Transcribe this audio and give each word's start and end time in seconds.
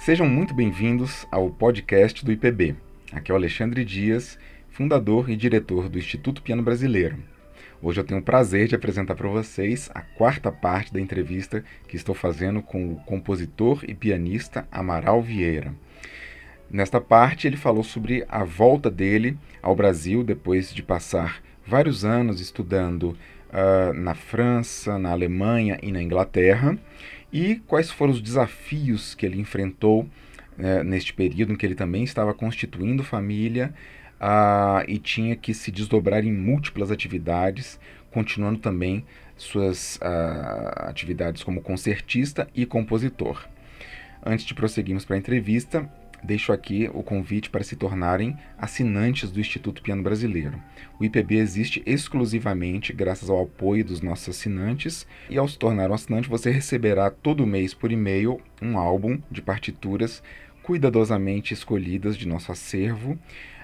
Sejam 0.00 0.26
muito 0.26 0.54
bem-vindos 0.54 1.26
ao 1.30 1.50
podcast 1.50 2.24
do 2.24 2.32
IPB. 2.32 2.74
Aqui 3.12 3.30
é 3.30 3.34
o 3.34 3.36
Alexandre 3.36 3.84
Dias, 3.84 4.38
fundador 4.70 5.28
e 5.28 5.36
diretor 5.36 5.90
do 5.90 5.98
Instituto 5.98 6.40
Piano 6.40 6.62
Brasileiro. 6.62 7.18
Hoje 7.82 8.00
eu 8.00 8.04
tenho 8.04 8.20
o 8.20 8.24
prazer 8.24 8.66
de 8.66 8.74
apresentar 8.74 9.14
para 9.14 9.28
vocês 9.28 9.90
a 9.94 10.00
quarta 10.00 10.50
parte 10.50 10.90
da 10.90 10.98
entrevista 10.98 11.62
que 11.86 11.96
estou 11.96 12.14
fazendo 12.14 12.62
com 12.62 12.94
o 12.94 12.96
compositor 13.04 13.84
e 13.86 13.94
pianista 13.94 14.66
Amaral 14.72 15.20
Vieira. 15.20 15.74
Nesta 16.70 16.98
parte, 16.98 17.46
ele 17.46 17.58
falou 17.58 17.84
sobre 17.84 18.24
a 18.26 18.42
volta 18.42 18.90
dele 18.90 19.36
ao 19.60 19.76
Brasil 19.76 20.24
depois 20.24 20.72
de 20.72 20.82
passar 20.82 21.42
vários 21.66 22.06
anos 22.06 22.40
estudando 22.40 23.14
uh, 23.50 23.92
na 23.92 24.14
França, 24.14 24.98
na 24.98 25.10
Alemanha 25.10 25.78
e 25.82 25.92
na 25.92 26.02
Inglaterra 26.02 26.78
e 27.32 27.56
quais 27.66 27.90
foram 27.90 28.12
os 28.12 28.20
desafios 28.20 29.14
que 29.14 29.24
ele 29.24 29.40
enfrentou 29.40 30.08
né, 30.56 30.82
neste 30.82 31.14
período 31.14 31.52
em 31.52 31.56
que 31.56 31.64
ele 31.64 31.74
também 31.74 32.04
estava 32.04 32.34
constituindo 32.34 33.02
família 33.02 33.72
uh, 34.20 34.84
e 34.86 34.98
tinha 34.98 35.34
que 35.34 35.54
se 35.54 35.70
desdobrar 35.70 36.24
em 36.24 36.32
múltiplas 36.32 36.90
atividades, 36.90 37.80
continuando 38.10 38.58
também 38.58 39.04
suas 39.36 39.96
uh, 39.96 40.88
atividades 40.88 41.42
como 41.42 41.62
concertista 41.62 42.48
e 42.54 42.66
compositor. 42.66 43.46
Antes 44.24 44.44
de 44.44 44.52
prosseguirmos 44.52 45.04
para 45.04 45.16
a 45.16 45.18
entrevista, 45.18 45.90
deixo 46.22 46.52
aqui 46.52 46.90
o 46.92 47.02
convite 47.02 47.50
para 47.50 47.64
se 47.64 47.76
tornarem 47.76 48.36
assinantes 48.58 49.30
do 49.30 49.40
Instituto 49.40 49.82
Piano 49.82 50.02
Brasileiro. 50.02 50.60
O 50.98 51.04
IPB 51.04 51.36
existe 51.36 51.82
exclusivamente 51.86 52.92
graças 52.92 53.30
ao 53.30 53.42
apoio 53.42 53.84
dos 53.84 54.00
nossos 54.00 54.28
assinantes, 54.28 55.06
e 55.28 55.38
ao 55.38 55.48
se 55.48 55.58
tornar 55.58 55.90
um 55.90 55.94
assinante, 55.94 56.28
você 56.28 56.50
receberá 56.50 57.10
todo 57.10 57.46
mês 57.46 57.74
por 57.74 57.90
e-mail 57.90 58.40
um 58.60 58.78
álbum 58.78 59.20
de 59.30 59.42
partituras 59.42 60.22
cuidadosamente 60.62 61.54
escolhidas 61.54 62.16
de 62.16 62.28
nosso 62.28 62.52
acervo. 62.52 63.18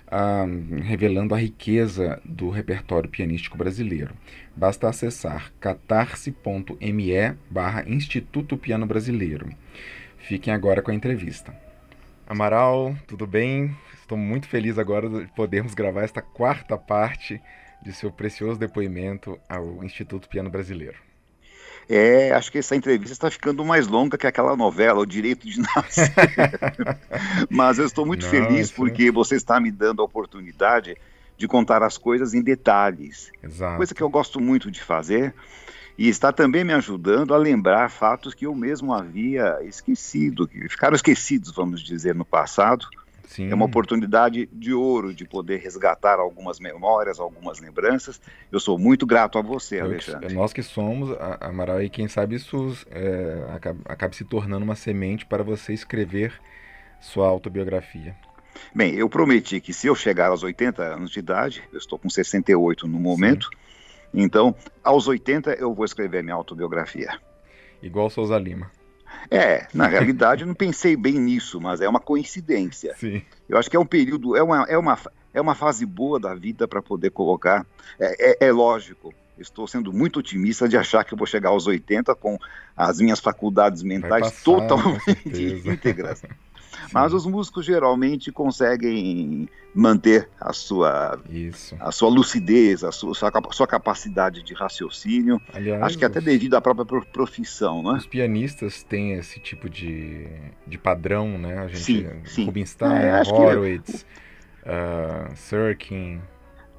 Uh, 0.07 0.83
revelando 0.85 1.35
a 1.35 1.39
riqueza 1.39 2.23
do 2.25 2.49
repertório 2.49 3.11
pianístico 3.11 3.59
brasileiro. 3.59 4.15
Basta 4.55 4.89
acessar 4.89 5.53
catarse.me 5.59 7.35
barra 7.51 7.85
Instituto 7.89 8.57
Piano 8.57 8.87
Brasileiro. 8.87 9.51
Fiquem 10.17 10.55
agora 10.55 10.81
com 10.81 10.93
a 10.93 10.95
entrevista. 10.95 11.66
Amaral, 12.29 12.97
tudo 13.07 13.25
bem? 13.25 13.77
Estou 13.95 14.19
muito 14.19 14.49
feliz 14.49 14.81
agora 14.81 15.09
de 15.09 15.27
podermos 15.29 15.75
gravar 15.75 16.03
esta 16.03 16.21
quarta 16.21 16.77
parte 16.77 17.41
de 17.81 17.93
seu 17.93 18.11
precioso 18.11 18.59
depoimento 18.59 19.39
ao 19.49 19.85
Instituto 19.85 20.29
Piano 20.29 20.51
Brasileiro. 20.51 20.97
É, 21.89 22.33
acho 22.33 22.51
que 22.51 22.59
essa 22.59 22.75
entrevista 22.75 23.13
está 23.13 23.31
ficando 23.31 23.65
mais 23.65 23.87
longa 23.87 24.19
que 24.19 24.27
aquela 24.27 24.57
novela, 24.57 24.99
O 24.99 25.07
Direito 25.07 25.47
de 25.47 25.61
Nascer. 25.61 26.13
Mas 27.49 27.79
eu 27.79 27.87
estou 27.87 28.05
muito 28.05 28.27
Nossa. 28.27 28.37
feliz 28.37 28.73
porque 28.73 29.09
você 29.13 29.37
está 29.37 29.61
me 29.61 29.71
dando 29.71 30.03
a 30.03 30.05
oportunidade 30.05 30.97
de 31.37 31.47
contar 31.47 31.85
as 31.85 31.97
coisas 31.97 32.35
em 32.35 32.43
detalhes. 32.43 33.31
Exato. 33.41 33.77
Coisa 33.77 33.95
que 33.95 34.03
eu 34.03 34.09
gosto 34.09 34.41
muito 34.41 34.69
de 34.69 34.83
fazer 34.83 35.33
e 35.99 36.09
está 36.09 36.33
também 36.33 36.65
me 36.65 36.73
ajudando 36.73 37.33
a 37.33 37.39
lembrar 37.39 37.91
fatos 37.91 38.35
que 38.35 38.47
eu 38.47 38.55
mesmo 38.55 38.93
havia 38.93 39.59
esquecido, 39.63 40.47
que 40.47 40.69
ficaram 40.69 40.95
esquecidos, 40.95 41.51
vamos 41.53 41.83
dizer, 41.83 42.15
no 42.15 42.25
passado. 42.25 42.87
Sim. 43.25 43.51
É 43.51 43.55
uma 43.55 43.65
oportunidade 43.65 44.49
de 44.53 44.73
ouro 44.73 45.13
de 45.13 45.25
poder 45.25 45.59
resgatar 45.59 46.19
algumas 46.19 46.61
memórias, 46.61 47.19
algumas 47.19 47.59
lembranças. 47.59 48.21
Eu 48.53 48.61
sou 48.61 48.79
muito 48.79 49.05
grato 49.05 49.37
a 49.39 49.43
você, 49.43 49.81
Alexandre. 49.81 50.33
Nós 50.33 50.53
que 50.53 50.63
somos, 50.63 51.17
Amaral, 51.41 51.83
e 51.83 51.91
quem 51.91 52.07
sabe 52.07 52.37
isso 52.37 52.77
é, 52.89 53.45
acaba, 53.87 54.13
se 54.13 54.25
tornando 54.25 54.65
uma 54.65 54.77
semente 54.77 55.27
para 55.27 55.43
você 55.43 55.73
escrever 55.73 56.33
sua 57.01 57.27
autobiografia. 57.27 58.15
Bem, 58.75 58.95
eu 58.95 59.09
prometi 59.09 59.61
que 59.61 59.73
se 59.73 59.87
eu 59.87 59.95
chegar 59.95 60.29
aos 60.29 60.43
80 60.43 60.83
anos 60.83 61.11
de 61.11 61.19
idade, 61.19 61.63
eu 61.73 61.79
estou 61.79 61.99
com 61.99 62.09
68 62.09 62.87
no 62.87 62.99
momento, 62.99 63.49
Sim 63.53 63.66
então, 64.13 64.55
aos 64.83 65.07
80 65.09 65.55
eu 65.55 65.75
vou 65.75 65.85
escrever 65.85 66.23
minha 66.23 66.35
autobiografia. 66.35 67.19
Igual 67.83 68.11
Souza 68.11 68.39
Lima. 68.39 68.71
É, 69.31 69.67
na 69.73 69.87
realidade 69.89 70.43
eu 70.43 70.47
não 70.47 70.55
pensei 70.55 70.97
bem 70.97 71.15
nisso, 71.15 71.61
mas 71.61 71.81
é 71.81 71.89
uma 71.89 72.01
coincidência. 72.01 72.95
Sim. 72.97 73.23
Eu 73.49 73.59
acho 73.59 73.71
que 73.71 73.77
é 73.77 73.81
um 73.81 73.87
período, 73.87 74.37
é 74.37 74.43
uma, 74.43 74.65
é 74.65 74.79
uma, 74.79 74.99
é 75.33 75.41
uma 75.41 75.55
fase 75.55 75.85
boa 75.85 76.19
da 76.19 76.35
vida 76.35 76.67
para 76.67 76.83
poder 76.83 77.11
colocar. 77.11 77.67
É, 77.99 78.45
é, 78.45 78.49
é, 78.49 78.53
lógico, 78.53 79.13
estou 79.39 79.67
sendo 79.67 79.93
muito 79.93 80.21
otimista 80.21 80.69
de 80.69 80.77
achar 80.77 81.05
que 81.05 81.15
eu 81.15 81.19
vou 81.19 81.27
chegar 81.27 81.51
aos 81.51 81.67
80 81.67 82.15
com 82.15 82.39
as 82.77 83.01
minhas 83.01 83.21
faculdades 83.21 83.83
mentais 83.83 84.23
passar, 84.23 84.45
totalmente 84.45 85.63
íntegras. 85.65 86.23
Mas 86.93 87.13
os 87.13 87.27
músicos 87.27 87.65
geralmente 87.65 88.31
conseguem 88.33 89.49
manter 89.75 90.29
a 90.41 90.53
sua, 90.53 91.21
Isso. 91.29 91.77
a 91.79 91.93
sua 91.93 92.09
lucidez, 92.09 92.83
a 92.83 92.91
sua, 92.91 93.13
a 93.13 93.53
sua 93.53 93.67
capacidade 93.67 94.43
de 94.43 94.55
raciocínio. 94.55 95.41
Aliás, 95.53 95.83
Acho 95.83 95.99
que 95.99 96.05
até 96.05 96.21
devido 96.21 96.55
à 96.55 96.61
própria 96.61 96.87
profissão, 97.13 97.83
né? 97.83 97.99
Os 97.99 98.07
pianistas 98.07 98.83
têm 98.83 99.13
esse 99.13 99.39
tipo 99.39 99.69
de, 99.69 100.27
de 100.67 100.79
padrão, 100.79 101.39
né? 101.39 101.59
A 101.59 101.69
gente, 101.69 101.81
sim, 101.83 102.07
sim. 102.25 102.45
Rubinstein, 102.47 102.93
é, 102.93 103.23
Horowitz, 103.23 104.03
que... 104.63 104.71
uh, 104.71 105.37
Sirkin. 105.37 106.21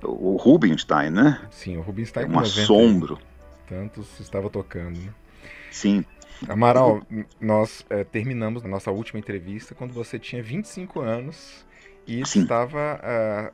O 0.04 0.36
Rubinstein, 0.36 1.10
né? 1.10 1.42
Sim, 1.52 1.78
o 1.78 1.82
Rubinstein 1.82 2.26
é 2.26 2.30
um 2.30 2.40
assombro. 2.40 3.20
Tantos 3.68 4.20
estava 4.20 4.50
tocando, 4.50 5.00
né? 5.00 5.14
Sim. 5.72 6.06
Amaral, 6.48 7.02
nós 7.40 7.86
é, 7.90 8.04
terminamos 8.04 8.64
a 8.64 8.68
nossa 8.68 8.92
última 8.92 9.20
entrevista 9.20 9.74
quando 9.74 9.94
você 9.94 10.20
tinha 10.20 10.42
25 10.42 11.00
anos 11.02 11.66
e 12.08 12.26
Sim. 12.26 12.44
estava 12.44 13.02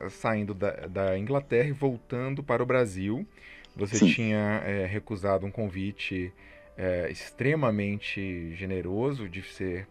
uh, 0.00 0.10
saindo 0.10 0.54
da, 0.54 0.70
da, 0.86 1.18
Inglaterra 1.18 1.68
e 1.68 1.72
voltando 1.72 2.42
para 2.42 2.62
o 2.62 2.66
Brasil. 2.66 3.26
Você 3.74 3.96
Sim. 3.96 4.06
tinha 4.06 4.62
é, 4.64 4.86
recusado 4.86 5.44
um 5.44 5.50
convite 5.50 6.32
é, 6.76 7.10
extremamente 7.10 8.54
generoso 8.54 9.28
de 9.28 9.42
ser 9.42 9.88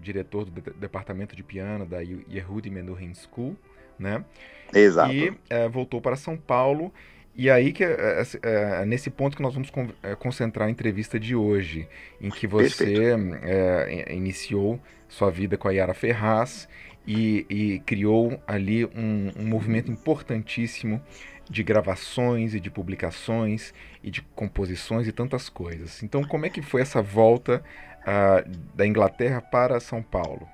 diretor 0.00 0.46
do 0.46 0.50
de 0.50 0.70
departamento 0.80 1.36
de 1.36 1.42
piano 1.42 1.84
da 1.84 1.98
Yehudi 2.00 2.70
Menuhin 2.70 3.12
School, 3.12 3.54
né? 3.98 4.24
Exato. 4.72 5.12
E 5.12 5.30
voltou 5.70 6.00
para 6.00 6.16
São 6.16 6.38
Paulo 6.38 6.90
e 7.36 7.50
aí 7.50 7.72
que 7.72 7.84
é, 7.84 7.88
é, 7.90 8.24
é, 8.42 8.84
nesse 8.86 9.10
ponto 9.10 9.36
que 9.36 9.42
nós 9.42 9.52
vamos 9.52 9.68
con 9.68 9.88
é, 10.02 10.14
concentrar 10.14 10.68
a 10.68 10.70
entrevista 10.70 11.20
de 11.20 11.36
hoje, 11.36 11.86
em 12.20 12.30
que 12.30 12.46
você 12.46 13.14
é, 13.42 14.14
iniciou 14.14 14.80
sua 15.08 15.30
vida 15.30 15.56
com 15.58 15.68
a 15.68 15.72
Yara 15.72 15.92
Ferraz 15.92 16.68
e, 17.06 17.46
e 17.48 17.78
criou 17.80 18.40
ali 18.46 18.84
um, 18.86 19.32
um, 19.38 19.46
movimento 19.46 19.90
importantíssimo 19.90 21.00
de 21.48 21.62
gravações 21.62 22.54
e 22.54 22.60
de 22.60 22.70
publicações 22.70 23.72
e 24.02 24.10
de 24.10 24.22
composições 24.34 25.06
e 25.06 25.12
tantas 25.12 25.48
coisas. 25.48 26.02
Então, 26.02 26.24
como 26.24 26.46
é 26.46 26.50
que 26.50 26.60
foi 26.60 26.80
essa 26.80 27.00
volta 27.00 27.62
uh, 28.02 28.50
da 28.74 28.86
Inglaterra 28.86 29.40
para 29.40 29.78
São 29.78 30.02
Paulo? 30.02 30.48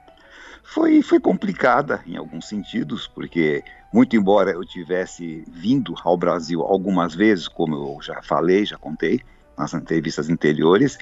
Foi, 0.63 1.03
foi 1.03 1.19
complicada 1.19 2.03
em 2.07 2.17
alguns 2.17 2.49
sentidos, 2.49 3.07
porque 3.09 3.63
muito 3.93 4.17
embora 4.17 4.53
eu 4.53 4.65
tivesse 4.65 5.45
vindo 5.49 5.95
ao 6.03 6.17
Brasil 6.17 6.63
algumas 6.63 7.15
vezes, 7.15 7.47
como 7.47 7.75
eu 7.75 8.03
já 8.03 8.23
falei, 8.23 8.65
já 8.65 8.79
contei 8.79 9.21
nas 9.57 9.75
entrevistas 9.75 10.31
anteriores, 10.31 10.97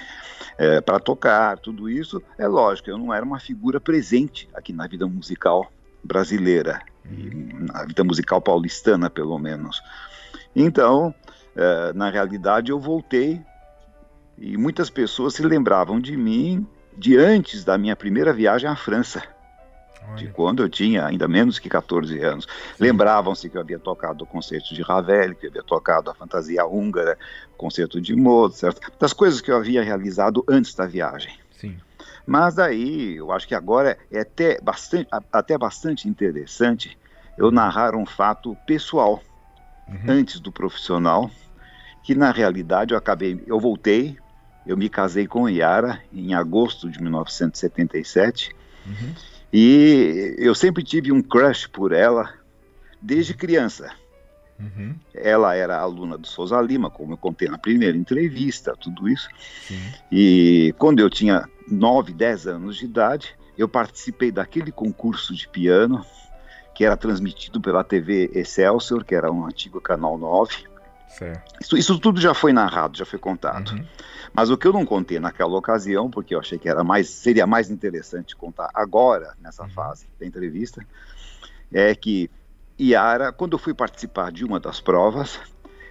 é, 0.58 0.80
para 0.80 0.98
tocar 0.98 1.56
tudo 1.58 1.88
isso, 1.88 2.20
é 2.36 2.48
lógico, 2.48 2.90
eu 2.90 2.98
não 2.98 3.14
era 3.14 3.24
uma 3.24 3.38
figura 3.38 3.80
presente 3.80 4.48
aqui 4.52 4.72
na 4.72 4.86
vida 4.86 5.06
musical 5.06 5.70
brasileira, 6.02 6.82
uhum. 7.04 7.66
na 7.72 7.84
vida 7.84 8.02
musical 8.02 8.40
paulistana, 8.40 9.08
pelo 9.08 9.38
menos. 9.38 9.80
Então, 10.54 11.14
é, 11.54 11.92
na 11.92 12.10
realidade, 12.10 12.72
eu 12.72 12.80
voltei 12.80 13.40
e 14.36 14.56
muitas 14.56 14.90
pessoas 14.90 15.34
se 15.34 15.42
lembravam 15.42 16.00
de 16.00 16.16
mim 16.16 16.66
de 16.96 17.16
antes 17.16 17.64
da 17.64 17.78
minha 17.78 17.94
primeira 17.94 18.32
viagem 18.32 18.68
à 18.68 18.74
França 18.74 19.22
de 20.16 20.28
quando 20.28 20.62
eu 20.62 20.68
tinha 20.68 21.06
ainda 21.06 21.28
menos 21.28 21.58
que 21.58 21.68
14 21.68 22.18
anos. 22.20 22.46
Lembravam-se 22.78 23.48
que 23.48 23.56
eu 23.56 23.60
havia 23.60 23.78
tocado 23.78 24.24
o 24.24 24.26
concerto 24.26 24.74
de 24.74 24.82
Ravel, 24.82 25.34
que 25.34 25.46
eu 25.46 25.50
havia 25.50 25.62
tocado 25.62 26.10
a 26.10 26.14
fantasia 26.14 26.64
húngara, 26.66 27.16
o 27.54 27.56
concerto 27.56 28.00
de 28.00 28.14
Mozart, 28.16 28.78
das 28.98 29.12
coisas 29.12 29.40
que 29.40 29.50
eu 29.50 29.56
havia 29.56 29.82
realizado 29.82 30.44
antes 30.48 30.74
da 30.74 30.86
viagem. 30.86 31.32
Sim. 31.52 31.76
Mas 32.26 32.58
aí, 32.58 33.16
eu 33.16 33.32
acho 33.32 33.46
que 33.46 33.54
agora 33.54 33.98
é 34.10 34.20
até 34.20 34.60
bastante, 34.60 35.08
até 35.32 35.56
bastante 35.56 36.08
interessante 36.08 36.98
eu 37.36 37.50
narrar 37.50 37.94
um 37.94 38.04
fato 38.04 38.56
pessoal 38.66 39.22
uhum. 39.88 40.00
antes 40.08 40.40
do 40.40 40.52
profissional, 40.52 41.30
que 42.02 42.14
na 42.14 42.30
realidade 42.30 42.92
eu 42.92 42.98
acabei, 42.98 43.42
eu 43.46 43.58
voltei, 43.58 44.16
eu 44.66 44.76
me 44.76 44.88
casei 44.88 45.26
com 45.26 45.48
Yara 45.48 46.02
em 46.12 46.34
agosto 46.34 46.90
de 46.90 47.02
1977. 47.02 48.54
Uhum. 48.86 49.14
E 49.52 50.34
eu 50.38 50.54
sempre 50.54 50.82
tive 50.82 51.10
um 51.10 51.22
crush 51.22 51.66
por 51.66 51.92
ela 51.92 52.32
desde 53.00 53.34
criança. 53.34 53.90
Uhum. 54.58 54.94
Ela 55.14 55.54
era 55.54 55.78
aluna 55.78 56.18
do 56.18 56.26
Souza 56.26 56.60
Lima, 56.60 56.90
como 56.90 57.14
eu 57.14 57.16
contei 57.16 57.48
na 57.48 57.58
primeira 57.58 57.96
entrevista, 57.96 58.76
tudo 58.76 59.08
isso. 59.08 59.28
Sim. 59.66 59.80
E 60.12 60.74
quando 60.78 61.00
eu 61.00 61.08
tinha 61.08 61.48
9, 61.66 62.12
10 62.12 62.46
anos 62.46 62.76
de 62.76 62.84
idade, 62.84 63.34
eu 63.56 63.68
participei 63.68 64.30
daquele 64.30 64.70
concurso 64.70 65.34
de 65.34 65.48
piano 65.48 66.04
que 66.74 66.84
era 66.84 66.96
transmitido 66.96 67.60
pela 67.60 67.84
TV 67.84 68.30
Excelsior, 68.34 69.04
que 69.04 69.14
era 69.14 69.30
um 69.30 69.44
antigo 69.44 69.80
canal 69.80 70.16
9. 70.16 70.69
Isso, 71.60 71.76
isso, 71.76 71.98
tudo 71.98 72.20
já 72.20 72.32
foi 72.32 72.52
narrado, 72.52 72.96
já 72.96 73.04
foi 73.04 73.18
contado. 73.18 73.72
Uhum. 73.72 73.84
Mas 74.32 74.48
o 74.50 74.56
que 74.56 74.66
eu 74.66 74.72
não 74.72 74.86
contei 74.86 75.18
naquela 75.18 75.56
ocasião, 75.56 76.08
porque 76.08 76.34
eu 76.34 76.40
achei 76.40 76.58
que 76.58 76.68
era 76.68 76.84
mais, 76.84 77.08
seria 77.08 77.46
mais 77.46 77.70
interessante 77.70 78.36
contar 78.36 78.70
agora, 78.72 79.34
nessa 79.40 79.64
uhum. 79.64 79.70
fase 79.70 80.06
da 80.18 80.26
entrevista, 80.26 80.84
é 81.72 81.94
que 81.94 82.30
Yara, 82.80 83.32
quando 83.32 83.52
eu 83.54 83.58
fui 83.58 83.74
participar 83.74 84.32
de 84.32 84.44
uma 84.44 84.58
das 84.58 84.80
provas, 84.80 85.38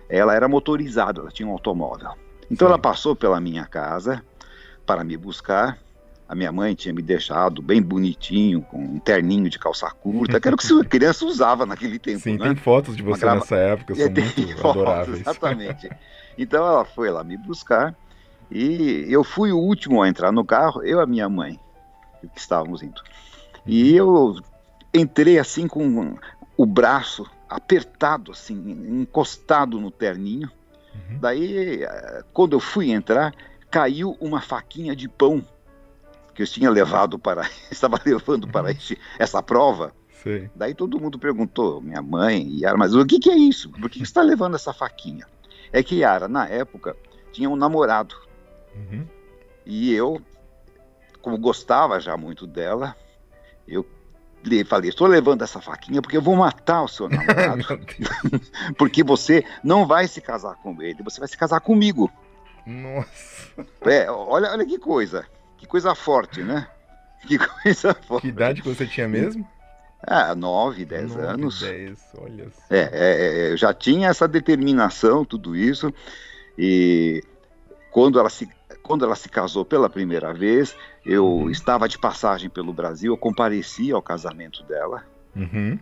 ela 0.08 0.34
era 0.34 0.48
motorizada, 0.48 1.22
ela 1.22 1.32
tinha 1.32 1.48
um 1.48 1.52
automóvel. 1.52 2.12
Então 2.50 2.68
Sim. 2.68 2.74
ela 2.74 2.80
passou 2.80 3.16
pela 3.16 3.40
minha 3.40 3.66
casa 3.66 4.24
para 4.86 5.04
me 5.04 5.16
buscar 5.16 5.78
a 6.30 6.36
minha 6.36 6.52
mãe 6.52 6.76
tinha 6.76 6.94
me 6.94 7.02
deixado 7.02 7.60
bem 7.60 7.82
bonitinho, 7.82 8.62
com 8.62 8.78
um 8.78 9.00
terninho 9.00 9.50
de 9.50 9.58
calça 9.58 9.90
curta, 9.90 10.40
que 10.40 10.48
era 10.48 10.56
o 10.56 10.60
que 10.60 10.80
a 10.80 10.86
criança 10.86 11.26
usava 11.26 11.66
naquele 11.66 11.98
tempo. 11.98 12.20
Sim, 12.20 12.38
né? 12.38 12.46
tem 12.46 12.56
fotos 12.56 12.96
de 12.96 13.02
você 13.02 13.22
grava... 13.22 13.40
nessa 13.40 13.56
época, 13.56 13.96
são 13.96 14.06
é, 14.06 14.10
muito 14.14 14.58
fotos, 14.58 14.82
adoráveis. 14.82 15.22
Exatamente. 15.22 15.90
Então 16.38 16.64
ela 16.68 16.86
foi 16.86 17.10
lá 17.10 17.24
me 17.24 17.36
buscar 17.36 17.96
e 18.52 19.08
eu 19.10 19.24
fui 19.24 19.52
o 19.52 19.58
último 19.58 20.04
a 20.04 20.08
entrar 20.08 20.32
no 20.32 20.46
carro, 20.46 20.84
eu 20.84 21.00
e 21.00 21.02
a 21.02 21.06
minha 21.08 21.28
mãe, 21.28 21.60
que 22.22 22.40
estávamos 22.40 22.84
indo. 22.84 23.02
E 23.66 24.00
uhum. 24.00 24.36
eu 24.36 24.36
entrei 24.94 25.40
assim 25.40 25.68
com 25.68 26.16
o 26.56 26.66
braço 26.68 27.26
apertado, 27.50 28.34
assim, 28.34 28.56
encostado 29.02 29.82
no 29.82 29.90
terninho. 29.90 30.52
Uhum. 30.94 31.18
Daí, 31.20 31.84
eh, 31.84 32.24
quando 32.32 32.54
eu 32.54 32.60
fui 32.60 32.92
entrar, 32.92 33.34
caiu 33.72 34.16
uma 34.22 34.42
faquinha 34.42 34.96
de 34.96 35.10
pão 35.10 35.44
que 36.40 36.44
eu 36.44 36.48
tinha 36.48 36.70
levado 36.70 37.20
para, 37.20 37.50
estava 37.70 38.00
levando 38.06 38.48
para 38.48 38.72
este, 38.72 38.98
essa 39.18 39.44
prova. 39.44 39.94
Sim. 40.24 40.50
Daí 40.56 40.74
todo 40.74 41.00
mundo 41.00 41.20
perguntou, 41.20 41.82
minha 41.82 42.02
mãe, 42.02 42.60
Yara, 42.60 42.78
mas 42.78 42.96
o 42.96 43.06
que, 43.06 43.20
que 43.20 43.30
é 43.30 43.36
isso? 43.36 43.70
Por 43.70 43.90
que, 43.90 44.00
que 44.00 44.06
você 44.06 44.12
está 44.12 44.22
levando 44.22 44.56
essa 44.56 44.74
faquinha? 44.74 45.28
É 45.72 45.84
que 45.84 45.98
Yara, 45.98 46.30
na 46.30 46.48
época, 46.48 46.96
tinha 47.34 47.50
um 47.50 47.58
namorado. 47.58 48.16
Uhum. 48.74 49.06
E 49.66 49.94
eu, 49.94 50.22
como 51.22 51.38
gostava 51.38 52.00
já 52.00 52.16
muito 52.16 52.48
dela, 52.48 52.96
eu 53.68 53.86
falei, 54.66 54.90
estou 54.90 55.08
levando 55.08 55.44
essa 55.44 55.60
faquinha 55.60 56.02
porque 56.02 56.16
eu 56.16 56.22
vou 56.22 56.38
matar 56.38 56.84
o 56.84 56.88
seu 56.88 57.08
namorado. 57.10 57.66
porque 58.78 59.04
você 59.04 59.44
não 59.62 59.86
vai 59.86 60.08
se 60.08 60.22
casar 60.22 60.56
com 60.56 60.82
ele, 60.82 61.04
você 61.04 61.20
vai 61.20 61.28
se 61.28 61.38
casar 61.38 61.60
comigo. 61.60 62.10
Nossa. 62.66 63.66
É, 63.82 64.10
olha, 64.10 64.52
olha 64.52 64.66
que 64.66 64.78
coisa. 64.78 65.26
Que 65.60 65.68
coisa 65.68 65.94
forte, 65.94 66.42
né? 66.42 66.68
Que 67.28 67.38
coisa 67.38 67.94
forte. 67.94 68.22
Que 68.22 68.28
idade 68.30 68.62
que 68.62 68.70
você 68.70 68.88
tinha 68.88 69.06
mesmo? 69.06 69.46
Ah, 70.02 70.34
nove, 70.34 70.86
dez 70.86 71.14
nove, 71.14 71.28
anos. 71.28 71.60
Dez, 71.60 72.00
olha 72.18 72.50
só. 72.50 72.74
É, 72.74 72.80
é, 72.80 72.90
é, 72.94 73.52
eu 73.52 73.58
já 73.58 73.74
tinha 73.74 74.08
essa 74.08 74.26
determinação, 74.26 75.26
tudo 75.26 75.54
isso. 75.54 75.94
E 76.58 77.22
quando 77.92 78.18
ela 78.18 78.30
se, 78.30 78.48
quando 78.82 79.04
ela 79.04 79.16
se 79.16 79.28
casou 79.28 79.66
pela 79.66 79.90
primeira 79.90 80.34
vez, 80.34 80.76
eu 81.06 81.26
uhum. 81.26 81.50
estava 81.50 81.90
de 81.90 81.98
passagem 81.98 82.50
pelo 82.50 82.72
Brasil, 82.72 83.12
eu 83.14 83.18
compareci 83.18 83.92
ao 83.92 84.02
casamento 84.02 84.64
dela. 84.64 85.06
Uhum. 85.36 85.78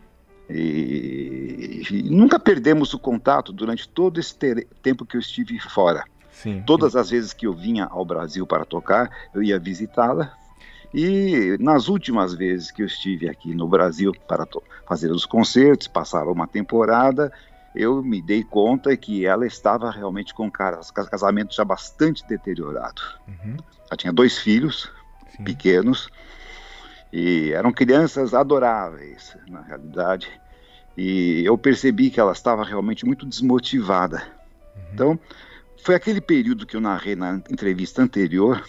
E, 0.49 1.83
e, 1.91 2.03
nunca 2.09 2.39
perdemos 2.39 2.93
o 2.93 2.99
contato 2.99 3.51
durante 3.51 3.87
todo 3.87 4.19
esse 4.19 4.33
tempo 4.81 5.05
que 5.05 5.17
eu 5.17 5.21
estive 5.21 5.59
fora. 5.59 6.03
Sim. 6.37 6.61
Todas 6.65 6.95
as 6.95 7.09
vezes 7.09 7.33
que 7.33 7.47
eu 7.47 7.53
vinha 7.53 7.85
ao 7.85 8.05
Brasil 8.05 8.45
para 8.45 8.63
tocar, 8.63 9.09
eu 9.33 9.41
ia 9.41 9.57
visitá-la. 9.57 10.37
E 10.93 11.57
nas 11.59 11.87
últimas 11.87 12.33
vezes 12.35 12.69
que 12.69 12.83
eu 12.83 12.85
estive 12.85 13.27
aqui 13.27 13.55
no 13.55 13.67
Brasil 13.67 14.11
para 14.27 14.47
fazer 14.87 15.11
os 15.11 15.25
concertos, 15.25 15.87
passar 15.87 16.27
uma 16.27 16.47
temporada, 16.47 17.33
eu 17.73 18.03
me 18.03 18.21
dei 18.21 18.43
conta 18.43 18.95
que 18.95 19.25
ela 19.25 19.47
estava 19.47 19.89
realmente 19.89 20.31
com 20.31 20.49
casamento 20.51 21.55
já 21.55 21.65
bastante 21.65 22.23
deteriorado. 22.27 23.01
Uhum. 23.27 23.57
Ela 23.89 23.97
tinha 23.97 24.13
dois 24.13 24.37
filhos 24.37 24.91
Sim. 25.35 25.43
pequenos 25.43 26.07
e 27.11 27.51
eram 27.51 27.73
crianças 27.73 28.35
adoráveis, 28.35 29.35
na 29.49 29.61
realidade. 29.61 30.29
E 30.95 31.41
eu 31.43 31.57
percebi 31.57 32.11
que 32.11 32.19
ela 32.19 32.31
estava 32.31 32.63
realmente 32.63 33.05
muito 33.05 33.25
desmotivada. 33.25 34.21
Uhum. 34.75 34.83
Então, 34.93 35.19
foi 35.81 35.95
aquele 35.95 36.21
período 36.21 36.65
que 36.65 36.75
eu 36.75 36.81
narrei 36.81 37.15
na 37.15 37.35
entrevista 37.49 38.01
anterior, 38.01 38.63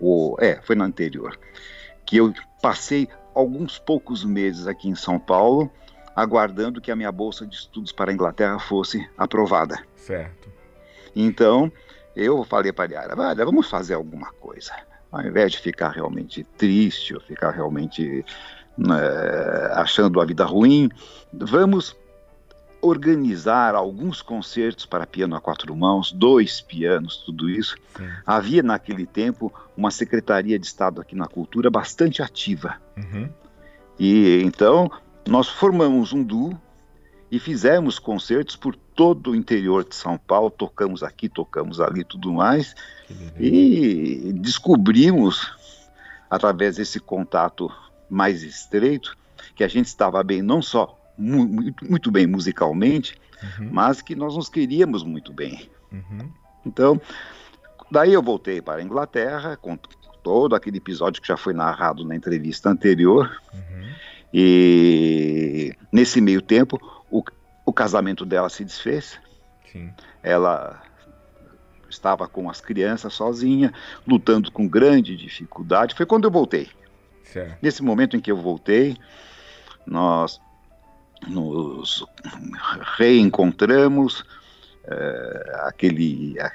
ou 0.00 0.36
é, 0.40 0.60
foi 0.62 0.76
na 0.76 0.84
anterior, 0.84 1.38
que 2.04 2.16
eu 2.16 2.32
passei 2.62 3.08
alguns 3.34 3.78
poucos 3.78 4.24
meses 4.24 4.66
aqui 4.66 4.88
em 4.88 4.94
São 4.94 5.18
Paulo, 5.18 5.70
aguardando 6.14 6.80
que 6.80 6.90
a 6.90 6.96
minha 6.96 7.12
bolsa 7.12 7.46
de 7.46 7.54
estudos 7.54 7.92
para 7.92 8.10
a 8.10 8.14
Inglaterra 8.14 8.58
fosse 8.58 9.08
aprovada. 9.16 9.78
Certo. 9.94 10.48
Então, 11.14 11.70
eu 12.14 12.42
falei 12.44 12.72
para 12.72 12.90
a 12.90 13.00
Yara, 13.00 13.20
olha, 13.20 13.44
vamos 13.44 13.70
fazer 13.70 13.94
alguma 13.94 14.32
coisa. 14.32 14.72
Ao 15.10 15.22
invés 15.22 15.52
de 15.52 15.58
ficar 15.58 15.90
realmente 15.90 16.44
triste, 16.56 17.14
ou 17.14 17.20
ficar 17.20 17.50
realmente 17.50 18.24
é, 18.78 19.72
achando 19.74 20.20
a 20.20 20.24
vida 20.24 20.44
ruim, 20.44 20.90
vamos 21.32 21.96
organizar 22.80 23.74
alguns 23.74 24.22
concertos 24.22 24.86
para 24.86 25.06
piano 25.06 25.34
a 25.34 25.40
quatro 25.40 25.74
mãos, 25.74 26.12
dois 26.12 26.60
pianos, 26.60 27.18
tudo 27.18 27.50
isso. 27.50 27.76
Sim. 27.96 28.08
Havia 28.24 28.62
naquele 28.62 29.06
tempo 29.06 29.52
uma 29.76 29.90
secretaria 29.90 30.58
de 30.58 30.66
Estado 30.66 31.00
aqui 31.00 31.16
na 31.16 31.26
cultura 31.26 31.70
bastante 31.70 32.22
ativa. 32.22 32.76
Uhum. 32.96 33.28
E 33.98 34.42
então 34.44 34.90
nós 35.26 35.48
formamos 35.48 36.12
um 36.12 36.22
duo 36.22 36.58
e 37.30 37.38
fizemos 37.38 37.98
concertos 37.98 38.56
por 38.56 38.74
todo 38.74 39.32
o 39.32 39.36
interior 39.36 39.84
de 39.84 39.94
São 39.94 40.16
Paulo, 40.16 40.50
tocamos 40.50 41.02
aqui, 41.02 41.28
tocamos 41.28 41.80
ali, 41.80 42.02
tudo 42.02 42.32
mais, 42.32 42.74
e 43.38 44.32
descobrimos 44.34 45.52
através 46.30 46.76
desse 46.76 46.98
contato 46.98 47.70
mais 48.08 48.42
estreito 48.42 49.16
que 49.54 49.62
a 49.62 49.68
gente 49.68 49.86
estava 49.86 50.22
bem 50.22 50.40
não 50.40 50.62
só 50.62 50.97
muito, 51.18 51.84
muito 51.88 52.10
bem 52.10 52.26
musicalmente, 52.26 53.14
uhum. 53.42 53.68
mas 53.72 54.00
que 54.00 54.14
nós 54.14 54.36
nos 54.36 54.48
queríamos 54.48 55.02
muito 55.02 55.32
bem. 55.32 55.68
Uhum. 55.92 56.30
Então, 56.64 57.00
daí 57.90 58.12
eu 58.12 58.22
voltei 58.22 58.62
para 58.62 58.80
a 58.80 58.82
Inglaterra, 58.82 59.56
com 59.56 59.76
todo 60.22 60.54
aquele 60.54 60.78
episódio 60.78 61.20
que 61.20 61.28
já 61.28 61.36
foi 61.36 61.52
narrado 61.52 62.04
na 62.04 62.14
entrevista 62.14 62.70
anterior, 62.70 63.40
uhum. 63.52 63.92
e 64.32 65.74
nesse 65.92 66.20
meio 66.20 66.40
tempo 66.40 66.78
o, 67.10 67.22
o 67.66 67.72
casamento 67.72 68.24
dela 68.24 68.48
se 68.48 68.64
desfez. 68.64 69.18
Sim. 69.72 69.90
Ela 70.22 70.82
estava 71.88 72.28
com 72.28 72.50
as 72.50 72.60
crianças 72.60 73.14
sozinha, 73.14 73.72
lutando 74.06 74.52
com 74.52 74.68
grande 74.68 75.16
dificuldade. 75.16 75.94
Foi 75.94 76.06
quando 76.06 76.24
eu 76.24 76.30
voltei. 76.30 76.68
Certo. 77.24 77.58
Nesse 77.62 77.82
momento 77.82 78.16
em 78.16 78.20
que 78.20 78.30
eu 78.30 78.36
voltei, 78.36 78.96
nós 79.86 80.40
nos 81.26 82.06
reencontramos, 82.96 84.24
é, 84.84 85.60
aquele, 85.64 86.36
a, 86.40 86.52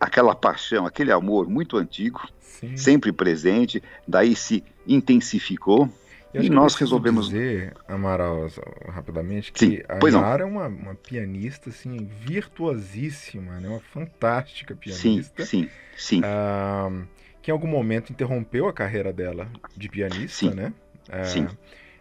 aquela 0.00 0.34
paixão, 0.34 0.86
aquele 0.86 1.12
amor 1.12 1.48
muito 1.48 1.76
antigo, 1.76 2.20
Sim. 2.40 2.76
sempre 2.76 3.12
presente, 3.12 3.82
daí 4.06 4.34
se 4.34 4.64
intensificou. 4.86 5.88
e 6.34 6.50
nós 6.50 6.74
resolvemos 6.74 7.28
dizer, 7.28 7.74
Amaral, 7.86 8.48
rapidamente, 8.88 9.52
que 9.52 9.58
Sim, 9.58 9.78
a 9.88 10.08
Yara 10.08 10.42
é 10.42 10.46
uma, 10.46 10.66
uma, 10.66 10.94
pianista 10.94 11.70
assim 11.70 12.08
virtuosíssima, 12.20 13.60
né? 13.60 13.68
Uma 13.68 13.80
fantástica 13.80 14.74
pianista. 14.74 15.44
Sim, 15.44 15.64
sim, 15.64 15.70
sim. 15.96 16.20
Ah, 16.24 16.90
que 17.40 17.50
em 17.50 17.52
algum 17.52 17.68
momento 17.68 18.10
interrompeu 18.10 18.66
a 18.68 18.72
carreira 18.72 19.12
dela 19.12 19.48
de 19.76 19.88
pianista, 19.88 20.28
sim, 20.28 20.50
né? 20.50 20.72
Ah, 21.08 21.24
sim 21.24 21.46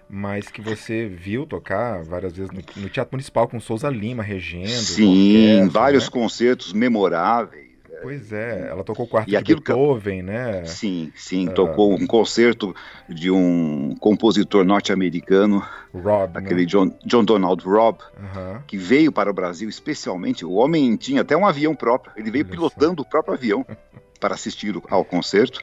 mas 0.10 0.50
que 0.50 0.62
você 0.62 1.08
viu 1.08 1.46
tocar 1.46 2.04
várias 2.04 2.34
vezes 2.36 2.52
no, 2.52 2.62
no 2.82 2.90
Teatro 2.90 3.14
Municipal 3.14 3.48
com 3.48 3.60
Souza 3.60 3.90
Lima 3.90 4.24
regendo. 4.24 4.68
Sim, 4.68 5.68
vários 5.68 6.06
né? 6.06 6.12
concertos 6.12 6.74
memoráveis. 6.74 7.66
É. 7.96 8.02
Pois 8.02 8.32
é, 8.32 8.68
ela 8.70 8.84
tocou 8.84 9.06
o 9.06 9.08
quarto 9.08 9.34
e 9.34 9.42
de 9.42 9.56
Beethoven, 9.56 10.18
que... 10.18 10.24
né? 10.24 10.66
Sim, 10.66 11.12
sim, 11.16 11.48
uh... 11.48 11.54
tocou 11.54 11.94
um 11.94 12.06
concerto 12.06 12.76
de 13.08 13.32
um 13.32 13.96
compositor 14.00 14.66
norte-americano, 14.66 15.66
Rob, 15.94 16.34
né? 16.34 16.40
aquele 16.40 16.62
né? 16.62 16.68
John, 16.68 16.92
John 17.06 17.24
Donald 17.24 17.64
Robb, 17.64 18.00
uh 18.00 18.38
-huh. 18.38 18.62
que 18.68 18.78
veio 18.78 19.12
para 19.12 19.30
o 19.30 19.34
Brasil 19.34 19.70
especialmente. 19.70 20.46
O 20.46 20.54
homem 20.54 20.96
tinha 20.98 21.22
até 21.22 21.36
um 21.36 21.48
avião 21.48 21.74
próprio, 21.74 22.14
ele 22.18 22.30
veio 22.30 22.46
Olha 22.46 22.52
pilotando 22.52 23.02
só. 23.02 23.08
o 23.08 23.10
próprio 23.10 23.34
avião 23.34 23.66
para 24.20 24.36
assistir 24.36 24.76
ao 24.90 25.06
concerto. 25.06 25.60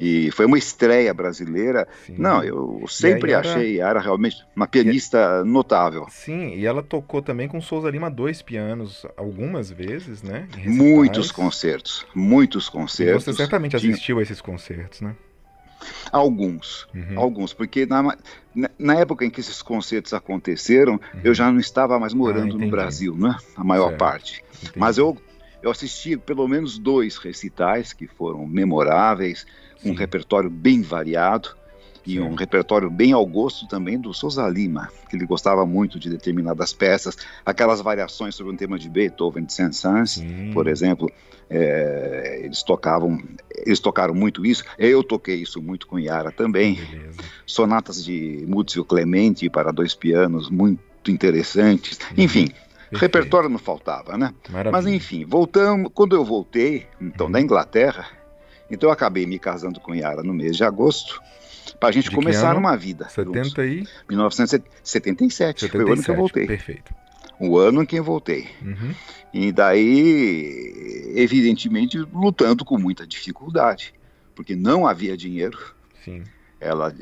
E 0.00 0.30
foi 0.32 0.46
uma 0.46 0.58
estreia 0.58 1.12
brasileira. 1.14 1.86
Sim. 2.06 2.16
Não, 2.18 2.42
eu 2.42 2.84
sempre 2.88 3.32
Yara... 3.32 3.48
achei 3.48 3.76
Yara 3.76 4.00
realmente 4.00 4.36
uma 4.54 4.66
pianista 4.66 5.42
e... 5.44 5.48
notável. 5.48 6.06
Sim, 6.08 6.54
e 6.54 6.66
ela 6.66 6.82
tocou 6.82 7.22
também 7.22 7.48
com 7.48 7.60
Souza 7.60 7.88
Lima 7.90 8.10
dois 8.10 8.42
pianos 8.42 9.06
algumas 9.16 9.70
vezes, 9.70 10.22
né? 10.22 10.48
Muitos 10.64 11.30
concertos, 11.30 12.06
muitos 12.14 12.68
concertos. 12.68 13.22
E 13.22 13.32
você 13.32 13.36
certamente 13.36 13.76
assistiu 13.76 14.18
a 14.18 14.22
esses 14.22 14.40
concertos, 14.40 15.00
né? 15.00 15.14
Alguns, 16.10 16.86
uhum. 16.94 17.18
alguns, 17.18 17.52
porque 17.52 17.86
na, 17.86 18.16
na 18.78 18.94
época 18.94 19.24
em 19.24 19.30
que 19.30 19.40
esses 19.40 19.62
concertos 19.62 20.12
aconteceram, 20.12 20.94
uhum. 20.94 21.20
eu 21.24 21.34
já 21.34 21.50
não 21.50 21.58
estava 21.58 21.98
mais 21.98 22.14
morando 22.14 22.56
ah, 22.56 22.58
no 22.58 22.70
Brasil, 22.70 23.16
né? 23.16 23.36
A 23.56 23.64
maior 23.64 23.88
certo. 23.88 23.98
parte. 23.98 24.44
Entendi. 24.62 24.78
Mas 24.78 24.98
eu, 24.98 25.16
eu 25.62 25.70
assisti 25.70 26.16
pelo 26.16 26.46
menos 26.46 26.78
dois 26.78 27.16
recitais 27.16 27.92
que 27.92 28.06
foram 28.06 28.46
memoráveis. 28.46 29.46
Um 29.84 29.94
repertório 29.94 30.50
bem 30.50 30.82
variado 30.82 31.56
e 32.04 32.18
um 32.20 32.34
repertório 32.34 32.90
bem 32.90 33.12
ao 33.12 33.24
gosto 33.24 33.66
também 33.68 33.98
do 33.98 34.12
Souza 34.12 34.46
Lima, 34.48 34.88
que 35.08 35.14
ele 35.14 35.24
gostava 35.24 35.64
muito 35.64 35.98
de 35.98 36.10
determinadas 36.10 36.72
peças, 36.72 37.16
aquelas 37.46 37.80
variações 37.80 38.34
sobre 38.34 38.52
um 38.52 38.56
tema 38.56 38.78
de 38.78 38.88
Beethoven, 38.88 39.44
de 39.44 39.52
Saint-Saëns, 39.52 40.20
por 40.52 40.66
exemplo, 40.66 41.10
é, 41.48 42.40
eles 42.44 42.62
tocavam, 42.62 43.22
eles 43.54 43.78
tocaram 43.78 44.14
muito 44.14 44.44
isso. 44.44 44.64
Eu 44.78 45.04
toquei 45.04 45.36
isso 45.36 45.60
muito 45.60 45.86
com 45.86 45.98
Yara 45.98 46.32
também. 46.32 46.74
Beleza. 46.74 47.18
Sonatas 47.46 48.02
de 48.02 48.44
Muzio 48.48 48.84
Clemente 48.84 49.50
para 49.50 49.70
dois 49.70 49.94
pianos 49.94 50.48
muito 50.48 51.10
interessantes. 51.10 51.98
Uhum. 51.98 52.24
Enfim, 52.24 52.46
Perfeito. 52.46 53.00
repertório 53.00 53.48
não 53.50 53.58
faltava, 53.58 54.16
né? 54.16 54.32
Maravilha. 54.48 54.72
Mas 54.72 54.86
enfim, 54.86 55.26
voltamos. 55.26 55.90
Quando 55.94 56.16
eu 56.16 56.24
voltei, 56.24 56.86
então, 57.00 57.26
uhum. 57.26 57.32
da 57.32 57.40
Inglaterra, 57.40 58.06
então 58.72 58.88
eu 58.88 58.92
acabei 58.92 59.26
me 59.26 59.38
casando 59.38 59.78
com 59.78 59.94
Yara 59.94 60.22
no 60.22 60.32
mês 60.32 60.56
de 60.56 60.64
agosto 60.64 61.22
para 61.78 61.90
a 61.90 61.92
gente 61.92 62.08
de 62.08 62.16
começar 62.16 62.56
uma 62.56 62.74
vida. 62.74 63.06
70 63.08 63.66
e... 63.66 63.86
1977, 64.08 65.60
77, 65.60 65.68
foi 65.68 65.84
o 65.84 65.92
ano 65.92 66.02
que 66.02 66.10
eu 66.10 66.16
voltei. 66.16 66.46
Perfeito. 66.46 66.94
O 67.38 67.58
ano 67.58 67.82
em 67.82 67.86
que 67.86 67.96
eu 67.96 68.04
voltei. 68.04 68.48
Uhum. 68.62 68.94
E 69.34 69.52
daí, 69.52 71.12
evidentemente, 71.14 71.98
lutando 71.98 72.64
com 72.64 72.78
muita 72.78 73.06
dificuldade, 73.06 73.92
porque 74.34 74.56
não 74.56 74.86
havia 74.86 75.16
dinheiro. 75.16 75.58
Sim. 76.02 76.22
Ela 76.58 76.94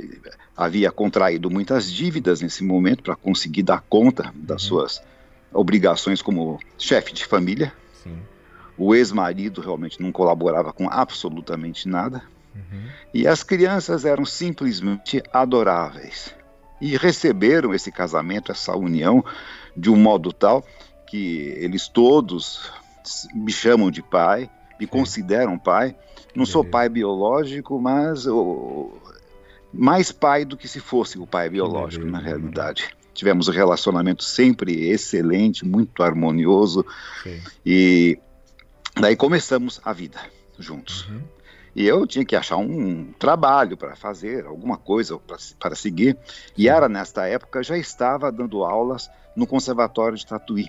havia 0.56 0.90
contraído 0.90 1.50
muitas 1.50 1.90
dívidas 1.90 2.40
nesse 2.40 2.64
momento 2.64 3.02
para 3.02 3.14
conseguir 3.14 3.62
dar 3.62 3.82
conta 3.82 4.32
das 4.34 4.62
uhum. 4.62 4.68
suas 4.68 5.02
obrigações 5.52 6.20
como 6.20 6.58
chefe 6.78 7.12
de 7.12 7.24
família. 7.24 7.72
Sim. 8.02 8.16
O 8.80 8.94
ex-marido 8.94 9.60
realmente 9.60 10.00
não 10.00 10.10
colaborava 10.10 10.72
com 10.72 10.88
absolutamente 10.88 11.86
nada. 11.86 12.22
Uhum. 12.54 12.88
E 13.12 13.26
as 13.26 13.42
crianças 13.42 14.06
eram 14.06 14.24
simplesmente 14.24 15.22
adoráveis. 15.30 16.34
E 16.80 16.96
receberam 16.96 17.74
esse 17.74 17.92
casamento, 17.92 18.50
essa 18.50 18.74
união, 18.74 19.22
de 19.76 19.90
um 19.90 19.96
modo 19.96 20.32
tal 20.32 20.64
que 21.06 21.52
eles 21.58 21.88
todos 21.88 22.72
me 23.34 23.52
chamam 23.52 23.90
de 23.90 24.02
pai, 24.02 24.48
me 24.78 24.86
Sim. 24.86 24.90
consideram 24.90 25.58
pai. 25.58 25.94
Não 26.34 26.46
sou 26.46 26.64
pai 26.64 26.88
biológico, 26.88 27.78
mas 27.78 28.24
mais 29.70 30.10
pai 30.10 30.46
do 30.46 30.56
que 30.56 30.66
se 30.66 30.80
fosse 30.80 31.18
o 31.18 31.26
pai 31.26 31.50
biológico, 31.50 32.06
na 32.06 32.18
realidade. 32.18 32.88
Tivemos 33.12 33.46
um 33.46 33.52
relacionamento 33.52 34.24
sempre 34.24 34.88
excelente, 34.88 35.66
muito 35.66 36.02
harmonioso. 36.02 36.86
Sim. 37.22 37.42
E 37.66 38.18
daí 38.98 39.16
começamos 39.16 39.80
a 39.84 39.92
vida 39.92 40.20
juntos. 40.58 41.08
Uhum. 41.08 41.22
E 41.74 41.86
eu 41.86 42.06
tinha 42.06 42.24
que 42.24 42.34
achar 42.34 42.56
um 42.56 43.12
trabalho 43.18 43.76
para 43.76 43.94
fazer, 43.94 44.44
alguma 44.44 44.76
coisa 44.76 45.18
para 45.58 45.74
seguir. 45.74 46.16
E 46.56 46.68
era 46.68 46.88
nesta 46.88 47.26
época 47.26 47.62
já 47.62 47.78
estava 47.78 48.30
dando 48.32 48.64
aulas 48.64 49.08
no 49.36 49.46
Conservatório 49.46 50.18
de 50.18 50.26
Tatuí, 50.26 50.68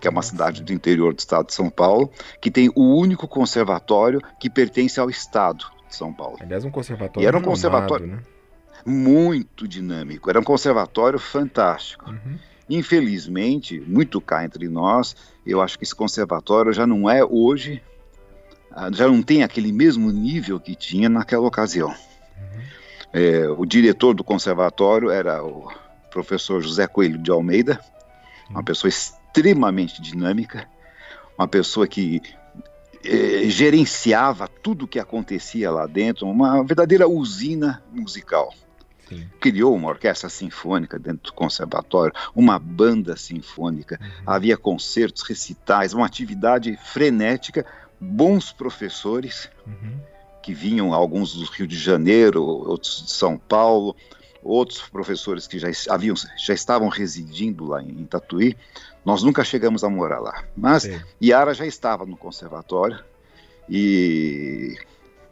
que 0.00 0.06
é 0.06 0.10
uma 0.10 0.22
cidade 0.22 0.62
do 0.62 0.72
interior 0.72 1.12
do 1.12 1.18
estado 1.18 1.46
de 1.46 1.54
São 1.54 1.68
Paulo, 1.68 2.10
que 2.40 2.50
tem 2.50 2.70
o 2.74 2.94
único 2.96 3.26
conservatório 3.26 4.22
que 4.38 4.48
pertence 4.48 5.00
ao 5.00 5.10
estado 5.10 5.66
de 5.88 5.96
São 5.96 6.12
Paulo. 6.12 6.36
Aliás, 6.40 6.64
um 6.64 6.70
conservatório. 6.70 7.24
E 7.24 7.26
era 7.26 7.36
um 7.36 7.42
conservatório 7.42 8.06
né? 8.06 8.22
muito 8.86 9.66
dinâmico, 9.66 10.30
era 10.30 10.38
um 10.38 10.44
conservatório 10.44 11.18
fantástico. 11.18 12.08
Uhum. 12.08 12.38
Infelizmente, 12.68 13.80
muito 13.80 14.20
cá 14.20 14.44
entre 14.44 14.68
nós, 14.68 15.16
eu 15.46 15.60
acho 15.60 15.78
que 15.78 15.84
esse 15.84 15.94
conservatório 15.94 16.72
já 16.72 16.86
não 16.86 17.08
é 17.08 17.24
hoje 17.24 17.82
ah, 18.72 18.88
já 18.92 19.08
não 19.08 19.20
tem 19.20 19.42
aquele 19.42 19.72
mesmo 19.72 20.10
nível 20.12 20.60
que 20.60 20.76
tinha 20.76 21.08
naquela 21.08 21.46
ocasião. 21.46 21.88
Uhum. 21.88 22.62
É, 23.12 23.48
o 23.48 23.66
diretor 23.66 24.14
do 24.14 24.22
conservatório 24.22 25.10
era 25.10 25.44
o 25.44 25.68
professor 26.10 26.62
José 26.62 26.86
Coelho 26.86 27.18
de 27.18 27.30
Almeida, 27.30 27.80
uhum. 28.48 28.56
uma 28.56 28.62
pessoa 28.62 28.88
extremamente 28.88 30.00
dinâmica, 30.00 30.68
uma 31.36 31.48
pessoa 31.48 31.86
que 31.88 32.22
é, 33.04 33.48
gerenciava 33.48 34.46
tudo 34.46 34.84
o 34.84 34.88
que 34.88 35.00
acontecia 35.00 35.70
lá 35.70 35.86
dentro, 35.86 36.28
uma 36.28 36.62
verdadeira 36.62 37.08
usina 37.08 37.82
musical. 37.90 38.54
Sim. 39.10 39.28
Criou 39.40 39.74
uma 39.74 39.88
orquestra 39.88 40.28
sinfônica 40.30 40.98
dentro 40.98 41.24
do 41.24 41.32
conservatório, 41.32 42.14
uma 42.34 42.58
banda 42.58 43.16
sinfônica, 43.16 43.98
uhum. 44.00 44.22
havia 44.24 44.56
concertos, 44.56 45.22
recitais, 45.22 45.92
uma 45.92 46.06
atividade 46.06 46.78
frenética, 46.84 47.66
bons 48.00 48.52
professores 48.52 49.50
uhum. 49.66 49.98
que 50.42 50.54
vinham, 50.54 50.94
alguns 50.94 51.34
do 51.34 51.44
Rio 51.44 51.66
de 51.66 51.76
Janeiro, 51.76 52.42
outros 52.42 53.04
de 53.04 53.10
São 53.10 53.36
Paulo, 53.36 53.96
outros 54.42 54.80
professores 54.88 55.46
que 55.46 55.58
já 55.58 55.68
haviam 55.92 56.14
já 56.38 56.54
estavam 56.54 56.88
residindo 56.88 57.66
lá 57.66 57.82
em 57.82 58.04
Tatuí. 58.04 58.56
Nós 59.04 59.22
nunca 59.24 59.42
chegamos 59.42 59.82
a 59.82 59.90
morar 59.90 60.20
lá, 60.20 60.44
mas 60.56 60.84
Sim. 60.84 61.00
Yara 61.22 61.52
já 61.52 61.66
estava 61.66 62.06
no 62.06 62.16
conservatório 62.16 63.02
e 63.68 64.78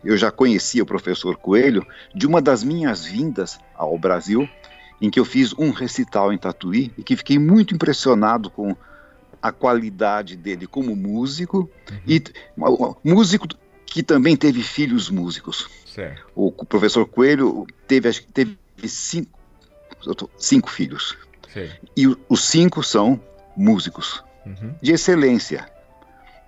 eu 0.05 0.17
já 0.17 0.31
conhecia 0.31 0.83
o 0.83 0.87
professor 0.87 1.37
Coelho 1.37 1.87
de 2.15 2.27
uma 2.27 2.41
das 2.41 2.63
minhas 2.63 3.05
vindas 3.05 3.59
ao 3.75 3.99
Brasil, 3.99 4.49
em 5.01 5.11
que 5.11 5.19
eu 5.19 5.25
fiz 5.25 5.53
um 5.59 5.71
recital 5.71 6.33
em 6.33 6.39
Tatuí 6.39 6.93
e 6.97 7.03
que 7.03 7.17
fiquei 7.17 7.39
muito 7.39 7.75
impressionado 7.75 8.51
com 8.51 8.77
a 9.41 9.53
qualidade 9.53 10.37
dele 10.37 10.67
como 10.67 10.97
músico 10.97 11.71
uhum. 11.91 11.99
e 12.07 12.23
músico 13.05 13.47
que 13.87 14.03
também 14.03 14.37
teve 14.37 14.63
filhos 14.63 15.09
músicos. 15.09 15.69
Certo. 15.87 16.27
O, 16.35 16.53
professor 16.53 17.07
Coelho 17.07 17.67
teve, 17.87 18.09
acho 18.09 18.23
que 18.23 18.33
teve 18.33 18.59
cinco, 18.87 19.31
cinco 20.37 20.71
filhos. 20.71 21.17
Certo. 21.53 21.89
E 21.97 22.07
os 22.29 22.45
cinco 22.45 22.83
são 22.83 23.21
músicos 23.57 24.23
uhum. 24.45 24.75
de 24.83 24.93
excelência, 24.93 25.69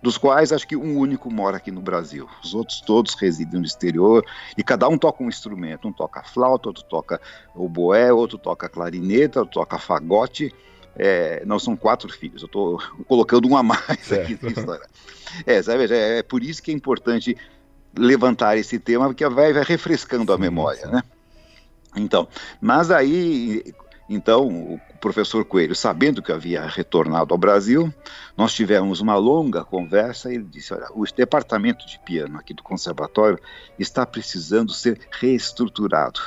dos 0.02 0.16
quais 0.16 0.52
acho 0.52 0.66
que 0.66 0.76
um 0.76 0.99
único 0.99 1.30
mora 1.30 1.59
aqui 1.59 1.71
no 1.71 1.80
Brasil. 1.80 2.28
Os 2.42 2.54
outros 2.54 2.80
todos 2.80 3.14
residem 3.14 3.61
no 3.61 3.66
exterior 3.66 4.25
e 4.57 4.62
cada 4.62 4.88
um 4.88 4.97
toca 4.97 5.23
um 5.23 5.28
instrumento. 5.28 5.88
Um 5.88 5.92
toca 5.92 6.23
flauta, 6.23 6.69
outro 6.69 6.85
toca 6.85 7.21
oboé, 7.54 8.12
outro 8.12 8.38
toca 8.38 8.69
clarineta, 8.69 9.40
outro 9.40 9.54
toca 9.54 9.78
fagote 9.78 10.54
é, 10.97 11.42
não, 11.47 11.59
são 11.59 11.76
quatro 11.76 12.12
filhos, 12.12 12.42
eu 12.42 12.47
estou 12.47 12.78
colocando 13.07 13.49
um 13.49 13.57
a 13.57 13.62
mais 13.62 14.12
aqui 14.12 14.38
na 14.42 14.50
história. 14.50 14.87
É, 15.47 15.62
sabe, 15.62 15.92
é, 15.92 16.19
é, 16.19 16.23
por 16.23 16.42
isso 16.42 16.62
que 16.62 16.71
é 16.71 16.75
importante 16.75 17.37
levantar 17.97 18.57
esse 18.57 18.78
tema, 18.78 19.07
porque 19.07 19.26
vai, 19.28 19.52
vai 19.52 19.64
refrescando 19.64 20.33
a 20.33 20.38
memória, 20.38 20.87
né? 20.87 21.02
Então, 21.97 22.28
mas 22.61 22.90
aí, 22.90 23.64
então, 24.12 24.49
o 24.49 24.81
professor 25.00 25.45
Coelho, 25.45 25.76
sabendo 25.76 26.21
que 26.21 26.33
havia 26.33 26.67
retornado 26.67 27.33
ao 27.33 27.38
Brasil, 27.38 27.95
nós 28.37 28.52
tivemos 28.52 29.00
uma 29.00 29.14
longa 29.14 29.62
conversa 29.64 30.33
e 30.33 30.35
ele 30.35 30.49
disse, 30.50 30.75
olha, 30.75 30.88
o 30.93 31.05
departamento 31.05 31.87
de 31.87 31.97
piano 32.00 32.37
aqui 32.37 32.52
do 32.52 32.61
conservatório 32.61 33.38
está 33.79 34.05
precisando 34.05 34.73
ser 34.73 34.99
reestruturado. 35.12 36.21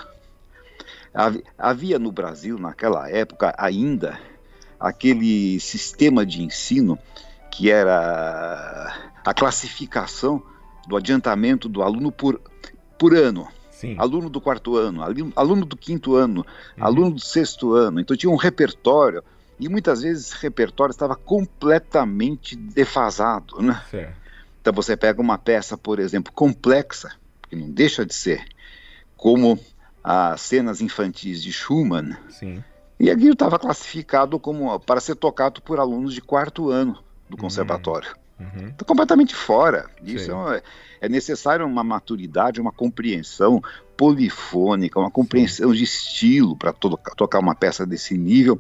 Havia 1.58 2.00
no 2.00 2.10
Brasil, 2.10 2.58
naquela 2.58 3.10
época, 3.10 3.54
ainda 3.58 4.18
aquele 4.80 5.60
sistema 5.60 6.26
de 6.26 6.42
ensino 6.42 6.98
que 7.52 7.70
era 7.70 9.12
a 9.26 9.34
classificação 9.34 10.42
do 10.88 10.96
adiantamento 10.96 11.68
do 11.68 11.84
aluno 11.84 12.14
por, 12.14 12.40
por 12.98 13.14
ano. 13.14 13.46
Sim. 13.74 13.96
Aluno 13.98 14.30
do 14.30 14.40
quarto 14.40 14.78
ano, 14.78 15.02
aluno 15.36 15.66
do 15.66 15.76
quinto 15.76 16.16
ano, 16.16 16.46
uhum. 16.78 16.86
aluno 16.86 17.12
do 17.12 17.20
sexto 17.20 17.74
ano. 17.74 18.00
Então 18.00 18.16
tinha 18.16 18.32
um 18.32 18.36
repertório 18.36 19.24
e 19.60 19.68
muitas 19.68 20.02
vezes 20.02 20.28
esse 20.28 20.42
repertório 20.42 20.92
estava 20.92 21.16
completamente 21.16 22.56
defasado, 22.56 23.62
né? 23.62 23.84
Certo. 23.90 24.16
Então 24.62 24.74
você 24.74 24.96
pega 24.96 25.22
uma 25.22 25.38
peça, 25.38 25.78
por 25.78 26.00
exemplo, 26.00 26.32
complexa, 26.32 27.12
que 27.50 27.56
não 27.56 27.70
deixa 27.70 28.06
de 28.06 28.14
ser, 28.14 28.46
como 29.18 29.60
as 30.04 30.40
cenas 30.42 30.80
infantis 30.80 31.42
de 31.44 31.52
Schumann. 31.52 32.16
Sim. 32.30 32.64
E 33.00 33.10
aquilo 33.10 33.34
estava 33.34 33.60
classificado 33.60 34.40
como 34.40 34.80
para 34.80 35.02
ser 35.02 35.16
tocado 35.16 35.62
por 35.62 35.80
alunos 35.80 36.14
de 36.14 36.22
quarto 36.22 36.70
ano 36.70 37.04
do 37.30 37.36
conservatório. 37.36 38.10
Uhum. 38.10 38.23
Tá 38.78 38.86
completamente 38.86 39.36
fora. 39.36 39.90
Isso 40.04 40.32
é, 40.32 40.62
é, 41.02 41.10
necessário 41.10 41.66
uma 41.66 41.84
maturidade, 41.84 42.62
uma 42.62 42.72
compreensão 42.72 43.62
polifônica, 43.96 45.00
uma 45.00 45.12
compreensão 45.12 45.72
Sim. 45.72 45.78
de 45.78 45.84
estilo 45.84 46.56
para 46.56 46.74
to 46.74 46.98
tocar 47.16 47.40
uma 47.40 47.56
peça 47.56 47.86
desse 47.86 48.18
nível. 48.18 48.60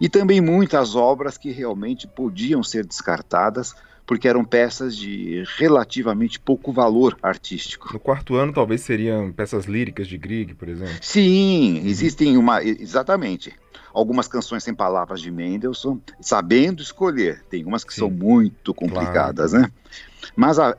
E 0.00 0.08
também 0.08 0.40
muitas 0.40 0.94
obras 0.94 1.38
que 1.38 1.50
realmente 1.50 2.06
podiam 2.06 2.62
ser 2.62 2.84
descartadas 2.86 3.74
porque 4.06 4.28
eram 4.28 4.44
peças 4.44 4.96
de 4.96 5.44
relativamente 5.56 6.38
pouco 6.38 6.72
valor 6.72 7.16
artístico. 7.22 7.92
No 7.92 8.00
quarto 8.00 8.36
ano, 8.36 8.52
talvez 8.52 8.82
seriam 8.82 9.32
peças 9.32 9.64
líricas 9.64 10.06
de 10.06 10.18
Grieg, 10.18 10.54
por 10.54 10.68
exemplo? 10.68 10.96
Sim, 11.00 11.82
existem 11.86 12.36
uma. 12.36 12.62
Exatamente. 12.62 13.52
Algumas 13.92 14.26
canções 14.26 14.64
sem 14.64 14.74
palavras 14.74 15.20
de 15.20 15.30
Mendelssohn, 15.30 15.98
sabendo 16.20 16.82
escolher. 16.82 17.42
Tem 17.48 17.64
umas 17.64 17.84
que 17.84 17.94
Sim. 17.94 18.00
são 18.00 18.10
muito 18.10 18.74
complicadas, 18.74 19.52
claro. 19.52 19.66
né? 19.66 19.72
Mas 20.34 20.58
a, 20.58 20.76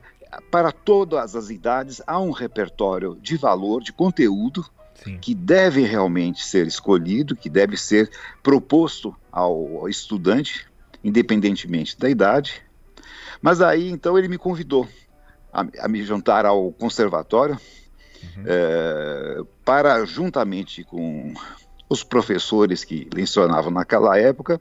para 0.50 0.70
todas 0.70 1.34
as 1.34 1.50
idades 1.50 2.02
há 2.06 2.20
um 2.20 2.30
repertório 2.30 3.16
de 3.20 3.36
valor, 3.36 3.82
de 3.82 3.92
conteúdo, 3.92 4.64
Sim. 4.94 5.18
que 5.18 5.34
deve 5.34 5.82
realmente 5.82 6.44
ser 6.44 6.66
escolhido, 6.66 7.34
que 7.34 7.48
deve 7.48 7.76
ser 7.76 8.10
proposto 8.42 9.14
ao 9.32 9.88
estudante, 9.88 10.66
independentemente 11.02 11.98
da 11.98 12.08
idade. 12.10 12.65
Mas 13.46 13.60
aí 13.60 13.88
então 13.88 14.18
ele 14.18 14.26
me 14.26 14.36
convidou 14.36 14.88
a, 15.52 15.64
a 15.78 15.86
me 15.86 16.02
juntar 16.02 16.44
ao 16.44 16.72
conservatório 16.72 17.56
uhum. 18.24 18.42
é, 18.44 19.40
para, 19.64 20.04
juntamente 20.04 20.82
com 20.82 21.32
os 21.88 22.02
professores 22.02 22.82
que 22.82 23.08
lecionavam 23.14 23.70
naquela 23.70 24.18
época, 24.18 24.60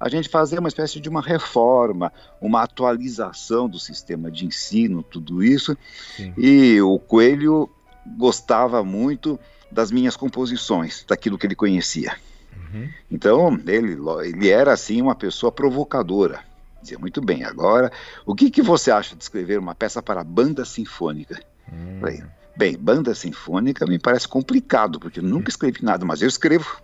a 0.00 0.08
gente 0.08 0.28
fazer 0.28 0.58
uma 0.58 0.66
espécie 0.66 0.98
de 0.98 1.08
uma 1.08 1.22
reforma, 1.22 2.12
uma 2.40 2.62
atualização 2.62 3.68
do 3.68 3.78
sistema 3.78 4.32
de 4.32 4.46
ensino, 4.46 5.00
tudo 5.00 5.40
isso. 5.40 5.78
Sim. 6.16 6.34
E 6.36 6.82
o 6.82 6.98
Coelho 6.98 7.70
gostava 8.18 8.82
muito 8.82 9.38
das 9.70 9.92
minhas 9.92 10.16
composições, 10.16 11.04
daquilo 11.06 11.38
que 11.38 11.46
ele 11.46 11.54
conhecia. 11.54 12.16
Uhum. 12.52 12.88
Então, 13.08 13.60
ele, 13.64 13.96
ele 14.24 14.48
era, 14.48 14.72
assim, 14.72 15.00
uma 15.00 15.14
pessoa 15.14 15.52
provocadora. 15.52 16.42
Dizia, 16.84 16.98
muito 16.98 17.22
bem, 17.22 17.44
agora, 17.44 17.90
o 18.26 18.34
que, 18.34 18.50
que 18.50 18.60
você 18.60 18.90
acha 18.90 19.16
de 19.16 19.22
escrever 19.22 19.58
uma 19.58 19.74
peça 19.74 20.02
para 20.02 20.22
banda 20.22 20.66
sinfônica? 20.66 21.40
Uhum. 21.72 21.98
Falei, 21.98 22.22
bem, 22.54 22.76
banda 22.76 23.14
sinfônica 23.14 23.86
me 23.86 23.98
parece 23.98 24.28
complicado, 24.28 25.00
porque 25.00 25.18
eu 25.18 25.24
nunca 25.24 25.48
escrevi 25.48 25.82
nada, 25.82 26.04
mas 26.04 26.20
eu 26.20 26.28
escrevo. 26.28 26.82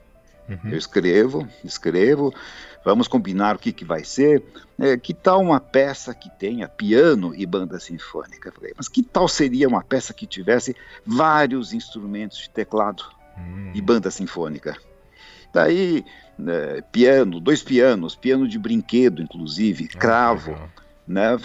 Uhum. 0.48 0.70
Eu 0.70 0.78
escrevo, 0.78 1.46
escrevo, 1.62 2.34
vamos 2.82 3.06
combinar 3.06 3.56
o 3.56 3.58
que, 3.58 3.74
que 3.74 3.84
vai 3.84 4.02
ser. 4.02 4.42
É, 4.78 4.96
que 4.96 5.12
tal 5.12 5.42
uma 5.42 5.60
peça 5.60 6.14
que 6.14 6.30
tenha 6.30 6.66
piano 6.66 7.34
e 7.34 7.44
banda 7.44 7.78
sinfônica? 7.78 8.50
Falei, 8.50 8.72
mas 8.74 8.88
que 8.88 9.02
tal 9.02 9.28
seria 9.28 9.68
uma 9.68 9.84
peça 9.84 10.14
que 10.14 10.26
tivesse 10.26 10.74
vários 11.04 11.74
instrumentos 11.74 12.38
de 12.38 12.48
teclado 12.48 13.04
uhum. 13.36 13.72
e 13.74 13.82
banda 13.82 14.10
sinfônica? 14.10 14.78
Daí, 15.52 16.04
é, 16.46 16.82
piano, 16.92 17.40
dois 17.40 17.62
pianos, 17.62 18.14
piano 18.14 18.46
de 18.46 18.58
brinquedo, 18.58 19.22
inclusive, 19.22 19.88
ah, 19.94 19.98
cravo. 19.98 20.56
Né? 21.06 21.36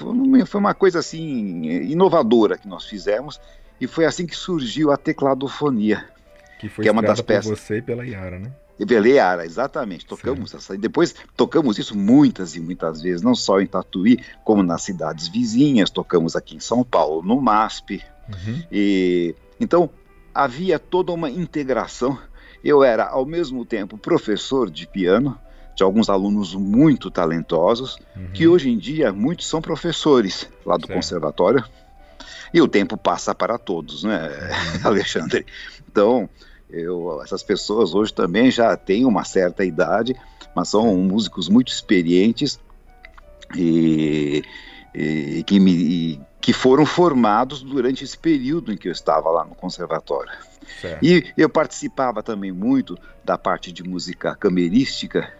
Foi 0.45 0.59
uma 0.59 0.73
coisa 0.73 0.99
assim 0.99 1.63
inovadora 1.89 2.57
que 2.57 2.67
nós 2.67 2.85
fizemos 2.85 3.39
e 3.79 3.87
foi 3.87 4.05
assim 4.05 4.25
que 4.25 4.35
surgiu 4.35 4.91
a 4.91 4.97
tecladofonia, 4.97 6.05
que, 6.59 6.69
foi 6.69 6.83
que 6.83 6.89
é 6.89 6.91
uma 6.91 7.01
das 7.01 7.21
peças. 7.21 7.45
Por 7.45 7.57
você 7.57 7.77
e 7.77 7.81
pela 7.81 8.05
Yara, 8.05 8.39
né? 8.39 8.51
Veleara, 8.77 9.45
exatamente. 9.45 10.05
Tocamos 10.05 10.51
Sim. 10.51 10.57
essa. 10.57 10.75
E 10.75 10.77
depois 10.77 11.15
tocamos 11.37 11.77
isso 11.77 11.97
muitas 11.97 12.55
e 12.55 12.59
muitas 12.59 13.01
vezes, 13.01 13.21
não 13.21 13.33
só 13.33 13.61
em 13.61 13.67
Tatuí, 13.67 14.19
como 14.43 14.61
nas 14.61 14.81
cidades 14.81 15.27
vizinhas. 15.29 15.89
Tocamos 15.89 16.35
aqui 16.35 16.57
em 16.57 16.59
São 16.59 16.83
Paulo, 16.83 17.21
no 17.21 17.39
MASP. 17.39 18.03
Uhum. 18.27 18.63
E 18.69 19.33
então 19.59 19.89
havia 20.33 20.77
toda 20.77 21.13
uma 21.13 21.29
integração. 21.29 22.17
Eu 22.65 22.83
era 22.83 23.05
ao 23.05 23.27
mesmo 23.27 23.63
tempo 23.63 23.95
professor 23.95 24.71
de 24.71 24.87
piano, 24.87 25.39
de 25.75 25.83
alguns 25.83 26.09
alunos 26.09 26.55
muito 26.55 27.11
talentosos, 27.11 27.99
uhum. 28.15 28.31
que 28.33 28.47
hoje 28.47 28.71
em 28.71 28.77
dia 28.79 29.13
muitos 29.13 29.47
são 29.47 29.61
professores 29.61 30.49
lá 30.65 30.75
do 30.75 30.87
certo. 30.87 30.97
conservatório. 30.97 31.63
E 32.51 32.59
o 32.59 32.67
tempo 32.67 32.97
passa 32.97 33.35
para 33.35 33.59
todos, 33.59 34.03
né, 34.03 34.29
uhum. 34.29 34.81
Alexandre? 34.89 35.45
Então, 35.87 36.27
eu, 36.67 37.21
essas 37.21 37.43
pessoas 37.43 37.93
hoje 37.93 38.11
também 38.11 38.49
já 38.49 38.75
têm 38.75 39.05
uma 39.05 39.23
certa 39.23 39.63
idade, 39.63 40.15
mas 40.55 40.69
são 40.69 40.95
músicos 40.97 41.47
muito 41.47 41.71
experientes 41.71 42.59
e, 43.55 44.43
e 44.91 45.43
que, 45.43 45.59
me, 45.59 45.71
e, 45.71 46.21
que 46.41 46.51
foram 46.51 46.83
formados 46.83 47.61
durante 47.61 48.03
esse 48.03 48.17
período 48.17 48.73
em 48.73 48.77
que 48.77 48.87
eu 48.87 48.91
estava 48.91 49.29
lá 49.29 49.45
no 49.45 49.53
conservatório. 49.53 50.31
Certo. 50.81 51.03
E 51.03 51.33
eu 51.37 51.49
participava 51.49 52.21
também 52.21 52.51
muito 52.51 52.97
da 53.23 53.37
parte 53.37 53.71
de 53.71 53.83
música 53.83 54.35
camerística, 54.35 55.31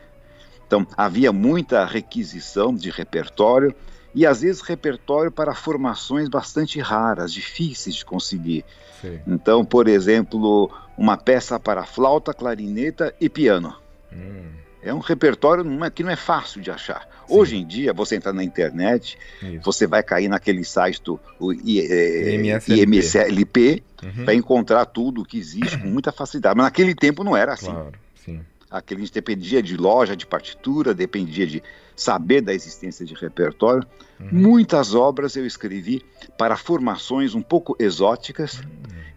então 0.65 0.85
havia 0.97 1.31
muita 1.31 1.85
requisição 1.85 2.73
de 2.73 2.89
repertório 2.89 3.73
e 4.13 4.25
às 4.25 4.41
vezes 4.41 4.61
repertório 4.61 5.31
para 5.31 5.53
formações 5.53 6.29
bastante 6.29 6.79
raras, 6.79 7.33
difíceis 7.33 7.95
de 7.95 8.05
conseguir. 8.05 8.63
Sim. 9.01 9.19
Então, 9.27 9.65
por 9.65 9.87
exemplo, 9.87 10.71
uma 10.97 11.17
peça 11.17 11.59
para 11.59 11.85
flauta, 11.85 12.33
clarineta 12.33 13.13
e 13.19 13.27
piano. 13.27 13.75
Hum. 14.11 14.64
É 14.85 14.93
um 14.93 14.99
repertório 14.99 15.65
que 15.89 16.03
não 16.03 16.11
é 16.11 16.15
fácil 16.15 16.61
de 16.61 16.69
achar. 16.69 17.01
Sim. 17.27 17.33
Hoje 17.33 17.57
em 17.57 17.65
dia, 17.65 17.91
você 17.91 18.15
entra 18.15 18.31
na 18.31 18.43
internet, 18.43 19.17
Isso. 19.41 19.61
você 19.63 19.87
vai 19.87 20.03
cair 20.03 20.27
naquele 20.27 20.63
site 20.63 21.01
do 21.01 21.19
IMSLP, 21.41 22.83
IMSLP 22.83 23.83
uhum. 24.03 24.25
para 24.25 24.35
encontrar 24.35 24.85
tudo 24.85 25.21
o 25.21 25.25
que 25.25 25.39
existe 25.39 25.79
com 25.79 25.87
muita 25.87 26.11
facilidade. 26.11 26.55
Mas 26.55 26.67
naquele 26.67 26.93
tempo 26.93 27.23
não 27.23 27.35
era 27.35 27.53
assim. 27.53 27.71
Claro, 27.71 27.93
sim. 28.13 28.41
Aquele 28.69 29.01
a 29.01 29.05
gente 29.05 29.13
dependia 29.13 29.63
de 29.63 29.75
loja, 29.75 30.15
de 30.15 30.27
partitura, 30.27 30.93
dependia 30.93 31.47
de 31.47 31.63
saber 31.95 32.41
da 32.41 32.53
existência 32.53 33.03
de 33.03 33.15
repertório. 33.15 33.87
Uhum. 34.19 34.27
Muitas 34.31 34.93
obras 34.93 35.35
eu 35.35 35.47
escrevi 35.47 36.03
para 36.37 36.55
formações 36.55 37.33
um 37.33 37.41
pouco 37.41 37.75
exóticas, 37.79 38.59
uhum. 38.59 38.65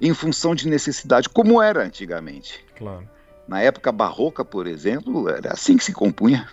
em 0.00 0.14
função 0.14 0.54
de 0.54 0.66
necessidade, 0.66 1.28
como 1.28 1.60
era 1.60 1.84
antigamente. 1.84 2.64
Claro. 2.74 3.06
Na 3.48 3.62
época 3.62 3.90
barroca, 3.90 4.44
por 4.44 4.66
exemplo, 4.66 5.28
era 5.28 5.54
assim 5.54 5.76
que 5.78 5.84
se 5.84 5.92
compunha. 5.92 6.46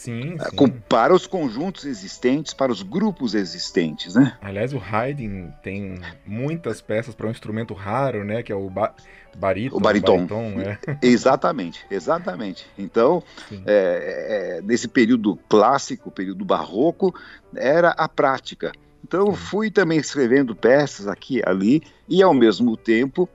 Sim, 0.00 0.36
é, 0.40 0.48
sim. 0.48 0.68
Para 0.88 1.12
os 1.12 1.26
conjuntos 1.26 1.84
existentes, 1.84 2.54
para 2.54 2.72
os 2.72 2.82
grupos 2.82 3.34
existentes, 3.34 4.14
né? 4.14 4.34
Aliás, 4.40 4.72
o 4.72 4.80
Haydn 4.80 5.50
tem 5.62 6.00
muitas 6.24 6.80
peças 6.80 7.14
para 7.14 7.26
um 7.26 7.30
instrumento 7.30 7.74
raro, 7.74 8.24
né? 8.24 8.42
Que 8.42 8.50
é 8.50 8.54
o 8.54 8.70
ba 8.70 8.94
barítono. 9.36 9.76
O 9.76 9.80
baritom. 9.80 10.26
baritom 10.26 10.60
é. 10.60 10.78
Exatamente, 11.02 11.84
exatamente. 11.90 12.66
Então, 12.78 13.22
é, 13.66 14.58
é, 14.58 14.62
nesse 14.62 14.88
período 14.88 15.36
clássico, 15.48 16.10
período 16.10 16.46
barroco, 16.46 17.14
era 17.54 17.90
a 17.90 18.08
prática. 18.08 18.72
Então, 19.04 19.26
eu 19.26 19.34
fui 19.34 19.70
também 19.70 19.98
escrevendo 19.98 20.56
peças 20.56 21.08
aqui 21.08 21.38
e 21.38 21.42
ali, 21.44 21.82
e 22.08 22.22
ao 22.22 22.32
mesmo 22.32 22.74
tempo 22.76 23.28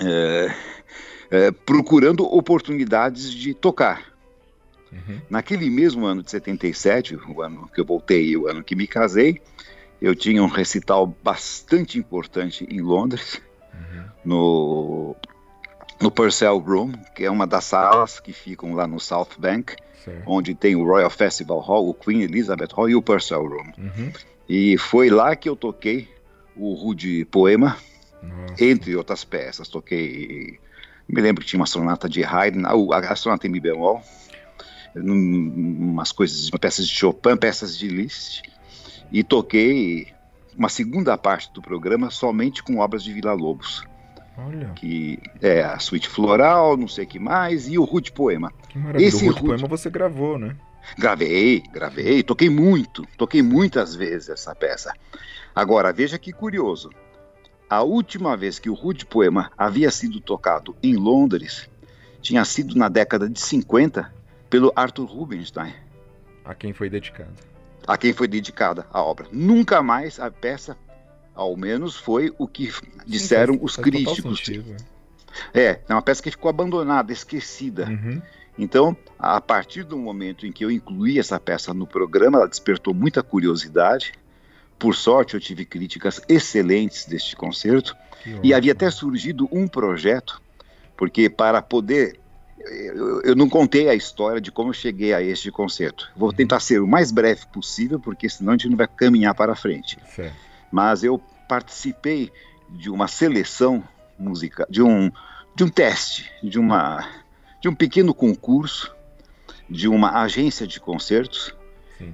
é, 0.00 0.54
é, 1.30 1.50
procurando 1.50 2.24
oportunidades 2.24 3.30
de 3.30 3.54
tocar. 3.54 4.14
Uhum. 4.92 5.20
Naquele 5.28 5.68
mesmo 5.68 6.06
ano 6.06 6.22
de 6.22 6.30
77, 6.30 7.16
o 7.16 7.42
ano 7.42 7.68
que 7.72 7.80
eu 7.80 7.84
voltei, 7.84 8.36
o 8.36 8.48
ano 8.48 8.62
que 8.62 8.74
me 8.74 8.86
casei, 8.86 9.40
eu 10.00 10.14
tinha 10.14 10.42
um 10.42 10.48
recital 10.48 11.06
bastante 11.22 11.98
importante 11.98 12.66
em 12.70 12.80
Londres, 12.80 13.40
uhum. 13.74 14.04
no, 14.24 15.16
no 16.00 16.10
Purcell 16.10 16.58
Room, 16.58 16.92
que 17.14 17.24
é 17.24 17.30
uma 17.30 17.46
das 17.46 17.64
salas 17.64 18.20
que 18.20 18.32
ficam 18.32 18.74
lá 18.74 18.86
no 18.86 19.00
South 19.00 19.30
Bank, 19.38 19.74
Sim. 20.04 20.22
onde 20.26 20.54
tem 20.54 20.76
o 20.76 20.84
Royal 20.84 21.10
Festival 21.10 21.60
Hall, 21.60 21.88
o 21.88 21.94
Queen 21.94 22.22
Elizabeth 22.22 22.68
Hall 22.72 22.90
e 22.90 22.94
o 22.94 23.02
Purcell 23.02 23.46
Room. 23.46 23.72
Uhum. 23.78 24.12
E 24.48 24.78
foi 24.78 25.10
lá 25.10 25.34
que 25.34 25.48
eu 25.48 25.56
toquei 25.56 26.08
o 26.54 26.74
Rude 26.74 27.24
Poema, 27.26 27.76
Nossa. 28.22 28.64
entre 28.64 28.94
outras 28.96 29.24
peças. 29.24 29.68
Toquei, 29.68 30.58
me 31.08 31.20
lembro 31.20 31.42
que 31.42 31.48
tinha 31.48 31.60
uma 31.60 31.66
sonata 31.66 32.08
de 32.08 32.24
Haydn, 32.24 32.64
a 32.66 33.16
sonata 33.16 33.46
em 33.46 33.50
mi 33.50 33.60
bemol, 33.60 34.02
umas 34.94 36.10
coisas, 36.12 36.48
peças 36.50 36.86
de 36.86 36.94
Chopin, 36.94 37.36
peças 37.36 37.76
de 37.76 37.88
Liszt, 37.88 38.42
e 39.12 39.22
toquei 39.22 40.08
uma 40.56 40.68
segunda 40.68 41.16
parte 41.16 41.52
do 41.52 41.62
programa 41.62 42.10
somente 42.10 42.62
com 42.62 42.78
obras 42.78 43.04
de 43.04 43.12
Vila 43.12 43.32
Lobos. 43.32 43.84
Olha. 44.38 44.70
Que 44.74 45.18
é 45.40 45.62
a 45.62 45.78
suíte 45.78 46.08
floral, 46.08 46.76
não 46.76 46.88
sei 46.88 47.04
o 47.04 47.06
que 47.06 47.18
mais, 47.18 47.68
e 47.68 47.78
o 47.78 47.84
Rude 47.84 48.12
Poema. 48.12 48.52
Que 48.68 48.78
maravilha. 48.78 49.06
Esse 49.06 49.24
o 49.24 49.28
Rude 49.28 49.42
Poema 49.42 49.68
você 49.68 49.88
gravou, 49.88 50.38
né? 50.38 50.56
Gravei, 50.98 51.62
gravei, 51.72 52.22
toquei 52.22 52.48
muito, 52.48 53.06
toquei 53.16 53.42
muitas 53.42 53.94
vezes 53.94 54.28
essa 54.28 54.54
peça. 54.54 54.92
Agora, 55.54 55.92
veja 55.92 56.18
que 56.18 56.32
curioso. 56.32 56.90
A 57.68 57.82
última 57.82 58.36
vez 58.36 58.58
que 58.58 58.70
o 58.70 58.74
Rude 58.74 59.04
Poema 59.04 59.50
havia 59.58 59.90
sido 59.90 60.20
tocado 60.20 60.76
em 60.82 60.94
Londres 60.94 61.68
tinha 62.20 62.44
sido 62.44 62.76
na 62.76 62.88
década 62.88 63.28
de 63.28 63.40
50 63.40 64.12
pelo 64.48 64.72
Arthur 64.74 65.06
Rubinstein. 65.06 65.72
A 66.44 66.54
quem 66.54 66.72
foi 66.72 66.88
dedicada. 66.88 67.34
A 67.86 67.96
quem 67.96 68.12
foi 68.12 68.28
dedicada 68.28 68.86
a 68.92 69.02
obra. 69.02 69.26
Nunca 69.32 69.82
mais 69.82 70.18
a 70.20 70.30
peça, 70.30 70.76
ao 71.34 71.56
menos, 71.56 71.96
foi 71.96 72.32
o 72.38 72.46
que 72.46 72.72
disseram 73.04 73.54
Sim, 73.54 73.60
faz, 73.60 73.70
os 73.70 73.74
faz 73.76 73.84
críticos. 73.84 74.38
Sentido, 74.38 74.76
é. 75.52 75.60
é, 75.60 75.80
é 75.88 75.92
uma 75.92 76.02
peça 76.02 76.22
que 76.22 76.30
ficou 76.30 76.48
abandonada, 76.48 77.12
esquecida. 77.12 77.88
Uhum. 77.88 78.22
Então, 78.58 78.96
a 79.18 79.40
partir 79.40 79.84
do 79.84 79.98
momento 79.98 80.46
em 80.46 80.52
que 80.52 80.64
eu 80.64 80.70
incluí 80.70 81.18
essa 81.18 81.38
peça 81.38 81.74
no 81.74 81.86
programa, 81.86 82.38
ela 82.38 82.48
despertou 82.48 82.94
muita 82.94 83.22
curiosidade. 83.22 84.12
Por 84.78 84.94
sorte, 84.94 85.34
eu 85.34 85.40
tive 85.40 85.64
críticas 85.64 86.20
excelentes 86.28 87.06
deste 87.06 87.34
concerto. 87.34 87.96
E 88.42 88.52
havia 88.52 88.72
até 88.72 88.90
surgido 88.90 89.48
um 89.52 89.68
projeto, 89.68 90.42
porque 90.96 91.30
para 91.30 91.62
poder. 91.62 92.18
Eu, 92.58 93.22
eu, 93.22 93.36
não 93.36 93.48
contei 93.48 93.88
a 93.88 93.94
história 93.94 94.40
de 94.40 94.50
como 94.50 94.70
eu 94.70 94.74
cheguei 94.74 95.14
a 95.14 95.22
este 95.22 95.52
concerto. 95.52 96.10
Vou 96.16 96.30
uhum. 96.30 96.34
tentar 96.34 96.58
ser 96.58 96.80
o 96.80 96.86
mais 96.86 97.12
breve 97.12 97.46
possível, 97.52 98.00
porque 98.00 98.28
senão 98.28 98.54
a 98.54 98.56
gente 98.56 98.70
não 98.70 98.76
vai 98.76 98.88
caminhar 98.88 99.32
para 99.36 99.54
frente. 99.54 99.96
Certo. 100.12 100.34
Mas 100.72 101.04
eu 101.04 101.20
participei 101.48 102.32
de 102.68 102.90
uma 102.90 103.06
seleção 103.06 103.84
musical, 104.18 104.66
de 104.68 104.82
um, 104.82 105.12
de 105.54 105.62
um 105.62 105.68
teste, 105.68 106.28
de 106.42 106.58
uma 106.58 107.08
de 107.60 107.68
um 107.68 107.74
pequeno 107.74 108.12
concurso 108.12 108.96
de 109.68 109.88
uma 109.88 110.22
agência 110.22 110.66
de 110.66 110.80
concertos, 110.80 111.54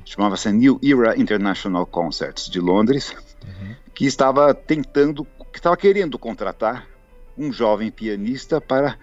chamava-se 0.04 0.50
New 0.52 0.80
Era 0.82 1.18
International 1.18 1.86
Concerts 1.86 2.48
de 2.48 2.60
Londres, 2.60 3.14
uhum. 3.44 3.74
que 3.94 4.06
estava 4.06 4.54
tentando, 4.54 5.26
que 5.52 5.58
estava 5.58 5.76
querendo 5.76 6.18
contratar 6.18 6.86
um 7.36 7.52
jovem 7.52 7.90
pianista 7.90 8.60
para 8.60 8.98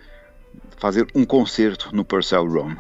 fazer 0.78 1.08
um 1.14 1.26
concerto 1.26 1.90
no 1.94 2.06
Purcell 2.06 2.46
Room. 2.46 2.76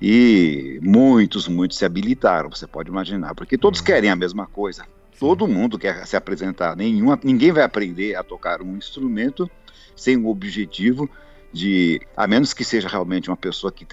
E 0.00 0.78
muitos, 0.82 1.48
muitos 1.48 1.78
se 1.78 1.84
habilitaram, 1.84 2.50
você 2.50 2.66
pode 2.66 2.90
imaginar, 2.90 3.34
porque 3.34 3.56
todos 3.56 3.80
uhum. 3.80 3.86
querem 3.86 4.10
a 4.10 4.16
mesma 4.16 4.46
coisa. 4.46 4.86
Todo 5.18 5.46
mundo 5.46 5.78
quer 5.78 6.06
se 6.06 6.16
apresentar. 6.16 6.76
Nenhuma, 6.76 7.18
ninguém 7.22 7.52
vai 7.52 7.62
aprender 7.62 8.16
a 8.16 8.22
tocar 8.22 8.60
um 8.60 8.76
instrumento 8.76 9.48
sem 9.94 10.16
o 10.16 10.26
objetivo 10.26 11.08
de, 11.52 12.00
a 12.16 12.26
menos 12.26 12.52
que 12.52 12.64
seja 12.64 12.88
realmente 12.88 13.30
uma 13.30 13.36
pessoa 13.36 13.72
que 13.72 13.86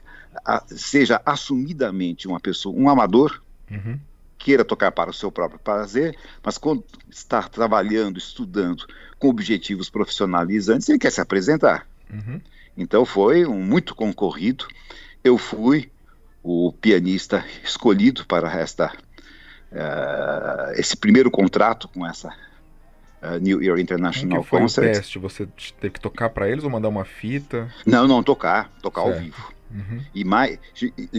a, 0.45 0.63
seja 0.67 1.21
assumidamente 1.25 2.27
uma 2.27 2.39
pessoa, 2.39 2.75
um 2.77 2.89
amador, 2.89 3.41
uhum. 3.69 3.99
queira 4.37 4.63
tocar 4.63 4.91
para 4.91 5.09
o 5.09 5.13
seu 5.13 5.31
próprio 5.31 5.59
prazer, 5.59 6.15
mas 6.43 6.57
quando 6.57 6.83
está 7.09 7.41
trabalhando, 7.43 8.17
estudando 8.17 8.85
com 9.19 9.29
objetivos 9.29 9.89
profissionalizantes, 9.89 10.89
ele 10.89 10.99
quer 10.99 11.11
se 11.11 11.21
apresentar. 11.21 11.87
Uhum. 12.11 12.41
Então 12.75 13.05
foi 13.05 13.45
um 13.45 13.61
muito 13.61 13.93
concorrido. 13.95 14.65
Eu 15.23 15.37
fui 15.37 15.91
o 16.43 16.73
pianista 16.73 17.45
escolhido 17.63 18.25
para 18.25 18.51
esta 18.59 18.91
uh, 19.71 20.73
esse 20.75 20.95
primeiro 20.97 21.29
contrato 21.29 21.87
com 21.87 22.05
essa 22.05 22.29
uh, 23.21 23.37
New 23.39 23.61
Year 23.61 23.79
International 23.79 24.43
foi 24.43 24.59
Concert. 24.59 24.89
O 24.89 24.93
teste? 24.93 25.19
Você 25.19 25.47
teve 25.79 25.93
que 25.93 25.99
tocar 25.99 26.29
para 26.29 26.49
eles 26.49 26.63
ou 26.63 26.69
mandar 26.69 26.89
uma 26.89 27.05
fita? 27.05 27.71
Não, 27.85 28.07
não, 28.07 28.23
tocar, 28.23 28.71
tocar 28.81 29.03
certo. 29.03 29.15
ao 29.15 29.23
vivo. 29.23 29.53
Uhum. 29.73 30.01
E 30.13 30.23
mais 30.23 30.59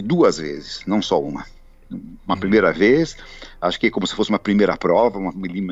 duas 0.03 0.37
vezes, 0.37 0.81
não 0.85 1.01
só 1.01 1.21
uma. 1.21 1.45
Uma 1.91 2.33
uhum. 2.33 2.39
primeira 2.39 2.71
vez, 2.71 3.15
acho 3.61 3.79
que 3.79 3.87
é 3.87 3.91
como 3.91 4.07
se 4.07 4.15
fosse 4.15 4.29
uma 4.29 4.39
primeira 4.39 4.75
prova, 4.75 5.19
uma 5.19 5.31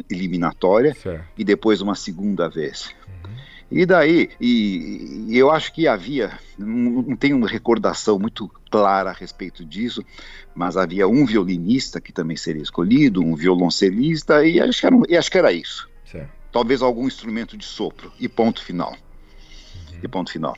eliminatória, 0.09 0.93
certo. 0.93 1.25
e 1.35 1.43
depois 1.43 1.81
uma 1.81 1.95
segunda 1.95 2.47
vez. 2.47 2.93
Uhum. 3.07 3.31
E 3.71 3.85
daí, 3.85 4.29
e, 4.39 5.25
e, 5.29 5.37
eu 5.37 5.49
acho 5.49 5.73
que 5.73 5.87
havia, 5.87 6.37
não, 6.59 7.01
não 7.01 7.15
tenho 7.15 7.37
uma 7.37 7.47
recordação 7.47 8.19
muito 8.19 8.51
clara 8.69 9.09
a 9.09 9.13
respeito 9.13 9.65
disso, 9.65 10.05
mas 10.53 10.75
havia 10.75 11.07
um 11.07 11.25
violinista 11.25 12.01
que 12.01 12.11
também 12.11 12.35
seria 12.35 12.61
escolhido, 12.61 13.23
um 13.23 13.33
violoncelista, 13.33 14.45
e 14.45 14.59
acho 14.59 14.79
que 14.79 14.85
era, 14.85 14.95
e 15.09 15.17
acho 15.17 15.31
que 15.31 15.37
era 15.37 15.53
isso. 15.53 15.89
Certo. 16.05 16.29
Talvez 16.51 16.81
algum 16.81 17.07
instrumento 17.07 17.55
de 17.55 17.63
sopro, 17.65 18.11
e 18.19 18.27
ponto 18.27 18.61
final. 18.61 18.91
Uhum. 18.91 19.99
E 20.03 20.07
ponto 20.07 20.31
final. 20.31 20.55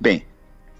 Bem, 0.00 0.24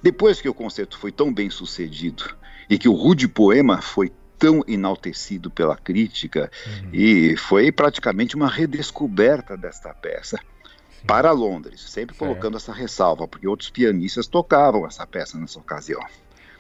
depois 0.03 0.41
que 0.41 0.49
o 0.49 0.55
concerto 0.55 0.99
foi 0.99 1.13
tão 1.13 1.33
bem 1.33 1.49
sucedido 1.49 2.37
e 2.69 2.79
que 2.79 2.89
o 2.89 2.95
rude 2.95 3.29
poema 3.29 3.81
foi 3.81 4.11
tão 4.39 4.65
enaltecido 4.67 5.51
pela 5.51 5.77
crítica 5.77 6.51
uhum. 6.67 6.91
e 6.93 7.37
foi 7.37 7.71
praticamente 7.71 8.35
uma 8.35 8.49
redescoberta 8.49 9.57
desta 9.57 9.95
peça 9.95 10.37
Sim. 10.37 11.07
para 11.07 11.31
Londres, 11.31 11.81
sempre 11.83 12.17
certo. 12.17 12.29
colocando 12.29 12.57
essa 12.57 12.73
ressalva, 12.73 13.29
porque 13.29 13.47
outros 13.47 13.71
pianistas 13.71 14.27
tocavam 14.27 14.85
essa 14.85 15.07
peça 15.07 15.39
nessa 15.39 15.61
ocasião. 15.61 16.01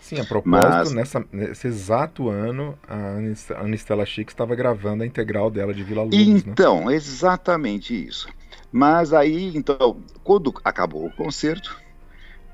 Sim, 0.00 0.20
a 0.20 0.24
propósito, 0.24 0.46
Mas, 0.50 0.92
nessa, 0.92 1.24
nesse 1.32 1.66
exato 1.66 2.28
ano, 2.28 2.78
a 2.86 3.62
Anistela 3.62 4.06
Chic 4.06 4.28
estava 4.28 4.54
gravando 4.54 5.02
a 5.02 5.06
integral 5.06 5.50
dela 5.50 5.74
de 5.74 5.82
Vila 5.82 6.02
Lobos. 6.02 6.18
Né? 6.18 6.24
Então, 6.24 6.86
né? 6.86 6.94
exatamente 6.94 7.94
isso. 8.06 8.28
Mas 8.70 9.12
aí, 9.12 9.56
então, 9.56 10.00
quando 10.22 10.54
acabou 10.64 11.06
o 11.06 11.12
concerto, 11.12 11.81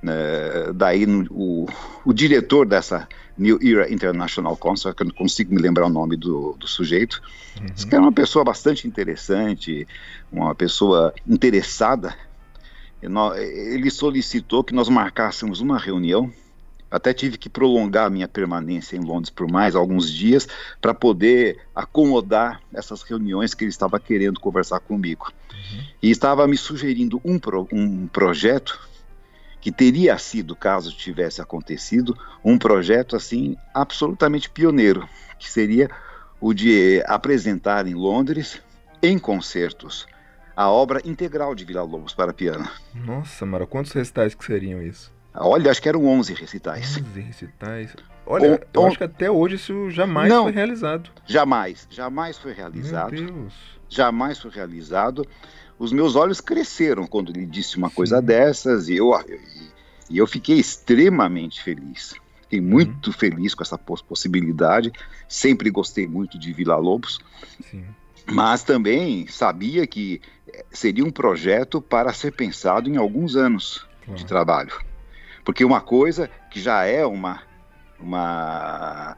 né, 0.03 0.73
daí 0.75 1.07
o, 1.31 1.67
o 2.05 2.13
diretor 2.13 2.67
dessa 2.67 3.09
New 3.37 3.59
Era 3.63 3.93
International 3.93 4.57
Concert, 4.57 4.95
que 4.95 5.03
eu 5.03 5.07
não 5.07 5.15
consigo 5.15 5.55
me 5.55 5.61
lembrar 5.61 5.87
o 5.87 5.91
nome 5.91 6.17
do, 6.17 6.57
do 6.59 6.67
sujeito, 6.67 7.23
uhum. 7.61 7.67
disse 7.67 7.87
que 7.87 7.95
era 7.95 8.03
uma 8.03 8.13
pessoa 8.13 8.45
bastante 8.45 8.87
interessante, 8.87 9.87
uma 10.31 10.55
pessoa 10.55 11.15
interessada. 11.27 12.15
Ele 13.01 13.91
solicitou 13.91 14.65
que 14.65 14.75
nós 14.75 14.89
marcássemos 14.89 15.61
uma 15.61 15.79
reunião 15.79 16.33
até 16.91 17.13
tive 17.13 17.37
que 17.37 17.49
prolongar 17.49 18.07
a 18.07 18.11
minha 18.11 18.27
permanência 18.27 18.97
em 18.97 19.01
Londres 19.01 19.31
por 19.31 19.51
mais 19.51 19.77
alguns 19.77 20.11
dias 20.11 20.49
para 20.81 20.95
poder 20.95 21.59
acomodar 21.75 22.63
essas 22.73 23.03
reuniões 23.03 23.53
que 23.53 23.65
ele 23.65 23.71
estava 23.71 24.01
querendo 24.01 24.41
conversar 24.41 24.81
comigo. 24.81 25.31
Uhum. 25.53 25.81
E 26.03 26.11
estava 26.11 26.47
me 26.47 26.57
sugerindo 26.57 27.21
um, 27.25 27.39
pro, 27.39 27.69
um 27.71 28.07
projeto 28.07 28.88
que 29.69 29.73
teria 29.73 30.17
sido, 30.17 30.57
caso 30.57 30.91
tivesse 30.97 31.43
acontecido, 31.43 32.17
um 32.43 32.57
projeto 32.57 33.15
assim 33.15 33.55
absolutamente 33.75 34.49
pioneiro, 34.49 35.07
que 35.39 35.51
seria 35.51 35.91
o 36.41 36.55
de 36.55 37.03
apresentar 37.07 37.87
em 37.87 37.93
Londres, 37.93 38.63
em 39.03 39.19
concertos, 39.19 40.07
a 40.57 40.71
obra 40.71 41.03
integral 41.05 41.55
de 41.55 41.67
Vila 41.67 41.83
Lobos 41.83 42.15
para 42.15 42.33
piano. 42.33 42.67
Nossa, 42.95 43.45
Mara, 43.45 43.67
quantos 43.67 43.93
recitais 43.93 44.35
que 44.35 44.43
seriam 44.43 44.83
isso? 44.83 45.13
Olha, 45.35 45.71
acho 45.71 45.83
que 45.83 45.89
eram 45.91 46.07
11 46.07 46.33
recitais. 46.33 46.97
11 46.97 47.21
recitais. 47.21 47.95
Olha, 48.25 48.67
eu 48.73 48.87
acho 48.87 48.97
que 48.97 49.05
até 49.05 49.31
hoje 49.31 49.57
isso 49.57 49.91
jamais 49.91 50.31
não, 50.31 50.45
foi 50.45 50.53
realizado. 50.53 51.11
Jamais, 51.27 51.87
jamais 51.91 52.39
foi 52.39 52.55
realizado. 52.55 53.13
Meu 53.13 53.27
Deus. 53.27 53.55
Jamais 53.87 54.39
foi 54.39 54.51
realizado. 54.51 55.27
Os 55.79 55.93
meus 55.93 56.17
olhos 56.17 56.41
cresceram 56.41 57.07
quando 57.07 57.31
ele 57.31 57.47
disse 57.47 57.77
uma 57.77 57.91
coisa 57.91 58.21
dessas 58.21 58.89
e 58.89 58.97
eu, 58.97 59.13
e 60.11 60.19
eu 60.19 60.27
fiquei 60.27 60.59
extremamente 60.59 61.63
feliz. 61.63 62.15
Fiquei 62.43 62.61
muito 62.61 63.09
uhum. 63.09 63.13
feliz 63.13 63.55
com 63.55 63.63
essa 63.63 63.79
possibilidade. 63.79 64.91
Sempre 65.29 65.71
gostei 65.71 66.07
muito 66.07 66.39
de 66.39 66.53
Vila 66.53 66.77
Lobos. 66.77 67.21
Sim. 67.71 67.85
Mas 68.27 68.63
também 68.63 69.27
sabia 69.27 69.87
que 69.87 70.21
eh, 70.49 70.65
seria 70.71 71.05
um 71.05 71.11
projeto 71.11 71.81
para 71.81 72.13
ser 72.13 72.33
pensado 72.33 72.91
em 72.91 72.97
alguns 72.97 73.37
anos 73.37 73.87
de 74.15 74.25
trabalho. 74.25 74.73
Porque 75.45 75.65
uma 75.65 75.81
coisa 75.81 76.29
que 76.51 76.61
já 76.61 76.85
é 76.85 77.05
uma, 77.07 77.43
uma, 77.99 79.17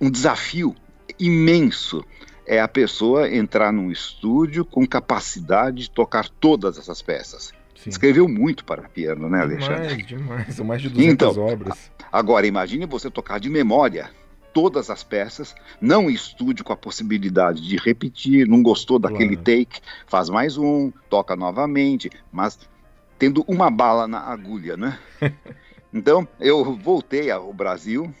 um 0.00 0.10
desafio 0.10 0.74
imenso 1.18 2.04
é 2.46 2.60
a 2.60 2.68
pessoa 2.68 3.28
entrar 3.28 3.72
num 3.72 3.90
estúdio 3.90 4.64
com 4.64 4.86
capacidade 4.86 5.82
de 5.82 5.90
tocar 5.90 6.28
todas 6.28 6.78
essas 6.78 7.00
peças. 7.00 7.52
Sim. 7.76 7.90
Escreveu 7.90 8.28
muito 8.28 8.64
para 8.64 8.88
piano, 8.88 9.28
né, 9.28 9.42
Alexandre? 9.42 10.02
Demais, 10.02 10.06
demais. 10.06 10.54
São 10.54 10.64
mais 10.64 10.82
de 10.82 10.88
200 10.88 11.12
então, 11.12 11.44
obras. 11.44 11.90
Agora, 12.10 12.46
imagine 12.46 12.86
você 12.86 13.10
tocar 13.10 13.38
de 13.38 13.50
memória 13.50 14.10
todas 14.54 14.88
as 14.88 15.02
peças, 15.02 15.54
não 15.80 16.08
estúdio 16.08 16.64
com 16.64 16.72
a 16.72 16.76
possibilidade 16.76 17.60
de 17.60 17.76
repetir, 17.76 18.46
não 18.46 18.62
gostou 18.62 19.00
daquele 19.00 19.36
claro. 19.36 19.42
take, 19.42 19.80
faz 20.06 20.30
mais 20.30 20.56
um, 20.56 20.92
toca 21.10 21.34
novamente, 21.34 22.08
mas 22.32 22.58
tendo 23.18 23.44
uma 23.48 23.68
bala 23.68 24.06
na 24.06 24.20
agulha, 24.20 24.76
né? 24.76 24.98
então, 25.92 26.26
eu 26.38 26.76
voltei 26.76 27.32
ao 27.32 27.52
Brasil, 27.52 28.14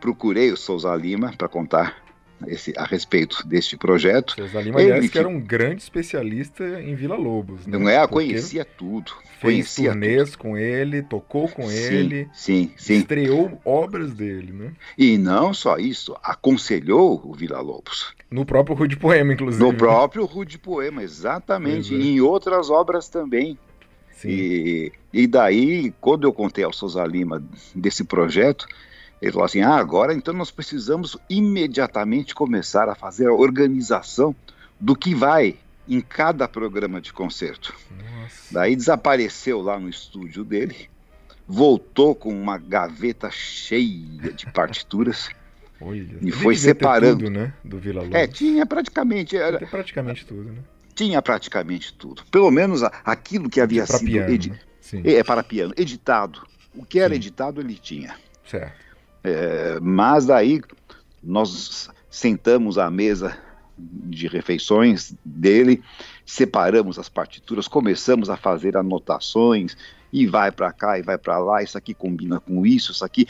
procurei 0.00 0.50
o 0.50 0.56
Souza 0.56 0.94
Lima 0.96 1.34
para 1.36 1.48
contar 1.48 1.99
esse, 2.46 2.72
a 2.76 2.84
respeito 2.84 3.46
deste 3.46 3.76
projeto. 3.76 4.34
Souza 4.34 4.60
Lima, 4.60 4.80
aliás, 4.80 4.98
Ele, 4.98 5.08
que 5.08 5.18
era 5.18 5.28
um 5.28 5.40
grande 5.40 5.82
especialista 5.82 6.64
em 6.80 6.94
Vila 6.94 7.16
Lobos. 7.16 7.66
Né? 7.66 7.78
Não 7.78 7.88
é? 7.88 8.06
Conhecia 8.06 8.64
tudo. 8.64 9.12
Fez 9.40 9.40
conhecia 9.40 9.90
turnês 9.90 10.30
tudo. 10.30 10.38
com 10.38 10.56
ele, 10.56 11.02
tocou 11.02 11.48
com 11.48 11.68
sim, 11.68 11.94
ele. 11.94 12.28
Sim, 12.32 12.72
sim. 12.76 12.98
Estreou 12.98 13.60
obras 13.64 14.12
dele, 14.12 14.52
né? 14.52 14.72
E 14.98 15.16
não 15.16 15.54
só 15.54 15.78
isso, 15.78 16.16
aconselhou 16.22 17.20
o 17.24 17.32
Vila 17.32 17.60
Lobos. 17.60 18.14
No 18.30 18.44
próprio 18.44 18.76
Rude 18.76 18.96
Poema, 18.96 19.32
inclusive. 19.32 19.64
No 19.64 19.74
próprio 19.74 20.24
Rude 20.24 20.58
Poema, 20.58 21.02
exatamente. 21.02 21.94
E 21.94 22.10
em 22.12 22.20
outras 22.20 22.70
obras 22.70 23.08
também. 23.08 23.58
E, 24.24 24.92
e 25.12 25.26
daí, 25.26 25.92
quando 26.00 26.24
eu 26.24 26.32
contei 26.32 26.62
ao 26.62 26.72
Souza 26.72 27.04
Lima 27.04 27.42
desse 27.74 28.04
projeto, 28.04 28.66
ele 29.20 29.32
falou 29.32 29.44
assim: 29.44 29.60
ah, 29.60 29.76
agora 29.76 30.14
então 30.14 30.32
nós 30.32 30.50
precisamos 30.50 31.16
imediatamente 31.28 32.34
começar 32.34 32.88
a 32.88 32.94
fazer 32.94 33.26
a 33.28 33.32
organização 33.32 34.34
do 34.78 34.96
que 34.96 35.14
vai 35.14 35.56
em 35.86 36.00
cada 36.00 36.48
programa 36.48 37.00
de 37.00 37.12
concerto. 37.12 37.74
Nossa. 37.90 38.54
Daí 38.54 38.76
desapareceu 38.76 39.60
lá 39.60 39.78
no 39.78 39.88
estúdio 39.88 40.44
dele, 40.44 40.88
voltou 41.46 42.14
com 42.14 42.30
uma 42.30 42.56
gaveta 42.56 43.30
cheia 43.30 44.32
de 44.32 44.46
partituras. 44.52 45.28
Olha, 45.80 46.06
e 46.20 46.30
foi 46.30 46.54
separando. 46.56 47.24
Tudo, 47.24 47.30
né, 47.30 47.54
do 47.64 47.78
Vila 47.78 48.02
Lobos. 48.02 48.14
É, 48.14 48.26
tinha 48.26 48.66
praticamente. 48.66 49.36
Era, 49.36 49.66
praticamente 49.66 50.26
tudo, 50.26 50.52
né? 50.52 50.60
Tinha 50.94 51.22
praticamente 51.22 51.94
tudo. 51.94 52.22
Pelo 52.30 52.50
menos 52.50 52.82
aquilo 52.82 53.48
que 53.48 53.60
havia 53.60 53.86
sido 53.86 54.04
piano, 54.04 54.30
edi... 54.30 54.50
né? 54.50 54.58
é, 55.04 55.24
para 55.24 55.42
piano, 55.42 55.72
editado. 55.76 56.46
O 56.74 56.84
que 56.84 57.00
era 57.00 57.14
Sim. 57.14 57.16
editado 57.16 57.60
ele 57.62 57.74
tinha. 57.74 58.14
Certo. 58.46 58.89
É, 59.22 59.78
mas 59.80 60.26
daí 60.26 60.60
nós 61.22 61.88
sentamos 62.08 62.78
à 62.78 62.90
mesa 62.90 63.36
de 63.78 64.26
refeições 64.26 65.14
dele, 65.24 65.82
separamos 66.24 66.98
as 66.98 67.08
partituras, 67.08 67.66
começamos 67.66 68.28
a 68.28 68.36
fazer 68.36 68.76
anotações 68.76 69.76
e 70.12 70.26
vai 70.26 70.50
para 70.50 70.72
cá 70.72 70.98
e 70.98 71.02
vai 71.02 71.16
para 71.16 71.38
lá, 71.38 71.62
isso 71.62 71.78
aqui 71.78 71.94
combina 71.94 72.40
com 72.40 72.66
isso, 72.66 72.92
isso 72.92 73.04
aqui, 73.04 73.26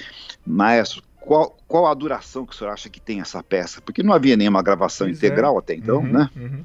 maestro, 0.46 1.03
qual, 1.20 1.57
qual 1.68 1.87
a 1.87 1.94
duração 1.94 2.46
que 2.46 2.55
o 2.55 2.57
senhor 2.57 2.70
acha 2.70 2.88
que 2.88 2.98
tem 2.98 3.20
essa 3.20 3.42
peça? 3.42 3.81
Porque 3.83 4.03
não 4.03 4.12
havia 4.12 4.37
nenhuma 4.37 4.62
gravação 4.62 5.07
pois 5.07 5.18
integral 5.18 5.57
é. 5.57 5.59
até 5.59 5.74
então, 5.74 5.98
uhum, 5.98 6.12
né? 6.12 6.31
Uhum. 6.35 6.64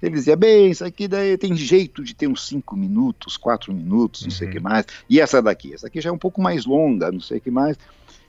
Ele 0.00 0.14
dizia, 0.14 0.36
bem, 0.36 0.70
isso 0.70 0.84
aqui 0.84 1.08
daí 1.08 1.36
tem 1.36 1.56
jeito 1.56 2.04
de 2.04 2.14
ter 2.14 2.28
uns 2.28 2.46
5 2.46 2.76
minutos, 2.76 3.36
4 3.36 3.72
minutos, 3.72 4.22
não 4.22 4.28
uhum. 4.28 4.30
sei 4.30 4.48
o 4.48 4.50
que 4.50 4.60
mais. 4.60 4.86
E 5.08 5.20
essa 5.20 5.42
daqui? 5.42 5.74
Essa 5.74 5.88
aqui 5.88 6.00
já 6.00 6.10
é 6.10 6.12
um 6.12 6.18
pouco 6.18 6.40
mais 6.40 6.64
longa, 6.64 7.10
não 7.10 7.20
sei 7.20 7.38
o 7.38 7.40
que 7.40 7.50
mais. 7.50 7.76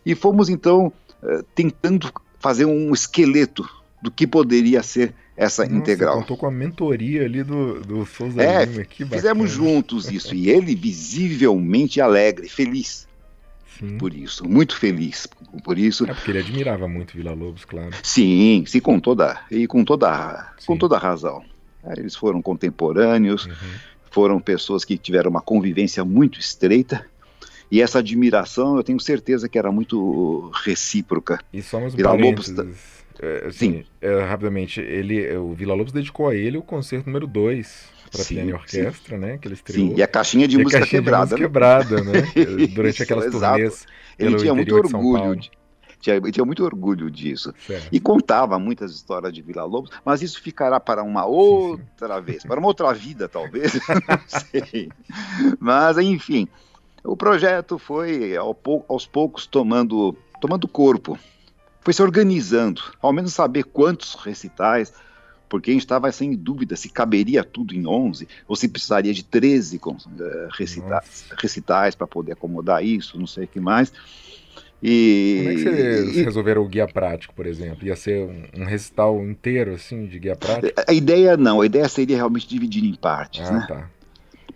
E 0.08 0.16
fomos 0.16 0.48
então 0.48 0.92
uh, 1.22 1.44
tentando 1.54 2.12
fazer 2.40 2.66
um 2.66 2.94
esqueleto 2.94 3.68
do 4.02 4.10
que 4.10 4.26
poderia 4.26 4.82
ser 4.82 5.14
essa 5.36 5.64
Nossa, 5.64 5.76
integral. 5.76 6.20
Contou 6.20 6.38
com 6.38 6.46
a 6.46 6.52
mentoria 6.52 7.26
ali 7.26 7.44
do, 7.44 7.82
do 7.82 8.06
Souza 8.06 8.42
é, 8.42 8.66
Lima, 8.66 8.86
que 8.86 9.06
Fizemos 9.06 9.52
juntos 9.52 10.10
isso, 10.10 10.34
e 10.34 10.50
ele 10.50 10.74
visivelmente 10.76 12.00
alegre, 12.00 12.48
feliz. 12.48 13.08
Sim. 13.78 13.98
Por 13.98 14.14
isso, 14.14 14.48
muito 14.48 14.76
feliz 14.76 15.28
por 15.64 15.78
isso. 15.78 16.06
É 16.06 16.14
porque 16.14 16.32
ele 16.32 16.40
admirava 16.40 16.88
muito 16.88 17.14
Vila 17.14 17.34
Lobos, 17.34 17.66
claro. 17.66 17.92
Sim, 18.02 18.64
sim, 18.66 18.80
com 18.80 19.00
toda 19.00 19.42
e 19.52 19.68
com 19.68 19.84
toda, 19.84 20.54
sim. 20.58 20.68
com 20.68 20.78
toda 20.78 20.98
razão. 20.98 21.44
Eles 21.96 22.16
foram 22.16 22.42
contemporâneos, 22.42 23.46
uhum. 23.46 23.54
foram 24.10 24.40
pessoas 24.40 24.84
que 24.84 24.98
tiveram 24.98 25.30
uma 25.30 25.42
convivência 25.42 26.04
muito 26.04 26.40
estreita. 26.40 27.06
E 27.70 27.82
essa 27.82 28.00
admiração, 28.00 28.78
eu 28.78 28.84
tenho 28.84 29.00
certeza 29.00 29.50
que 29.50 29.58
era 29.58 29.72
muito 29.72 30.52
recíproca. 30.64 31.40
E 31.52 31.62
só 31.62 31.78
uns 31.78 31.94
Vila 31.94 32.14
Lobos 32.14 32.54
é, 33.20 33.48
assim, 33.48 33.74
sim. 33.74 33.84
É, 34.00 34.24
rapidamente, 34.24 34.80
ele, 34.80 35.36
o 35.38 35.54
Vila 35.54 35.74
Lobos 35.74 35.92
dedicou 35.92 36.30
a 36.30 36.36
ele 36.36 36.58
o 36.58 36.62
concerto 36.62 37.08
número 37.08 37.26
2 37.26 37.98
para 38.12 38.24
piano 38.24 38.50
e 38.50 38.54
orquestra, 38.54 39.16
sim. 39.16 39.18
né? 39.18 39.38
Que 39.38 39.48
ele 39.48 39.56
estreou. 39.56 39.90
Sim, 39.90 39.96
e 39.98 40.04
a 40.04 40.08
caixinha 40.08 40.48
de 40.48 40.58
música 40.58 40.80
caixinha 40.80 41.02
quebrada. 41.02 41.26
De 41.26 41.32
música 41.32 41.48
quebrada, 41.48 42.04
né? 42.04 42.68
Durante 42.74 43.04
aquelas 43.04 43.26
Isso, 43.26 43.40
turnês. 43.40 43.86
Ele 44.18 44.36
tinha 44.38 44.54
muito 44.54 44.76
orgulho. 44.76 45.36
De, 45.36 45.52
tinha, 46.00 46.22
tinha, 46.22 46.46
muito 46.46 46.64
orgulho 46.64 47.10
disso. 47.10 47.54
Certo. 47.66 47.88
E 47.92 48.00
contava 48.00 48.60
muitas 48.60 48.92
histórias 48.92 49.34
de 49.34 49.42
Vila 49.42 49.64
Lobos, 49.64 49.90
mas 50.06 50.22
isso 50.22 50.42
ficará 50.42 50.80
para 50.80 51.04
uma 51.04 51.26
outra 51.26 52.18
sim, 52.18 52.22
vez, 52.22 52.44
para 52.44 52.60
uma 52.60 52.68
outra 52.68 52.94
vida, 52.94 53.28
talvez. 53.28 53.74
não 54.08 54.22
sei. 54.28 54.90
Mas, 55.60 55.98
enfim, 55.98 56.48
o 57.08 57.16
projeto 57.16 57.80
foi 57.80 58.36
aos 58.88 59.08
poucos 59.08 59.48
tomando, 59.48 60.16
tomando 60.42 60.68
corpo 60.68 61.18
foi 61.82 61.94
se 61.94 62.02
organizando, 62.02 62.82
ao 63.02 63.14
menos 63.14 63.34
saber 63.34 63.64
quantos 63.64 64.14
recitais, 64.16 64.92
porque 65.48 65.72
a 65.72 65.74
gente 65.74 65.84
estava 65.84 66.12
sem 66.12 66.36
dúvida 66.36 66.76
se 66.76 66.90
caberia 66.90 67.46
tudo 67.46 67.74
em 67.74 67.88
11 67.88 68.28
ou 68.46 68.58
se 68.58 68.68
precisaria 68.68 69.14
de 69.14 69.24
13 69.24 69.78
uh, 69.78 69.98
recitais, 70.58 71.30
recitais 71.42 71.96
para 71.96 72.06
poder 72.06 72.34
acomodar 72.34 72.84
isso, 72.84 73.18
não 73.18 73.26
sei 73.26 73.46
o 73.46 73.48
que 73.48 73.62
mais. 73.62 73.94
E, 74.84 75.38
Como 75.38 75.50
é 75.50 75.56
que 75.56 75.64
vocês 75.64 76.18
e, 76.18 76.24
resolveram 76.24 76.62
o 76.62 76.68
guia 76.68 76.88
prático, 76.88 77.34
por 77.34 77.48
exemplo? 77.48 77.88
Ia 77.88 77.96
ser 77.96 78.28
um, 78.28 78.62
um, 78.62 78.66
recital 78.66 79.24
inteiro, 79.24 79.74
assim, 79.74 80.06
de 80.08 80.20
guia 80.20 80.36
prático? 80.36 80.78
A, 80.78 80.92
a 80.92 80.94
ideia 80.94 81.38
não, 81.38 81.62
a 81.62 81.66
ideia 81.66 81.88
seria 81.88 82.18
realmente 82.18 82.48
dividir 82.48 82.84
em 82.84 82.94
partes, 82.94 83.48
ah, 83.48 83.54
né? 83.54 83.66
Tá 83.66 83.90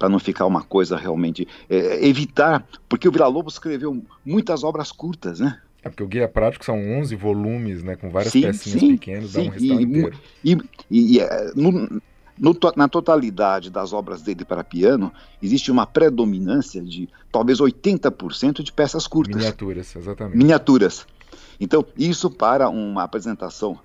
para 0.02 0.10
não 0.10 0.18
ficar 0.18 0.48
uma 0.48 0.64
coisa 0.64 0.98
realmente 0.98 1.48
é, 1.70 2.04
evitar, 2.04 2.66
porque 2.90 3.08
o 3.08 3.12
Vila 3.12 3.28
Lobos 3.28 3.54
escreveu 3.54 4.04
muitas 4.26 4.64
obras 4.64 4.92
curtas, 4.92 5.40
né? 5.40 5.60
É 5.84 5.90
porque 5.90 6.02
o 6.02 6.08
Guia 6.08 6.28
Prático 6.28 6.66
são 6.66 6.76
11 6.76 7.16
volumes, 7.16 7.84
né, 7.84 7.96
com 7.96 8.10
várias 8.10 8.34
sim, 8.34 8.42
pecinhas 8.42 8.80
sim, 8.80 8.98
pequenas, 8.98 9.30
sim, 9.30 9.44
dá 9.44 9.52
um 9.52 9.60
e, 9.60 9.84
inteiro. 9.84 10.20
E, 10.44 10.58
e, 10.90 11.18
e 11.18 11.20
é, 11.20 11.52
no, 11.56 11.72
no, 11.72 12.58
na 12.76 12.88
totalidade 12.88 13.70
das 13.70 13.94
obras 13.94 14.24
dele 14.24 14.44
para 14.44 14.64
piano, 14.64 15.14
existe 15.40 15.70
uma 15.70 15.86
predominância 15.86 16.82
de 16.82 17.08
talvez 17.32 17.60
80% 17.60 18.64
de 18.64 18.74
peças 18.74 19.06
curtas. 19.06 19.36
Miniaturas, 19.36 19.96
exatamente. 19.96 20.38
Miniaturas. 20.38 21.06
Então, 21.60 21.86
isso 21.96 22.32
para 22.32 22.70
uma 22.70 23.04
apresentação 23.04 23.80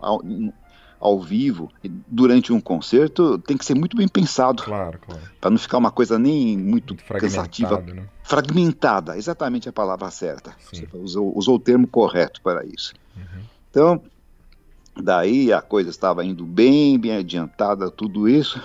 ao 1.07 1.21
vivo, 1.21 1.71
durante 2.09 2.53
um 2.53 2.61
concerto, 2.61 3.39
tem 3.39 3.57
que 3.57 3.65
ser 3.65 3.77
muito 3.77 3.97
bem 3.97 4.09
pensado. 4.09 4.65
Claro, 4.65 4.99
claro. 4.99 5.23
Para 5.41 5.51
não 5.51 5.59
ficar 5.59 5.79
uma 5.79 5.93
coisa 5.93 6.19
nem 6.19 6.59
muito, 6.59 6.95
muito 6.95 7.05
cansativa. 7.05 7.81
Né? 7.81 8.09
Fragmentada, 8.25 9.17
exatamente 9.17 9.69
a 9.69 9.73
palavra 9.73 10.11
certa. 10.11 10.57
Sim. 10.59 10.85
Você 10.85 10.97
usou, 10.97 11.33
usou, 11.39 11.55
o 11.55 11.61
termo 11.61 11.87
correto 11.87 12.43
para 12.43 12.67
isso. 12.67 12.93
Uhum. 13.17 13.43
Então, 13.71 14.03
daí 15.01 15.53
a 15.53 15.63
coisa 15.63 15.91
estava 15.91 16.25
indo 16.25 16.45
bem, 16.45 16.99
bem 16.99 17.13
adiantada, 17.13 17.89
tudo 17.89 18.29
isso. 18.29 18.61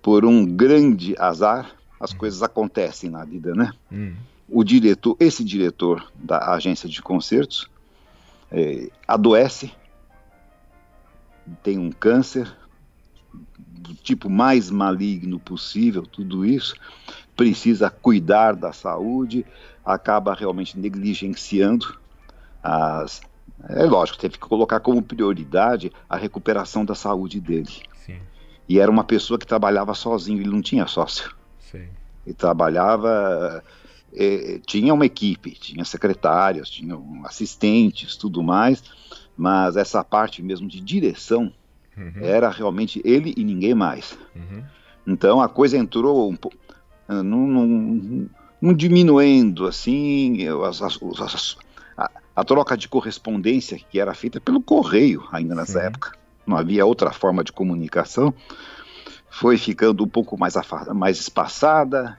Por 0.00 0.24
um 0.24 0.46
grande 0.46 1.16
azar, 1.18 1.72
as 1.98 2.12
uhum. 2.12 2.18
coisas 2.18 2.40
acontecem 2.40 3.10
na 3.10 3.24
vida, 3.24 3.52
né? 3.52 3.72
Uhum. 3.90 4.14
O 4.48 4.62
diretor, 4.62 5.16
esse 5.18 5.42
diretor 5.42 6.08
da 6.14 6.52
agência 6.52 6.88
de 6.88 7.02
concertos, 7.02 7.68
é, 8.48 8.88
adoece 9.08 9.72
tem 11.62 11.78
um 11.78 11.90
câncer 11.90 12.50
do 13.82 13.94
tipo 13.94 14.30
mais 14.30 14.70
maligno 14.70 15.38
possível, 15.38 16.02
tudo 16.02 16.44
isso, 16.44 16.74
precisa 17.36 17.90
cuidar 17.90 18.54
da 18.54 18.72
saúde, 18.72 19.44
acaba 19.84 20.34
realmente 20.34 20.78
negligenciando 20.78 21.98
as. 22.62 23.20
É 23.68 23.84
lógico, 23.84 24.18
teve 24.18 24.34
que 24.34 24.40
colocar 24.40 24.80
como 24.80 25.02
prioridade 25.02 25.92
a 26.08 26.16
recuperação 26.16 26.84
da 26.84 26.94
saúde 26.94 27.40
dele. 27.40 27.70
Sim. 28.04 28.18
E 28.68 28.78
era 28.78 28.90
uma 28.90 29.04
pessoa 29.04 29.38
que 29.38 29.46
trabalhava 29.46 29.94
sozinho, 29.94 30.40
ele 30.40 30.50
não 30.50 30.62
tinha 30.62 30.86
sócio. 30.86 31.34
Sim. 31.58 31.88
Ele 32.26 32.34
trabalhava. 32.34 33.62
É, 34.14 34.60
tinha 34.66 34.92
uma 34.92 35.06
equipe, 35.06 35.52
tinha 35.52 35.84
secretários, 35.84 36.68
tinha 36.68 36.98
assistentes, 37.24 38.14
tudo 38.16 38.42
mais 38.42 38.82
mas 39.36 39.76
essa 39.76 40.02
parte 40.04 40.42
mesmo 40.42 40.68
de 40.68 40.80
direção 40.80 41.52
uhum. 41.96 42.12
era 42.20 42.50
realmente 42.50 43.00
ele 43.04 43.34
e 43.36 43.44
ninguém 43.44 43.74
mais. 43.74 44.16
Uhum. 44.34 44.62
Então 45.06 45.40
a 45.40 45.48
coisa 45.48 45.76
entrou 45.76 46.30
um 46.30 46.36
pouco 46.36 46.56
ah, 47.08 47.22
num, 47.22 47.46
num, 47.46 48.28
num, 48.60 48.74
diminuindo 48.74 49.66
assim 49.66 50.46
as, 50.66 50.80
as, 50.80 50.98
as, 51.20 51.56
a, 51.96 52.10
a, 52.36 52.44
troca 52.44 52.76
de 52.76 52.88
correspondência 52.88 53.78
que 53.78 53.98
era 53.98 54.14
feita 54.14 54.40
pelo 54.40 54.60
correio 54.60 55.26
ainda 55.32 55.54
nessa 55.54 55.80
Sim. 55.80 55.86
época. 55.86 56.12
Não 56.46 56.56
havia 56.56 56.86
outra 56.86 57.12
forma 57.12 57.44
de 57.44 57.52
comunicação. 57.52 58.34
Foi 59.30 59.56
ficando 59.56 60.04
um 60.04 60.08
pouco 60.08 60.38
mais, 60.38 60.54
mais 60.94 61.18
espaçada. 61.18 62.18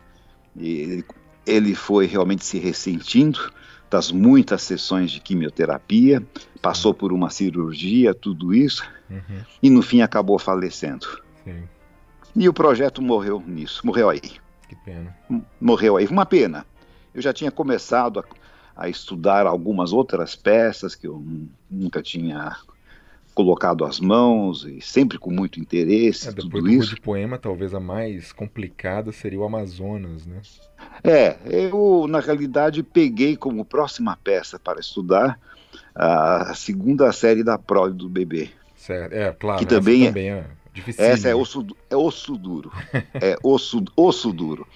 E 0.55 1.03
ele 1.45 1.75
foi 1.75 2.05
realmente 2.05 2.45
se 2.45 2.57
ressentindo 2.57 3.51
das 3.93 4.11
muitas 4.11 4.63
sessões 4.63 5.11
de 5.11 5.19
quimioterapia, 5.19 6.25
passou 6.59 6.95
por 6.95 7.13
uma 7.13 7.29
cirurgia, 7.29 8.11
tudo 8.11 8.51
isso, 8.51 8.83
uhum. 9.07 9.41
e 9.61 9.69
no 9.69 9.83
fim 9.83 10.01
acabou 10.01 10.39
falecendo. 10.39 11.05
Sim. 11.43 11.61
E 12.35 12.49
o 12.49 12.53
projeto 12.53 13.03
morreu 13.03 13.43
nisso, 13.45 13.85
morreu 13.85 14.09
aí. 14.09 14.19
Que 14.67 14.75
pena. 14.83 15.15
Morreu 15.61 15.95
aí, 15.95 16.07
uma 16.07 16.25
pena. 16.25 16.65
Eu 17.13 17.21
já 17.21 17.31
tinha 17.31 17.51
começado 17.51 18.19
a, 18.19 18.23
a 18.75 18.89
estudar 18.89 19.45
algumas 19.45 19.93
outras 19.93 20.35
peças 20.35 20.95
que 20.95 21.07
eu 21.07 21.23
nunca 21.69 22.01
tinha 22.01 22.57
colocado 23.35 23.85
as 23.85 23.99
mãos 23.99 24.65
e 24.65 24.81
sempre 24.81 25.19
com 25.19 25.29
muito 25.29 25.59
interesse. 25.59 26.29
É, 26.29 26.31
depois 26.31 26.49
tudo 26.49 26.61
do 26.63 26.69
isso. 26.71 26.95
de 26.95 27.01
poema, 27.01 27.37
talvez 27.37 27.75
a 27.75 27.79
mais 27.79 28.31
complicada 28.31 29.11
seria 29.11 29.39
o 29.39 29.43
Amazonas, 29.43 30.25
né? 30.25 30.41
É, 31.03 31.37
eu 31.45 32.05
na 32.09 32.19
realidade 32.19 32.83
peguei 32.83 33.37
como 33.37 33.63
próxima 33.63 34.17
peça 34.23 34.59
para 34.59 34.79
estudar 34.79 35.39
a 35.95 36.53
segunda 36.55 37.11
série 37.11 37.43
da 37.43 37.57
prole 37.57 37.93
do 37.93 38.09
bebê. 38.09 38.49
Certo, 38.75 39.13
é 39.13 39.31
claro. 39.31 39.59
Que 39.59 39.65
também, 39.65 40.07
também 40.07 40.31
é, 40.31 40.45
difícil. 40.73 41.03
Essa 41.03 41.29
é 41.29 41.35
osso, 41.35 41.65
é 41.89 41.95
osso 41.95 42.35
duro, 42.35 42.71
é 43.13 43.37
osso, 43.43 43.83
osso 43.95 44.33
duro. 44.33 44.67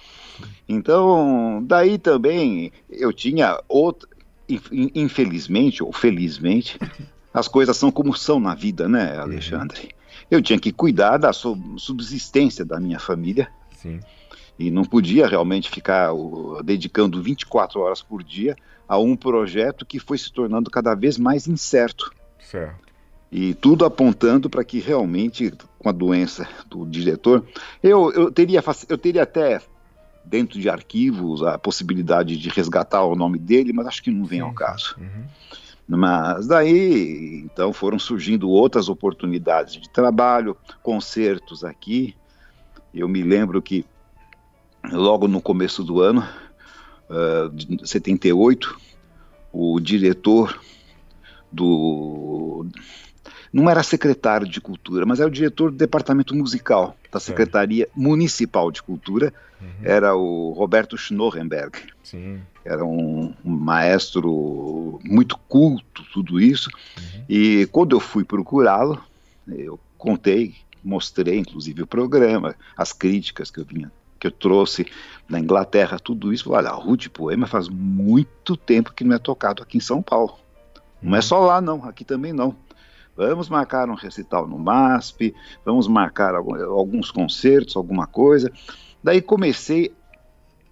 Então, 0.68 1.62
daí 1.66 1.98
também 1.98 2.72
eu 2.88 3.12
tinha 3.12 3.60
outra, 3.68 4.08
infelizmente 4.72 5.82
ou 5.82 5.92
felizmente, 5.92 6.78
as 7.34 7.48
coisas 7.48 7.76
são 7.76 7.90
como 7.90 8.14
são 8.14 8.38
na 8.38 8.54
vida, 8.54 8.88
né, 8.88 9.14
uhum. 9.14 9.22
Alexandre? 9.22 9.82
Uhum. 9.82 9.88
Eu 10.30 10.42
tinha 10.42 10.58
que 10.58 10.72
cuidar 10.72 11.16
da 11.16 11.32
subsistência 11.32 12.64
da 12.64 12.78
minha 12.78 12.98
família. 12.98 13.48
Sim. 13.76 14.00
E 14.58 14.70
não 14.70 14.84
podia 14.84 15.26
realmente 15.26 15.70
ficar 15.70 16.12
uh, 16.12 16.62
dedicando 16.62 17.22
24 17.22 17.80
horas 17.80 18.02
por 18.02 18.22
dia 18.22 18.56
a 18.88 18.98
um 18.98 19.14
projeto 19.14 19.86
que 19.86 20.00
foi 20.00 20.18
se 20.18 20.32
tornando 20.32 20.70
cada 20.70 20.94
vez 20.94 21.16
mais 21.16 21.46
incerto. 21.46 22.10
Certo. 22.40 22.88
E 23.30 23.54
tudo 23.54 23.84
apontando 23.84 24.48
para 24.48 24.64
que 24.64 24.80
realmente, 24.80 25.52
com 25.78 25.88
a 25.88 25.92
doença 25.92 26.48
do 26.68 26.86
diretor, 26.86 27.44
eu, 27.82 28.10
eu, 28.12 28.32
teria, 28.32 28.64
eu 28.88 28.98
teria 28.98 29.22
até 29.22 29.60
dentro 30.24 30.58
de 30.58 30.68
arquivos 30.68 31.42
a 31.42 31.58
possibilidade 31.58 32.36
de 32.36 32.48
resgatar 32.48 33.04
o 33.04 33.14
nome 33.14 33.38
dele, 33.38 33.72
mas 33.72 33.86
acho 33.86 34.02
que 34.02 34.10
não 34.10 34.24
vem 34.24 34.40
Sim. 34.40 34.46
ao 34.46 34.54
caso. 34.54 34.96
Uhum. 34.98 35.24
Mas 35.86 36.46
daí, 36.46 37.42
então, 37.44 37.72
foram 37.72 37.98
surgindo 37.98 38.50
outras 38.50 38.88
oportunidades 38.88 39.74
de 39.74 39.88
trabalho, 39.88 40.56
concertos 40.82 41.64
aqui. 41.64 42.14
Eu 42.92 43.08
me 43.08 43.22
lembro 43.22 43.60
que 43.62 43.86
logo 44.92 45.28
no 45.28 45.40
começo 45.40 45.82
do 45.82 46.00
ano, 46.00 46.26
uh, 47.08 47.50
de 47.50 47.88
78, 47.88 48.78
o 49.52 49.80
diretor 49.80 50.60
do 51.50 52.66
não 53.52 53.68
era 53.68 53.82
secretário 53.82 54.46
de 54.46 54.60
cultura, 54.60 55.06
mas 55.06 55.20
era 55.20 55.28
o 55.28 55.32
diretor 55.32 55.70
do 55.70 55.76
departamento 55.76 56.34
musical 56.34 56.94
da 57.10 57.18
Secretaria 57.18 57.88
Municipal 57.96 58.70
de 58.70 58.82
Cultura, 58.82 59.32
uhum. 59.60 59.68
era 59.82 60.14
o 60.14 60.52
Roberto 60.52 60.98
Schnorrenberg. 60.98 61.78
Sim. 62.02 62.40
Era 62.64 62.84
um, 62.84 63.34
um, 63.42 63.50
maestro 63.50 65.00
muito 65.02 65.38
culto, 65.48 66.04
tudo 66.12 66.38
isso. 66.38 66.70
Uhum. 66.98 67.24
E 67.28 67.66
quando 67.72 67.96
eu 67.96 68.00
fui 68.00 68.22
procurá-lo, 68.22 69.02
eu 69.48 69.80
contei, 69.96 70.54
mostrei 70.84 71.38
inclusive 71.38 71.82
o 71.82 71.86
programa, 71.86 72.54
as 72.76 72.92
críticas 72.92 73.50
que 73.50 73.60
eu 73.60 73.64
vinha 73.64 73.90
que 74.18 74.26
eu 74.26 74.30
trouxe 74.30 74.86
na 75.28 75.38
Inglaterra, 75.38 75.98
tudo 75.98 76.32
isso, 76.32 76.52
olha, 76.52 76.70
Ruth 76.70 77.08
Poema 77.08 77.46
faz 77.46 77.68
muito 77.68 78.56
tempo 78.56 78.92
que 78.92 79.04
não 79.04 79.14
é 79.14 79.18
tocado 79.18 79.62
aqui 79.62 79.76
em 79.76 79.80
São 79.80 80.02
Paulo. 80.02 80.38
Não 81.02 81.14
é 81.14 81.18
uhum. 81.18 81.22
só 81.22 81.38
lá, 81.40 81.60
não, 81.60 81.84
aqui 81.84 82.04
também 82.04 82.32
não. 82.32 82.56
Vamos 83.16 83.48
marcar 83.48 83.90
um 83.90 83.94
recital 83.94 84.46
no 84.46 84.58
MASP, 84.58 85.34
vamos 85.64 85.88
marcar 85.88 86.34
alguns 86.34 87.10
concertos, 87.10 87.76
alguma 87.76 88.06
coisa. 88.06 88.50
Daí 89.02 89.20
comecei 89.20 89.92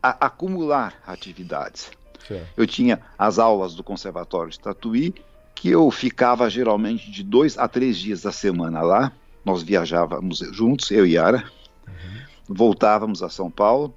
a 0.03 0.27
acumular 0.27 0.95
atividades. 1.07 1.91
Certo. 2.27 2.47
Eu 2.57 2.67
tinha 2.67 3.01
as 3.19 3.39
aulas 3.39 3.75
do 3.75 3.83
Conservatório 3.83 4.51
de 4.51 4.61
Tatuí, 4.61 5.15
que 5.55 5.71
eu 5.71 5.91
ficava 5.91 6.49
geralmente 6.49 7.11
de 7.11 7.23
dois 7.23 7.59
a 7.59 7.67
três 7.67 7.97
dias 7.97 8.23
da 8.23 8.31
semana 8.31 8.81
lá. 8.81 9.13
Nós 9.45 9.63
viajávamos 9.63 10.39
juntos, 10.53 10.91
eu 10.91 11.07
e 11.07 11.15
Yara. 11.15 11.45
Uhum. 11.87 12.26
Voltávamos 12.49 13.23
a 13.23 13.29
São 13.29 13.51
Paulo. 13.51 13.95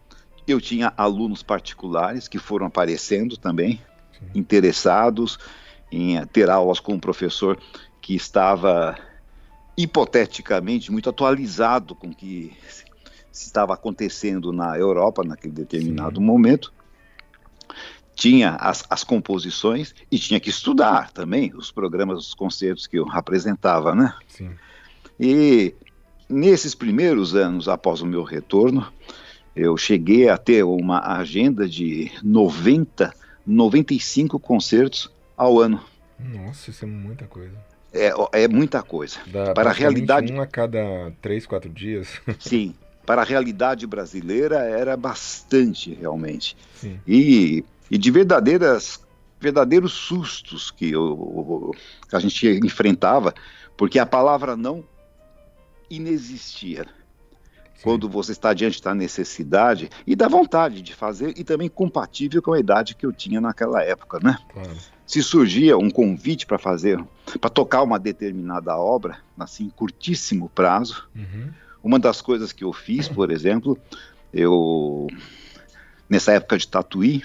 Eu 0.47 0.59
tinha 0.59 0.93
alunos 0.97 1.43
particulares 1.43 2.27
que 2.27 2.39
foram 2.39 2.65
aparecendo 2.65 3.37
também, 3.37 3.81
Sim. 4.11 4.25
interessados 4.33 5.37
em 5.91 6.23
ter 6.27 6.49
aulas 6.49 6.79
com 6.79 6.93
um 6.93 6.99
professor 6.99 7.59
que 8.01 8.15
estava 8.15 8.97
hipoteticamente 9.77 10.91
muito 10.91 11.09
atualizado 11.09 11.95
com 11.95 12.07
o 12.07 12.15
que 12.15 12.51
estava 13.31 13.73
acontecendo 13.73 14.51
na 14.51 14.77
Europa 14.77 15.23
naquele 15.23 15.53
determinado 15.53 16.19
Sim. 16.19 16.25
momento. 16.25 16.73
Tinha 18.15 18.55
as, 18.55 18.83
as, 18.89 19.05
composições 19.05 19.95
e 20.11 20.19
tinha 20.19 20.39
que 20.41 20.49
estudar 20.49 21.11
também 21.11 21.53
os 21.55 21.71
programas, 21.71 22.19
os 22.19 22.33
concertos 22.33 22.85
que 22.85 22.99
eu 22.99 23.07
apresentava, 23.11 23.95
né? 23.95 24.13
Sim. 24.27 24.51
E 25.17 25.73
nesses 26.29 26.75
primeiros 26.75 27.35
anos 27.35 27.67
após 27.67 28.01
o 28.01 28.05
meu 28.05 28.23
retorno, 28.23 28.87
eu 29.55 29.75
cheguei 29.75 30.29
a 30.29 30.37
ter 30.37 30.63
uma 30.63 31.17
agenda 31.17 31.67
de 31.67 32.11
90, 32.23 33.13
95 33.45 34.39
concertos 34.39 35.11
ao 35.35 35.59
ano. 35.59 35.83
Nossa, 36.19 36.69
isso 36.69 36.85
é 36.85 36.87
muita 36.87 37.25
coisa. 37.25 37.55
É, 37.91 38.13
é 38.43 38.47
muita 38.47 38.83
coisa. 38.83 39.17
Dá 39.27 39.53
para 39.53 39.71
a 39.71 39.73
realidade. 39.73 40.31
Um 40.31 40.41
a 40.41 40.45
cada 40.45 41.11
três, 41.21 41.45
quatro 41.45 41.69
dias. 41.69 42.21
Sim. 42.39 42.75
Para 43.05 43.23
a 43.23 43.25
realidade 43.25 43.87
brasileira 43.87 44.57
era 44.57 44.95
bastante 44.95 45.93
realmente. 45.95 46.55
Sim. 46.75 46.99
E, 47.07 47.63
e 47.89 47.97
de 47.97 48.11
verdadeiras 48.11 49.01
verdadeiros 49.39 49.93
sustos 49.93 50.69
que, 50.69 50.91
eu, 50.91 51.73
que 52.09 52.15
a 52.15 52.19
gente 52.19 52.45
enfrentava, 52.61 53.33
porque 53.77 53.97
a 53.97 54.05
palavra 54.05 54.55
não 54.57 54.83
inexistia. 55.89 56.83
Sim. 56.83 57.83
Quando 57.83 58.09
você 58.09 58.31
está 58.33 58.53
diante 58.53 58.81
da 58.81 58.93
necessidade 58.93 59.89
e 60.05 60.15
da 60.15 60.27
vontade 60.27 60.81
de 60.81 60.93
fazer, 60.93 61.33
e 61.37 61.43
também 61.43 61.69
compatível 61.69 62.41
com 62.41 62.53
a 62.53 62.59
idade 62.59 62.95
que 62.95 63.05
eu 63.05 63.13
tinha 63.13 63.39
naquela 63.39 63.81
época, 63.81 64.19
né? 64.21 64.37
Claro 64.51 64.77
se 65.09 65.23
surgia 65.23 65.75
um 65.75 65.89
convite 65.89 66.45
para 66.45 66.59
fazer, 66.59 67.03
para 67.41 67.49
tocar 67.49 67.81
uma 67.81 67.97
determinada 67.97 68.77
obra, 68.77 69.17
assim, 69.39 69.65
em 69.65 69.69
curtíssimo 69.71 70.47
prazo, 70.49 71.09
uhum. 71.15 71.49
uma 71.83 71.97
das 71.97 72.21
coisas 72.21 72.53
que 72.53 72.63
eu 72.63 72.71
fiz, 72.71 73.07
por 73.07 73.31
exemplo, 73.31 73.75
eu, 74.31 75.07
nessa 76.07 76.33
época 76.33 76.59
de 76.59 76.67
Tatuí, 76.67 77.23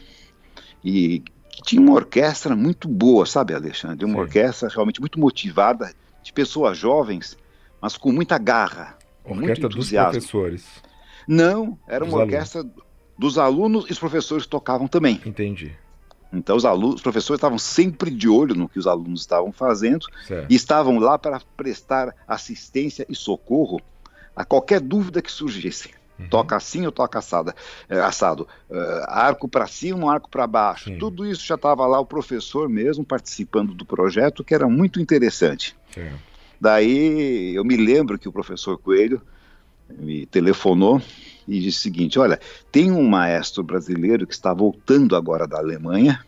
e 0.83 1.22
tinha 1.62 1.83
uma 1.83 1.92
orquestra 1.92 2.57
muito 2.57 2.88
boa, 2.88 3.27
sabe, 3.27 3.53
Alexandre? 3.53 4.07
Uma 4.07 4.14
Sim. 4.14 4.20
orquestra 4.20 4.68
realmente 4.70 4.98
muito 4.98 5.20
motivada, 5.20 5.92
de 6.22 6.33
pessoas 6.33 6.79
jovens, 6.79 7.37
mas 7.85 7.99
com 7.99 8.11
muita 8.11 8.38
garra. 8.38 8.97
Orquestra 9.23 9.68
dos 9.68 9.90
professores. 9.90 10.64
Não, 11.29 11.79
era 11.87 12.03
dos 12.03 12.14
uma 12.14 12.23
alunos. 12.23 12.35
orquestra 12.35 12.66
dos 13.18 13.37
alunos 13.37 13.85
e 13.90 13.92
os 13.92 13.99
professores 13.99 14.47
tocavam 14.47 14.88
também. 14.88 15.20
Entendi. 15.27 15.77
Então 16.33 16.57
os 16.57 16.64
alunos, 16.64 16.94
os 16.94 17.03
professores 17.03 17.37
estavam 17.37 17.59
sempre 17.59 18.11
de 18.11 18.27
olho 18.27 18.55
no 18.55 18.70
que 18.70 18.79
os 18.79 18.87
alunos 18.87 19.20
estavam 19.20 19.53
fazendo 19.53 20.07
certo. 20.27 20.51
e 20.51 20.55
estavam 20.55 20.99
lá 20.99 21.18
para 21.18 21.38
prestar 21.59 22.14
assistência 22.27 23.05
e 23.07 23.14
socorro 23.14 23.79
a 24.35 24.47
qualquer 24.47 24.81
dúvida 24.81 25.20
que 25.20 25.31
surgisse. 25.31 25.90
Uhum. 26.18 26.29
Toca 26.29 26.57
assim 26.57 26.87
ou 26.87 26.92
toca 26.92 27.18
assada, 27.18 27.55
é, 27.87 28.01
assado? 28.01 28.49
Uh, 28.70 29.05
arco 29.09 29.47
para 29.47 29.66
cima 29.66 30.05
ou 30.05 30.11
arco 30.11 30.31
para 30.31 30.47
baixo? 30.47 30.87
Sim. 30.87 30.97
Tudo 30.97 31.27
isso 31.27 31.44
já 31.44 31.57
estava 31.57 31.87
lá 31.87 32.01
o 32.01 32.07
professor 32.07 32.66
mesmo 32.66 33.05
participando 33.05 33.75
do 33.75 33.85
projeto, 33.85 34.42
que 34.42 34.55
era 34.55 34.66
muito 34.66 34.99
interessante. 35.03 35.77
Certo. 35.92 36.34
Daí 36.61 37.55
eu 37.55 37.64
me 37.64 37.77
lembro 37.77 38.19
que 38.19 38.29
o 38.29 38.33
professor 38.33 38.79
Coelho 38.79 39.21
me 39.99 40.27
telefonou 40.27 41.01
e 41.47 41.61
disse 41.61 41.79
o 41.79 41.83
seguinte: 41.83 42.19
Olha, 42.19 42.40
tem 42.73 42.90
um 42.90 43.07
maestro 43.07 43.62
brasileiro 43.62 44.27
que 44.27 44.35
está 44.35 44.53
voltando 44.53 45.17
agora 45.17 45.47
da 45.47 45.59
Alemanha 45.59 46.25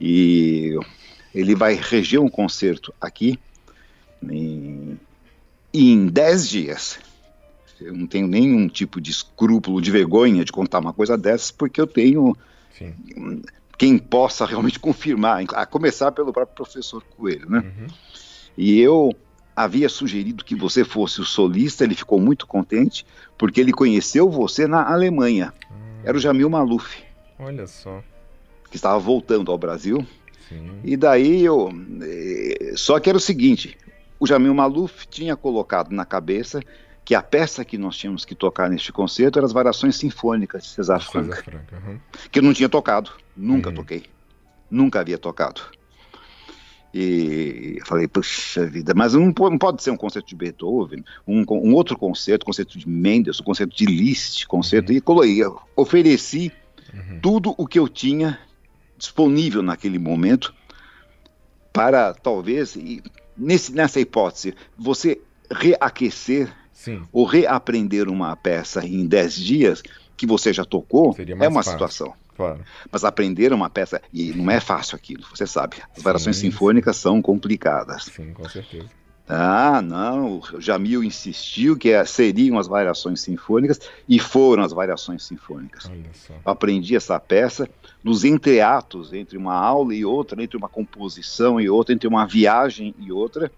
e 0.00 0.78
ele 1.34 1.54
vai 1.54 1.74
reger 1.74 2.20
um 2.20 2.28
concerto 2.28 2.92
aqui 3.00 3.38
em, 4.22 4.98
em 5.72 6.06
dez 6.06 6.48
dias. 6.48 6.98
Eu 7.80 7.94
não 7.94 8.06
tenho 8.06 8.28
nenhum 8.28 8.68
tipo 8.68 9.00
de 9.00 9.10
escrúpulo, 9.10 9.80
de 9.80 9.90
vergonha 9.90 10.44
de 10.44 10.52
contar 10.52 10.78
uma 10.78 10.92
coisa 10.92 11.18
dessas, 11.18 11.50
porque 11.50 11.80
eu 11.80 11.86
tenho 11.86 12.36
Sim. 12.78 12.94
quem 13.76 13.98
possa 13.98 14.46
realmente 14.46 14.78
confirmar, 14.80 15.44
a 15.54 15.66
começar 15.66 16.12
pelo 16.12 16.32
próprio 16.32 16.54
professor 16.54 17.02
Coelho, 17.16 17.50
né? 17.50 17.58
Uhum. 17.58 17.86
E 18.56 18.80
eu 18.80 19.12
havia 19.54 19.88
sugerido 19.88 20.44
que 20.44 20.54
você 20.54 20.84
fosse 20.84 21.20
o 21.20 21.24
solista, 21.24 21.84
ele 21.84 21.94
ficou 21.94 22.20
muito 22.20 22.46
contente, 22.46 23.06
porque 23.36 23.60
ele 23.60 23.72
conheceu 23.72 24.30
você 24.30 24.66
na 24.66 24.90
Alemanha. 24.90 25.52
Hum. 25.70 25.74
Era 26.04 26.16
o 26.16 26.20
Jamil 26.20 26.50
Maluf. 26.50 27.02
Olha 27.38 27.66
só. 27.66 28.02
Que 28.70 28.76
estava 28.76 28.98
voltando 28.98 29.50
ao 29.50 29.58
Brasil. 29.58 30.06
Sim. 30.48 30.80
E 30.84 30.96
daí 30.96 31.44
eu. 31.44 31.70
Eh, 32.02 32.72
só 32.76 32.98
que 32.98 33.08
era 33.08 33.18
o 33.18 33.20
seguinte: 33.20 33.76
o 34.18 34.26
Jamil 34.26 34.54
Maluf 34.54 35.06
tinha 35.08 35.36
colocado 35.36 35.90
na 35.90 36.04
cabeça 36.04 36.60
que 37.04 37.14
a 37.14 37.22
peça 37.22 37.64
que 37.64 37.76
nós 37.76 37.96
tínhamos 37.96 38.24
que 38.24 38.34
tocar 38.34 38.70
neste 38.70 38.92
concerto 38.92 39.38
eram 39.38 39.46
as 39.46 39.52
variações 39.52 39.96
sinfônicas 39.96 40.62
de 40.62 40.68
César 40.70 41.00
Franck. 41.00 41.36
César 41.36 41.42
Franck 41.42 41.74
uhum. 41.74 41.98
Que 42.30 42.38
eu 42.38 42.42
não 42.42 42.54
tinha 42.54 42.68
tocado, 42.68 43.10
nunca 43.36 43.70
uhum. 43.70 43.74
toquei. 43.74 44.04
Nunca 44.70 45.00
havia 45.00 45.18
tocado. 45.18 45.62
E 46.94 47.78
falei, 47.86 48.06
puxa 48.06 48.66
vida, 48.66 48.92
mas 48.94 49.14
não 49.14 49.32
pode 49.32 49.82
ser 49.82 49.90
um 49.90 49.96
concerto 49.96 50.28
de 50.28 50.36
Beethoven, 50.36 51.02
um, 51.26 51.42
um 51.48 51.74
outro 51.74 51.96
concerto, 51.96 52.44
concerto 52.44 52.78
de 52.78 52.86
Mendelssohn, 52.86 53.44
concerto 53.44 53.74
de 53.74 53.86
Liszt, 53.86 54.46
concerto, 54.46 54.92
uhum. 54.92 54.98
e 54.98 55.00
coloquei, 55.00 55.40
ofereci 55.74 56.52
uhum. 56.92 57.20
tudo 57.22 57.54
o 57.56 57.66
que 57.66 57.78
eu 57.78 57.88
tinha 57.88 58.38
disponível 58.98 59.62
naquele 59.62 59.98
momento 59.98 60.54
para 61.72 62.12
talvez, 62.12 62.76
nesse, 63.36 63.72
nessa 63.72 63.98
hipótese, 63.98 64.54
você 64.76 65.18
reaquecer 65.50 66.52
Sim. 66.72 67.02
ou 67.12 67.24
reaprender 67.24 68.08
uma 68.08 68.36
peça 68.36 68.84
em 68.86 69.06
10 69.06 69.34
dias 69.36 69.82
que 70.16 70.26
você 70.26 70.52
já 70.52 70.64
tocou, 70.64 71.16
é 71.18 71.48
uma 71.48 71.62
fácil. 71.62 71.72
situação. 71.72 72.14
Claro. 72.42 72.64
Mas 72.90 73.04
aprender 73.04 73.52
uma 73.52 73.70
peça, 73.70 74.00
e 74.12 74.32
não 74.32 74.50
é 74.50 74.58
fácil 74.60 74.96
aquilo, 74.96 75.24
você 75.32 75.46
sabe. 75.46 75.76
As 75.96 76.02
variações 76.02 76.36
sinfônicas 76.36 76.96
são 76.96 77.22
complicadas. 77.22 78.04
Sim, 78.04 78.32
com 78.32 78.48
certeza. 78.48 78.88
Ah, 79.28 79.80
não, 79.80 80.40
o 80.40 80.60
Jamil 80.60 81.02
insistiu 81.02 81.76
que 81.76 81.90
é, 81.90 82.04
seriam 82.04 82.58
as 82.58 82.66
variações 82.66 83.20
sinfônicas 83.20 83.80
e 84.08 84.18
foram 84.18 84.64
as 84.64 84.72
variações 84.72 85.24
sinfônicas. 85.24 85.90
Aprendi 86.44 86.96
essa 86.96 87.18
peça 87.20 87.68
nos 88.02 88.24
entreatos, 88.24 89.12
entre 89.12 89.38
uma 89.38 89.54
aula 89.54 89.94
e 89.94 90.04
outra, 90.04 90.42
entre 90.42 90.56
uma 90.56 90.68
composição 90.68 91.60
e 91.60 91.70
outra, 91.70 91.94
entre 91.94 92.08
uma 92.08 92.26
viagem 92.26 92.94
e 92.98 93.12
outra 93.12 93.50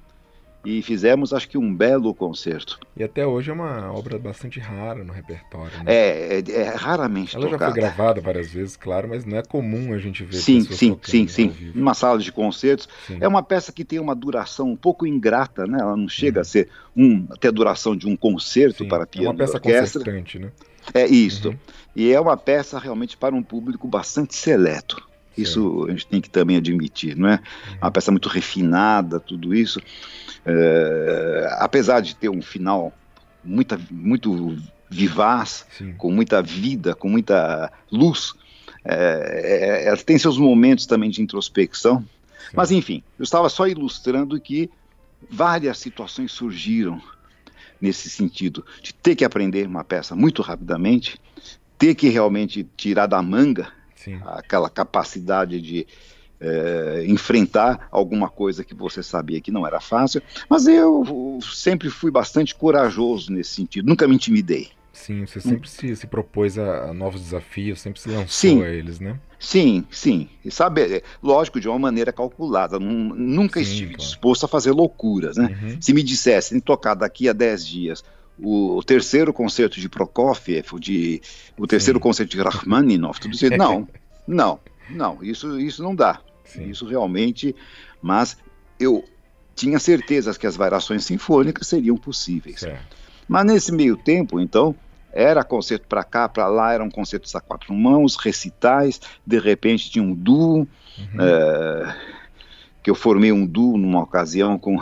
e 0.65 0.83
fizemos, 0.83 1.33
acho 1.33 1.49
que, 1.49 1.59
um 1.59 1.75
belo 1.75 2.15
concerto. 2.15 2.79
E 2.97 3.03
até 3.03 3.27
hoje 3.27 3.51
é 3.51 3.53
uma 3.53 3.93
obra 3.93 4.19
bastante 4.19 4.59
rara 4.59 5.05
no 5.05 5.13
repertório. 5.13 5.71
Né? 5.79 5.85
É, 5.87 6.39
é, 6.39 6.51
é, 6.53 6.75
raramente 6.75 7.37
Ela 7.37 7.47
tocada. 7.49 7.67
já 7.67 7.73
foi 7.73 7.81
gravada 7.81 8.21
várias 8.21 8.51
vezes, 8.51 8.77
claro, 8.77 9.09
mas 9.09 9.25
não 9.25 9.37
é 9.37 9.43
comum 9.43 9.93
a 9.93 9.99
gente 9.99 10.25
ver 10.25 10.37
Sim, 10.37 10.61
sim, 10.63 10.99
sim, 11.03 11.29
sim. 11.29 11.49
vivo. 11.49 11.79
Numa 11.79 11.95
sala 11.95 12.19
de 12.19 12.33
concertos. 12.33 12.89
Sim. 13.07 13.19
É 13.21 13.29
uma 13.29 13.43
peça 13.43 13.73
que 13.73 13.85
tem 13.85 13.99
uma 13.99 14.15
duração 14.15 14.71
um 14.71 14.77
pouco 14.77 15.07
ingrata, 15.07 15.67
né? 15.67 15.79
Ela 15.81 15.97
não 15.97 16.09
chega 16.09 16.41
a 16.41 16.45
ser 16.45 16.69
um, 16.97 17.27
até 17.31 17.49
a 17.49 17.53
duração 17.53 17.97
de 17.97 18.07
um 18.07 18.17
concerto 18.17 18.85
Sim, 18.85 18.89
para 18.89 19.03
é 19.03 19.07
piano 19.07 19.31
uma 19.31 19.37
peça 19.37 19.55
orquestra. 19.55 20.01
concertante, 20.01 20.39
né? 20.39 20.51
É 20.93 21.07
isso. 21.07 21.49
Uhum. 21.49 21.57
E 21.97 22.13
é 22.13 22.21
uma 22.21 22.37
peça 22.37 22.79
realmente 22.79 23.17
para 23.17 23.35
um 23.35 23.43
público 23.43 23.87
bastante 23.87 24.35
seleto. 24.35 25.03
Isso 25.37 25.87
a 25.89 25.91
gente 25.91 26.07
tem 26.07 26.21
que 26.21 26.31
também 26.31 26.57
admitir, 26.57 27.17
não 27.17 27.29
é? 27.29 27.35
Uhum. 27.35 27.77
Uma 27.83 27.91
peça 27.91 28.11
muito 28.11 28.29
refinada, 28.29 29.19
tudo 29.19 29.55
isso. 29.55 29.81
É, 30.47 31.49
apesar 31.59 32.01
de 32.01 32.15
ter 32.15 32.29
um 32.29 32.43
final 32.43 32.93
muita, 33.43 33.81
muito 33.91 34.57
vivaz, 34.91 35.67
Sim. 35.77 35.95
com 35.95 36.11
muita 36.11 36.43
vida, 36.43 36.95
com 36.95 37.09
muita 37.09 37.73
luz, 37.91 38.35
é, 38.85 39.85
é, 39.85 39.89
ela 39.89 39.97
tem 39.97 40.19
seus 40.19 40.39
momentos 40.39 40.87
também 40.87 41.11
de 41.11 41.23
introspecção. 41.23 42.05
Mas 42.53 42.71
enfim, 42.71 43.03
eu 43.19 43.25
estava 43.25 43.49
só 43.49 43.67
ilustrando 43.67 44.39
que 44.41 44.71
várias 45.31 45.79
situações 45.79 46.31
surgiram 46.33 47.01
nesse 47.81 48.09
sentido 48.09 48.65
de 48.83 48.95
ter 48.95 49.17
que 49.17 49.25
aprender 49.25 49.67
uma 49.67 49.83
peça 49.83 50.15
muito 50.15 50.43
rapidamente, 50.43 51.21
ter 51.79 51.95
que 51.95 52.09
realmente 52.09 52.67
tirar 52.77 53.07
da 53.07 53.21
manga 53.21 53.73
Sim. 53.95 54.21
aquela 54.25 54.71
capacidade 54.71 55.61
de 55.61 55.87
é, 56.45 57.05
enfrentar 57.07 57.89
alguma 57.91 58.29
coisa 58.29 58.63
que 58.65 58.75
você 58.75 59.03
sabia 59.03 59.41
que 59.41 59.51
não 59.51 59.67
era 59.67 59.81
fácil, 59.81 60.23
mas 60.49 60.67
eu 60.67 61.39
sempre 61.43 61.89
fui 61.91 62.11
bastante 62.11 62.55
corajoso 62.55 63.33
nesse 63.33 63.55
sentido, 63.55 63.89
nunca 63.89 64.07
me 64.07 64.15
intimidei. 64.15 64.69
Sim, 64.93 65.27
você 65.27 65.41
sempre 65.41 65.69
se, 65.69 65.97
se 65.97 66.07
propôs 66.07 66.57
a, 66.57 66.91
a 66.91 66.95
novos 66.95 67.21
desafios, 67.21 67.81
sempre 67.81 68.01
se 68.01 68.09
lançou 68.09 68.29
Sim. 68.29 68.63
a 68.63 68.69
eles, 68.69 69.01
né? 69.01 69.19
Sim, 69.41 69.85
sim. 69.91 70.29
E 70.45 70.53
sabe, 70.53 70.83
é, 70.83 71.03
lógico, 71.21 71.59
de 71.61 71.69
uma 71.69 71.79
maneira 71.81 72.13
calculada. 72.13 72.79
Nun- 72.79 73.13
Nunca 73.13 73.59
Sim, 73.59 73.67
estive 73.67 73.95
claro. 73.95 74.09
disposto 74.09 74.45
a 74.45 74.49
fazer 74.49 74.71
loucuras, 74.71 75.37
né? 75.37 75.59
Uhum. 75.61 75.77
Se 75.81 75.93
me 75.93 76.01
dissessem 76.01 76.61
tocar 76.61 76.95
daqui 76.95 77.29
a 77.29 77.33
10 77.33 77.67
dias 77.67 78.05
o, 78.39 78.77
o 78.77 78.85
terceiro 78.85 79.33
concerto 79.33 79.81
de 79.81 79.89
Prokofiev, 79.89 80.73
o, 80.73 80.79
de, 80.79 81.21
o 81.59 81.67
terceiro 81.67 81.99
Sim. 81.99 82.03
concerto 82.03 82.37
de 82.37 82.43
Rachmaninoff, 82.43 83.21
tudo 83.21 83.35
isso, 83.35 83.51
não, 83.59 83.89
não, 84.29 84.61
não, 84.89 85.19
isso, 85.23 85.59
isso 85.59 85.83
não 85.83 85.95
dá. 85.95 86.21
Sim. 86.45 86.69
Isso 86.69 86.87
realmente, 86.87 87.55
mas 88.01 88.37
eu 88.79 89.05
tinha 89.55 89.79
certeza 89.79 90.35
que 90.39 90.47
as 90.47 90.57
variações 90.57 91.05
sinfônicas 91.05 91.67
seriam 91.69 91.97
possíveis. 91.97 92.61
Certo. 92.61 92.97
Mas 93.27 93.45
nesse 93.47 93.73
meio 93.73 93.97
tempo, 93.97 94.39
então, 94.41 94.75
era 95.13 95.45
concerto 95.45 95.87
para 95.89 96.03
cá, 96.05 96.29
para 96.29 96.47
lá, 96.49 96.73
eram 96.73 96.91
concertos 96.91 97.35
a 97.35 97.41
quatro 97.41 97.73
mãos, 97.73 98.17
recitais, 98.17 99.01
de 99.27 99.39
repente 99.39 99.91
tinha 99.91 100.03
um 100.05 100.13
duo, 100.15 100.69
Uhum. 100.97 101.21
eh, 101.21 101.97
que 102.83 102.91
eu 102.91 102.95
formei 102.95 103.33
um 103.33 103.47
duo 103.47 103.77
numa 103.79 104.03
ocasião 104.03 104.59
com 104.59 104.77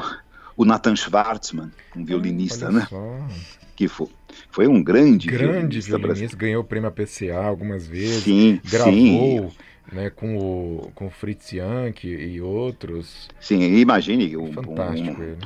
o 0.57 0.65
Nathan 0.65 0.97
Schwartzman, 0.97 1.71
um 1.97 2.05
violinista, 2.05 2.67
Olha 2.67 2.81
né? 2.81 2.87
só. 2.89 3.29
Que 3.77 3.89
foi, 3.89 4.09
foi 4.51 4.67
um 4.69 4.83
grande, 4.83 5.29
Grande 5.29 5.81
violinista 5.81 5.99
violinista, 5.99 6.37
ganhou 6.37 6.63
o 6.63 6.65
prêmio 6.65 6.89
APCA 6.89 7.35
algumas 7.45 7.87
vezes, 7.87 8.25
Sim, 8.25 8.61
gravou 8.65 8.93
sim, 8.93 9.51
né, 9.91 10.11
com, 10.11 10.37
o, 10.37 10.91
com 10.95 11.07
o 11.07 11.11
Fritz 11.11 11.51
Jank 11.51 12.07
e 12.07 12.41
outros. 12.41 13.28
sim, 13.41 13.62
imagine, 13.62 14.37
um, 14.37 14.53
Fantástico 14.53 15.20
um, 15.20 15.24
ele. 15.24 15.39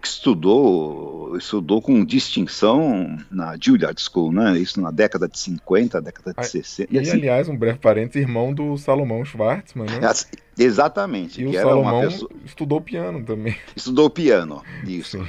que 0.00 0.06
estudou, 0.08 1.36
estudou 1.36 1.80
com 1.80 2.04
distinção 2.04 3.16
na 3.30 3.56
Juilliard 3.60 3.98
School, 4.00 4.32
né? 4.32 4.58
Isso 4.58 4.80
na 4.80 4.90
década 4.90 5.28
de 5.28 5.38
50, 5.38 6.00
década 6.02 6.32
de 6.32 6.40
Ah, 6.40 6.42
60. 6.42 6.94
E, 6.94 6.98
assim, 6.98 7.12
aliás, 7.12 7.48
um 7.48 7.56
breve 7.56 7.78
parênteses, 7.78 8.20
irmão 8.28 8.52
do 8.52 8.76
Salomão 8.76 9.24
Schwartzman, 9.24 9.86
né? 9.88 10.00
exatamente, 10.58 11.40
E 11.40 11.46
o 11.46 11.50
que 11.50 11.56
era 11.56 11.68
uma 11.68 11.84
Salomão 11.84 12.00
pessoa, 12.10 12.30
estudou 12.44 12.80
piano 12.80 13.24
também. 13.24 13.56
estudou 13.74 14.10
piano, 14.10 14.62
isso. 14.84 15.18
Sim. 15.18 15.28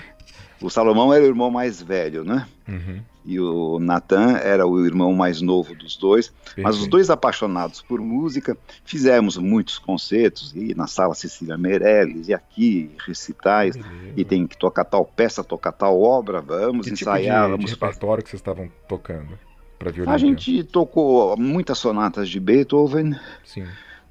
O 0.62 0.70
Salomão 0.70 1.14
era 1.14 1.24
o 1.24 1.28
irmão 1.28 1.50
mais 1.50 1.82
velho, 1.82 2.26
né? 2.26 2.46
Uhum, 2.68 3.00
E 3.30 3.40
o 3.40 3.78
Nathan 3.80 4.38
era 4.38 4.66
o 4.66 4.84
irmão 4.84 5.14
mais 5.14 5.40
novo 5.40 5.76
dos 5.76 5.96
dois. 5.96 6.34
Mas 6.58 6.74
os 6.74 6.82
perfeito. 6.82 6.90
dois 6.90 7.10
apaixonados 7.12 7.80
por 7.80 8.02
música, 8.02 8.58
fizemos 8.84 9.38
muitos 9.38 9.78
concertos, 9.78 10.52
e 10.56 10.74
na 10.74 10.88
sala 10.88 11.14
Cecília 11.14 11.56
Meirelles, 11.56 12.28
e 12.28 12.34
aqui, 12.34 12.90
recitais, 13.06 13.76
Beleza. 13.76 14.14
e 14.18 14.26
tem 14.26 14.48
que 14.48 14.58
tocar 14.58 14.84
tal 14.84 15.06
peça, 15.06 15.44
tocar 15.44 15.72
tal 15.72 16.02
obra, 16.02 16.42
vamos 16.42 16.88
Que 16.88 16.94
tipo 16.96 17.08
ensaiar, 17.08 17.42
de, 17.42 17.46
de 17.46 17.58
vamos 17.58 17.72
repertório 17.72 18.24
que 18.24 18.32
vocês 18.32 18.40
estavam 18.40 18.68
tocando 18.88 19.38
para 19.78 19.92
violino? 19.92 20.12
A 20.12 20.18
gente 20.18 20.64
tocou 20.64 21.38
muitas 21.38 21.78
sonatas 21.78 22.28
de 22.28 22.40
Beethoven, 22.40 23.16
Sim. 23.46 23.68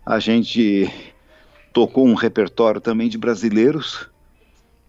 a 0.06 0.20
gente 0.20 0.88
tocou 1.72 2.06
um 2.06 2.14
repertório 2.14 2.80
também 2.80 3.08
de 3.08 3.18
brasileiros, 3.18 4.08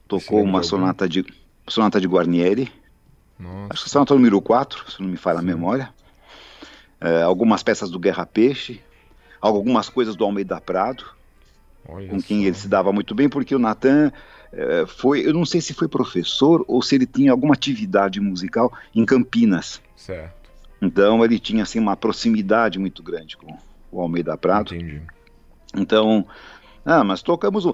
tocou 0.08 0.38
lembra 0.38 0.52
uma 0.52 0.62
de 0.62 0.68
sonata 0.68 1.10
de, 1.10 1.26
sonata 1.68 2.00
de 2.00 2.08
Guarnieri, 2.08 2.72
Nossa. 3.40 3.74
acho 3.74 3.84
que 3.86 3.90
sonata 3.90 4.14
número 4.14 4.42
4, 4.42 4.92
se 4.92 5.02
não 5.02 5.10
me 5.10 5.18
falha 5.18 5.40
a 5.40 5.44
memória, 5.44 5.94
É, 7.02 7.22
algumas 7.22 7.64
peças 7.64 7.90
do 7.90 7.98
Guerra 7.98 8.26
Peixe, 8.26 8.82
algumas 9.40 9.88
coisas 9.88 10.18
do 10.18 10.26
Almeida 10.26 10.60
Prado, 10.60 11.06
Olha 11.88 12.10
com 12.10 12.22
quem 12.22 12.46
ele 12.46 12.56
se 12.56 12.68
dava 12.68 12.92
muito 12.92 13.16
bem, 13.16 13.30
porque 13.30 13.56
o 13.56 13.60
Natan 13.60 14.12
eh, 14.52 14.86
foi, 14.88 15.26
eu 15.26 15.34
não 15.34 15.46
sei 15.46 15.62
se 15.62 15.74
foi 15.74 15.88
professor 15.88 16.64
ou 16.68 16.82
se 16.82 16.96
ele 16.96 17.06
tinha 17.06 17.32
alguma 17.32 17.54
atividade 17.54 18.20
musical 18.20 18.72
em 18.94 19.06
Campinas. 19.06 19.82
Certo. 19.96 20.50
Então 20.82 21.24
ele 21.24 21.40
tinha 21.40 21.64
assim 21.64 21.80
uma 21.80 21.96
proximidade 21.96 22.80
muito 22.80 23.04
grande 23.04 23.38
com 23.38 23.58
o 23.92 24.02
Almeida 24.02 24.38
Prado. 24.38 24.74
Entendi. 24.74 25.02
Então, 25.76 26.26
ah, 26.86 27.04
mas 27.04 27.22
tocamos 27.22 27.66
o 27.66 27.74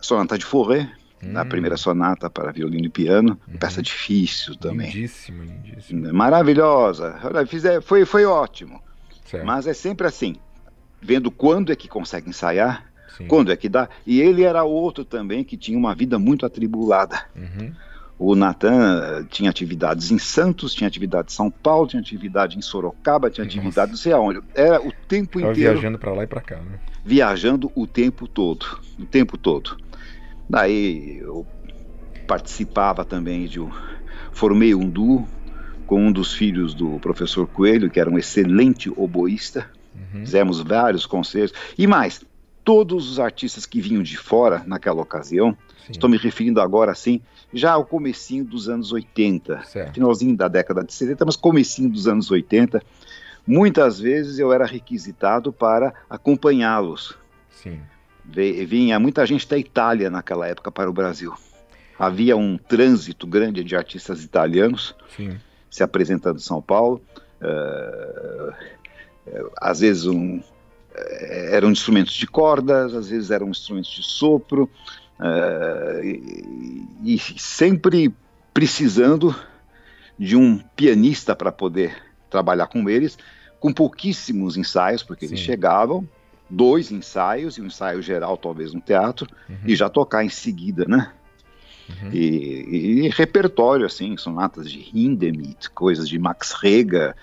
Sonata 0.00 0.38
de 0.38 0.44
Forré, 0.44 0.90
a 1.34 1.42
Hum, 1.42 1.48
primeira 1.48 1.76
sonata 1.76 2.28
para 2.28 2.50
violino 2.52 2.86
e 2.86 2.90
piano, 2.90 3.38
Uhum. 3.46 3.58
peça 3.58 3.80
difícil 3.80 4.56
também, 4.56 4.86
Lindíssimo, 4.90 5.42
lindíssimo. 5.44 6.12
maravilhosa. 6.12 7.18
Olha, 7.22 7.46
fizer- 7.46 7.80
foi 7.80 8.04
foi 8.04 8.24
ótimo. 8.24 8.80
Certo. 9.24 9.46
Mas 9.46 9.66
é 9.66 9.72
sempre 9.74 10.06
assim, 10.06 10.34
vendo 11.00 11.30
quando 11.30 11.70
é 11.72 11.76
que 11.76 11.88
consegue 11.88 12.28
ensaiar, 12.28 12.86
Sim. 13.16 13.26
quando 13.28 13.52
é 13.52 13.56
que 13.56 13.68
dá. 13.68 13.88
E 14.06 14.20
ele 14.20 14.42
era 14.42 14.64
outro 14.64 15.04
também 15.04 15.44
que 15.44 15.56
tinha 15.56 15.78
uma 15.78 15.94
vida 15.94 16.18
muito 16.18 16.44
atribulada. 16.44 17.24
Uhum. 17.36 17.72
O 18.18 18.34
Natan 18.36 19.00
eh, 19.02 19.24
tinha 19.30 19.50
atividades 19.50 20.10
em 20.10 20.18
Santos, 20.18 20.74
tinha 20.74 20.86
atividade 20.86 21.32
em 21.32 21.34
São 21.34 21.50
Paulo, 21.50 21.88
tinha 21.88 22.00
atividade 22.00 22.56
em 22.58 22.62
Sorocaba, 22.62 23.30
tinha 23.30 23.44
Nossa. 23.44 23.58
atividade 23.58 23.90
não 23.92 23.98
sei 23.98 24.12
aonde. 24.12 24.40
Era 24.54 24.80
o 24.80 24.92
tempo 24.92 25.40
Tava 25.40 25.52
inteiro 25.52 25.72
viajando 25.72 25.98
para 25.98 26.12
lá 26.12 26.22
e 26.22 26.26
para 26.26 26.40
cá, 26.40 26.56
né? 26.56 26.78
viajando 27.04 27.70
o 27.74 27.84
tempo 27.86 28.28
todo, 28.28 28.64
o 28.98 29.04
tempo 29.04 29.36
todo. 29.36 29.76
Daí 30.52 31.16
eu 31.16 31.46
participava 32.26 33.06
também 33.06 33.46
de 33.46 33.58
um, 33.58 33.70
formei 34.32 34.74
um 34.74 34.86
duo 34.86 35.26
com 35.86 36.08
um 36.08 36.12
dos 36.12 36.34
filhos 36.34 36.74
do 36.74 36.98
professor 37.00 37.46
Coelho, 37.46 37.90
que 37.90 37.98
era 37.98 38.10
um 38.10 38.18
excelente 38.18 38.92
oboísta. 38.94 39.70
Uhum. 39.94 40.20
Fizemos 40.20 40.60
vários 40.60 41.06
concertos 41.06 41.58
e 41.78 41.86
mais 41.86 42.22
todos 42.62 43.10
os 43.10 43.18
artistas 43.18 43.64
que 43.64 43.80
vinham 43.80 44.02
de 44.02 44.18
fora 44.18 44.62
naquela 44.66 45.00
ocasião. 45.00 45.56
Sim. 45.86 45.92
Estou 45.92 46.10
me 46.10 46.18
referindo 46.18 46.60
agora 46.60 46.92
assim, 46.92 47.22
já 47.50 47.72
ao 47.72 47.86
comecinho 47.86 48.44
dos 48.44 48.68
anos 48.68 48.92
80, 48.92 49.64
Certo. 49.64 49.94
finalzinho 49.94 50.36
da 50.36 50.48
década 50.48 50.84
de 50.84 50.92
70, 50.92 51.24
mas 51.24 51.34
comecinho 51.34 51.88
dos 51.88 52.06
anos 52.06 52.30
80. 52.30 52.82
Muitas 53.46 53.98
vezes 53.98 54.38
eu 54.38 54.52
era 54.52 54.66
requisitado 54.66 55.50
para 55.50 55.94
acompanhá-los. 56.10 57.16
Vinha 58.24 58.98
muita 58.98 59.26
gente 59.26 59.48
da 59.48 59.58
Itália 59.58 60.10
naquela 60.10 60.46
época 60.46 60.70
para 60.70 60.88
o 60.88 60.92
Brasil. 60.92 61.34
Havia 61.98 62.36
um 62.36 62.56
trânsito 62.56 63.26
grande 63.26 63.62
de 63.62 63.76
artistas 63.76 64.24
italianos 64.24 64.94
Sim. 65.16 65.38
se 65.70 65.82
apresentando 65.82 66.36
em 66.36 66.42
São 66.42 66.62
Paulo. 66.62 67.02
Eh, 67.40 68.52
às 69.60 69.80
vezes 69.80 70.06
um, 70.06 70.40
eh, 70.94 71.50
eram 71.52 71.70
instrumentos 71.70 72.14
de 72.14 72.26
cordas, 72.26 72.94
às 72.94 73.08
vezes 73.08 73.30
eram 73.30 73.48
instrumentos 73.48 73.90
de 73.90 74.02
sopro, 74.02 74.70
eh, 75.20 76.00
e, 76.04 77.14
e 77.14 77.18
sempre 77.18 78.14
precisando 78.54 79.34
de 80.18 80.36
um 80.36 80.58
pianista 80.76 81.34
para 81.34 81.50
poder 81.50 81.96
trabalhar 82.30 82.66
com 82.66 82.88
eles, 82.88 83.18
com 83.58 83.72
pouquíssimos 83.72 84.56
ensaios, 84.56 85.02
porque 85.02 85.24
eles 85.26 85.40
Sim. 85.40 85.46
chegavam, 85.46 86.08
dois 86.52 86.92
ensaios 86.92 87.56
e 87.56 87.62
um 87.62 87.66
ensaio 87.66 88.02
geral, 88.02 88.36
talvez 88.36 88.74
no 88.74 88.80
teatro, 88.80 89.26
Uhum. 89.48 89.56
e 89.64 89.74
já 89.74 89.88
tocar 89.88 90.22
em 90.22 90.28
seguida, 90.28 90.84
né? 90.86 91.10
Uhum. 91.88 92.10
E, 92.12 93.06
e, 93.06 93.08
repertório, 93.08 93.86
assim, 93.86 94.16
sonatas 94.16 94.70
de 94.70 94.90
Hindemith, 94.94 95.70
coisas 95.74 96.08
de 96.08 96.18
Max 96.18 96.52
Reger, 96.52 97.14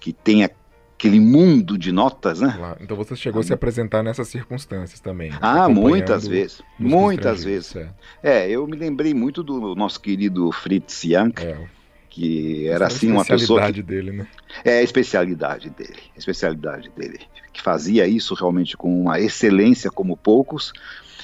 que 0.00 0.12
tem 0.12 0.44
aquele 0.44 1.20
mundo 1.20 1.76
de 1.76 1.92
notas, 1.92 2.40
né? 2.40 2.54
Claro. 2.56 2.78
Então 2.80 2.96
você 2.96 3.14
chegou 3.16 3.40
ah, 3.40 3.42
a 3.42 3.46
se 3.46 3.52
apresentar 3.52 4.02
nessas 4.02 4.28
circunstâncias 4.28 5.00
também. 5.00 5.30
Né? 5.30 5.38
Ah, 5.40 5.68
muitas 5.68 6.26
vezes. 6.26 6.62
Muitas 6.78 7.44
vezes. 7.44 7.76
É. 7.76 7.90
é. 8.22 8.50
eu 8.50 8.66
me 8.66 8.76
lembrei 8.76 9.12
muito 9.12 9.42
do 9.42 9.74
nosso 9.74 10.00
querido 10.00 10.50
Fritz 10.52 11.04
Young. 11.04 11.32
É. 11.36 11.77
Que 12.18 12.66
era 12.66 12.86
Essa 12.86 12.96
assim 12.96 13.12
uma 13.12 13.24
pessoa. 13.24 13.60
A 13.60 13.70
especialidade 13.70 13.82
dele, 13.82 14.10
né? 14.10 14.26
É 14.64 14.78
a 14.78 14.82
especialidade 14.82 15.70
dele. 15.70 16.00
A 16.16 16.18
especialidade 16.18 16.90
dele. 16.90 17.20
Que 17.52 17.62
fazia 17.62 18.08
isso 18.08 18.34
realmente 18.34 18.76
com 18.76 19.02
uma 19.02 19.20
excelência 19.20 19.88
como 19.88 20.16
poucos 20.16 20.72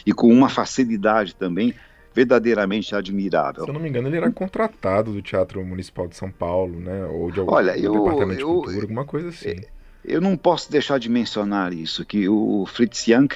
e 0.06 0.12
com 0.12 0.28
uma 0.28 0.48
facilidade 0.48 1.34
também 1.34 1.74
verdadeiramente 2.14 2.94
admirável. 2.94 3.64
Se 3.64 3.70
eu 3.70 3.74
não 3.74 3.80
me 3.80 3.88
engano, 3.88 4.06
ele 4.06 4.18
era 4.18 4.30
contratado 4.30 5.12
do 5.12 5.20
Teatro 5.20 5.64
Municipal 5.64 6.06
de 6.06 6.16
São 6.16 6.30
Paulo, 6.30 6.78
né? 6.78 7.04
Ou 7.06 7.32
de 7.32 7.40
algum 7.40 7.52
Olha, 7.52 7.76
eu, 7.76 7.92
departamento 7.92 8.40
eu, 8.40 8.46
de 8.46 8.54
cultura, 8.54 8.82
alguma 8.82 9.04
coisa 9.04 9.28
assim. 9.30 9.56
Eu 10.04 10.20
não 10.20 10.36
posso 10.36 10.70
deixar 10.70 11.00
de 11.00 11.08
mencionar 11.08 11.72
isso, 11.72 12.04
que 12.04 12.28
o 12.28 12.64
Fritz 12.66 13.08
Young 13.08 13.28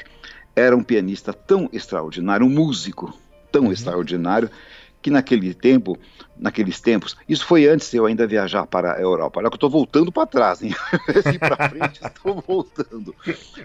era 0.54 0.76
um 0.76 0.82
pianista 0.84 1.32
tão 1.32 1.68
extraordinário, 1.72 2.46
um 2.46 2.50
músico 2.50 3.12
tão 3.50 3.64
uhum. 3.64 3.72
extraordinário, 3.72 4.48
que 5.01 5.11
naquele 5.11 5.55
tempo, 5.55 5.96
naqueles 6.36 6.80
tempos, 6.80 7.16
isso 7.28 7.46
foi 7.46 7.66
antes 7.66 7.90
de 7.90 7.96
eu 7.96 8.07
ainda 8.07 8.26
viajar 8.26 8.66
para 8.66 8.94
a 8.94 9.01
Europa. 9.01 9.38
Olha 9.38 9.49
que 9.49 9.55
eu 9.55 9.57
estou 9.57 9.70
voltando 9.70 10.11
para 10.11 10.26
trás, 10.26 10.62
hein? 10.62 10.74
Para 11.38 11.68
frente, 11.68 12.01
estou 12.05 12.42
voltando. 12.46 13.14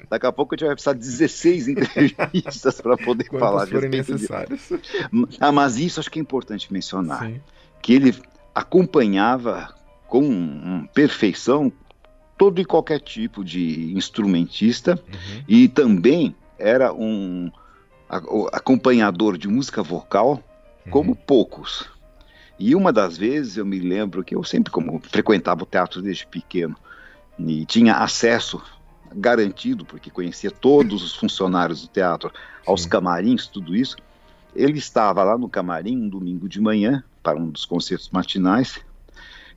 Daqui 0.10 0.26
a 0.26 0.32
pouco 0.32 0.54
a 0.54 0.58
gente 0.58 0.68
vai 0.68 0.76
precisar 0.76 0.94
de 0.94 1.00
16 1.00 1.68
entrevistas 1.70 2.82
para 2.82 2.98
poder 2.98 3.26
Quantas 3.26 3.40
falar 3.40 3.68
forem 3.68 3.90
necessárias. 3.90 4.70
De... 4.70 5.38
Ah, 5.40 5.52
mas 5.52 5.78
isso 5.78 6.00
acho 6.00 6.10
que 6.10 6.20
é 6.20 6.22
importante 6.22 6.72
mencionar, 6.72 7.26
Sim. 7.26 7.42
que 7.82 7.94
ele 7.94 8.16
acompanhava 8.54 9.74
com 10.08 10.88
perfeição 10.94 11.72
todo 12.38 12.62
e 12.62 12.66
qualquer 12.66 13.00
tipo 13.00 13.44
de 13.44 13.94
instrumentista 13.94 14.94
uhum. 14.94 15.44
e 15.48 15.68
também 15.68 16.36
era 16.60 16.94
um 16.94 17.52
acompanhador 18.52 19.38
de 19.38 19.48
música 19.48 19.82
vocal 19.82 20.44
como 20.90 21.12
uhum. 21.12 21.16
poucos. 21.16 21.90
E 22.60 22.76
uma 22.76 22.94
das 22.94 23.18
vezes 23.18 23.58
eu 23.58 23.66
me 23.66 23.80
lembro 23.80 24.24
que 24.24 24.36
eu 24.36 24.44
sempre 24.44 24.72
como 24.72 25.00
frequentava 25.00 25.64
o 25.64 25.66
teatro 25.66 26.02
desde 26.02 26.26
pequeno 26.28 26.76
e 27.40 27.66
tinha 27.66 27.96
acesso 27.96 28.62
garantido, 29.16 29.86
porque 29.86 30.10
conhecia 30.10 30.52
todos 30.52 31.04
os 31.04 31.16
funcionários 31.16 31.82
do 31.82 31.88
teatro, 31.88 32.32
aos 32.66 32.84
Sim. 32.84 32.90
camarins, 32.90 33.48
tudo 33.48 33.76
isso. 33.76 33.98
Ele 34.56 34.78
estava 34.78 35.24
lá 35.24 35.38
no 35.38 35.50
camarim 35.50 35.98
um 35.98 36.10
domingo 36.10 36.48
de 36.48 36.62
manhã 36.62 37.04
para 37.22 37.38
um 37.38 37.50
dos 37.50 37.66
concertos 37.66 38.10
matinais, 38.12 38.80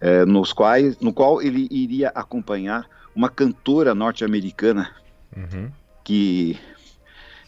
eh, 0.01 0.25
nos 0.25 0.53
quais, 0.53 0.99
no 1.01 1.13
qual 1.13 1.43
ele 1.43 1.67
iria 1.71 2.09
acompanhar 2.09 2.87
uma 3.15 3.29
cantora 3.29 3.95
norte-americana 3.95 4.95
uhum. 5.35 5.71
que 6.05 6.59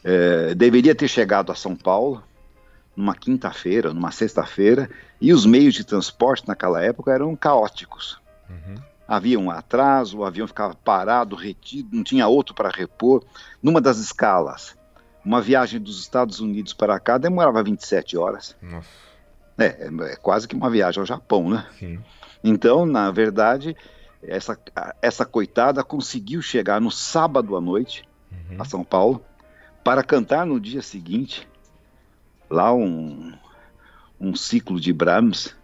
eh, 0.04 0.54
deveria 0.54 0.94
ter 0.94 1.08
chegado 1.08 1.52
a 1.52 1.54
São 1.54 1.76
Paulo 1.76 2.22
numa 2.98 3.14
quinta-feira, 3.14 3.94
numa 3.94 4.10
sexta-feira, 4.10 4.90
e 5.20 5.32
os 5.32 5.46
meios 5.46 5.74
de 5.74 5.84
transporte 5.84 6.48
naquela 6.48 6.82
época 6.82 7.12
eram 7.12 7.36
caóticos. 7.36 8.20
Uhum. 8.50 8.74
Havia 9.06 9.38
um 9.38 9.52
atraso, 9.52 10.18
o 10.18 10.24
avião 10.24 10.48
ficava 10.48 10.74
parado, 10.74 11.36
retido, 11.36 11.96
não 11.96 12.02
tinha 12.02 12.26
outro 12.26 12.56
para 12.56 12.68
repor. 12.68 13.24
Numa 13.62 13.80
das 13.80 13.98
escalas, 13.98 14.76
uma 15.24 15.40
viagem 15.40 15.80
dos 15.80 16.00
Estados 16.00 16.40
Unidos 16.40 16.74
para 16.74 16.98
cá 16.98 17.18
demorava 17.18 17.62
27 17.62 18.16
horas. 18.16 18.56
Nossa. 18.60 18.88
É, 19.56 19.64
é, 19.64 20.12
é 20.12 20.16
quase 20.16 20.48
que 20.48 20.56
uma 20.56 20.68
viagem 20.68 20.98
ao 20.98 21.06
Japão, 21.06 21.48
né? 21.48 21.66
Sim. 21.78 22.00
Então, 22.42 22.84
na 22.84 23.12
verdade, 23.12 23.76
essa, 24.20 24.58
essa 25.00 25.24
coitada 25.24 25.84
conseguiu 25.84 26.42
chegar 26.42 26.80
no 26.80 26.90
sábado 26.90 27.56
à 27.56 27.60
noite 27.60 28.02
uhum. 28.32 28.56
a 28.60 28.64
São 28.64 28.82
Paulo 28.82 29.24
para 29.84 30.02
cantar 30.02 30.44
no 30.44 30.58
dia 30.58 30.82
seguinte 30.82 31.48
lá 32.50 32.72
um, 32.72 33.32
um 34.20 34.34
ciclo 34.34 34.80
de 34.80 34.92
Brahms 34.92 35.54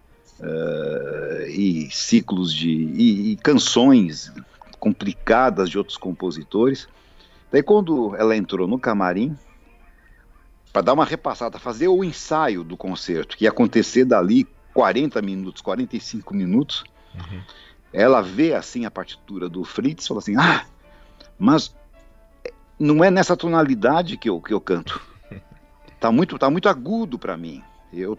uh, 0.40 1.46
e 1.48 1.88
ciclos 1.90 2.52
de 2.52 2.70
e, 2.70 3.32
e, 3.32 3.36
canções 3.36 4.32
complicadas 4.78 5.70
de 5.70 5.78
outros 5.78 5.96
compositores. 5.96 6.88
Daí 7.50 7.62
quando 7.62 8.14
ela 8.16 8.36
entrou 8.36 8.66
no 8.66 8.78
camarim 8.78 9.36
para 10.72 10.82
dar 10.82 10.92
uma 10.92 11.04
repassada, 11.04 11.58
fazer 11.58 11.88
o 11.88 12.02
ensaio 12.02 12.64
do 12.64 12.76
concerto, 12.76 13.36
que 13.36 13.44
ia 13.44 13.50
acontecer 13.50 14.04
dali 14.04 14.46
40 14.72 15.22
minutos, 15.22 15.62
45 15.62 16.34
minutos, 16.34 16.84
uhum. 17.14 17.40
ela 17.92 18.20
vê 18.20 18.54
assim 18.54 18.84
a 18.84 18.90
partitura 18.90 19.48
do 19.48 19.64
Fritz 19.64 20.04
e 20.04 20.08
fala 20.08 20.18
assim: 20.18 20.36
Ah, 20.36 20.66
mas 21.38 21.74
não 22.78 23.04
é 23.04 23.10
nessa 23.10 23.36
tonalidade 23.36 24.16
que 24.16 24.28
eu, 24.28 24.40
que 24.40 24.52
eu 24.52 24.60
canto 24.60 25.13
tá 26.04 26.12
muito, 26.12 26.38
tá 26.38 26.50
muito 26.50 26.68
agudo 26.68 27.18
para 27.18 27.34
mim. 27.34 27.62
Eu, 27.90 28.18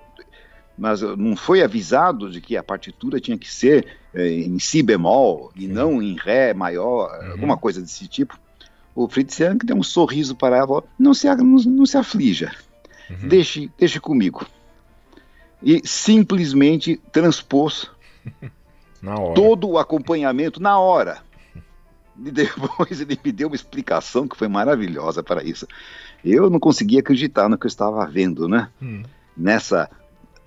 mas 0.75 1.01
não 1.01 1.35
foi 1.35 1.61
avisado 1.61 2.31
de 2.31 2.41
que 2.41 2.57
a 2.57 2.63
partitura 2.63 3.19
tinha 3.19 3.37
que 3.37 3.51
ser 3.51 3.85
é, 4.11 4.27
em 4.27 4.57
si 4.57 4.81
bemol 4.81 5.51
e 5.55 5.67
não 5.67 6.01
em 6.01 6.15
ré 6.15 6.51
maior, 6.51 7.11
uhum. 7.21 7.31
alguma 7.33 7.57
coisa 7.57 7.81
desse 7.81 8.07
tipo. 8.07 8.39
O 8.95 9.07
Fritz 9.07 9.37
Young 9.37 9.59
deu 9.63 9.75
um 9.75 9.83
sorriso 9.83 10.35
para 10.35 10.57
ela, 10.57 10.83
não 10.97 11.13
se, 11.13 11.27
não, 11.35 11.45
não 11.45 11.85
se 11.85 11.95
aflija, 11.95 12.51
uhum. 13.07 13.27
deixe, 13.27 13.69
deixe 13.77 13.99
comigo. 13.99 14.47
E 15.61 15.81
simplesmente 15.85 16.99
transpôs 17.11 17.91
todo 19.35 19.69
o 19.69 19.77
acompanhamento 19.77 20.59
na 20.59 20.79
hora. 20.79 21.19
E 22.17 22.31
depois 22.31 22.99
ele 22.99 23.19
me 23.23 23.31
deu 23.31 23.47
uma 23.47 23.55
explicação 23.55 24.27
que 24.27 24.37
foi 24.37 24.47
maravilhosa 24.47 25.21
para 25.21 25.43
isso. 25.43 25.67
Eu 26.25 26.49
não 26.49 26.59
conseguia 26.59 26.99
acreditar 26.99 27.47
no 27.47 27.57
que 27.57 27.65
eu 27.65 27.69
estava 27.69 28.05
vendo, 28.07 28.47
né? 28.47 28.69
Hum. 28.81 29.03
Nessa 29.37 29.89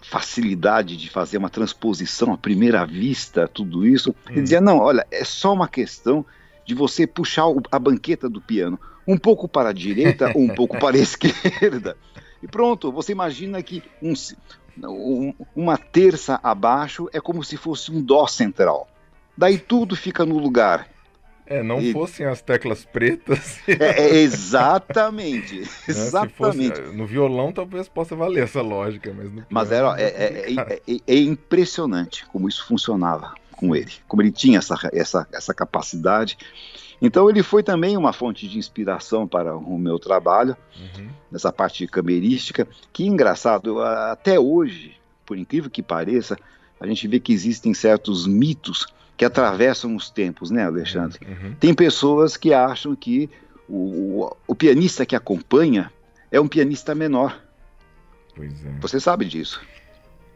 facilidade 0.03 0.97
de 0.97 1.09
fazer 1.09 1.39
uma 1.39 1.51
transposição 1.51 2.33
à 2.33 2.39
primeira 2.39 2.85
vista, 2.85 3.47
tudo 3.47 3.87
isso. 3.87 4.11
Hum. 4.11 4.33
Ele 4.33 4.43
dizia: 4.43 4.61
não, 4.61 4.79
olha, 4.79 5.07
é 5.11 5.25
só 5.25 5.53
uma 5.53 5.69
questão 5.69 6.25
de 6.67 6.75
você 6.75 7.07
puxar 7.07 7.45
a 7.71 7.79
banqueta 7.79 8.29
do 8.29 8.41
piano 8.41 8.79
um 9.07 9.17
pouco 9.17 9.49
para 9.49 9.71
a 9.71 9.73
direita 9.73 10.33
ou 10.35 10.43
um 10.43 10.49
pouco 10.55 10.79
para 10.79 10.97
a 10.97 11.01
esquerda. 11.01 11.97
E 12.43 12.47
pronto, 12.47 12.93
você 12.93 13.13
imagina 13.13 13.63
que 13.63 13.83
um, 14.03 14.13
um, 14.85 15.35
uma 15.57 15.79
terça 15.79 16.39
abaixo 16.43 17.09
é 17.13 17.21
como 17.21 17.43
se 17.43 17.57
fosse 17.57 17.91
um 17.91 18.03
dó 18.03 18.27
central. 18.27 18.87
Daí 19.37 19.59
tudo 19.59 19.97
fica 19.97 20.27
no 20.27 20.37
lugar. 20.39 20.89
É, 21.51 21.63
não 21.63 21.81
e... 21.81 21.93
fossem 21.93 22.27
as 22.27 22.43
teclas 22.43 22.85
pretas. 22.85 23.59
É, 23.69 24.03
é, 24.03 24.17
exatamente. 24.21 25.61
né? 25.61 25.67
Exatamente. 25.87 26.81
Fosse, 26.81 26.97
no 26.97 27.07
violão 27.07 27.53
talvez 27.53 27.89
possa 27.89 28.17
valer 28.17 28.45
essa 28.45 28.61
lógica, 28.61 29.13
mas 29.17 29.33
no 29.33 29.45
Mas 29.49 29.71
era, 29.71 29.95
é, 30.01 30.53
é, 30.55 30.81
é, 31.07 31.17
impressionante 31.17 32.27
como 32.27 32.49
isso 32.49 32.67
funcionava 32.67 33.35
com 33.53 33.75
ele, 33.77 33.93
como 34.07 34.23
ele 34.23 34.33
tinha 34.33 34.59
essa, 34.59 34.77
essa, 34.93 35.29
essa 35.33 35.55
capacidade. 35.55 36.39
Então 37.01 37.31
ele 37.31 37.43
foi 37.43 37.63
também 37.63 37.97
uma 37.97 38.13
fonte 38.13 38.49
de 38.49 38.59
inspiração 38.59 39.29
para 39.29 39.57
o 39.57 39.79
meu 39.79 39.99
trabalho, 39.99 40.57
uhum. 40.77 41.09
nessa 41.31 41.53
parte 41.53 41.87
camerística, 41.87 42.67
que 42.93 43.07
engraçado, 43.07 43.81
até 43.81 44.41
hoje, 44.41 44.97
por 45.25 45.39
incrível 45.39 45.71
que 45.71 45.83
pareça, 45.83 46.37
a 46.81 46.87
gente 46.87 47.07
vê 47.07 47.21
que 47.21 47.33
existem 47.33 47.75
certos 47.75 48.27
mitos 48.27 48.87
que 49.19 49.25
atravessam 49.25 49.97
os 49.97 50.09
tempos, 50.09 50.49
né, 50.51 50.65
Alexandre? 50.65 51.19
Uhum. 51.27 51.55
Tem 51.59 51.75
pessoas 51.75 52.37
que 52.37 52.55
acham 52.55 52.95
que 52.95 53.29
o, 53.69 54.23
o, 54.23 54.37
o, 54.47 54.55
pianista 54.55 55.05
que 55.05 55.17
acompanha 55.17 55.93
é 56.31 56.41
um 56.41 56.47
pianista 56.47 56.95
menor. 56.95 57.43
Pois 58.37 58.65
é. 58.65 58.71
Você 58.81 59.01
sabe 59.01 59.25
disso. 59.25 59.61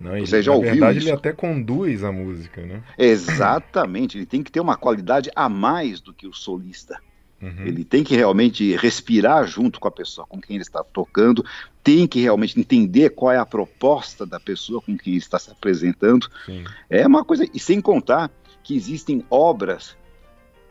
Não, 0.00 0.16
ele, 0.16 0.26
Você 0.26 0.42
já 0.42 0.50
na 0.50 0.56
ouviu 0.56 0.72
verdade, 0.72 0.98
isso? 0.98 1.08
ele 1.08 1.16
até 1.16 1.32
conduz 1.32 2.02
a 2.02 2.10
música, 2.10 2.60
né? 2.60 2.82
Exatamente, 2.98 4.18
ele 4.18 4.26
tem 4.26 4.42
que 4.42 4.50
ter 4.50 4.58
uma 4.58 4.76
qualidade 4.76 5.30
a 5.36 5.48
mais 5.48 6.00
do 6.00 6.12
que 6.12 6.26
o 6.26 6.34
solista. 6.34 6.98
Uhum. 7.40 7.64
Ele 7.64 7.84
tem 7.84 8.02
que 8.02 8.16
realmente 8.16 8.74
respirar 8.76 9.46
junto 9.46 9.78
com 9.78 9.86
a 9.86 9.92
pessoa 9.92 10.26
com 10.26 10.40
quem 10.40 10.56
ele 10.56 10.62
está 10.62 10.82
tocando, 10.82 11.44
tem 11.84 12.08
que 12.08 12.20
realmente 12.20 12.58
entender 12.58 13.10
qual 13.10 13.30
é 13.30 13.38
a 13.38 13.46
proposta 13.46 14.26
da 14.26 14.40
pessoa 14.40 14.82
com 14.82 14.96
quem 14.96 15.12
ele 15.12 15.22
está 15.22 15.38
se 15.38 15.52
apresentando. 15.52 16.28
Sim. 16.46 16.64
É 16.90 17.06
uma 17.06 17.24
coisa, 17.24 17.46
e 17.54 17.60
sem 17.60 17.80
contar 17.80 18.28
que 18.62 18.76
existem 18.76 19.24
obras 19.30 19.96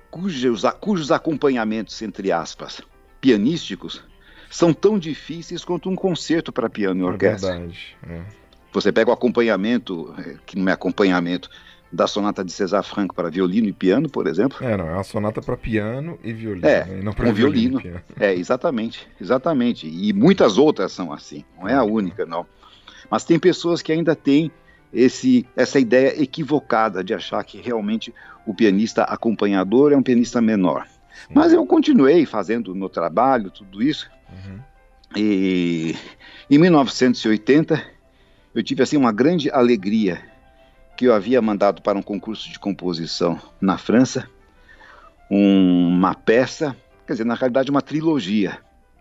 cujos, 0.09 0.63
cujos 0.79 1.11
acompanhamentos, 1.11 2.01
entre 2.01 2.31
aspas, 2.31 2.81
pianísticos, 3.19 4.03
são 4.49 4.73
tão 4.73 4.99
difíceis 4.99 5.63
quanto 5.63 5.89
um 5.89 5.95
concerto 5.95 6.51
para 6.51 6.69
piano 6.69 7.01
e 7.01 7.03
é 7.03 7.05
orquestra. 7.05 7.49
É 7.49 7.57
verdade. 7.57 7.97
É. 8.07 8.21
Você 8.73 8.91
pega 8.91 9.09
o 9.09 9.13
acompanhamento, 9.13 10.13
é, 10.17 10.35
que 10.45 10.57
não 10.57 10.69
é 10.69 10.73
acompanhamento, 10.73 11.49
da 11.91 12.07
sonata 12.07 12.43
de 12.43 12.51
César 12.51 12.83
Franco 12.83 13.13
para 13.13 13.29
violino 13.29 13.67
e 13.67 13.73
piano, 13.73 14.09
por 14.09 14.25
exemplo. 14.25 14.57
É, 14.61 14.77
não, 14.77 14.87
é 14.87 14.93
uma 14.93 15.03
sonata 15.03 15.41
para 15.41 15.57
piano 15.57 16.17
e 16.23 16.31
violino. 16.31 16.65
É, 16.65 16.85
né? 16.85 17.01
não 17.03 17.11
para 17.11 17.31
violino. 17.31 17.79
violino 17.79 18.01
é, 18.17 18.33
exatamente, 18.33 19.07
exatamente. 19.19 19.87
E 19.87 20.13
muitas 20.13 20.57
outras 20.57 20.93
são 20.93 21.11
assim, 21.11 21.43
não 21.57 21.67
é 21.67 21.73
a 21.73 21.83
única, 21.83 22.25
não. 22.25 22.45
Mas 23.09 23.25
tem 23.25 23.37
pessoas 23.37 23.81
que 23.81 23.91
ainda 23.91 24.15
têm 24.15 24.49
esse, 24.93 25.47
essa 25.55 25.79
ideia 25.79 26.21
equivocada 26.21 27.03
de 27.03 27.13
achar 27.13 27.43
que 27.43 27.61
realmente 27.61 28.13
o 28.45 28.53
pianista 28.53 29.03
acompanhador 29.03 29.91
é 29.91 29.97
um 29.97 30.03
pianista 30.03 30.41
menor. 30.41 30.85
Sim. 30.87 31.33
Mas 31.33 31.53
eu 31.53 31.65
continuei 31.65 32.25
fazendo 32.25 32.71
o 32.71 32.75
meu 32.75 32.89
trabalho, 32.89 33.51
tudo 33.51 33.81
isso. 33.81 34.09
Uhum. 34.29 34.59
E 35.15 35.95
em 36.49 36.57
1980 36.57 37.83
eu 38.53 38.63
tive 38.63 38.83
assim 38.83 38.97
uma 38.97 39.11
grande 39.11 39.49
alegria 39.49 40.21
que 40.97 41.05
eu 41.05 41.13
havia 41.13 41.41
mandado 41.41 41.81
para 41.81 41.97
um 41.97 42.01
concurso 42.01 42.49
de 42.49 42.59
composição 42.59 43.39
na 43.59 43.77
França 43.77 44.27
uma 45.33 46.13
peça, 46.13 46.75
quer 47.07 47.13
dizer, 47.13 47.25
na 47.25 47.35
realidade 47.35 47.71
uma 47.71 47.81
trilogia. 47.81 48.57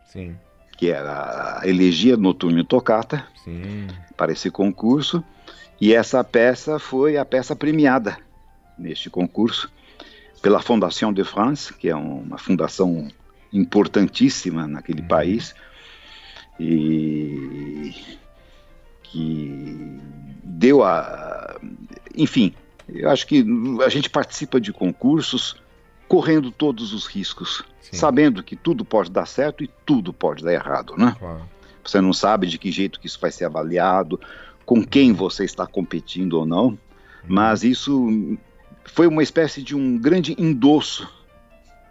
Sim. 0.06 0.36
Que 0.76 0.90
era 0.90 1.58
a 1.60 1.68
Elegia 1.68 2.16
Noturno 2.16 2.62
Tocata 2.62 3.26
Sim. 3.44 3.88
para 4.16 4.30
esse 4.30 4.48
concurso. 4.48 5.24
E 5.80 5.94
essa 5.94 6.22
peça 6.22 6.78
foi 6.78 7.16
a 7.16 7.24
peça 7.24 7.56
premiada 7.56 8.18
neste 8.78 9.08
concurso 9.08 9.70
pela 10.42 10.60
Fondation 10.60 11.12
de 11.12 11.24
France, 11.24 11.72
que 11.72 11.88
é 11.88 11.94
uma 11.94 12.38
fundação 12.38 13.08
importantíssima 13.52 14.66
naquele 14.66 15.02
uhum. 15.02 15.08
país 15.08 15.54
e 16.58 17.94
que 19.02 19.98
deu 20.44 20.84
a, 20.84 21.58
enfim, 22.14 22.54
eu 22.88 23.10
acho 23.10 23.26
que 23.26 23.44
a 23.84 23.88
gente 23.88 24.08
participa 24.08 24.60
de 24.60 24.72
concursos 24.72 25.56
correndo 26.06 26.50
todos 26.50 26.92
os 26.92 27.06
riscos, 27.06 27.64
Sim. 27.80 27.96
sabendo 27.96 28.42
que 28.42 28.56
tudo 28.56 28.84
pode 28.84 29.10
dar 29.10 29.26
certo 29.26 29.64
e 29.64 29.70
tudo 29.86 30.12
pode 30.12 30.44
dar 30.44 30.52
errado, 30.52 30.94
né? 30.96 31.16
Claro. 31.18 31.48
Você 31.84 32.00
não 32.00 32.12
sabe 32.12 32.46
de 32.46 32.58
que 32.58 32.70
jeito 32.70 33.00
que 33.00 33.06
isso 33.06 33.18
vai 33.20 33.30
ser 33.30 33.46
avaliado, 33.46 34.20
com 34.70 34.84
quem 34.84 35.12
você 35.12 35.44
está 35.44 35.66
competindo 35.66 36.34
ou 36.34 36.46
não, 36.46 36.66
uhum. 36.66 36.78
mas 37.26 37.64
isso 37.64 38.38
foi 38.84 39.08
uma 39.08 39.20
espécie 39.20 39.64
de 39.64 39.74
um 39.74 39.98
grande 39.98 40.36
endosso 40.38 41.12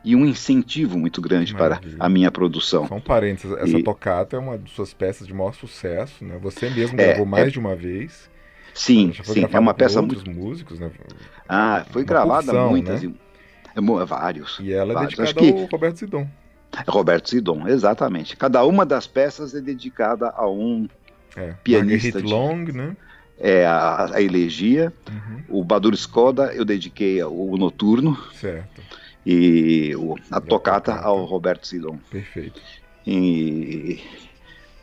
e 0.01 0.15
um 0.15 0.25
incentivo 0.25 0.97
muito 0.97 1.19
grande 1.19 1.53
Maravilha. 1.53 1.97
para 1.97 2.05
a 2.05 2.07
minha 2.07 2.31
produção. 2.31 2.87
Só 2.87 2.95
um 2.95 3.01
parênteses, 3.01 3.51
essa 3.57 3.77
e... 3.79 3.83
tocata 3.83 4.37
é 4.37 4.39
uma 4.39 4.57
de 4.57 4.71
suas 4.71 4.93
peças 4.93 5.27
de 5.27 5.33
maior 5.33 5.53
sucesso, 5.53 6.23
né? 6.23 6.39
Você 6.41 6.69
mesmo 6.69 7.01
é, 7.01 7.07
gravou 7.07 7.25
mais 7.25 7.47
é... 7.47 7.49
de 7.49 7.59
uma 7.59 7.75
vez. 7.75 8.29
Sim, 8.73 9.11
sim, 9.25 9.45
é 9.51 9.59
uma 9.59 9.73
peça 9.73 10.01
muito 10.01 10.31
músicos, 10.31 10.79
né? 10.79 10.89
Ah, 11.49 11.85
foi 11.89 12.03
uma 12.03 12.07
gravada 12.07 12.53
muitas, 12.69 13.03
né? 13.03 13.11
e... 13.75 14.05
vários. 14.05 14.57
E 14.61 14.71
ela 14.71 14.93
é 14.93 14.95
vários. 14.95 15.17
dedicada 15.17 15.51
ao 15.51 15.65
Roberto 15.65 15.97
Zidon. 15.97 16.29
Roberto 16.87 17.29
Zidon, 17.29 17.67
exatamente. 17.67 18.37
Cada 18.37 18.63
uma 18.63 18.85
das 18.85 19.05
peças 19.05 19.53
é 19.53 19.59
dedicada 19.59 20.29
a 20.29 20.47
um 20.47 20.87
é, 21.35 21.53
pianista. 21.63 22.21
De... 22.21 22.27
Long, 22.27 22.65
né? 22.65 22.95
É 23.39 23.65
a, 23.65 24.15
a 24.15 24.21
Elegia. 24.21 24.91
Uhum. 25.09 25.59
O 25.59 25.63
Badur 25.63 25.93
Skoda 25.93 26.53
eu 26.53 26.65
dediquei 26.65 27.21
ao 27.21 27.57
Noturno. 27.57 28.17
Certo 28.33 28.81
e 29.25 29.95
o, 29.95 30.15
a 30.31 30.39
tocata 30.39 30.95
ao 30.95 31.25
Roberto 31.25 31.67
Sidon. 31.67 31.99
Perfeito. 32.09 32.59
E, 33.05 33.99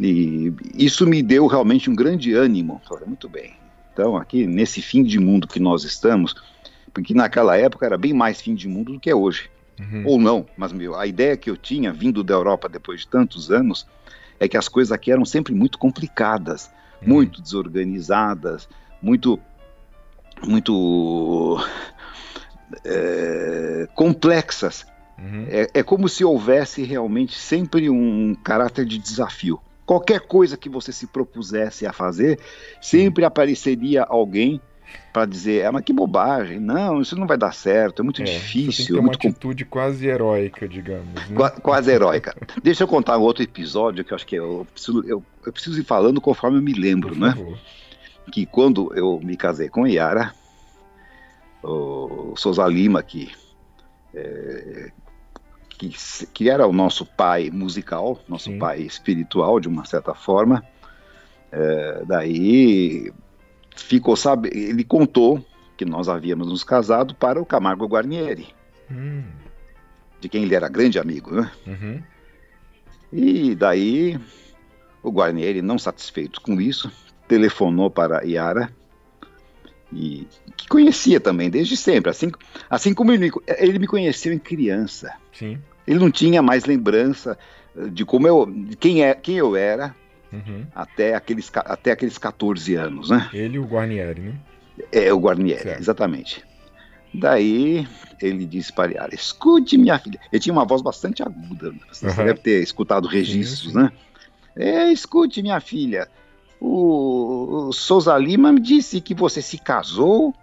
e, 0.01 0.53
isso 0.75 1.07
me 1.07 1.23
deu 1.23 1.47
realmente 1.47 1.91
um 1.91 1.95
grande 1.95 2.33
ânimo. 2.33 2.81
Falei, 2.87 3.07
muito 3.07 3.29
bem. 3.29 3.55
Então, 3.93 4.17
aqui 4.17 4.47
nesse 4.47 4.83
fim 4.83 5.03
de 5.03 5.19
mundo 5.19 5.49
que 5.49 5.59
nós 5.59 5.83
estamos, 5.85 6.35
porque 6.93 7.15
naquela 7.15 7.57
época 7.57 7.87
era 7.87 7.97
bem 7.97 8.13
mais 8.13 8.41
fim 8.41 8.55
de 8.55 8.69
mundo 8.69 8.93
do 8.93 9.01
que 9.01 9.11
é 9.11 9.15
hoje. 9.15 9.51
Uhum. 9.81 10.03
Ou 10.07 10.19
não, 10.21 10.47
mas 10.57 10.73
meu, 10.73 10.95
a 10.95 11.07
ideia 11.07 11.37
que 11.37 11.51
eu 11.51 11.57
tinha 11.57 11.93
vindo 11.93 12.23
da 12.23 12.35
Europa 12.35 12.69
depois 12.69 13.01
de 13.01 13.09
tantos 13.09 13.51
anos 13.51 13.87
é 14.39 14.49
que 14.49 14.57
as 14.57 14.69
coisas 14.69 14.93
aqui 14.93 15.11
eram 15.11 15.25
sempre 15.25 15.55
muito 15.55 15.79
complicadas, 15.79 16.71
uhum. 17.03 17.09
muito 17.09 17.41
desorganizadas, 17.41 18.69
muito 19.01 19.39
muito 20.45 21.59
é, 22.85 23.89
complexas. 23.95 24.87
Uhum. 25.19 25.47
É, 25.49 25.71
é 25.75 25.83
como 25.83 26.09
se 26.09 26.25
houvesse 26.25 26.83
realmente 26.83 27.39
sempre 27.39 27.89
um 27.89 28.35
caráter 28.35 28.85
de 28.85 28.99
desafio. 28.99 29.61
Qualquer 29.87 30.21
coisa 30.21 30.57
que 30.57 30.69
você 30.69 30.93
se 30.93 31.07
propusesse 31.07 31.87
a 31.87 31.93
fazer, 31.93 32.41
sempre 32.81 33.25
apareceria 33.25 34.03
alguém 34.03 34.61
para 35.17 35.25
dizer, 35.25 35.65
ah, 35.65 35.73
mas 35.73 35.83
que 35.83 35.95
bobagem, 35.95 36.61
não, 36.61 37.01
isso 37.01 37.17
não 37.17 37.27
vai 37.27 37.39
dar 37.39 37.51
certo, 37.51 38.03
é 38.03 38.05
muito 38.05 38.21
é, 38.21 38.27
difícil. 38.27 38.71
Você 38.71 38.77
tem 38.77 38.87
que 38.87 38.93
ter 38.93 38.99
é 38.99 39.01
uma 39.01 39.13
atitude 39.15 39.65
quase 39.65 40.07
heróica, 40.07 40.69
digamos. 40.69 41.15
Né? 41.31 41.35
Qu 41.35 41.63
quase 41.63 41.91
heróica. 41.91 42.37
Deixa 42.63 42.85
eu 42.85 42.87
contar 42.87 43.17
um 43.17 43.23
outro 43.23 43.43
episódio 43.43 44.05
que 44.05 44.13
eu 44.13 44.15
acho 44.15 44.27
que 44.27 44.37
eu 44.37 44.67
preciso, 44.71 45.03
eu, 45.07 45.25
eu 45.47 45.53
preciso 45.55 45.81
ir 45.81 45.85
falando 45.85 46.21
conforme 46.21 46.59
eu 46.59 46.63
me 46.63 46.75
lembro, 46.75 47.15
Por 47.15 47.19
né? 47.19 47.31
Favor. 47.31 47.59
Que 48.31 48.45
quando 48.45 48.93
eu 48.95 49.19
me 49.25 49.39
casei 49.39 49.71
com 49.71 49.87
Yara, 49.87 50.35
o 51.63 52.35
Souza 52.37 52.67
Lima, 52.67 53.03
que, 53.03 53.33
é, 54.15 54.91
que, 55.71 55.95
que, 56.31 56.51
era 56.51 56.67
o 56.67 56.75
nosso 56.75 57.07
pai 57.07 57.49
musical, 57.51 58.21
nosso 58.29 58.51
Sim. 58.51 58.59
pai 58.59 58.83
espiritual, 58.83 59.61
de 59.61 59.69
uma 59.69 59.87
certa 59.87 60.15
forma. 60.15 60.63
É, 61.51 62.03
daí 62.07 63.11
ficou 63.77 64.17
sabe, 64.17 64.51
ele 64.53 64.85
contou 64.85 65.45
que 65.77 65.85
nós 65.85 66.09
havíamos 66.09 66.49
nos 66.49 66.65
casado 66.65 67.15
para 67.15 67.41
o 67.41 67.47
Camargo 67.47 67.87
Guarnieri, 67.87 68.49
hum. 68.91 69.25
de 70.21 70.29
quem 70.29 70.45
ele 70.45 70.55
era 70.55 70.69
grande 70.69 70.99
amigo, 70.99 71.35
né? 71.35 71.51
Uhum. 71.67 72.03
E 73.13 73.55
daí 73.55 74.19
o 75.03 75.11
Guarnieri, 75.11 75.63
não 75.63 75.79
satisfeito 75.79 76.41
com 76.41 76.61
isso, 76.61 76.91
telefonou 77.29 77.91
para 77.91 78.23
Yara 78.23 78.73
e 79.93 80.27
que 80.57 80.67
conhecia 80.69 81.21
também 81.21 81.49
desde 81.49 81.77
sempre, 81.77 82.11
assim, 82.11 82.33
assim 82.69 82.93
como 82.93 83.13
ele, 83.13 83.31
ele 83.59 83.79
me 83.79 83.87
conheceu 83.87 84.33
em 84.33 84.39
criança. 84.39 85.15
Sim. 85.33 85.59
Ele 85.87 85.99
não 85.99 86.11
tinha 86.11 86.43
mais 86.43 86.65
lembrança 86.65 87.39
de 87.93 88.05
como 88.05 88.27
eu, 88.27 88.47
de 88.47 88.77
quem 88.77 89.05
é, 89.05 89.15
quem 89.15 89.37
eu 89.37 89.55
era 89.55 89.95
uhum. 90.47 90.67
até 90.75 91.15
aqueles 91.15 91.51
até 91.55 91.93
aqueles 91.93 92.19
14 92.19 92.75
anos, 92.75 93.11
né? 93.11 93.29
Ele 93.33 93.57
e 93.57 93.59
o 93.59 93.65
Guarnieri, 93.65 94.21
né? 94.21 94.35
É 94.93 95.13
o 95.13 95.19
Guarnieri, 95.19 95.63
certo. 95.63 95.81
exatamente. 95.81 96.45
Daí 97.15 97.87
ele 98.21 98.45
disse 98.45 98.73
para 98.73 98.93
Yara, 98.93 99.15
escute 99.15 99.79
minha 99.79 99.99
filha. 99.99 100.21
Ele 100.33 100.41
tinha 100.41 100.53
uma 100.53 100.65
voz 100.65 100.83
bastante 100.83 101.23
aguda, 101.23 101.73
você 101.91 102.07
uhum. 102.07 102.15
deve 102.17 102.41
ter 102.41 102.63
escutado 102.63 103.09
registros, 103.09 103.73
sim, 103.73 103.79
sim. 103.79 103.79
né? 103.79 103.93
É, 104.57 104.91
escute 104.91 105.43
minha 105.43 105.61
filha. 105.61 106.09
O, 106.61 107.71
Souza 107.73 108.17
Lima 108.17 108.53
me 108.53 108.61
disse 108.61 109.01
que 109.01 109.15
você 109.15 109.43
se 109.43 109.59
casou. 109.59 110.35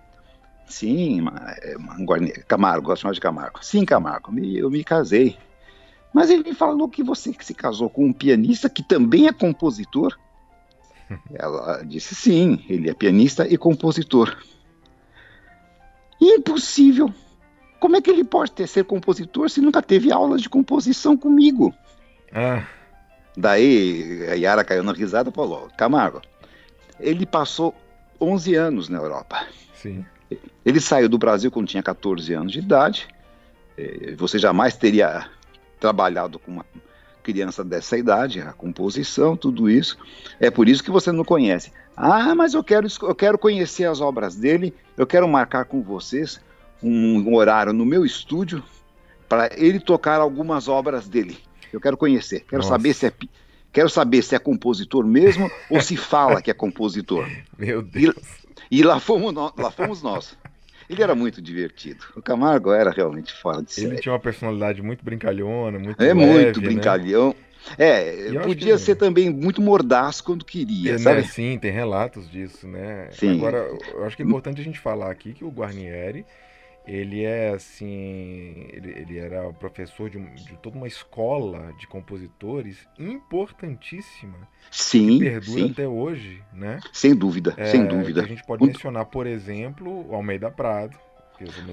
Sim, 0.67 1.25
é, 1.61 1.75
Camargo, 2.47 2.87
gosto 2.87 3.03
mais 3.03 3.15
de 3.15 3.21
Camargo. 3.21 3.59
Sim, 3.63 3.83
Camargo, 3.85 4.31
eu 4.39 4.69
me 4.69 4.83
casei. 4.83 5.37
Mas 6.13 6.29
ele 6.29 6.43
me 6.43 6.53
falou 6.53 6.87
que 6.87 7.03
você 7.03 7.35
se 7.39 7.53
casou 7.53 7.89
com 7.89 8.05
um 8.05 8.13
pianista 8.13 8.69
que 8.69 8.83
também 8.83 9.27
é 9.27 9.33
compositor. 9.33 10.17
Ela 11.33 11.83
disse 11.83 12.13
sim, 12.13 12.63
ele 12.69 12.89
é 12.89 12.93
pianista 12.93 13.47
e 13.47 13.57
compositor. 13.57 14.37
Impossível! 16.21 17.13
Como 17.79 17.97
é 17.97 18.01
que 18.01 18.09
ele 18.09 18.23
pode 18.23 18.51
ter, 18.53 18.65
ser 18.65 18.85
compositor 18.85 19.49
se 19.49 19.59
nunca 19.59 19.81
teve 19.81 20.09
aulas 20.09 20.41
de 20.41 20.47
composição 20.47 21.17
comigo? 21.17 21.73
Ah. 22.31 22.65
Daí 23.35 24.25
a 24.29 24.35
Yara 24.35 24.63
caiu 24.63 24.83
na 24.83 24.93
risada 24.93 25.29
e 25.29 25.33
falou: 25.33 25.69
Camargo, 25.75 26.21
ele 26.99 27.25
passou 27.25 27.75
11 28.21 28.55
anos 28.55 28.89
na 28.89 28.99
Europa. 28.99 29.45
Sim. 29.75 30.05
Ele 30.63 30.79
saiu 30.79 31.09
do 31.09 31.17
Brasil 31.17 31.51
quando 31.51 31.67
tinha 31.67 31.83
14 31.83 32.33
anos 32.33 32.53
de 32.53 32.59
idade. 32.59 33.07
É, 33.77 34.15
você 34.15 34.39
jamais 34.39 34.77
teria 34.77 35.27
trabalhado 35.83 36.39
com 36.39 36.49
uma 36.49 36.65
criança 37.21 37.61
dessa 37.61 37.97
idade, 37.97 38.39
a 38.39 38.53
composição, 38.53 39.35
tudo 39.35 39.69
isso. 39.69 39.97
É 40.39 40.49
por 40.49 40.69
isso 40.69 40.81
que 40.81 40.89
você 40.89 41.11
não 41.11 41.25
conhece. 41.25 41.73
Ah, 41.95 42.33
mas 42.33 42.53
eu 42.53 42.63
quero, 42.63 42.87
eu 43.01 43.13
quero 43.13 43.37
conhecer 43.37 43.83
as 43.83 43.99
obras 43.99 44.33
dele, 44.33 44.73
eu 44.95 45.05
quero 45.05 45.27
marcar 45.27 45.65
com 45.65 45.83
vocês 45.83 46.39
um 46.81 47.35
horário 47.35 47.73
no 47.73 47.85
meu 47.85 48.05
estúdio 48.05 48.63
para 49.27 49.49
ele 49.57 49.77
tocar 49.77 50.21
algumas 50.21 50.69
obras 50.69 51.09
dele. 51.09 51.37
Eu 51.71 51.81
quero 51.81 51.97
conhecer, 51.97 52.45
quero 52.47 52.61
Nossa. 52.61 52.69
saber 52.69 52.93
se 52.93 53.07
é 53.07 53.13
quero 53.73 53.89
saber 53.89 54.21
se 54.21 54.35
é 54.35 54.39
compositor 54.39 55.05
mesmo 55.05 55.51
ou 55.69 55.81
se 55.81 55.97
fala 55.97 56.41
que 56.41 56.49
é 56.49 56.53
compositor. 56.53 57.27
Meu 57.59 57.81
Deus. 57.81 58.15
E, 58.71 58.79
e 58.79 58.83
lá 58.83 59.01
fomos 59.01 59.33
nós, 59.33 59.51
lá 59.57 59.69
fomos 59.69 60.01
nós. 60.01 60.37
Ele 60.89 61.01
era 61.01 61.15
muito 61.15 61.41
divertido. 61.41 62.03
O 62.15 62.21
Camargo 62.21 62.71
era 62.71 62.91
realmente 62.91 63.33
fora 63.33 63.61
de 63.61 63.71
série. 63.71 63.87
Ele 63.87 63.97
tinha 63.97 64.13
uma 64.13 64.19
personalidade 64.19 64.81
muito 64.81 65.03
brincalhona, 65.03 65.79
muito 65.79 66.01
É 66.01 66.13
leve, 66.13 66.25
muito 66.25 66.61
né? 66.61 66.67
brincalhão. 66.67 67.29
Né? 67.29 67.35
É, 67.77 68.39
podia 68.43 68.77
ser 68.77 68.95
também 68.95 69.29
muito 69.29 69.61
mordaz 69.61 70.19
quando 70.19 70.43
queria, 70.43 70.95
é, 70.95 70.97
sabe? 70.97 71.21
Né? 71.21 71.27
Sim, 71.27 71.57
tem 71.57 71.71
relatos 71.71 72.29
disso, 72.29 72.67
né? 72.67 73.07
Sim. 73.11 73.37
Agora, 73.37 73.69
eu 73.93 74.03
acho 74.03 74.17
que 74.17 74.21
é 74.21 74.25
importante 74.25 74.59
a 74.59 74.63
gente 74.63 74.79
falar 74.79 75.09
aqui 75.09 75.33
que 75.33 75.45
o 75.45 75.49
Guarnieri, 75.49 76.25
ele 76.85 77.23
é 77.23 77.49
assim, 77.49 78.67
ele, 78.71 78.91
ele 78.91 79.17
era 79.17 79.51
professor 79.53 80.09
de, 80.09 80.19
de, 80.19 80.57
toda 80.57 80.77
uma 80.77 80.87
escola 80.87 81.73
de 81.79 81.87
compositores 81.87 82.87
importantíssima. 82.99 84.47
Sim, 84.69 85.17
que 85.17 85.25
perdura 85.25 85.59
sim. 85.59 85.71
até 85.71 85.87
hoje, 85.87 86.41
né? 86.53 86.79
Sem 86.91 87.15
dúvida, 87.15 87.53
É, 87.57 87.65
sem 87.65 87.85
dúvida. 87.85 88.23
A 88.23 88.27
gente 88.27 88.43
pode 88.45 88.65
mencionar, 88.65 89.05
por 89.05 89.25
exemplo, 89.27 90.09
o 90.09 90.15
Almeida 90.15 90.51
Prado. 90.51 90.97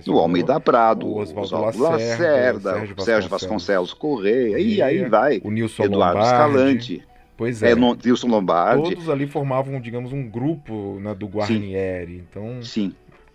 O 0.08 0.18
Almeida 0.18 0.58
Prado, 0.58 1.06
o 1.06 1.18
Oswaldo 1.18 1.78
Lacerda, 1.82 1.88
Lacerda, 1.88 2.72
Sérgio 2.72 2.96
o 2.96 3.02
Sérgio 3.02 3.30
Vasconcelos 3.30 3.92
Correia, 3.92 4.58
e 4.58 4.82
aí 4.82 5.04
vai. 5.04 5.40
o 5.44 5.50
Nilson 5.50 5.84
Eduardo 5.84 6.18
Lombardi. 6.18 6.34
Escalante, 6.34 7.11
Pois 7.36 7.62
é. 7.62 7.70
é, 7.70 7.74
no- 7.74 7.96
Wilson 8.04 8.28
Lombardi. 8.28 8.90
Todos 8.94 9.08
ali 9.08 9.26
formavam, 9.26 9.80
digamos, 9.80 10.12
um 10.12 10.28
grupo 10.28 10.98
né, 11.00 11.14
do 11.14 11.26
Guarnieri. 11.26 12.16
Então, 12.16 12.62
Sim, 12.62 12.92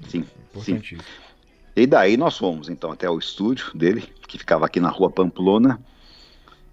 sim. 0.08 0.26
importantíssimo. 0.52 1.02
E 1.76 1.86
daí 1.86 2.16
nós 2.16 2.38
fomos 2.38 2.70
então 2.70 2.92
até 2.92 3.10
o 3.10 3.20
estúdio 3.20 3.72
dele, 3.76 4.02
que 4.28 4.38
ficava 4.38 4.66
aqui 4.66 4.80
na 4.80 4.90
rua 4.90 5.10
Pamplona, 5.10 5.80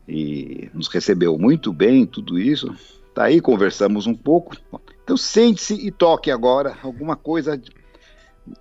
e 0.08 0.70
nos 0.72 0.88
recebeu 0.88 1.36
muito 1.38 1.72
bem, 1.72 2.06
tudo 2.06 2.38
isso. 2.38 2.74
Daí 3.14 3.40
conversamos 3.40 4.06
um 4.06 4.14
pouco. 4.14 4.56
Então 5.02 5.16
sente-se 5.16 5.74
e 5.74 5.90
toque 5.90 6.30
agora 6.30 6.76
alguma 6.82 7.16
coisa, 7.16 7.60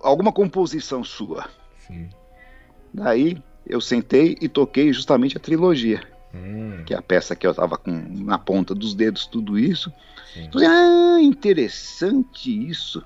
alguma 0.00 0.32
composição 0.32 1.04
sua. 1.04 1.48
Sim. 1.78 2.10
Daí 2.92 3.42
eu 3.66 3.80
sentei 3.80 4.36
e 4.40 4.48
toquei 4.48 4.92
justamente 4.92 5.36
a 5.36 5.40
trilogia, 5.40 6.00
Hum, 6.34 6.82
que 6.86 6.94
é 6.94 6.96
a 6.96 7.02
peça 7.02 7.36
que 7.36 7.46
eu 7.46 7.50
estava 7.50 7.76
com 7.76 7.90
na 7.90 8.38
ponta 8.38 8.74
dos 8.74 8.94
dedos, 8.94 9.26
tudo 9.26 9.58
isso. 9.58 9.92
sim. 10.32 10.48
Falei, 10.50 10.66
ah, 10.66 11.18
interessante 11.20 12.50
isso. 12.68 13.02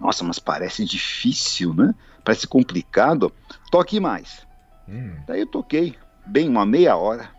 Nossa, 0.00 0.22
mas 0.22 0.38
parece 0.38 0.84
difícil, 0.84 1.74
né? 1.74 1.92
Parece 2.28 2.46
complicado. 2.46 3.32
Toque 3.70 3.98
mais. 3.98 4.46
Hum, 4.86 5.12
Daí 5.26 5.40
eu 5.40 5.46
toquei 5.46 5.94
bem 6.26 6.46
uma 6.46 6.66
meia 6.66 6.94
hora 6.94 7.30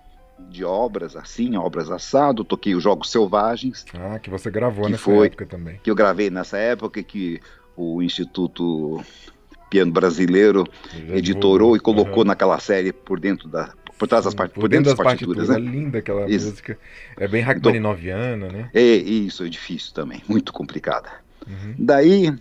de 0.50 0.66
obras 0.66 1.16
assim, 1.16 1.56
obras 1.56 1.92
assado. 1.92 2.44
Toquei 2.44 2.74
os 2.74 2.82
Jogos 2.82 3.12
Selvagens, 3.12 3.86
Ah, 3.94 4.18
que 4.18 4.32
você 4.32 4.50
gravou 4.50 4.86
Que 4.86 4.92
nessa 4.94 5.04
foi. 5.04 5.28
época 5.28 5.46
também. 5.46 5.80
que 5.84 5.92
eu 5.92 5.94
gravei 5.96 6.32
nessa 6.32 6.58
época 6.58 7.04
que 7.04 7.40
o 7.78 8.02
Instituto 8.02 9.00
Piano 9.70 9.92
Brasileiro 9.92 10.64
Já 11.08 11.16
editorou 11.16 11.76
e 11.76 11.80
colocou 11.80 12.24
Aham. 12.24 12.30
naquela 12.30 12.60
série 12.60 12.92
por 12.92 13.20
dentro 13.20 13.48
da 13.48 13.72
por 14.00 14.08
trás 14.08 14.26
das, 14.26 14.34
part... 14.34 14.52
por 14.54 14.68
dentro 14.70 14.86
das 14.86 14.96
partituras. 14.96 15.50
né? 15.50 15.56
É 15.58 15.60
linda 15.60 16.00
aquela 16.00 16.28
Isso. 16.28 16.48
música. 16.50 16.80
É 17.16 17.28
bem 17.28 17.44
Rachmaninoviana, 17.44 18.48
né? 18.48 18.70
É, 18.74 18.82
isso 18.82 19.44
é 19.44 19.50
difícil 19.50 19.94
também, 19.94 20.24
muito 20.28 20.52
complicada. 20.54 21.10
Uhum. 21.46 21.76
Daí, 21.78 22.34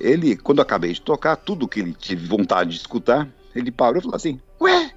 ele, 0.00 0.36
quando 0.36 0.60
acabei 0.62 0.92
de 0.92 1.00
tocar, 1.00 1.36
tudo 1.36 1.68
que 1.68 1.80
ele 1.80 1.94
teve 1.94 2.26
vontade 2.26 2.70
de 2.70 2.76
escutar, 2.76 3.28
ele 3.54 3.70
parou 3.70 3.98
e 3.98 4.02
falou 4.02 4.16
assim: 4.16 4.40
Ué, 4.60 4.92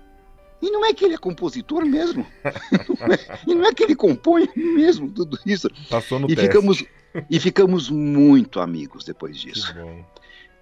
e 0.61 0.69
não 0.69 0.85
é 0.85 0.93
que 0.93 1.05
ele 1.05 1.13
é 1.13 1.17
compositor 1.17 1.85
mesmo? 1.85 2.25
Não 2.99 3.13
é- 3.13 3.39
e 3.47 3.55
não 3.55 3.65
é 3.65 3.73
que 3.73 3.83
ele 3.83 3.95
compõe 3.95 4.49
mesmo 4.55 5.09
tudo 5.09 5.39
isso? 5.45 5.69
Passou 5.89 6.19
no 6.19 6.29
E 6.29 6.35
teste. 6.35 6.47
ficamos, 6.47 6.83
e 7.29 7.39
ficamos 7.39 7.89
muito 7.89 8.59
amigos 8.59 9.05
depois 9.05 9.37
disso. 9.39 9.73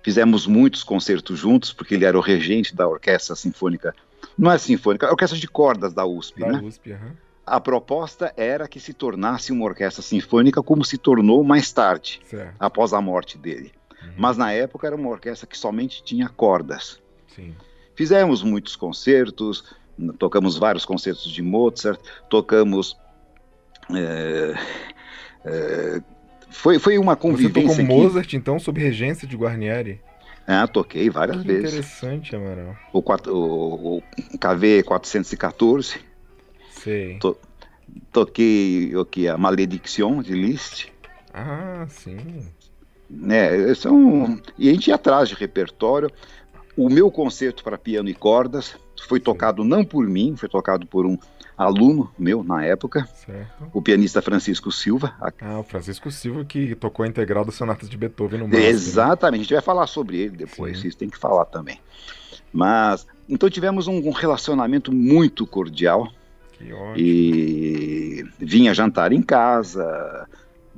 Fizemos 0.04 0.46
muitos 0.48 0.84
concertos 0.84 1.38
juntos, 1.40 1.74
porque 1.74 1.96
ele 1.96 2.06
era 2.06 2.18
o 2.18 2.22
regente 2.22 2.76
da 2.76 2.88
Orquestra 2.88 3.36
Sinfônica. 3.36 3.94
Não 4.38 4.52
é 4.52 4.58
Sinfônica, 4.58 5.06
é 5.06 5.10
a 5.10 5.12
Orquestra 5.12 5.38
de 5.38 5.48
Cordas 5.48 5.94
da 5.94 6.06
USP, 6.06 6.42
Da 6.42 6.48
né? 6.54 6.62
USP, 6.64 6.92
aham. 6.94 7.12
A 7.46 7.60
proposta 7.62 8.34
era 8.36 8.68
que 8.68 8.80
se 8.80 8.94
tornasse 8.94 9.54
uma 9.54 9.64
orquestra 9.64 10.02
sinfônica, 10.04 10.62
como 10.62 10.84
se 10.84 10.98
tornou 10.98 11.42
mais 11.46 11.72
tarde, 11.72 12.20
Certo. 12.30 12.54
após 12.60 12.92
a 12.94 13.00
morte 13.00 13.38
dele. 13.38 13.72
Uhum. 14.08 14.14
Mas 14.18 14.38
na 14.38 14.52
época 14.52 14.88
era 14.88 14.96
uma 14.96 15.10
orquestra 15.10 15.48
que 15.48 15.58
somente 15.58 16.04
tinha 16.04 16.28
cordas. 16.30 17.00
Sim. 17.36 17.56
Fizemos 17.96 18.44
muitos 18.44 18.76
concertos, 18.76 19.64
tocamos 20.20 20.58
vários 20.58 20.86
concertos 20.86 21.32
de 21.32 21.42
Mozart, 21.42 22.00
tocamos. 22.30 22.98
é, 23.94 24.54
é, 25.46 26.02
foi, 26.50 26.80
foi 26.80 26.98
uma 26.98 27.14
Você 27.16 27.20
tocou 27.20 27.32
convivência 27.32 27.76
que- 27.76 27.84
Mozart, 27.84 28.34
então, 28.34 28.60
sob 28.60 28.80
regência 28.82 29.28
de 29.28 29.36
Guarnieri. 29.36 30.02
Ah, 30.46 30.66
toquei 30.68 31.10
várias 31.10 31.42
Que 31.42 31.48
vezes. 31.48 31.74
interessante, 31.74 32.36
Amaral. 32.36 32.76
O, 32.94 33.00
o, 33.00 33.98
o 33.98 34.04
KV 34.40 34.84
414, 34.84 36.00
Sei. 36.72 37.18
To- 37.20 37.38
toquei 38.14 38.96
o 38.96 39.04
que 39.04 39.28
a 39.28 39.38
Malediction 39.38 40.22
de 40.22 40.34
Liszt. 40.34 40.88
Ah, 41.34 41.86
sim. 41.90 42.48
Né? 43.10 43.74
São, 43.76 44.40
e 44.58 44.70
a 44.70 44.74
gente 44.74 44.88
ia 44.88 44.96
atrás 44.96 45.30
de 45.30 45.36
repertório. 45.36 46.10
O 46.76 46.90
meu 46.90 47.10
concerto 47.10 47.64
para 47.64 47.78
piano 47.78 48.08
e 48.08 48.14
cordas 48.14 48.76
foi 49.08 49.20
tocado 49.20 49.64
não 49.64 49.84
por 49.84 50.06
mim, 50.08 50.36
foi 50.36 50.48
tocado 50.48 50.86
por 50.86 51.06
um 51.08 51.18
aluno 51.58 52.12
meu 52.20 52.44
na 52.44 52.64
época, 52.64 53.08
Certo. 53.26 53.68
o 53.74 53.82
pianista 53.82 54.22
Francisco 54.22 54.72
Silva. 54.72 55.16
Ah, 55.42 55.60
o 55.60 55.64
Francisco 55.64 56.12
Silva 56.12 56.46
que 56.46 56.76
tocou 56.76 57.04
a 57.04 57.08
integral 57.08 57.44
das 57.44 57.56
sonatas 57.56 57.90
de 57.90 57.98
Beethoven 57.98 58.42
no 58.42 58.48
máximo. 58.48 58.64
né? 58.64 58.70
Exatamente, 58.70 59.40
a 59.40 59.44
gente 59.44 59.54
vai 59.56 59.64
falar 59.64 59.88
sobre 59.88 60.18
ele 60.20 60.38
depois, 60.38 60.76
Sim. 60.78 60.82
vocês 60.84 60.96
têm 60.96 61.10
que 61.10 61.18
falar 61.18 61.46
também. 61.46 61.80
Mas, 62.54 63.08
então 63.28 63.50
tivemos 63.50 63.88
um, 63.88 64.08
um 64.08 64.12
relacionamento 64.12 64.92
muito 64.94 65.48
cordial 65.48 66.08
Que 66.60 66.72
ótimo. 66.72 66.94
e 66.96 68.24
vinha 68.38 68.72
jantar 68.72 69.12
em 69.12 69.22
casa, 69.24 70.28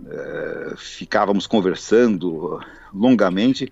eh, 0.07 0.73
ficávamos 0.77 1.47
conversando 1.47 2.59
longamente 2.93 3.71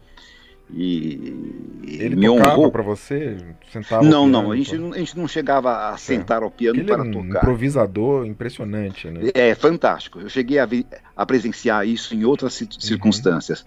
e 0.69 1.97
Ele 1.99 2.15
me 2.15 2.29
honrou. 2.29 2.71
pra 2.71 2.83
você? 2.83 3.37
Sentava 3.71 4.03
Não, 4.03 4.27
não, 4.27 4.51
a 4.51 4.55
gente, 4.55 4.77
não- 4.77 4.93
a 4.93 4.97
gente 4.97 5.17
não 5.17 5.27
chegava 5.27 5.89
a 5.89 5.97
sentar 5.97 6.43
ao 6.43 6.51
piano 6.51 6.79
Ele 6.79 6.91
era 6.91 7.03
para 7.03 7.09
um 7.09 7.11
tocar. 7.11 7.41
improvisador 7.43 8.25
impressionante, 8.25 9.09
né? 9.09 9.31
É 9.33 9.55
fantástico. 9.55 10.19
Eu 10.19 10.29
cheguei 10.29 10.59
a, 10.59 10.65
vi- 10.65 10.85
a 11.15 11.25
presenciar 11.25 11.87
isso 11.87 12.13
em 12.13 12.25
outras 12.25 12.59
Uhum. 12.61 12.67
circunstâncias. 12.79 13.65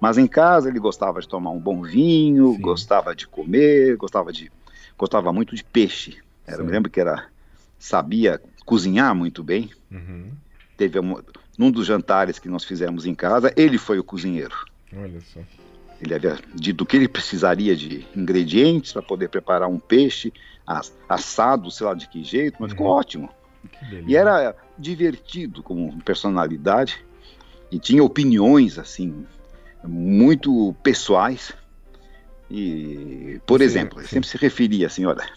Mas 0.00 0.18
em 0.18 0.26
casa 0.26 0.68
ele 0.68 0.78
gostava 0.80 1.20
de 1.20 1.28
tomar 1.28 1.50
um 1.50 1.60
bom 1.60 1.82
vinho, 1.82 2.54
Sim. 2.54 2.62
gostava 2.62 3.14
de 3.14 3.26
comer, 3.28 3.96
gostava 3.96 4.32
de 4.32 4.50
gostava 4.96 5.32
muito 5.32 5.54
de 5.54 5.62
peixe. 5.62 6.18
Era, 6.46 6.62
eu 6.62 6.64
me 6.66 6.72
lembro 6.72 6.90
que 6.90 7.00
era 7.00 7.26
sabia 7.78 8.40
cozinhar 8.64 9.14
muito 9.14 9.44
bem. 9.44 9.70
Uhum. 9.90 10.30
Teve 10.76 10.98
um, 10.98 11.14
num 11.58 11.70
dos 11.72 11.86
jantares 11.86 12.38
que 12.38 12.48
nós 12.48 12.62
fizemos 12.64 13.04
em 13.04 13.14
casa, 13.14 13.52
ele 13.56 13.76
foi 13.76 13.98
o 13.98 14.04
cozinheiro. 14.04 14.56
Olha 14.96 15.20
só. 15.20 15.40
Ele 16.00 16.14
havia 16.14 16.38
dito 16.54 16.86
que 16.86 16.96
ele 16.96 17.08
precisaria 17.08 17.74
de 17.74 18.06
ingredientes 18.14 18.92
para 18.92 19.02
poder 19.02 19.28
preparar 19.28 19.68
um 19.68 19.80
peixe 19.80 20.32
as- 20.64 20.96
assado, 21.08 21.68
sei 21.72 21.84
lá 21.86 21.94
de 21.94 22.08
que 22.08 22.22
jeito, 22.22 22.56
mas 22.60 22.70
ficou 22.70 22.86
Uhum. 22.86 22.92
ótimo. 22.92 23.28
Que 23.72 23.84
beleza. 23.86 24.04
E 24.08 24.14
era 24.16 24.56
divertido 24.78 25.60
como 25.62 26.00
personalidade 26.04 27.04
e 27.72 27.78
tinha 27.80 28.04
opiniões 28.04 28.78
assim 28.78 29.26
muito 29.82 30.72
pessoais. 30.82 31.52
E, 32.50 33.40
por 33.44 33.58
Sim, 33.58 33.64
exemplo, 33.66 34.00
ele 34.00 34.06
sempre 34.08 34.28
se 34.28 34.36
referia 34.38 34.86
assim, 34.86 35.04
olha, 35.04 35.28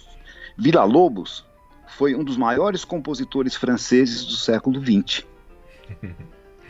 Vila 0.57 0.83
Lobos 0.83 1.43
foi 1.97 2.15
um 2.15 2.23
dos 2.23 2.37
maiores 2.37 2.85
compositores 2.85 3.55
franceses 3.55 4.23
do 4.25 4.35
século 4.35 4.79
XX. 4.79 5.25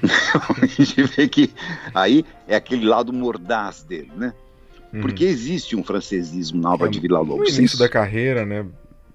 a 0.61 0.65
gente 0.65 1.03
vê 1.03 1.28
que 1.28 1.53
aí 1.93 2.26
é 2.47 2.55
aquele 2.55 2.86
lado 2.86 3.13
mordaz 3.13 3.84
dele, 3.84 4.11
né? 4.15 4.34
Uhum. 4.93 5.01
Porque 5.01 5.24
existe 5.24 5.76
um 5.76 5.84
francesismo 5.84 6.61
na 6.61 6.74
obra 6.74 6.88
É, 6.88 6.89
de 6.91 6.99
Vila 6.99 7.19
No 7.19 7.26
Lobos. 7.26 7.49
início 7.49 7.65
Isso- 7.65 7.80
da 7.80 7.88
carreira, 7.89 8.45
né? 8.45 8.65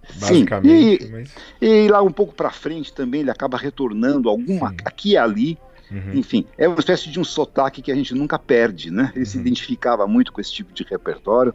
Sim, 0.08 0.20
Basicamente. 0.20 1.04
e- 1.04 1.08
mas... 1.10 1.30
E 1.60 1.88
lá 1.88 2.00
um 2.02 2.12
pouco 2.12 2.32
para 2.32 2.50
frente 2.50 2.92
também 2.92 3.22
ele 3.22 3.30
acaba 3.30 3.58
retornando 3.58 4.28
alguma 4.28 4.70
Sim. 4.70 4.76
aqui 4.84 5.10
e 5.10 5.16
ali. 5.16 5.58
Uhum. 5.90 6.14
Enfim, 6.14 6.46
é 6.56 6.66
uma 6.68 6.78
espécie 6.78 7.10
de 7.10 7.18
um 7.20 7.24
sotaque 7.24 7.82
que 7.82 7.90
a 7.90 7.94
gente 7.94 8.14
nunca 8.14 8.38
perde, 8.38 8.90
né? 8.90 9.12
Ele 9.14 9.24
se 9.26 9.36
Uhum. 9.36 9.42
identificava 9.42 10.06
muito 10.06 10.32
com 10.32 10.40
esse 10.40 10.52
tipo 10.52 10.72
de 10.72 10.84
repertório 10.84 11.52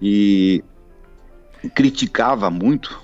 e 0.00 0.64
criticava 1.74 2.50
muito. 2.50 3.00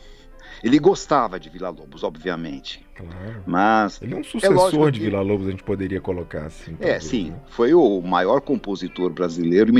Ele 0.62 0.78
gostava 0.78 1.38
de 1.40 1.48
Vila 1.50 1.70
Lobos, 1.70 2.02
obviamente, 2.04 2.84
Claro. 3.11 3.42
mas 3.46 4.00
Ele 4.03 4.14
é 4.14 4.16
um 4.16 4.24
sucessor 4.24 4.55
lógico 4.57 4.90
de 4.90 4.98
que- 5.00 5.05
Vila 5.07 5.20
Lobos, 5.22 5.46
a 5.46 5.50
gente 5.50 5.62
poderia 5.62 6.00
colocar 6.00 6.46
assim. 6.46 6.72
é, 6.74 6.76
talvez, 6.94 7.05
sim, 7.05 7.30
né? 7.30 7.36
foi 7.50 7.74
o 7.74 8.00
maior 8.00 8.40
compositor 8.40 9.11
brasileiro 9.11 9.72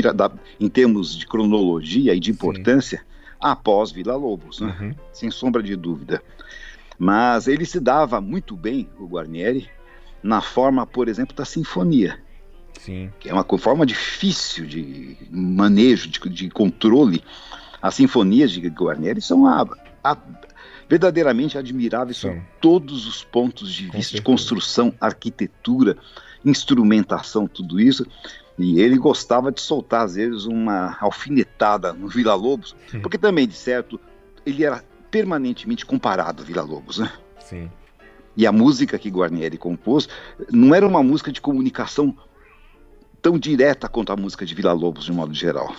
em 0.59 0.69
termos 0.69 1.15
de 1.17 1.25
cronologia 1.27 2.13
e 2.13 2.19
de 2.19 2.31
importância 2.31 3.03
após 3.39 3.91
Vila 3.91 4.15
Lobos, 4.15 4.61
né? 4.61 4.75
Uhum. 4.79 4.95
sem 5.11 5.29
sombra 5.31 5.61
de 5.61 5.75
dúvida. 5.75 6.21
Mas 6.97 7.47
ele 7.47 7.65
se 7.65 7.79
dava 7.79 8.21
muito 8.21 8.55
bem, 8.55 8.87
o 8.99 9.05
Guarnieri, 9.07 9.67
na 10.21 10.41
forma, 10.41 10.85
por 10.85 11.07
exemplo, 11.09 11.35
da 11.35 11.43
sinfonia, 11.43 12.17
Sim. 12.79 13.09
que 13.19 13.29
é 13.29 13.33
uma 13.33 13.43
forma 13.57 13.85
difícil 13.85 14.65
de 14.65 15.17
manejo, 15.29 16.07
de, 16.07 16.19
de 16.29 16.49
controle. 16.49 17.21
As 17.81 17.95
sinfonias 17.95 18.51
de 18.51 18.61
Guarnieri 18.69 19.21
são 19.21 19.45
a- 19.45 19.67
a- 20.03 20.17
verdadeiramente 20.89 21.57
admiráveis 21.57 22.17
sob 22.17 22.41
todos 22.61 23.07
os 23.07 23.23
pontos 23.23 23.71
de 23.73 23.87
Com 23.87 23.97
vista 23.97 24.15
de 24.15 24.21
construção, 24.21 24.93
arquitetura, 24.99 25.97
instrumentação, 26.45 27.47
tudo 27.47 27.79
isso. 27.79 28.05
E 28.57 28.79
ele 28.79 28.97
gostava 28.97 29.51
de 29.51 29.59
soltar, 29.61 30.05
às 30.05 30.15
vezes, 30.15 30.45
uma 30.45 30.95
alfinetada 31.01 31.91
no 31.91 32.07
Vila 32.07 32.35
Lobos, 32.35 32.75
porque 33.01 33.17
também, 33.17 33.47
de 33.47 33.55
certo, 33.55 33.99
ele 34.45 34.63
era 34.63 34.83
permanentemente 35.09 35.85
comparado 35.85 36.43
a 36.43 36.45
Vila 36.45 36.61
Lobos, 36.61 36.99
né? 36.99 37.11
Sim. 37.39 37.71
E 38.37 38.45
a 38.45 38.51
música 38.51 38.97
que 38.99 39.09
Guarnieri 39.09 39.57
compôs 39.57 40.07
não 40.51 40.73
era 40.73 40.87
uma 40.87 41.01
música 41.03 41.31
de 41.31 41.41
comunicação 41.41 42.15
tão 43.21 43.39
direta 43.39 43.87
quanto 43.87 44.11
a 44.11 44.15
música 44.17 44.45
de 44.45 44.53
Vila 44.53 44.73
Lobos, 44.73 45.05
de 45.05 45.11
modo 45.11 45.33
geral. 45.33 45.73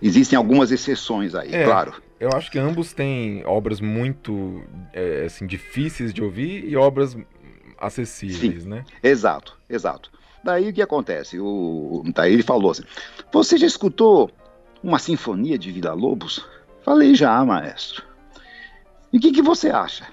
Existem 0.00 0.36
algumas 0.36 0.70
exceções 0.72 1.34
aí, 1.34 1.54
É. 1.54 1.64
claro. 1.64 1.94
Eu 2.22 2.30
acho 2.34 2.52
que 2.52 2.58
ambos 2.58 2.92
têm 2.92 3.44
obras 3.44 3.80
muito 3.80 4.62
é, 4.92 5.24
assim, 5.24 5.44
difíceis 5.44 6.14
de 6.14 6.22
ouvir 6.22 6.64
e 6.68 6.76
obras 6.76 7.16
acessíveis, 7.76 8.64
né? 8.64 8.84
Exato, 9.02 9.58
exato. 9.68 10.08
Daí 10.44 10.68
o 10.68 10.72
que 10.72 10.80
acontece? 10.80 11.40
O, 11.40 12.04
daí 12.14 12.34
ele 12.34 12.44
falou 12.44 12.70
assim: 12.70 12.84
Você 13.32 13.58
já 13.58 13.66
escutou 13.66 14.30
uma 14.80 15.00
sinfonia 15.00 15.58
de 15.58 15.72
Vila 15.72 15.94
Lobos? 15.94 16.46
Falei 16.84 17.12
já, 17.12 17.44
maestro. 17.44 18.04
E 19.12 19.18
o 19.18 19.20
que, 19.20 19.32
que 19.32 19.42
você 19.42 19.70
acha? 19.70 20.06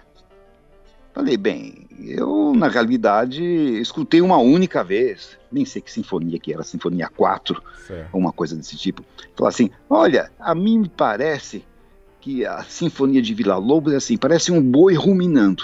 Falei, 1.13 1.37
bem, 1.37 1.87
eu 2.07 2.53
na 2.55 2.69
realidade 2.69 3.43
escutei 3.79 4.19
uma 4.19 4.37
única 4.37 4.83
vez, 4.83 5.37
nem 5.51 5.63
sei 5.63 5.79
que 5.79 5.91
sinfonia 5.91 6.39
que 6.39 6.51
era, 6.51 6.63
Sinfonia 6.63 7.07
4, 7.07 7.61
Certo. 7.85 8.17
uma 8.17 8.31
coisa 8.31 8.55
desse 8.55 8.75
tipo. 8.77 9.05
Falou 9.35 9.47
assim: 9.47 9.69
Olha, 9.87 10.31
a 10.39 10.55
mim 10.55 10.79
me 10.79 10.89
parece 10.89 11.63
que 12.19 12.45
a 12.45 12.63
Sinfonia 12.63 13.21
de 13.21 13.33
Vila 13.33 13.57
Lobos 13.57 13.93
é 13.93 13.97
assim, 13.97 14.17
parece 14.17 14.51
um 14.51 14.61
boi 14.61 14.93
ruminando. 14.95 15.63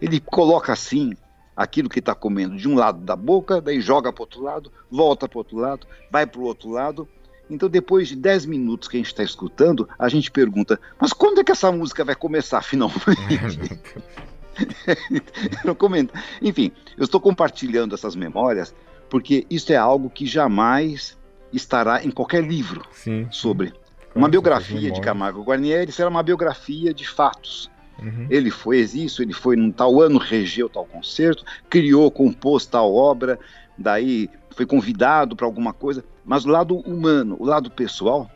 Ele 0.00 0.20
coloca 0.20 0.72
assim 0.72 1.14
aquilo 1.56 1.88
que 1.88 2.00
está 2.00 2.14
comendo 2.14 2.56
de 2.56 2.68
um 2.68 2.74
lado 2.74 3.00
da 3.00 3.16
boca, 3.16 3.60
daí 3.60 3.80
joga 3.80 4.12
para 4.12 4.22
outro 4.22 4.42
lado, 4.42 4.72
volta 4.90 5.28
para 5.28 5.38
outro 5.38 5.56
lado, 5.56 5.86
vai 6.10 6.26
para 6.26 6.40
o 6.40 6.44
outro 6.44 6.70
lado. 6.70 7.08
Então, 7.48 7.68
depois 7.68 8.08
de 8.08 8.16
10 8.16 8.46
minutos 8.46 8.88
que 8.88 8.96
a 8.96 9.00
gente 9.00 9.06
está 9.06 9.22
escutando, 9.22 9.88
a 9.98 10.08
gente 10.08 10.30
pergunta: 10.30 10.80
Mas 11.00 11.12
quando 11.12 11.40
é 11.40 11.44
que 11.44 11.52
essa 11.52 11.70
música 11.70 12.04
vai 12.04 12.14
começar 12.14 12.60
finalmente? 12.60 13.00
Eu 15.64 15.74
comento. 15.74 16.14
Enfim, 16.40 16.72
eu 16.96 17.04
estou 17.04 17.20
compartilhando 17.20 17.94
essas 17.94 18.16
memórias 18.16 18.74
porque 19.08 19.46
isso 19.48 19.72
é 19.72 19.76
algo 19.76 20.10
que 20.10 20.26
jamais 20.26 21.16
estará 21.52 22.04
em 22.04 22.10
qualquer 22.10 22.42
livro 22.42 22.84
Sim. 22.92 23.28
sobre. 23.30 23.72
Uma 24.16 24.28
biografia 24.28 24.90
de. 24.90 25.00
Camargo 25.00 25.42
Guarnieri 25.42 25.92
será 25.92 26.08
uma 26.08 26.22
biografia 26.22 26.92
de 26.92 27.06
fatos. 27.06 27.70
Uhum. 28.02 28.26
Ele 28.28 28.50
foi 28.50 28.80
isso, 28.80 29.22
ele 29.22 29.32
foi 29.32 29.56
num 29.56 29.70
tal 29.70 30.00
ano, 30.00 30.18
regeu 30.18 30.68
tal 30.68 30.84
concerto, 30.84 31.44
criou, 31.68 32.10
compôs 32.10 32.66
tal 32.66 32.94
obra, 32.94 33.38
daí 33.76 34.28
foi 34.50 34.66
convidado 34.66 35.34
para 35.34 35.46
alguma 35.46 35.72
coisa. 35.72 36.04
Mas 36.24 36.44
o 36.44 36.48
lado 36.48 36.76
humano, 36.78 37.36
o 37.38 37.44
lado 37.44 37.70
pessoal, 37.70 38.30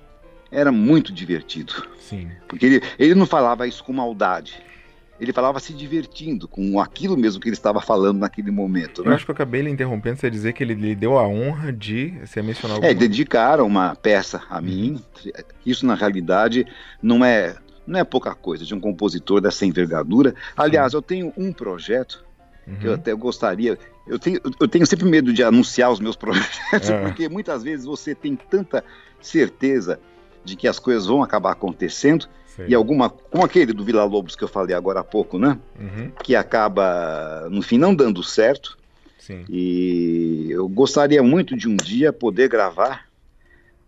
era 0.51 0.72
muito 0.72 1.12
divertido. 1.12 1.72
Sim. 1.99 2.31
Porque 2.49 2.66
ele, 2.66 2.83
ele 2.99 3.14
não 3.14 3.26
falava 3.26 3.66
isso 3.66 3.85
com 3.85 3.93
maldade. 3.93 4.62
Ele 5.21 5.33
falava 5.33 5.61
se 5.61 5.73
divertindo 5.75 6.49
com 6.49 6.81
aquilo 6.81 7.16
mesmo 7.16 7.41
que 7.41 7.49
ele 7.49 7.55
estava 7.57 7.81
falando 7.81 8.18
naquele 8.18 8.51
momento. 8.51 9.03
Eu 9.03 9.11
Né? 9.11 9.14
acho 9.14 9.25
que 9.27 9.31
eu 9.31 9.35
acabei 9.35 9.61
lhe 9.62 9.68
interrompendo, 9.71 10.18
você 10.18 10.31
dizer 10.31 10.55
que 10.55 10.62
ele 10.64 10.75
lhe 10.75 10.95
deu 10.95 11.18
a 11.18 11.29
honra 11.29 11.71
de 11.73 12.14
você 12.25 12.41
mencionar 12.41 12.77
É, 12.79 12.89
alguma 12.89 12.95
dedicaram 12.95 13.66
uma 13.66 13.95
peça 13.95 14.43
a 14.49 14.61
mim. 14.61 15.03
Isso, 15.64 15.85
na 15.85 15.95
realidade, 15.95 16.66
não 17.03 17.23
é, 17.25 17.55
não 17.87 18.01
é 18.01 18.05
pouca 18.05 18.35
coisa 18.35 18.64
de 18.64 18.75
um 18.75 18.81
compositor 18.81 19.41
dessa 19.43 19.66
envergadura. 19.66 20.35
Aliás, 20.57 20.95
eu 20.95 21.03
tenho 21.03 21.33
um 21.37 21.53
projeto 21.53 22.25
que 22.81 22.87
eu 22.87 22.91
Uhum. 22.93 22.97
até 22.97 23.12
gostaria. 23.14 23.77
Eu 24.07 24.18
tenho, 24.18 24.41
eu 24.61 24.66
tenho 24.68 24.87
sempre 24.87 25.07
medo 25.09 25.33
de 25.33 25.43
anunciar 25.43 25.91
os 25.93 26.01
meus 26.01 26.16
projetos, 26.73 26.89
É. 26.89 26.99
porque 27.03 27.29
muitas 27.29 27.62
vezes 27.62 27.85
você 27.85 28.14
tem 28.14 28.35
tanta 28.37 28.83
certeza 29.21 30.01
de 30.45 30.57
que 30.57 30.66
as 30.66 30.79
coisas 30.79 31.07
vão 31.07 31.23
acabar 31.23 31.53
acontecendo 31.53 32.27
Sei. 32.57 32.67
e 32.69 32.75
alguma, 32.75 33.09
como 33.09 33.45
aquele 33.45 33.73
do 33.73 33.85
Vila 33.85 34.05
Lobos 34.05 34.35
que 34.35 34.43
eu 34.43 34.49
falei 34.49 34.75
agora 34.75 35.01
há 35.01 35.05
pouco, 35.05 35.39
né? 35.39 35.59
Uhum. 35.79 36.11
Que 36.23 36.35
acaba 36.35 37.49
no 37.51 37.63
fim 37.63 37.79
não 37.79 37.95
dando 37.95 38.23
certo. 38.23 38.77
Sim. 39.19 39.45
E 39.49 40.49
eu 40.51 40.69
gostaria 40.69 41.23
muito 41.23 41.57
de 41.57 41.69
um 41.69 41.77
dia 41.77 42.13
poder 42.13 42.49
gravar 42.49 43.07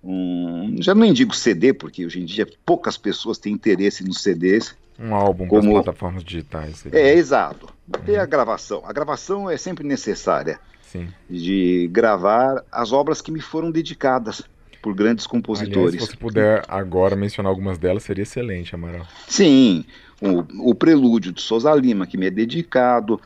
um, 0.05 0.77
já 0.81 0.95
nem 0.95 1.13
digo 1.13 1.35
CD, 1.35 1.73
porque 1.73 2.05
hoje 2.05 2.21
em 2.21 2.25
dia 2.25 2.47
poucas 2.67 2.97
pessoas 2.97 3.39
têm 3.39 3.53
interesse 3.53 4.05
nos 4.05 4.23
CDs. 4.23 4.75
Um 4.99 5.15
álbum 5.15 5.47
Como- 5.49 5.71
plataformas 5.73 6.23
digitais. 6.25 6.79
seria. 6.79 6.99
É, 7.01 7.15
exato. 7.15 7.69
Ter 8.05 8.17
a 8.19 8.27
gravação. 8.27 8.83
A 8.85 8.93
gravação 8.93 9.49
é 9.49 9.57
sempre 9.57 9.85
necessária 9.87 10.61
Sim. 10.83 11.09
de 11.29 11.89
gravar 11.93 12.65
as 12.71 12.93
obras 12.93 13.21
que 13.21 13.31
me 13.33 13.41
foram 13.41 13.71
dedicadas 13.71 14.43
por 14.83 14.95
grandes 14.95 15.24
Aliás, 15.24 15.30
compositores. 15.30 16.03
se 16.03 16.11
você 16.11 16.16
puder 16.16 16.64
agora 16.66 17.14
mencionar 17.14 17.49
algumas 17.49 17.78
delas, 17.78 18.03
seria 18.03 18.22
excelente, 18.22 18.74
Amaral. 18.74 19.07
Sim, 19.28 19.85
o, 20.20 20.70
o 20.70 20.74
Prelúdio 20.74 21.33
de 21.33 21.41
Souza 21.41 21.72
Lima, 21.72 22.07
que 22.07 22.18
me 22.18 22.26
é 22.26 22.30
dedicado, 22.30 23.20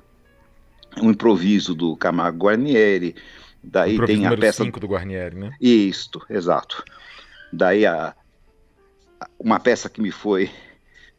o 1.01 1.11
improviso 1.11 1.75
do 1.75 1.97
Camargo 1.97 2.47
Guarnieri, 2.47 3.17
daí 3.65 3.95
Improviso 3.95 4.21
tem 4.21 4.27
a 4.27 4.37
peça 4.37 4.65
5 4.65 4.79
do 4.79 4.87
Guarnieri, 4.87 5.35
né? 5.35 5.53
Isto, 5.59 6.23
exato. 6.29 6.85
Daí 7.51 7.87
a, 7.87 8.15
uma 9.39 9.59
peça 9.59 9.89
que 9.89 10.01
me 10.01 10.11
foi 10.11 10.51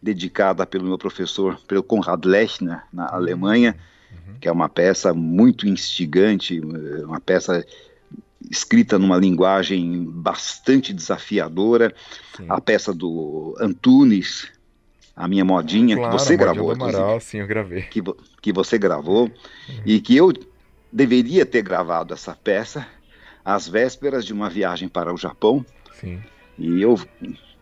dedicada 0.01 0.65
pelo 0.67 0.85
meu 0.85 0.97
professor, 0.97 1.59
pelo 1.67 1.81
Konrad 1.81 2.23
Lechner, 2.23 2.83
na 2.93 3.09
Alemanha, 3.09 3.75
que 4.39 4.47
é 4.47 4.51
uma 4.51 4.69
peça 4.69 5.13
muito 5.13 5.67
instigante, 5.67 6.59
uma 6.59 7.19
peça 7.19 7.65
escrita 8.49 8.97
numa 8.99 9.17
linguagem 9.17 10.05
bastante 10.05 10.93
desafiadora, 10.93 11.93
Sim. 12.35 12.45
a 12.49 12.59
peça 12.61 12.93
do 12.93 13.55
Antunes, 13.59 14.47
a 15.15 15.27
minha 15.27 15.43
modinha, 15.45 15.95
Claro, 15.95 16.15
que 16.15 16.21
você 16.23 16.37
gravou, 16.37 16.75
do 16.75 16.83
Amaral, 16.83 17.19
sim, 17.19 17.37
eu 17.39 17.47
gravei. 17.47 17.83
que, 17.83 18.01
que 18.41 18.53
você 18.53 18.77
gravou 18.77 19.23
Uhum. 19.25 19.81
e 19.85 19.99
que 19.99 20.15
eu 20.15 20.31
deveria 20.91 21.45
ter 21.45 21.61
gravado 21.61 22.13
essa 22.13 22.33
peça 22.35 22.87
às 23.43 23.67
vésperas 23.67 24.25
de 24.25 24.33
uma 24.33 24.49
viagem 24.49 24.87
para 24.87 25.13
o 25.13 25.17
Japão 25.17 25.65
Sim, 25.99 26.21
e 26.59 26.81
eu, 26.81 26.99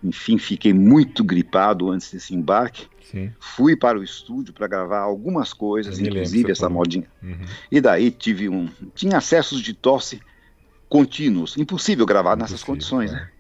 enfim, 0.04 0.38
fiquei 0.38 0.74
muito 0.74 1.24
gripado 1.24 1.90
antes 1.90 2.12
desse 2.12 2.36
embarque. 2.36 2.88
sim. 3.02 3.32
Fui 3.40 3.76
para 3.76 3.98
o 3.98 4.04
estúdio 4.04 4.54
para 4.54 4.68
gravar 4.68 5.00
algumas 5.00 5.54
coisas, 5.54 5.98
Eu 6.00 6.06
inclusive 6.08 6.52
essa 6.52 6.62
falou. 6.64 6.78
modinha. 6.80 7.08
Uhum. 7.24 7.38
E 7.72 7.80
daí 7.80 8.12
tive 8.12 8.50
um, 8.50 8.68
tinha 8.94 9.18
acessos 9.18 9.62
de 9.62 9.74
tosse 9.74 10.20
contínuos, 10.90 11.58
impossível 11.58 12.06
gravar 12.06 12.36
nessas 12.36 12.62
Impossível, 12.62 12.74
condições, 12.74 13.12
claro. 13.12 13.26
né? 13.26 13.32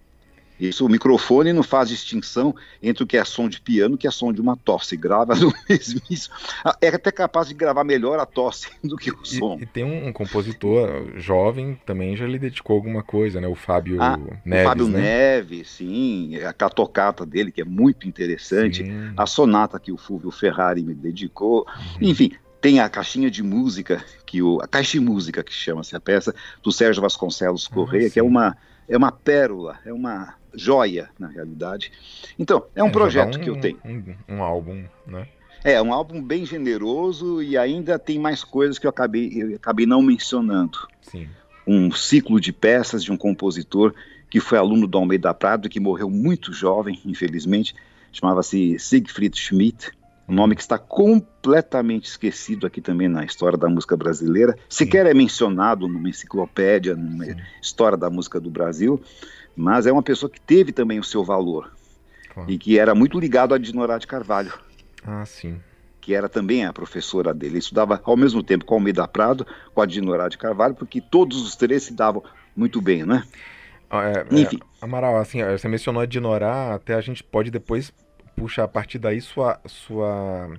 Isso, 0.59 0.85
o 0.85 0.89
microfone 0.89 1.51
não 1.51 1.63
faz 1.63 1.89
distinção 1.89 2.55
entre 2.81 3.03
o 3.03 3.07
que 3.07 3.17
é 3.17 3.25
som 3.25 3.49
de 3.49 3.59
piano 3.59 3.93
e 3.93 3.95
o 3.95 3.97
que 3.97 4.07
é 4.07 4.11
som 4.11 4.31
de 4.31 4.39
uma 4.39 4.55
tosse. 4.55 4.95
Grava 4.95 5.35
no 5.35 5.53
mesmíssimo. 5.69 6.33
É 6.81 6.87
até 6.87 7.11
capaz 7.11 7.47
de 7.49 7.53
gravar 7.53 7.83
melhor 7.83 8.19
a 8.19 8.25
tosse 8.25 8.69
do 8.83 8.95
que 8.95 9.11
o 9.11 9.25
som. 9.25 9.57
E, 9.59 9.63
e 9.63 9.65
tem 9.65 9.83
um, 9.83 10.07
um 10.07 10.13
compositor 10.13 11.11
jovem 11.17 11.77
também 11.85 12.15
já 12.15 12.25
lhe 12.25 12.39
dedicou 12.39 12.77
alguma 12.77 13.03
coisa, 13.03 13.41
né? 13.41 13.47
O 13.47 13.55
Fábio 13.55 14.01
Ah, 14.01 14.17
Neves, 14.45 14.65
o 14.65 14.69
Fábio 14.69 14.87
né? 14.87 15.01
Neves, 15.01 15.69
sim, 15.69 16.37
a 16.37 16.53
catocata 16.53 17.25
dele, 17.25 17.51
que 17.51 17.61
é 17.61 17.65
muito 17.65 18.07
interessante. 18.07 18.83
Sim. 18.83 19.13
A 19.17 19.25
sonata 19.25 19.79
que 19.79 19.91
o 19.91 19.97
Fulvio 19.97 20.31
Ferrari 20.31 20.81
me 20.83 20.93
dedicou. 20.93 21.67
Uhum. 21.67 22.09
Enfim, 22.09 22.31
tem 22.65 22.79
a 22.79 22.89
caixinha 22.89 23.29
de 23.29 23.43
música, 23.43 24.03
que 24.25 24.41
o, 24.41 24.59
a 24.59 24.67
caixa 24.67 24.93
de 24.93 24.99
música, 24.99 25.43
que 25.43 25.53
chama-se 25.53 25.95
a 25.95 25.99
peça, 25.99 26.33
do 26.63 26.71
Sérgio 26.71 26.99
Vasconcelos 26.99 27.67
Correia, 27.67 28.09
que 28.09 28.19
é 28.19 28.23
uma, 28.23 28.57
é 28.89 28.97
uma 28.97 29.11
pérola, 29.11 29.77
é 29.85 29.93
uma 29.93 30.33
joia, 30.51 31.07
na 31.19 31.27
realidade. 31.27 31.91
Então, 32.39 32.65
é 32.75 32.83
um 32.83 32.87
É, 32.87 32.91
projeto 32.91 33.37
um- 33.37 33.39
que 33.39 33.49
eu 33.51 33.59
tenho. 33.61 33.77
Um, 33.85 34.15
um 34.37 34.41
álbum, 34.41 34.83
né? 35.05 35.27
É 35.63 35.79
um 35.79 35.93
álbum 35.93 36.19
bem 36.23 36.43
generoso 36.43 37.39
e 37.43 37.55
ainda 37.55 37.99
tem 37.99 38.17
mais 38.17 38.43
coisas 38.43 38.79
que 38.79 38.87
eu 38.87 38.89
acabei, 38.89 39.29
eu 39.31 39.55
acabei 39.57 39.85
não 39.85 40.01
mencionando. 40.01 40.79
Sim. 41.03 41.27
Um 41.67 41.91
ciclo 41.91 42.41
de 42.41 42.51
peças 42.51 43.03
de 43.03 43.11
um 43.11 43.17
compositor 43.17 43.93
que 44.27 44.39
foi 44.39 44.57
aluno 44.57 44.87
do 44.87 44.97
Almeida 44.97 45.31
Prado, 45.35 45.69
que 45.69 45.79
morreu 45.79 46.09
muito 46.09 46.51
jovem, 46.51 46.99
infelizmente, 47.05 47.75
chamava-se 48.11 48.79
Siegfried 48.79 49.37
Schmidt, 49.37 49.91
um 50.27 50.33
nome 50.33 50.55
que 50.55 50.61
está 50.61 50.77
completamente 50.77 52.05
esquecido 52.05 52.65
aqui 52.65 52.81
também 52.81 53.07
na 53.07 53.23
história 53.23 53.57
da 53.57 53.69
música 53.69 53.95
brasileira, 53.95 54.55
sequer 54.67 55.05
é 55.05 55.13
mencionado 55.13 55.87
numa 55.87 56.09
enciclopédia, 56.09 56.95
numa 56.95 57.25
Sim. 57.25 57.35
história 57.61 57.97
da 57.97 58.09
música 58.09 58.39
do 58.39 58.49
Brasil, 58.49 59.01
mas 59.55 59.85
é 59.85 59.91
uma 59.91 60.01
pessoa 60.03 60.29
que 60.29 60.41
teve 60.41 60.71
também 60.71 60.99
o 60.99 61.03
seu 61.03 61.23
valor 61.23 61.71
Claro. 62.33 62.51
e 62.51 62.57
que 62.57 62.77
era 62.77 62.93
muito 62.95 63.19
ligado 63.19 63.53
a 63.53 63.57
Dinorá 63.57 63.97
de 63.97 64.07
Carvalho 64.07 64.51
Ah, 65.05 65.25
sim. 65.25 65.59
que 66.01 66.13
era 66.13 66.27
também 66.27 66.65
a 66.65 66.73
professora 66.73 67.33
dele. 67.33 67.53
Ele 67.53 67.59
estudava 67.59 67.99
ao 68.03 68.17
mesmo 68.17 68.43
tempo 68.43 68.65
com 68.65 68.75
a 68.75 68.77
Almeida 68.77 69.07
Prado, 69.07 69.45
com 69.73 69.81
a 69.81 69.85
Dinorá 69.85 70.27
de 70.27 70.37
Carvalho, 70.37 70.75
porque 70.75 70.99
todos 71.01 71.41
os 71.41 71.55
três 71.55 71.83
se 71.83 71.93
davam 71.93 72.23
muito 72.55 72.81
bem, 72.81 73.05
né? 73.05 73.23
Ah, 73.89 74.03
é- 74.09 74.25
Enfim. 74.31 74.59
é, 74.61 74.85
Amaral, 74.85 75.17
assim, 75.17 75.41
você 75.43 75.67
mencionou 75.67 76.01
a 76.01 76.05
Dinorá, 76.05 76.73
até 76.75 76.93
a 76.95 77.01
gente 77.01 77.23
pode 77.23 77.49
depois 77.49 77.91
puxar 78.35 78.63
a 78.63 78.67
partir 78.67 78.99
daí 78.99 79.21
sua, 79.21 79.59
sua, 79.65 80.51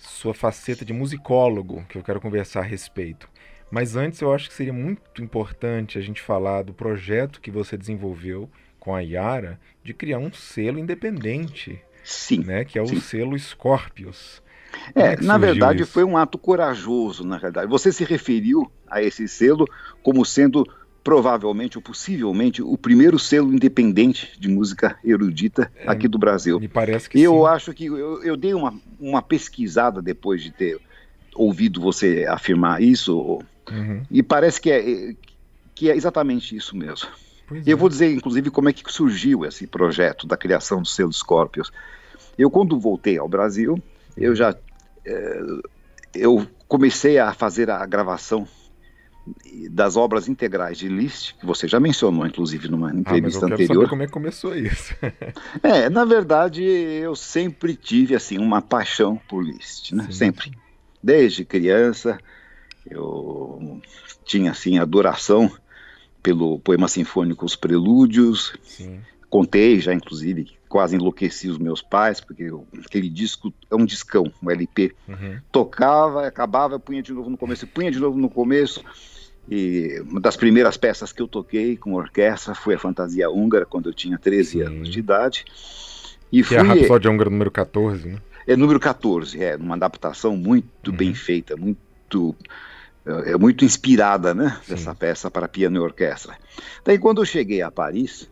sua 0.00 0.34
faceta 0.34 0.84
de 0.84 0.92
musicólogo, 0.92 1.84
que 1.88 1.98
eu 1.98 2.02
quero 2.02 2.20
conversar 2.20 2.60
a 2.60 2.64
respeito. 2.64 3.28
Mas 3.70 3.96
antes 3.96 4.20
eu 4.20 4.32
acho 4.32 4.48
que 4.48 4.54
seria 4.54 4.72
muito 4.72 5.22
importante 5.22 5.98
a 5.98 6.00
gente 6.00 6.22
falar 6.22 6.62
do 6.62 6.72
projeto 6.72 7.40
que 7.40 7.50
você 7.50 7.76
desenvolveu 7.76 8.48
com 8.78 8.94
a 8.94 9.00
Yara 9.00 9.58
de 9.82 9.94
criar 9.94 10.18
um 10.18 10.32
selo 10.32 10.78
independente. 10.78 11.82
Sim. 12.04 12.44
Né, 12.44 12.64
que 12.64 12.78
é 12.78 12.82
o 12.82 12.86
sim. 12.86 13.00
selo 13.00 13.38
Scorpius. 13.38 14.42
É, 14.94 15.14
é 15.14 15.16
na 15.16 15.38
verdade 15.38 15.82
isso? 15.82 15.92
foi 15.92 16.04
um 16.04 16.16
ato 16.16 16.36
corajoso, 16.36 17.26
na 17.26 17.38
verdade. 17.38 17.66
Você 17.66 17.90
se 17.90 18.04
referiu 18.04 18.70
a 18.86 19.02
esse 19.02 19.26
selo 19.26 19.66
como 20.02 20.24
sendo 20.24 20.64
provavelmente 21.04 21.76
ou 21.76 21.82
possivelmente 21.82 22.62
o 22.62 22.78
primeiro 22.78 23.18
selo 23.18 23.52
independente 23.52 24.32
de 24.40 24.48
música 24.48 24.98
erudita 25.04 25.70
é, 25.76 25.84
aqui 25.86 26.08
do 26.08 26.18
Brasil. 26.18 26.58
Me 26.58 26.66
parece 26.66 27.10
que 27.10 27.20
eu 27.20 27.40
sim. 27.40 27.46
acho 27.46 27.74
que 27.74 27.84
eu, 27.84 28.22
eu, 28.22 28.36
dei 28.36 28.54
uma, 28.54 28.74
uma 28.98 29.20
pesquisada 29.20 30.00
depois 30.00 30.42
de 30.42 30.50
ter 30.50 30.80
ouvido 31.34 31.78
você 31.78 32.24
afirmar 32.26 32.82
isso 32.82 33.42
uhum. 33.70 34.02
e 34.10 34.22
parece 34.22 34.58
que 34.58 34.70
é, 34.70 35.14
que 35.74 35.90
é 35.90 35.94
exatamente 35.94 36.56
isso 36.56 36.74
mesmo. 36.74 37.08
Pois 37.46 37.66
eu 37.66 37.76
é. 37.76 37.78
vou 37.78 37.90
dizer, 37.90 38.10
inclusive, 38.10 38.50
como 38.50 38.70
é 38.70 38.72
que 38.72 38.90
surgiu 38.90 39.44
esse 39.44 39.66
projeto 39.66 40.26
da 40.26 40.38
criação 40.38 40.80
do 40.80 40.88
selo 40.88 41.12
Scorpius. 41.12 41.70
Eu, 42.38 42.50
quando 42.50 42.80
voltei 42.80 43.18
ao 43.18 43.28
Brasil, 43.28 43.78
eu 44.16 44.34
já 44.34 44.56
é, 45.04 45.40
eu 46.14 46.46
comecei 46.66 47.18
a 47.18 47.34
fazer 47.34 47.70
a 47.70 47.84
gravação 47.84 48.48
das 49.70 49.96
obras 49.96 50.28
integrais 50.28 50.76
de 50.76 50.88
Liszt, 50.88 51.34
que 51.38 51.46
você 51.46 51.66
já 51.66 51.80
mencionou, 51.80 52.26
inclusive, 52.26 52.68
numa 52.68 52.92
entrevista 52.92 53.46
ah, 53.46 53.48
mas 53.48 53.50
eu 53.50 53.54
anterior. 53.54 53.74
Saber 53.76 53.88
como 53.88 54.02
é 54.02 54.06
que 54.06 54.12
começou 54.12 54.56
isso? 54.56 54.94
é, 55.62 55.88
na 55.88 56.04
verdade, 56.04 56.62
eu 56.62 57.16
sempre 57.16 57.74
tive 57.74 58.14
assim 58.14 58.38
uma 58.38 58.60
paixão 58.60 59.20
por 59.28 59.42
Liszt, 59.42 59.92
né? 59.92 60.04
Sim, 60.06 60.12
sempre. 60.12 60.52
Desde 61.02 61.44
criança, 61.44 62.18
eu 62.88 63.80
tinha 64.24 64.50
assim 64.50 64.78
adoração 64.78 65.50
pelo 66.22 66.58
poema 66.58 66.88
sinfônico 66.88 67.44
Os 67.44 67.56
Prelúdios. 67.56 68.54
Sim. 68.62 69.00
Contei 69.30 69.80
já, 69.80 69.92
inclusive, 69.92 70.52
quase 70.68 70.96
enlouqueci 70.96 71.48
os 71.48 71.58
meus 71.58 71.82
pais, 71.82 72.20
porque 72.20 72.50
aquele 72.84 73.08
disco 73.08 73.52
é 73.70 73.74
um 73.74 73.84
discão, 73.84 74.24
um 74.42 74.50
LP. 74.50 74.94
Uhum. 75.08 75.38
Tocava, 75.50 76.26
acabava, 76.26 76.78
punha 76.78 77.02
de 77.02 77.12
novo 77.12 77.30
no 77.30 77.36
começo, 77.36 77.66
punha 77.66 77.90
de 77.90 77.98
novo 77.98 78.18
no 78.18 78.30
começo. 78.30 78.82
E 79.48 80.02
uma 80.08 80.20
das 80.20 80.36
primeiras 80.36 80.76
peças 80.76 81.12
que 81.12 81.20
eu 81.20 81.28
toquei 81.28 81.76
com 81.76 81.94
orquestra 81.94 82.54
foi 82.54 82.74
a 82.74 82.78
Fantasia 82.78 83.30
Húngara, 83.30 83.66
quando 83.66 83.90
eu 83.90 83.94
tinha 83.94 84.18
13 84.18 84.50
Sim. 84.50 84.62
anos 84.62 84.88
de 84.88 84.98
idade. 84.98 85.44
E 86.32 86.38
que 86.38 86.44
fui, 86.44 86.56
é 86.56 86.60
a 86.60 86.62
Rapsódia 86.62 87.10
Húngara 87.10 87.30
número 87.30 87.50
14, 87.50 88.08
né? 88.08 88.18
É 88.46 88.56
número 88.56 88.80
14, 88.80 89.42
é, 89.42 89.56
uma 89.56 89.74
adaptação 89.74 90.36
muito 90.36 90.90
uhum. 90.90 90.96
bem 90.96 91.14
feita, 91.14 91.56
muito 91.56 92.36
é, 93.06 93.32
é 93.32 93.38
muito 93.38 93.64
inspirada, 93.64 94.34
né, 94.34 94.58
Sim. 94.62 94.74
dessa 94.74 94.94
peça 94.94 95.30
para 95.30 95.48
piano 95.48 95.76
e 95.76 95.80
orquestra. 95.80 96.36
Daí 96.84 96.98
quando 96.98 97.20
eu 97.20 97.26
cheguei 97.26 97.62
a 97.62 97.70
Paris, 97.70 98.28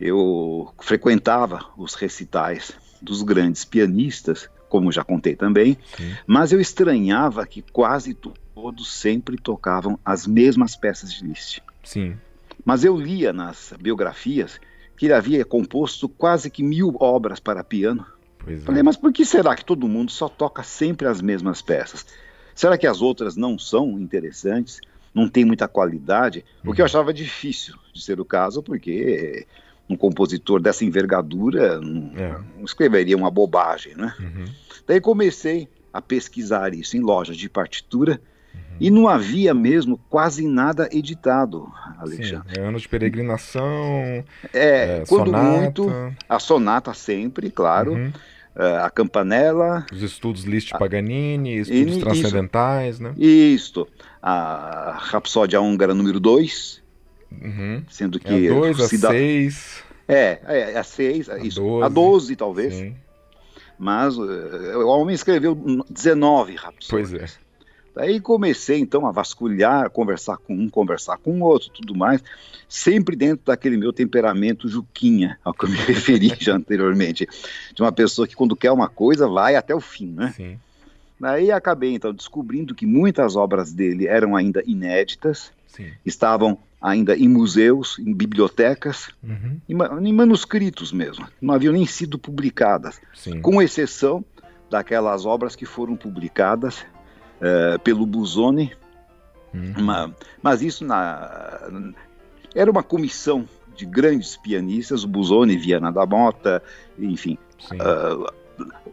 eu 0.00 0.72
frequentava 0.80 1.64
os 1.76 1.94
recitais 1.94 2.72
dos 3.00 3.22
grandes 3.22 3.64
pianistas, 3.64 4.48
como 4.68 4.92
já 4.92 5.02
contei 5.02 5.34
também, 5.34 5.78
Sim. 5.96 6.14
mas 6.26 6.52
eu 6.52 6.60
estranhava 6.60 7.46
que 7.46 7.62
quase 7.72 8.14
todos 8.60 8.92
sempre 8.92 9.36
tocavam 9.36 9.96
as 10.04 10.26
mesmas 10.26 10.74
peças 10.74 11.12
de 11.12 11.24
Liszt. 11.24 11.62
Sim. 11.84 12.16
Mas 12.64 12.82
eu 12.82 12.96
lia 12.96 13.32
nas 13.32 13.72
biografias 13.80 14.60
que 14.96 15.06
ele 15.06 15.12
havia 15.12 15.44
composto 15.44 16.08
quase 16.08 16.50
que 16.50 16.60
mil 16.60 16.96
obras 16.98 17.38
para 17.38 17.62
piano. 17.62 18.04
Pois 18.36 18.64
Falei, 18.64 18.80
é. 18.80 18.82
mas 18.82 18.96
por 18.96 19.12
que 19.12 19.24
será 19.24 19.54
que 19.54 19.64
todo 19.64 19.86
mundo 19.86 20.10
só 20.10 20.28
toca 20.28 20.64
sempre 20.64 21.06
as 21.06 21.22
mesmas 21.22 21.62
peças? 21.62 22.04
Será 22.52 22.76
que 22.76 22.88
as 22.88 23.00
outras 23.00 23.36
não 23.36 23.56
são 23.56 23.90
interessantes? 23.92 24.80
Não 25.14 25.28
tem 25.28 25.44
muita 25.44 25.68
qualidade? 25.68 26.44
Uhum. 26.64 26.72
O 26.72 26.74
que 26.74 26.80
eu 26.80 26.84
uhum. 26.84 26.86
achava 26.86 27.14
difícil 27.14 27.76
de 27.94 28.02
ser 28.02 28.18
o 28.18 28.24
caso, 28.24 28.60
porque 28.60 29.46
um 29.88 29.96
compositor 29.96 30.60
dessa 30.60 30.84
envergadura 30.84 31.80
não, 31.80 32.12
é. 32.16 32.40
não 32.56 32.64
escreveria 32.64 33.16
uma 33.16 33.30
bobagem, 33.30 33.94
né? 33.94 34.12
Uhum. 34.18 34.46
Daí 34.84 35.00
comecei 35.00 35.68
a 35.92 36.02
pesquisar 36.02 36.74
isso 36.74 36.96
em 36.96 37.00
lojas 37.00 37.36
de 37.36 37.48
partitura. 37.48 38.20
E 38.80 38.90
não 38.90 39.08
havia 39.08 39.52
mesmo 39.54 39.98
quase 40.08 40.46
nada 40.46 40.88
editado, 40.92 41.70
Alexandre. 41.98 42.54
Sim, 42.54 42.60
é 42.60 42.64
ano 42.64 42.78
de 42.78 42.88
peregrinação, 42.88 44.24
é, 44.52 45.00
é 45.00 45.04
quando 45.08 45.26
sonata. 45.26 45.60
muito, 45.60 45.90
a 46.28 46.38
sonata 46.38 46.94
sempre, 46.94 47.50
claro, 47.50 47.92
uhum. 47.92 48.12
uh, 48.56 48.84
a 48.84 48.90
campanela, 48.90 49.84
os 49.92 50.02
estudos 50.02 50.44
Liszt 50.44 50.72
Paganini, 50.78 51.58
estudos 51.58 51.96
e, 51.96 52.00
transcendentais, 52.00 52.94
isso, 52.94 53.02
né? 53.02 53.14
Isto, 53.16 53.88
a 54.22 54.96
Rapsódia 54.98 55.60
Húngara 55.60 55.94
número 55.94 56.20
2, 56.20 56.88
Uhum. 57.30 57.82
Sendo 57.88 58.18
que. 58.18 58.48
É 58.48 58.50
a 58.50 58.54
2, 58.54 58.80
a 58.80 58.88
6. 58.88 59.84
É, 60.08 60.40
é, 60.46 60.58
é 60.72 60.78
a 60.78 60.84
6, 60.84 61.28
a 61.28 61.38
isso. 61.38 61.60
12. 61.60 61.84
A 61.84 61.88
12, 61.88 62.36
talvez. 62.36 62.74
Sim. 62.74 62.94
Mas 63.78 64.18
o 64.18 64.86
homem 64.88 65.14
escreveu 65.14 65.54
19 65.88 66.56
rapsódias. 66.56 67.10
Pois 67.10 67.12
é. 67.14 67.47
Daí 67.98 68.20
comecei 68.20 68.78
então 68.78 69.08
a 69.08 69.10
vasculhar, 69.10 69.90
conversar 69.90 70.36
com 70.36 70.54
um, 70.54 70.68
conversar 70.68 71.16
com 71.16 71.40
outro, 71.40 71.68
tudo 71.70 71.96
mais, 71.96 72.22
sempre 72.68 73.16
dentro 73.16 73.46
daquele 73.46 73.76
meu 73.76 73.92
temperamento 73.92 74.68
juquinha, 74.68 75.36
ao 75.42 75.52
que 75.52 75.64
eu 75.64 75.68
me 75.68 75.74
referi 75.82 76.32
já 76.38 76.54
anteriormente, 76.54 77.26
de 77.74 77.82
uma 77.82 77.90
pessoa 77.90 78.28
que 78.28 78.36
quando 78.36 78.54
quer 78.54 78.70
uma 78.70 78.88
coisa 78.88 79.26
vai 79.26 79.56
até 79.56 79.74
o 79.74 79.80
fim, 79.80 80.12
né? 80.12 80.32
Sim. 80.36 80.60
Daí 81.18 81.50
acabei 81.50 81.92
então 81.92 82.14
descobrindo 82.14 82.72
que 82.72 82.86
muitas 82.86 83.34
obras 83.34 83.72
dele 83.72 84.06
eram 84.06 84.36
ainda 84.36 84.62
inéditas, 84.64 85.50
Sim. 85.66 85.90
estavam 86.06 86.56
ainda 86.80 87.16
em 87.16 87.28
museus, 87.28 87.98
em 87.98 88.14
bibliotecas, 88.14 89.08
uhum. 89.20 89.58
em, 89.68 90.08
em, 90.08 90.12
manuscritos 90.12 90.92
mesmo. 90.92 91.26
Não 91.42 91.52
haviam 91.52 91.72
nem 91.72 91.84
sido 91.84 92.16
publicadas, 92.16 93.00
Sim. 93.12 93.40
com 93.40 93.60
exceção 93.60 94.24
daquelas 94.70 95.26
obras 95.26 95.56
que 95.56 95.66
foram 95.66 95.96
publicadas 95.96 96.86
uh, 97.40 97.78
pelo 97.80 98.06
Busoni. 98.06 98.76
Uhum. 99.54 100.12
mas 100.42 100.60
isso 100.60 100.84
na, 100.84 101.70
era 102.54 102.70
uma 102.70 102.82
comissão 102.82 103.48
de 103.74 103.86
grandes 103.86 104.36
pianistas, 104.36 105.04
o 105.04 105.08
Busoni, 105.08 105.56
Viana 105.56 105.90
da 105.90 106.04
Mota, 106.04 106.62
enfim, 106.98 107.38
uh, 107.72 108.30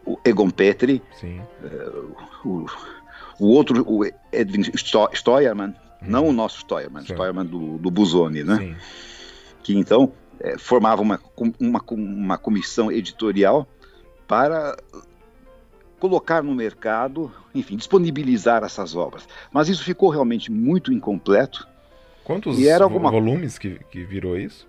o 0.06 0.18
Egon 0.24 0.48
Petri, 0.48 1.02
uh, 1.22 2.16
o, 2.48 2.66
o, 3.38 3.46
outro, 3.48 3.84
o 3.86 4.04
Edwin 4.32 4.62
Steuermann, 5.12 5.74
não 6.00 6.28
o 6.28 6.32
nosso 6.32 6.60
Steuermann, 6.60 7.02
o 7.02 7.06
Steuermann 7.06 7.46
do, 7.46 7.78
do 7.78 7.90
Busoni, 7.90 8.44
né? 8.44 8.56
Sim. 8.56 8.76
Que 9.62 9.76
então 9.76 10.12
é, 10.38 10.56
formava 10.56 11.02
uma, 11.02 11.20
uma, 11.60 11.82
uma 11.90 12.38
comissão 12.38 12.90
editorial 12.92 13.66
para 14.28 14.76
colocar 15.98 16.42
no 16.42 16.54
mercado, 16.54 17.32
enfim, 17.54 17.76
disponibilizar 17.76 18.62
essas 18.64 18.94
obras. 18.94 19.26
Mas 19.52 19.68
isso 19.68 19.84
ficou 19.84 20.10
realmente 20.10 20.50
muito 20.50 20.92
incompleto. 20.92 21.66
Quantos 22.24 22.58
e 22.58 22.68
era 22.68 22.84
alguma... 22.84 23.10
volumes 23.10 23.58
que, 23.58 23.78
que 23.90 24.04
virou 24.04 24.38
isso? 24.38 24.66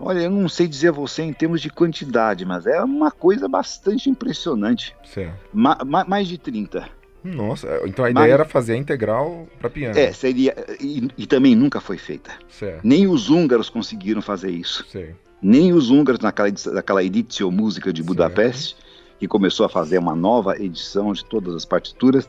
Olha, 0.00 0.20
eu 0.20 0.30
não 0.30 0.48
sei 0.48 0.68
dizer 0.68 0.88
a 0.88 0.92
você 0.92 1.22
em 1.22 1.32
termos 1.32 1.60
de 1.60 1.70
quantidade, 1.70 2.44
mas 2.44 2.66
é 2.66 2.80
uma 2.82 3.10
coisa 3.10 3.48
bastante 3.48 4.08
impressionante. 4.08 4.94
Certo. 5.04 5.34
Ma 5.52 5.78
ma 5.84 6.04
mais 6.04 6.28
de 6.28 6.38
30. 6.38 6.88
Nossa, 7.24 7.80
então 7.84 8.04
a 8.04 8.10
ideia 8.10 8.26
Mas, 8.26 8.32
era 8.32 8.44
fazer 8.44 8.74
a 8.74 8.76
integral 8.76 9.48
para 9.58 9.68
piano. 9.68 9.98
É, 9.98 10.12
seria. 10.12 10.54
E, 10.80 11.08
e, 11.18 11.26
também 11.26 11.56
nunca 11.56 11.80
foi 11.80 11.98
feita. 11.98 12.30
Certo. 12.48 12.80
Nem 12.84 13.08
os 13.08 13.28
húngaros 13.28 13.68
conseguiram 13.68 14.22
fazer 14.22 14.50
isso. 14.50 14.86
Certo. 14.88 15.16
Nem 15.42 15.72
os 15.72 15.90
húngaros 15.90 16.20
naquela, 16.20 16.48
naquela 16.72 17.02
Editio 17.02 17.50
Música 17.50 17.92
de 17.92 18.02
Budapeste. 18.02 18.76
Que 19.18 19.26
começou 19.26 19.66
a 19.66 19.68
fazer 19.68 19.98
uma 19.98 20.14
nova 20.14 20.56
edição 20.62 21.12
de 21.12 21.24
todas 21.24 21.54
as 21.54 21.64
partituras. 21.64 22.28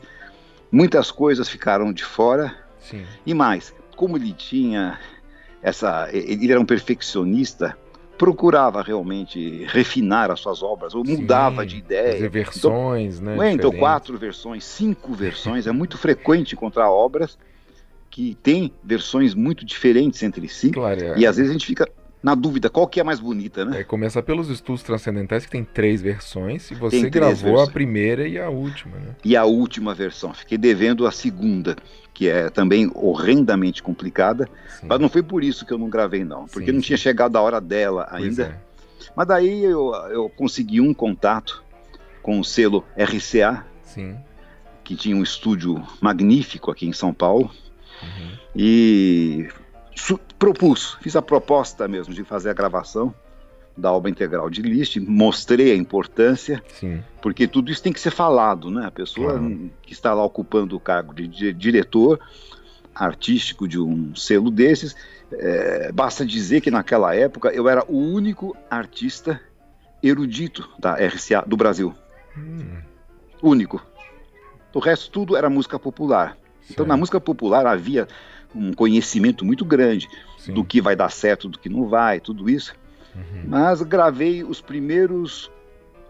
Muitas 0.70 1.10
coisas 1.10 1.48
ficaram 1.48 1.92
de 1.92 2.04
fora. 2.04 2.54
Sim. 2.78 3.04
E 3.24 3.34
mais, 3.34 3.74
como 3.96 4.16
ele 4.16 4.32
tinha 4.32 4.98
essa. 5.62 6.08
Ele 6.12 6.50
era 6.50 6.60
um 6.60 6.66
perfeccionista 6.66 7.76
procurava 8.20 8.82
realmente 8.82 9.64
refinar 9.64 10.30
as 10.30 10.40
suas 10.40 10.62
obras, 10.62 10.94
ou 10.94 11.02
mudava 11.02 11.62
Sim, 11.62 11.68
de 11.68 11.76
ideia. 11.78 12.12
Fazer 12.12 12.28
versões, 12.28 13.18
então, 13.18 13.34
né? 13.34 13.52
Então, 13.52 13.72
quatro 13.72 14.18
versões, 14.18 14.62
cinco 14.62 15.14
versões. 15.14 15.66
é 15.66 15.72
muito 15.72 15.96
frequente 15.96 16.52
encontrar 16.52 16.90
obras 16.90 17.38
que 18.10 18.36
têm 18.42 18.74
versões 18.84 19.32
muito 19.32 19.64
diferentes 19.64 20.22
entre 20.22 20.46
si. 20.48 20.70
Claro, 20.70 21.02
é. 21.02 21.18
E 21.18 21.26
às 21.26 21.38
vezes 21.38 21.48
a 21.48 21.52
gente 21.54 21.64
fica 21.64 21.88
na 22.22 22.34
dúvida 22.34 22.68
qual 22.68 22.86
que 22.86 23.00
é 23.00 23.04
mais 23.04 23.18
bonita, 23.18 23.64
né? 23.64 23.80
É, 23.80 23.84
começa 23.84 24.22
pelos 24.22 24.48
estudos 24.48 24.82
transcendentais 24.82 25.44
que 25.44 25.50
tem 25.50 25.64
três 25.64 26.02
versões 26.02 26.70
e 26.70 26.74
você 26.74 27.08
gravou 27.08 27.34
versões. 27.34 27.68
a 27.68 27.72
primeira 27.72 28.28
e 28.28 28.38
a 28.38 28.48
última, 28.48 28.96
né? 28.98 29.16
E 29.24 29.36
a 29.36 29.44
última 29.44 29.94
versão, 29.94 30.34
fiquei 30.34 30.58
devendo 30.58 31.06
a 31.06 31.12
segunda, 31.12 31.76
que 32.12 32.28
é 32.28 32.50
também 32.50 32.90
horrendamente 32.94 33.82
complicada, 33.82 34.48
Sim. 34.80 34.86
mas 34.88 35.00
não 35.00 35.08
foi 35.08 35.22
por 35.22 35.42
isso 35.42 35.64
que 35.64 35.72
eu 35.72 35.78
não 35.78 35.88
gravei 35.88 36.24
não, 36.24 36.46
porque 36.46 36.66
sim, 36.66 36.72
não 36.72 36.80
sim. 36.80 36.86
tinha 36.86 36.98
chegado 36.98 37.36
a 37.36 37.40
hora 37.40 37.60
dela 37.60 38.06
ainda. 38.10 38.44
É. 38.66 38.70
Mas 39.16 39.26
daí 39.26 39.64
eu, 39.64 39.92
eu 40.10 40.28
consegui 40.28 40.80
um 40.80 40.92
contato 40.92 41.64
com 42.22 42.38
o 42.38 42.44
selo 42.44 42.84
RCA, 42.96 43.64
Sim 43.82 44.16
que 44.90 44.96
tinha 44.96 45.14
um 45.14 45.22
estúdio 45.22 45.80
magnífico 46.00 46.68
aqui 46.68 46.84
em 46.84 46.92
São 46.92 47.14
Paulo, 47.14 47.48
uhum. 48.02 48.38
e 48.56 49.48
propus, 50.40 50.96
fiz 51.02 51.14
a 51.14 51.20
proposta 51.22 51.86
mesmo 51.86 52.14
de 52.14 52.24
fazer 52.24 52.48
a 52.48 52.54
gravação 52.54 53.14
da 53.76 53.92
obra 53.92 54.10
integral 54.10 54.48
de 54.48 54.62
Liszt, 54.62 54.98
mostrei 54.98 55.70
a 55.70 55.76
importância, 55.76 56.62
Sim. 56.68 57.02
porque 57.22 57.46
tudo 57.46 57.70
isso 57.70 57.82
tem 57.82 57.92
que 57.92 58.00
ser 58.00 58.10
falado, 58.10 58.70
né? 58.70 58.86
A 58.86 58.90
pessoa 58.90 59.40
que 59.82 59.92
está 59.92 60.12
lá 60.12 60.24
ocupando 60.24 60.74
o 60.74 60.80
cargo 60.80 61.14
de, 61.14 61.52
diretor 61.52 62.18
artístico 62.94 63.68
de 63.68 63.78
um 63.78 64.14
selo 64.16 64.50
desses, 64.50 64.96
é, 65.32 65.92
basta 65.92 66.26
dizer 66.26 66.60
que 66.62 66.70
naquela 66.70 67.14
época 67.14 67.50
eu 67.50 67.68
era 67.68 67.84
o 67.86 67.96
único 67.96 68.56
artista 68.68 69.40
erudito 70.02 70.68
da 70.78 70.94
RCA 70.94 71.44
do 71.46 71.56
Brasil. 71.56 71.94
Hum. 72.36 72.78
Único. 73.42 73.80
O 74.74 74.78
resto 74.78 75.10
tudo 75.10 75.36
era 75.36 75.48
música 75.50 75.78
popular. 75.78 76.36
Então 76.68 76.86
na 76.86 76.96
música 76.96 77.20
popular 77.20 77.66
havia 77.66 78.08
um 78.54 78.72
conhecimento 78.72 79.44
muito 79.44 79.64
grande 79.64 80.08
Sim. 80.38 80.54
do 80.54 80.64
que 80.64 80.80
vai 80.80 80.96
dar 80.96 81.10
certo, 81.10 81.48
do 81.48 81.58
que 81.58 81.68
não 81.68 81.88
vai, 81.88 82.20
tudo 82.20 82.48
isso. 82.48 82.74
Uhum. 83.14 83.44
Mas 83.46 83.82
gravei 83.82 84.42
os 84.44 84.60
primeiros 84.60 85.50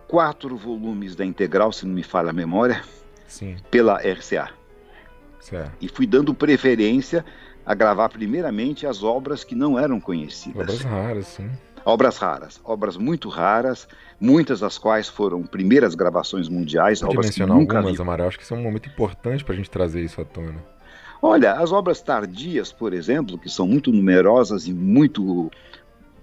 quatro 0.09 0.57
volumes 0.57 1.15
da 1.15 1.25
Integral, 1.25 1.73
se 1.73 1.87
não 1.87 1.95
me 1.95 2.03
falha 2.03 2.31
a 2.31 2.33
memória, 2.33 2.83
Sim. 3.27 3.57
pela 3.71 3.99
RCA. 3.99 4.51
Certo. 5.41 5.73
E 5.81 5.89
fui 5.89 6.07
dando 6.07 6.35
preferência 6.35 7.25
a 7.65 7.75
gravar 7.75 8.09
primeiramente 8.09 8.87
as 8.87 9.03
obras 9.03 9.45
que 9.45 9.55
não 9.55 9.79
eram 9.79 10.01
conhecidas. 10.01 10.63
Obras 10.63 10.83
raras, 10.83 11.27
sim. 11.27 11.51
Obras 11.85 12.19
raras, 12.19 12.61
obras 12.63 12.97
muito 12.97 13.29
raras, 13.29 13.89
muitas 14.21 14.61
das 14.61 14.77
quais 14.77 15.09
foram 15.09 15.43
primeiras 15.45 15.95
gravações 15.95 16.49
mundiais. 16.49 17.01
Pode 17.01 17.13
obras 17.13 17.27
mencionar 17.27 17.57
que 17.57 17.61
nunca 17.61 17.77
algumas, 17.79 17.97
vi. 17.97 18.03
Amaral? 18.03 18.29
Acho 18.29 18.39
que 18.39 18.45
isso 18.45 18.55
é 18.55 18.57
um 18.57 18.63
momento 18.63 18.89
importante 18.89 19.45
para 19.45 19.55
a 19.55 19.57
gente 19.57 19.71
trazer 19.71 20.03
isso 20.03 20.21
à 20.21 20.25
tona. 20.25 20.63
Olha, 21.23 21.53
as 21.55 21.73
obras 21.73 22.01
tardias, 22.01 22.73
por 22.73 22.93
exemplo, 22.93 23.39
que 23.39 23.49
são 23.49 23.67
muito 23.67 23.93
numerosas 23.93 24.67
e 24.67 24.73
muito 24.73 25.51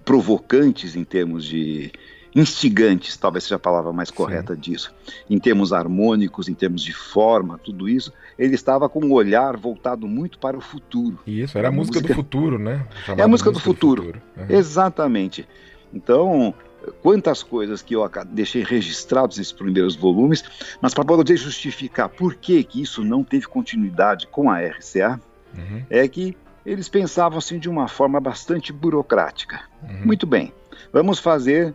provocantes 0.04 0.96
em 0.96 1.04
termos 1.04 1.46
de 1.46 1.92
instigantes, 2.36 3.18
talvez 3.18 3.44
seja 3.44 3.56
a 3.56 3.60
palavra 3.60 3.92
mais 3.92 4.12
correta 4.12 4.54
Sim. 4.54 4.62
disso, 4.62 4.94
em 5.30 5.40
termos 5.40 5.74
harmônicos, 5.74 6.48
em 6.48 6.54
termos 6.54 6.84
de 6.84 6.94
forma, 6.94 7.58
tudo 7.58 7.90
isso, 7.90 8.14
ele 8.38 8.54
estava 8.54 8.88
com 8.88 9.04
um 9.04 9.12
olhar 9.12 9.58
voltado 9.58 10.08
muito 10.08 10.38
para 10.38 10.56
o 10.56 10.62
futuro. 10.62 11.20
Isso, 11.26 11.58
era 11.58 11.70
a, 11.70 11.72
música, 11.72 12.00
música, 12.00 12.14
do 12.14 12.16
futuro, 12.16 12.60
né? 12.60 12.86
Chamada 13.04 13.22
é 13.22 13.26
a 13.26 13.28
música, 13.28 13.50
música 13.50 13.52
do 13.52 13.60
futuro, 13.60 14.02
do 14.02 14.14
futuro. 14.14 14.24
Uhum. 14.38 14.56
exatamente. 14.56 15.48
Então, 15.94 16.54
quantas 17.02 17.44
coisas 17.44 17.82
que 17.82 17.96
eu 17.96 18.10
deixei 18.30 18.64
registrados 18.64 19.38
nesses 19.38 19.54
primeiros 19.54 19.96
volumes, 19.96 20.44
mas 20.82 20.94
para 20.94 21.06
poder 21.06 21.38
justificar 21.38 22.10
por 22.10 22.36
que, 22.36 22.64
que 22.64 22.82
isso 22.82 23.04
não 23.04 23.24
teve 23.24 23.48
continuidade 23.48 24.28
com 24.28 24.50
a 24.50 24.60
RCA, 24.60 25.20
uhum. 25.56 25.84
é 25.90 26.08
que 26.08 26.36
eles 26.66 26.90
pensavam 26.90 27.38
assim 27.38 27.60
de 27.60 27.70
uma 27.70 27.88
forma 27.88 28.20
bastante 28.20 28.74
burocrática. 28.74 29.62
Uhum. 29.84 30.06
Muito 30.06 30.28
bem, 30.28 30.54
vamos 30.92 31.20
fazer 31.20 31.74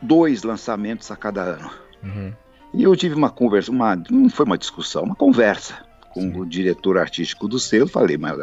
dois 0.00 0.42
lançamentos 0.42 1.10
a 1.10 1.16
cada 1.16 1.42
ano. 1.42 1.70
Uhum. 2.02 2.32
E 2.74 2.82
eu 2.82 2.94
tive 2.94 3.14
uma 3.14 3.30
conversa, 3.30 3.70
uma, 3.70 3.96
não 4.10 4.28
foi 4.28 4.44
uma 4.44 4.58
discussão, 4.58 5.02
uma 5.02 5.14
conversa 5.14 5.74
com 6.12 6.20
Sim. 6.20 6.40
o 6.40 6.44
diretor 6.44 6.98
artístico 6.98 7.48
do 7.48 7.58
selo. 7.58 7.88
Falei, 7.88 8.16
mas 8.16 8.36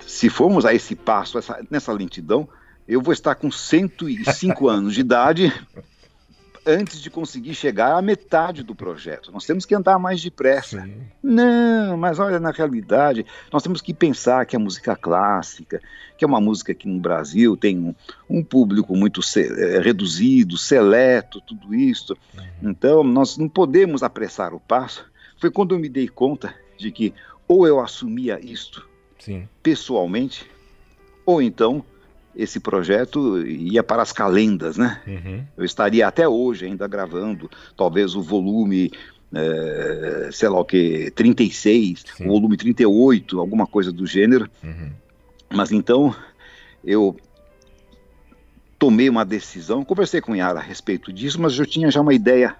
se 0.00 0.28
formos 0.28 0.64
a 0.64 0.74
esse 0.74 0.94
passo, 0.94 1.38
essa, 1.38 1.60
nessa 1.70 1.92
lentidão, 1.92 2.48
eu 2.88 3.00
vou 3.00 3.12
estar 3.12 3.34
com 3.34 3.50
105 3.50 4.68
anos 4.68 4.94
de 4.94 5.00
idade 5.00 5.52
antes 6.66 7.00
de 7.00 7.08
conseguir 7.08 7.54
chegar 7.54 7.96
à 7.96 8.02
metade 8.02 8.64
do 8.64 8.74
projeto. 8.74 9.30
Nós 9.30 9.46
temos 9.46 9.64
que 9.64 9.74
andar 9.74 9.98
mais 10.00 10.20
depressa. 10.20 10.82
Sim. 10.82 10.94
Não, 11.22 11.96
mas 11.96 12.18
olha, 12.18 12.40
na 12.40 12.50
realidade, 12.50 13.24
nós 13.52 13.62
temos 13.62 13.80
que 13.80 13.94
pensar 13.94 14.44
que 14.44 14.56
a 14.56 14.58
música 14.58 14.96
clássica, 14.96 15.80
que 16.18 16.24
é 16.24 16.28
uma 16.28 16.40
música 16.40 16.74
que 16.74 16.88
no 16.88 16.98
Brasil 16.98 17.56
tem 17.56 17.78
um, 17.78 17.94
um 18.28 18.42
público 18.42 18.96
muito 18.96 19.22
se, 19.22 19.42
é, 19.42 19.78
reduzido, 19.78 20.58
seleto, 20.58 21.40
tudo 21.40 21.72
isso. 21.72 22.16
Uhum. 22.36 22.70
Então, 22.70 23.04
nós 23.04 23.38
não 23.38 23.48
podemos 23.48 24.02
apressar 24.02 24.52
o 24.52 24.58
passo. 24.58 25.06
Foi 25.38 25.52
quando 25.52 25.72
eu 25.72 25.78
me 25.78 25.88
dei 25.88 26.08
conta 26.08 26.52
de 26.76 26.90
que 26.90 27.14
ou 27.46 27.64
eu 27.64 27.78
assumia 27.78 28.40
isto 28.44 28.88
Sim. 29.20 29.48
pessoalmente, 29.62 30.50
ou 31.24 31.40
então 31.40 31.84
esse 32.36 32.60
projeto 32.60 33.40
ia 33.46 33.82
para 33.82 34.02
as 34.02 34.12
calendas, 34.12 34.76
né? 34.76 35.00
Uhum. 35.06 35.44
Eu 35.56 35.64
estaria 35.64 36.06
até 36.06 36.28
hoje 36.28 36.66
ainda 36.66 36.86
gravando, 36.86 37.50
talvez 37.76 38.14
o 38.14 38.22
volume, 38.22 38.92
é, 39.34 40.28
sei 40.30 40.48
lá 40.48 40.60
o 40.60 40.64
que, 40.64 41.10
36, 41.12 42.04
Sim. 42.16 42.24
o 42.24 42.28
volume 42.28 42.56
38, 42.56 43.40
alguma 43.40 43.66
coisa 43.66 43.90
do 43.90 44.06
gênero. 44.06 44.48
Uhum. 44.62 44.90
Mas 45.50 45.72
então 45.72 46.14
eu 46.84 47.16
tomei 48.78 49.08
uma 49.08 49.24
decisão, 49.24 49.84
conversei 49.84 50.20
com 50.20 50.36
Yara 50.36 50.58
a 50.58 50.62
respeito 50.62 51.12
disso, 51.12 51.40
mas 51.40 51.58
eu 51.58 51.64
tinha 51.64 51.90
já 51.90 52.02
uma 52.02 52.12
ideia 52.12 52.54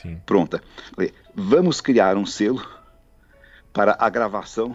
Sim. 0.00 0.18
pronta. 0.24 0.62
Falei, 0.94 1.12
vamos 1.34 1.82
criar 1.82 2.16
um 2.16 2.24
selo 2.24 2.66
para 3.74 3.94
a 3.98 4.08
gravação 4.08 4.74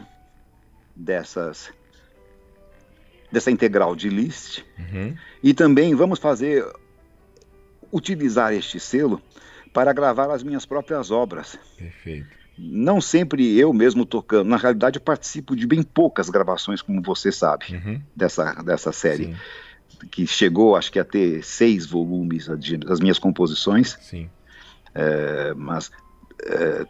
dessas 0.95 1.71
dessa 3.33 3.49
integral 3.49 3.95
de 3.95 4.09
list. 4.09 4.63
Uhum. 4.77 5.17
E 5.41 5.55
também 5.55 5.95
vamos 5.95 6.19
fazer 6.19 6.63
utilizar 7.91 8.53
este 8.53 8.79
selo 8.79 9.19
para 9.73 9.91
gravar 9.91 10.31
as 10.31 10.43
minhas 10.43 10.67
próprias 10.67 11.09
obras. 11.09 11.57
Perfeito. 11.75 12.27
Não 12.55 13.01
sempre 13.01 13.57
eu 13.57 13.73
mesmo 13.73 14.05
tocando. 14.05 14.47
Na 14.47 14.57
realidade, 14.57 14.99
eu 14.99 15.01
participo 15.01 15.55
de 15.55 15.65
bem 15.65 15.81
poucas 15.81 16.29
gravações, 16.29 16.83
como 16.83 17.01
você 17.01 17.31
sabe, 17.31 17.65
uhum. 17.73 17.99
dessa, 18.15 18.53
dessa 18.61 18.91
série. 18.91 19.25
Sim. 19.25 19.35
Que 20.11 20.27
chegou, 20.27 20.75
acho 20.75 20.91
que 20.91 20.99
a 20.99 21.03
ter 21.03 21.43
seis 21.43 21.87
volumes 21.87 22.47
das 22.85 22.99
minhas 22.99 23.17
composições. 23.17 23.97
Sim. 23.99 24.29
É, 24.93 25.55
mas 25.55 25.89
é, 26.43 26.85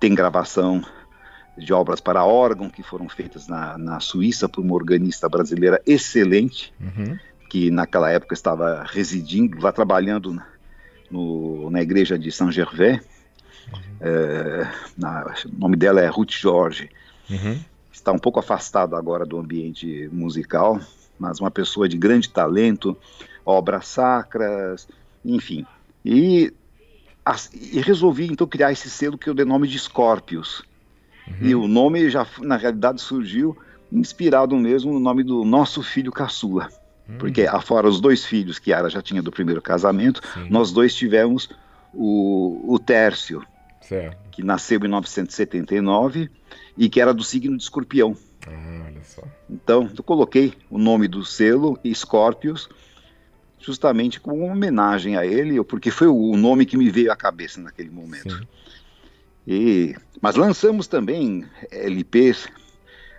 tem 0.00 0.14
gravação 0.14 0.82
de 1.56 1.72
obras 1.72 2.00
para 2.00 2.24
órgão 2.24 2.70
que 2.70 2.82
foram 2.82 3.08
feitas 3.08 3.46
na, 3.46 3.76
na 3.76 4.00
Suíça 4.00 4.48
por 4.48 4.62
uma 4.62 4.74
organista 4.74 5.28
brasileira 5.28 5.80
excelente, 5.86 6.72
uhum. 6.80 7.18
que 7.48 7.70
naquela 7.70 8.10
época 8.10 8.34
estava 8.34 8.84
residindo, 8.88 9.60
lá 9.60 9.70
trabalhando 9.70 10.40
no, 11.10 11.70
na 11.70 11.82
igreja 11.82 12.18
de 12.18 12.32
Saint 12.32 12.52
Gervais. 12.52 13.00
Uhum. 13.72 13.80
É, 14.00 14.72
na, 14.96 15.34
o 15.46 15.58
nome 15.58 15.76
dela 15.76 16.00
é 16.00 16.06
Ruth 16.06 16.32
Jorge. 16.32 16.88
Uhum. 17.28 17.58
Está 17.92 18.12
um 18.12 18.18
pouco 18.18 18.40
afastado 18.40 18.96
agora 18.96 19.26
do 19.26 19.38
ambiente 19.38 20.08
musical, 20.10 20.80
mas 21.18 21.38
uma 21.38 21.50
pessoa 21.50 21.88
de 21.88 21.98
grande 21.98 22.30
talento, 22.30 22.96
obras 23.44 23.86
sacras, 23.86 24.88
enfim. 25.22 25.66
E, 26.04 26.52
e 27.52 27.80
resolvi 27.80 28.26
então 28.26 28.46
criar 28.46 28.72
esse 28.72 28.88
selo 28.88 29.18
que 29.18 29.28
eu 29.28 29.34
dei 29.34 29.44
nome 29.44 29.68
de 29.68 29.78
Scorpius 29.78 30.64
Uhum. 31.26 31.36
E 31.40 31.54
o 31.54 31.68
nome 31.68 32.10
já, 32.10 32.26
na 32.40 32.56
realidade, 32.56 33.00
surgiu 33.00 33.56
inspirado 33.90 34.56
mesmo 34.56 34.92
no 34.92 35.00
nome 35.00 35.22
do 35.22 35.44
nosso 35.44 35.82
filho 35.82 36.10
caçula. 36.10 36.68
Uhum. 37.08 37.18
Porque, 37.18 37.42
afora 37.42 37.88
os 37.88 38.00
dois 38.00 38.24
filhos 38.24 38.58
que 38.58 38.72
Ara 38.72 38.88
já 38.88 39.02
tinha 39.02 39.22
do 39.22 39.30
primeiro 39.30 39.60
casamento, 39.60 40.20
Sim. 40.32 40.48
nós 40.48 40.72
dois 40.72 40.94
tivemos 40.94 41.48
o, 41.92 42.74
o 42.74 42.78
Tércio, 42.78 43.44
certo. 43.80 44.16
que 44.30 44.42
nasceu 44.42 44.78
em 44.78 44.82
1979 44.82 46.30
e 46.76 46.88
que 46.88 47.00
era 47.00 47.12
do 47.12 47.22
signo 47.22 47.56
de 47.56 47.62
escorpião. 47.62 48.16
Ah, 48.46 48.84
olha 48.86 49.04
só. 49.04 49.22
Então, 49.48 49.90
eu 49.96 50.02
coloquei 50.02 50.54
o 50.70 50.78
nome 50.78 51.06
do 51.06 51.24
selo, 51.24 51.78
Scorpius, 51.94 52.68
justamente 53.60 54.18
como 54.20 54.44
uma 54.44 54.52
homenagem 54.52 55.16
a 55.16 55.24
ele, 55.24 55.62
porque 55.62 55.90
foi 55.90 56.08
o 56.08 56.36
nome 56.36 56.66
que 56.66 56.76
me 56.76 56.90
veio 56.90 57.12
à 57.12 57.16
cabeça 57.16 57.60
naquele 57.60 57.90
momento. 57.90 58.36
Sim. 58.36 58.46
E, 59.46 59.94
mas 60.20 60.36
lançamos 60.36 60.86
também 60.86 61.44
LPs 61.70 62.48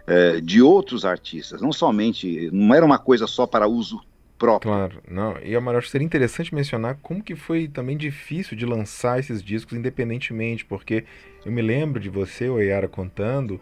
é, 0.07 0.39
de 0.41 0.61
outros 0.61 1.05
artistas, 1.05 1.61
não 1.61 1.71
somente, 1.71 2.49
não 2.51 2.73
era 2.73 2.85
uma 2.85 2.97
coisa 2.97 3.27
só 3.27 3.45
para 3.45 3.67
uso 3.67 4.01
próprio. 4.37 4.71
Claro, 4.71 5.01
não. 5.09 5.37
E 5.43 5.55
Amaral, 5.55 5.79
acho 5.79 5.87
que 5.87 5.91
seria 5.91 6.05
interessante 6.05 6.53
mencionar 6.53 6.97
como 7.01 7.23
que 7.23 7.35
foi 7.35 7.67
também 7.67 7.95
difícil 7.95 8.57
de 8.57 8.65
lançar 8.65 9.19
esses 9.19 9.41
discos 9.41 9.77
independentemente, 9.77 10.65
porque 10.65 11.05
eu 11.45 11.51
me 11.51 11.61
lembro 11.61 11.99
de 11.99 12.09
você, 12.09 12.49
o 12.49 12.59
Yara, 12.59 12.87
contando 12.87 13.59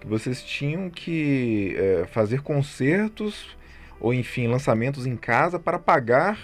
que 0.00 0.06
vocês 0.06 0.42
tinham 0.42 0.90
que 0.90 1.74
é, 1.76 2.06
fazer 2.06 2.42
concertos 2.42 3.56
ou 4.00 4.12
enfim 4.12 4.48
lançamentos 4.48 5.06
em 5.06 5.16
casa 5.16 5.58
para 5.58 5.78
pagar 5.78 6.38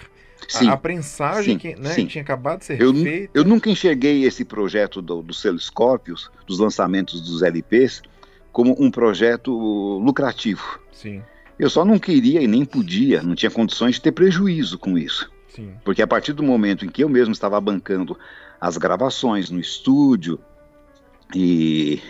Sim, 0.47 0.69
a, 0.69 0.77
prensagem 0.77 1.53
sim, 1.53 1.59
que, 1.59 1.75
né, 1.75 1.89
sim. 1.89 2.05
tinha 2.05 2.21
acabado 2.21 2.59
de 2.59 2.65
ser 2.65 2.81
eu, 2.81 2.93
feita. 2.93 3.31
Eu 3.33 3.43
nunca 3.43 3.69
enxerguei 3.69 4.23
esse 4.23 4.45
projeto 4.45 5.01
do, 5.01 5.21
do 5.21 5.33
selo 5.33 5.59
Scorpius, 5.59 6.31
dos 6.47 6.59
lançamentos 6.59 7.21
dos 7.21 7.41
LPs, 7.41 8.01
como 8.51 8.75
um 8.79 8.89
projeto 8.89 9.51
lucrativo. 9.99 10.79
Sim. 10.91 11.21
Eu 11.57 11.69
só 11.69 11.83
não 11.83 11.99
queria 11.99 12.41
e 12.41 12.47
nem 12.47 12.63
podia, 12.63 13.21
não 13.21 13.35
tinha 13.35 13.51
condições 13.51 13.95
de 13.95 14.01
ter 14.01 14.11
prejuízo 14.11 14.77
com 14.77 14.97
isso. 14.97 15.29
Sim. 15.49 15.73
Porque 15.83 16.01
a 16.01 16.07
partir 16.07 16.33
do 16.33 16.41
momento 16.41 16.85
em 16.85 16.89
que 16.89 17.03
eu 17.03 17.09
mesmo 17.09 17.33
estava 17.33 17.59
bancando 17.59 18.17
as 18.61 18.77
gravações 18.77 19.49
no 19.49 19.59
estúdio, 19.59 20.39
e, 21.35 22.01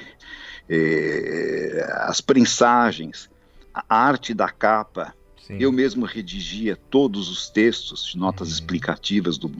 e 0.69 1.83
as 2.01 2.21
prensagens, 2.21 3.29
a 3.73 3.83
arte 3.95 4.33
da 4.33 4.49
capa. 4.49 5.13
Sim. 5.49 5.57
Eu 5.59 5.71
mesmo 5.71 6.05
redigia 6.05 6.77
todos 6.91 7.27
os 7.27 7.49
textos 7.49 8.13
notas 8.13 8.49
uhum. 8.49 8.53
explicativas 8.53 9.35
do, 9.35 9.51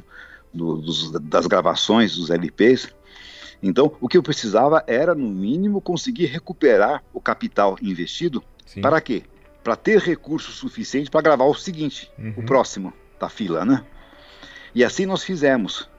do, 0.54 0.78
dos, 0.78 1.10
das 1.12 1.48
gravações 1.48 2.16
dos 2.16 2.30
LPs. 2.30 2.94
Então, 3.62 3.92
o 4.00 4.08
que 4.08 4.16
eu 4.16 4.22
precisava 4.22 4.84
era, 4.86 5.16
no 5.16 5.28
mínimo, 5.28 5.82
conseguir 5.82 6.28
recuperar 6.28 7.04
o 7.12 7.20
capital 7.20 7.76
investido. 7.82 8.44
Sim. 8.68 8.82
Para 8.82 9.02
quê? 9.02 9.24
Para 9.64 9.76
ter 9.76 10.00
recurso 10.00 10.52
suficiente 10.52 11.10
para 11.10 11.22
gravar 11.22 11.46
o 11.46 11.56
seguinte, 11.56 12.12
uhum. 12.20 12.36
o 12.38 12.44
próximo 12.44 12.94
da 13.20 13.28
fila, 13.28 13.66
né? 13.66 13.84
E 14.76 14.84
assim 14.84 15.08
nós 15.08 15.24
fizemos. 15.24 15.90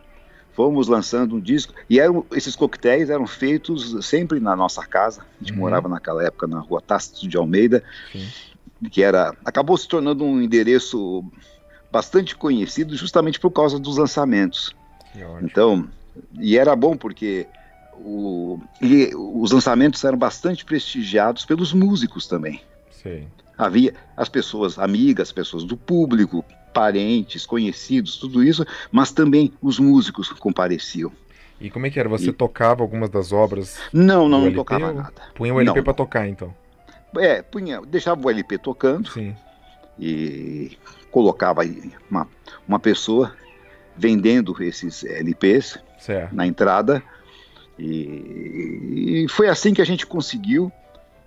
Fomos 0.52 0.86
lançando 0.86 1.34
um 1.34 1.40
disco. 1.40 1.74
E 1.88 1.98
eram, 1.98 2.24
esses 2.32 2.54
coquetéis 2.54 3.10
eram 3.10 3.26
feitos 3.26 4.06
sempre 4.06 4.38
na 4.38 4.54
nossa 4.54 4.86
casa. 4.86 5.22
A 5.22 5.44
gente 5.44 5.52
uhum. 5.52 5.58
morava 5.58 5.88
naquela 5.88 6.24
época 6.24 6.46
na 6.46 6.60
rua 6.60 6.80
Tácito 6.80 7.26
de 7.26 7.36
Almeida, 7.36 7.82
Sim. 8.12 8.28
Que 8.88 9.02
era 9.02 9.34
acabou 9.44 9.76
se 9.76 9.86
tornando 9.86 10.24
um 10.24 10.40
endereço 10.40 11.24
bastante 11.90 12.36
conhecido 12.36 12.96
justamente 12.96 13.38
por 13.38 13.50
causa 13.50 13.78
dos 13.78 13.96
lançamentos. 13.96 14.74
Então, 15.42 15.88
e 16.38 16.56
era 16.56 16.74
bom 16.76 16.96
porque 16.96 17.46
o, 17.96 18.60
os 19.34 19.50
lançamentos 19.50 20.02
eram 20.04 20.16
bastante 20.16 20.64
prestigiados 20.64 21.44
pelos 21.44 21.72
músicos 21.72 22.26
também. 22.26 22.60
Sim. 22.90 23.26
Havia 23.58 23.94
as 24.16 24.28
pessoas 24.28 24.78
amigas, 24.78 25.32
pessoas 25.32 25.64
do 25.64 25.76
público, 25.76 26.44
parentes, 26.72 27.44
conhecidos, 27.44 28.16
tudo 28.16 28.42
isso, 28.42 28.64
mas 28.90 29.12
também 29.12 29.52
os 29.60 29.78
músicos 29.78 30.30
compareciam. 30.30 31.12
E 31.60 31.68
como 31.68 31.86
é 31.86 31.90
que 31.90 32.00
era? 32.00 32.08
Você 32.08 32.30
e... 32.30 32.32
tocava 32.32 32.82
algumas 32.82 33.10
das 33.10 33.32
obras? 33.32 33.78
Não, 33.92 34.28
não, 34.28 34.46
não 34.46 34.52
tocava 34.52 34.92
nada. 34.92 35.12
Punha 35.34 35.52
o 35.52 35.60
LP 35.60 35.82
para 35.82 35.92
tocar, 35.92 36.26
então? 36.26 36.54
É, 37.18 37.42
punha, 37.42 37.80
deixava 37.82 38.24
o 38.24 38.30
LP 38.30 38.58
tocando 38.58 39.10
Sim. 39.10 39.34
e 39.98 40.78
colocava 41.10 41.62
uma, 42.10 42.28
uma 42.66 42.78
pessoa 42.78 43.34
vendendo 43.96 44.54
esses 44.62 45.04
LPs 45.04 45.78
certo. 45.98 46.34
na 46.34 46.46
entrada. 46.46 47.02
E, 47.78 49.24
e, 49.24 49.26
foi 49.28 49.48
assim 49.48 49.74
que 49.74 49.82
a 49.82 49.86
gente 49.86 50.06
conseguiu 50.06 50.70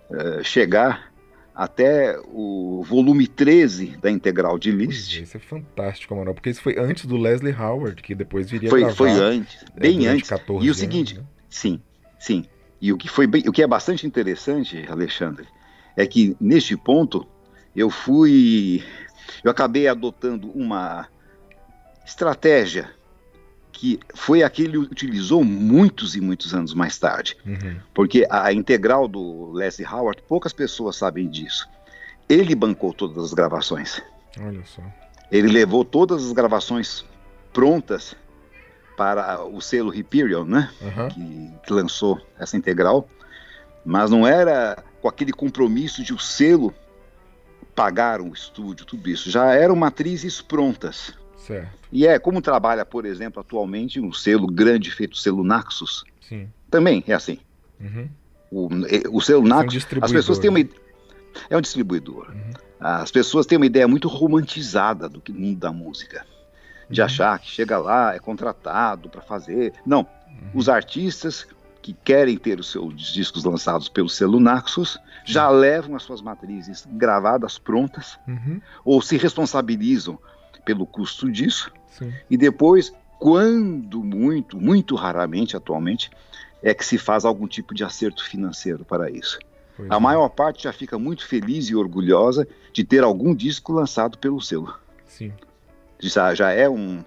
uh, 0.09 0.43
chegar 0.43 1.11
até 1.55 2.19
o 2.25 2.83
volume 2.83 3.27
13 3.27 3.97
da 3.97 4.09
Integral 4.09 4.57
de 4.57 4.71
Liszt. 4.71 5.21
Isso 5.21 5.37
é 5.37 5.39
fantástico, 5.39 6.15
Manuel, 6.15 6.33
porque 6.33 6.49
isso 6.49 6.61
foi 6.61 6.77
antes 6.79 7.05
do 7.05 7.17
Leslie 7.17 7.53
Howard, 7.53 8.01
que 8.01 8.15
depois 8.15 8.49
viria 8.49 8.69
foi, 8.69 8.81
gravar. 8.81 8.95
Foi 8.95 9.11
antes, 9.11 9.63
é, 9.75 9.79
bem 9.79 10.07
antes. 10.07 10.29
e 10.29 10.33
o 10.33 10.57
anos, 10.57 10.77
seguinte, 10.77 11.15
né? 11.15 11.23
sim, 11.49 11.81
sim. 12.19 12.45
E 12.81 12.91
o 12.91 12.97
que 12.97 13.07
foi 13.07 13.27
bem, 13.27 13.43
o 13.47 13.51
que 13.51 13.61
é 13.61 13.67
bastante 13.67 14.05
interessante, 14.05 14.83
Alexandre, 14.89 15.47
é 15.95 16.05
que 16.05 16.35
neste 16.39 16.75
ponto 16.75 17.27
eu 17.75 17.89
fui, 17.89 18.83
eu 19.43 19.51
acabei 19.51 19.87
adotando 19.87 20.51
uma 20.51 21.07
estratégia 22.05 22.89
que 23.71 23.99
foi 24.13 24.43
a 24.43 24.49
que 24.49 24.63
ele 24.63 24.77
utilizou 24.77 25.43
muitos 25.43 26.15
e 26.15 26.21
muitos 26.21 26.53
anos 26.53 26.73
mais 26.73 26.97
tarde. 26.97 27.35
Uhum. 27.45 27.75
Porque 27.93 28.25
a 28.29 28.53
integral 28.53 29.07
do 29.07 29.51
Leslie 29.51 29.87
Howard, 29.87 30.21
poucas 30.27 30.53
pessoas 30.53 30.95
sabem 30.95 31.27
disso. 31.27 31.67
Ele 32.29 32.55
bancou 32.55 32.93
todas 32.93 33.23
as 33.23 33.33
gravações. 33.33 34.01
Olha 34.39 34.63
só. 34.65 34.81
Ele 35.31 35.47
levou 35.47 35.83
todas 35.83 36.23
as 36.23 36.31
gravações 36.31 37.03
prontas 37.51 38.15
para 38.95 39.43
o 39.43 39.59
selo 39.59 39.89
Hyperion, 39.89 40.45
né? 40.45 40.71
Uhum. 40.79 41.07
Que, 41.09 41.53
que 41.65 41.73
lançou 41.73 42.21
essa 42.39 42.55
integral. 42.55 43.07
Mas 43.83 44.11
não 44.11 44.25
era 44.25 44.81
com 45.03 45.09
aquele 45.09 45.33
compromisso 45.33 46.01
de 46.01 46.13
o 46.13 46.17
selo 46.17 46.73
pagar 47.75 48.21
um 48.21 48.31
estúdio, 48.31 48.85
tudo 48.85 49.09
isso. 49.09 49.29
Já 49.29 49.53
eram 49.53 49.75
matrizes 49.75 50.41
prontas. 50.41 51.13
Certo. 51.35 51.77
E 51.91 52.07
é 52.07 52.17
como 52.17 52.41
trabalha, 52.41 52.85
por 52.85 53.05
exemplo, 53.05 53.41
atualmente 53.41 53.99
um 53.99 54.13
selo 54.13 54.47
grande 54.47 54.89
feito 54.89 55.17
selo 55.17 55.43
Naxos. 55.43 56.05
Sim. 56.21 56.49
Também 56.71 57.03
é 57.05 57.13
assim. 57.13 57.37
Uhum. 57.81 58.09
O, 58.49 58.69
o 59.11 59.19
selo 59.19 59.45
Naxos, 59.45 59.85
é 59.91 59.95
um 59.97 60.05
as 60.05 60.11
pessoas 60.13 60.39
têm 60.39 60.49
uma 60.49 60.59
é 61.49 61.57
um 61.57 61.61
distribuidor. 61.61 62.29
Uhum. 62.29 62.53
As 62.79 63.11
pessoas 63.11 63.45
têm 63.45 63.57
uma 63.57 63.65
ideia 63.65 63.87
muito 63.89 64.07
romantizada 64.07 65.09
do 65.09 65.21
mundo 65.33 65.59
da 65.59 65.73
música, 65.73 66.25
de 66.89 67.01
uhum. 67.01 67.05
achar 67.05 67.37
que 67.39 67.47
chega 67.47 67.77
lá 67.77 68.15
é 68.15 68.19
contratado 68.19 69.09
para 69.09 69.21
fazer. 69.21 69.73
Não, 69.85 69.99
uhum. 69.99 70.51
os 70.53 70.69
artistas 70.69 71.45
que 71.83 71.91
querem 71.91 72.37
ter 72.37 72.61
os 72.61 72.71
seus 72.71 73.11
discos 73.11 73.43
lançados 73.43 73.89
pelo 73.89 74.07
selo 74.07 74.39
Naxos 74.39 74.97
já 75.25 75.49
levam 75.49 75.97
as 75.97 76.03
suas 76.03 76.21
matrizes 76.21 76.87
gravadas 76.89 77.59
prontas 77.59 78.17
uhum. 78.25 78.61
ou 78.85 79.01
se 79.01 79.17
responsabilizam 79.17 80.17
pelo 80.63 80.87
custo 80.87 81.29
disso. 81.29 81.69
Sim. 81.91 82.13
E 82.29 82.37
depois, 82.37 82.93
quando 83.19 84.01
muito, 84.01 84.57
muito 84.57 84.95
raramente 84.95 85.57
atualmente, 85.57 86.09
é 86.61 86.73
que 86.73 86.85
se 86.85 86.97
faz 86.97 87.25
algum 87.25 87.47
tipo 87.47 87.75
de 87.75 87.83
acerto 87.83 88.23
financeiro 88.23 88.85
para 88.85 89.11
isso. 89.11 89.37
Pois 89.75 89.91
a 89.91 89.95
é. 89.95 89.99
maior 89.99 90.29
parte 90.29 90.63
já 90.63 90.71
fica 90.71 90.97
muito 90.97 91.27
feliz 91.27 91.67
e 91.67 91.75
orgulhosa 91.75 92.47
de 92.71 92.85
ter 92.85 93.03
algum 93.03 93.35
disco 93.35 93.73
lançado 93.73 94.17
pelo 94.17 94.39
selo. 94.39 94.73
Sim. 95.05 95.33
Já, 95.99 96.33
já 96.33 96.51
é 96.51 96.69
um, 96.69 97.03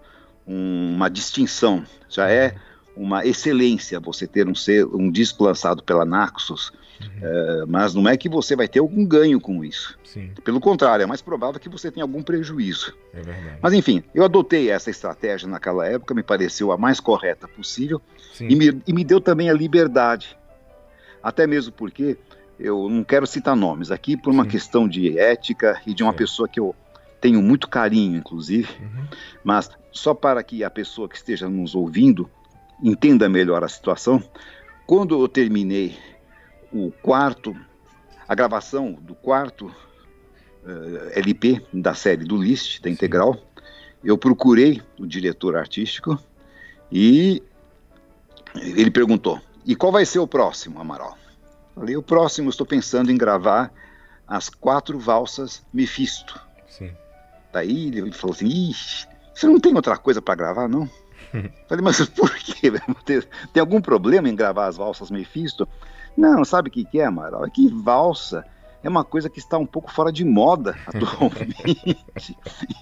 um, 0.46 0.94
uma 0.96 1.08
distinção, 1.08 1.82
já 2.10 2.28
é 2.28 2.48
uhum. 2.48 2.65
Uma 2.96 3.24
excelência 3.26 4.00
você 4.00 4.26
ter 4.26 4.48
um, 4.48 4.54
um 4.94 5.10
disco 5.10 5.44
lançado 5.44 5.82
pela 5.82 6.04
Naxos, 6.04 6.72
Uhum. 7.00 7.08
É, 7.22 7.66
mas 7.66 7.94
não 7.94 8.08
é 8.08 8.16
que 8.16 8.28
você 8.28 8.56
vai 8.56 8.68
ter 8.68 8.78
algum 8.78 9.04
ganho 9.04 9.40
com 9.40 9.64
isso. 9.64 9.98
Sim. 10.04 10.30
Pelo 10.44 10.60
contrário, 10.60 11.02
é 11.02 11.06
mais 11.06 11.20
provável 11.20 11.60
que 11.60 11.68
você 11.68 11.90
tenha 11.90 12.04
algum 12.04 12.22
prejuízo. 12.22 12.94
É 13.12 13.20
verdade. 13.20 13.58
Mas 13.60 13.72
enfim, 13.72 14.02
eu 14.14 14.24
adotei 14.24 14.70
essa 14.70 14.90
estratégia 14.90 15.48
naquela 15.48 15.86
época, 15.86 16.14
me 16.14 16.22
pareceu 16.22 16.72
a 16.72 16.78
mais 16.78 17.00
correta 17.00 17.46
possível 17.46 18.00
e 18.40 18.54
me, 18.54 18.82
e 18.86 18.92
me 18.92 19.04
deu 19.04 19.20
também 19.20 19.50
a 19.50 19.54
liberdade. 19.54 20.36
Até 21.22 21.46
mesmo 21.46 21.72
porque 21.72 22.16
eu 22.58 22.88
não 22.88 23.04
quero 23.04 23.26
citar 23.26 23.56
nomes 23.56 23.90
aqui 23.90 24.16
por 24.16 24.32
uma 24.32 24.44
Sim. 24.44 24.50
questão 24.50 24.88
de 24.88 25.18
ética 25.18 25.80
e 25.86 25.92
de 25.92 26.02
uma 26.02 26.12
pessoa 26.12 26.48
que 26.48 26.60
eu 26.60 26.74
tenho 27.20 27.42
muito 27.42 27.68
carinho, 27.68 28.16
inclusive, 28.16 28.68
uhum. 28.80 29.04
mas 29.42 29.70
só 29.90 30.14
para 30.14 30.42
que 30.42 30.62
a 30.62 30.70
pessoa 30.70 31.08
que 31.08 31.16
esteja 31.16 31.48
nos 31.48 31.74
ouvindo 31.74 32.30
entenda 32.82 33.28
melhor 33.28 33.64
a 33.64 33.68
situação, 33.68 34.22
quando 34.86 35.20
eu 35.20 35.28
terminei 35.28 35.96
o 36.72 36.90
quarto, 36.90 37.56
a 38.28 38.34
gravação 38.34 38.92
do 38.92 39.14
quarto 39.14 39.66
uh, 39.66 41.10
eh, 41.10 41.18
LP 41.18 41.62
da 41.72 41.94
série 41.94 42.24
do 42.24 42.36
List, 42.36 42.80
da 42.82 42.90
Integral, 42.90 43.36
eu 44.04 44.16
procurei 44.16 44.82
o 44.98 45.06
diretor 45.06 45.56
artístico 45.56 46.18
e 46.90 47.42
ele 48.54 48.90
perguntou: 48.90 49.40
e 49.64 49.74
qual 49.74 49.90
vai 49.90 50.06
ser 50.06 50.20
o 50.20 50.28
próximo, 50.28 50.80
Amaral? 50.80 51.18
Falei: 51.74 51.96
o 51.96 52.02
próximo 52.02 52.50
estou 52.50 52.66
pensando 52.66 53.10
em 53.10 53.16
gravar 53.16 53.72
as 54.26 54.48
quatro 54.48 54.98
valsas 54.98 55.64
Mephisto. 55.72 56.40
Sim. 56.68 56.92
Daí 57.52 57.88
ele 57.88 58.12
falou 58.12 58.34
assim: 58.34 58.46
Ixi, 58.46 59.08
você 59.34 59.46
não 59.46 59.58
tem 59.58 59.74
outra 59.74 59.96
coisa 59.96 60.22
para 60.22 60.36
gravar, 60.36 60.68
não? 60.68 60.88
Falei, 61.68 61.84
mas 61.84 62.04
por 62.10 62.34
quê? 62.34 62.72
Tem 63.52 63.60
algum 63.60 63.80
problema 63.80 64.28
em 64.28 64.36
gravar 64.36 64.66
as 64.66 64.76
valsas 64.76 65.10
Mephisto? 65.10 65.68
Não, 66.16 66.44
sabe 66.44 66.68
o 66.68 66.72
que, 66.72 66.84
que 66.84 66.98
é, 66.98 67.04
Amaral? 67.04 67.44
É 67.44 67.50
que 67.50 67.68
valsa 67.68 68.44
é 68.86 68.88
uma 68.88 69.04
coisa 69.04 69.28
que 69.28 69.38
está 69.38 69.58
um 69.58 69.66
pouco 69.66 69.92
fora 69.92 70.12
de 70.12 70.24
moda 70.24 70.76
atualmente. 70.86 71.98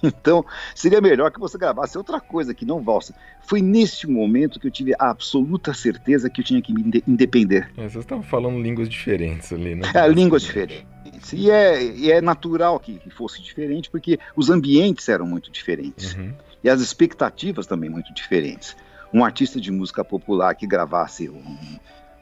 então, 0.03 0.45
seria 0.75 1.01
melhor 1.01 1.31
que 1.31 1.39
você 1.39 1.57
gravasse 1.57 1.97
outra 1.97 2.21
coisa 2.21 2.53
que 2.53 2.65
não 2.65 2.81
valsa. 2.81 3.15
Foi 3.41 3.61
nesse 3.61 4.07
momento 4.07 4.59
que 4.59 4.67
eu 4.67 4.71
tive 4.71 4.93
a 4.99 5.09
absoluta 5.09 5.73
certeza 5.73 6.29
que 6.29 6.41
eu 6.41 6.45
tinha 6.45 6.61
que 6.61 6.71
me 6.71 7.03
independer. 7.07 7.71
É, 7.75 7.89
vocês 7.89 8.03
estavam 8.03 8.23
falando 8.23 8.61
línguas 8.61 8.87
diferentes 8.87 9.51
ali, 9.51 9.75
né? 9.75 9.91
É, 9.93 10.07
línguas 10.07 10.43
diferentes. 10.43 10.85
E 11.33 11.49
é, 11.49 11.83
e 11.83 12.11
é 12.11 12.21
natural 12.21 12.79
que, 12.79 12.99
que, 12.99 13.09
fosse 13.09 13.41
diferente, 13.41 13.89
porque 13.89 14.19
os 14.35 14.49
ambientes 14.49 15.09
eram 15.09 15.25
muito 15.25 15.51
diferentes. 15.51 16.13
Uhum. 16.15 16.33
E 16.65 16.69
as 16.69 16.81
expectativas 16.81 17.67
também 17.67 17.91
muito 17.91 18.11
diferentes. 18.11 18.75
Um 19.13 19.23
artista 19.23 19.61
de 19.61 19.71
música 19.71 20.03
popular 20.03 20.55
que 20.55 20.65
gravasse 20.65 21.29
um, 21.29 21.57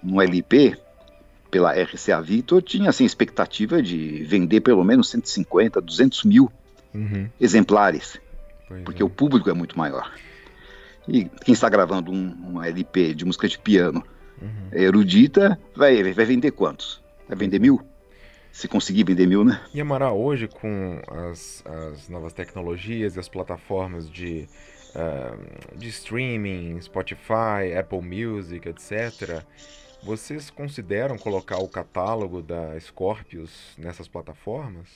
um 0.03 0.21
LP 0.21 0.77
pela 1.49 1.71
RCA 1.71 2.21
Victor 2.21 2.61
tinha 2.61 2.89
assim 2.89 3.05
expectativa 3.05 3.81
de 3.81 4.21
vender 4.25 4.59
pelo 4.59 4.83
menos 4.83 5.09
150, 5.11 5.79
200 5.79 6.25
mil 6.25 6.51
uhum. 6.93 7.29
exemplares, 7.39 8.19
pois 8.67 8.83
porque 8.83 9.01
é. 9.01 9.05
o 9.05 9.09
público 9.09 9.49
é 9.49 9.53
muito 9.53 9.77
maior. 9.77 10.11
E 11.07 11.23
quem 11.23 11.53
está 11.53 11.69
gravando 11.69 12.11
um, 12.11 12.55
um 12.55 12.61
LP 12.61 13.13
de 13.13 13.23
música 13.23 13.47
de 13.47 13.57
piano 13.57 14.03
uhum. 14.41 14.67
erudita 14.73 15.57
vai, 15.73 16.11
vai 16.11 16.25
vender 16.25 16.51
quantos? 16.51 17.01
Vai 17.29 17.37
vender 17.37 17.59
mil? 17.59 17.81
Se 18.53 18.67
conseguir 18.67 19.03
vender 19.03 19.25
mil, 19.25 19.43
né? 19.43 19.59
E 19.73 19.81
Amaral, 19.81 20.15
hoje 20.15 20.47
com 20.47 21.01
as, 21.31 21.63
as 21.65 22.07
novas 22.07 22.33
tecnologias 22.33 23.15
e 23.15 23.19
as 23.19 23.27
plataformas 23.27 24.07
de, 24.07 24.47
uh, 24.95 25.75
de 25.75 25.89
streaming, 25.89 26.79
Spotify, 26.79 27.75
Apple 27.77 28.01
Music, 28.01 28.69
etc., 28.69 29.43
Vocês 30.03 30.51
consideram 30.51 31.17
colocar 31.17 31.57
o 31.57 31.67
catálogo 31.67 32.43
da 32.43 32.79
Scorpius 32.79 33.73
nessas 33.75 34.07
plataformas? 34.07 34.87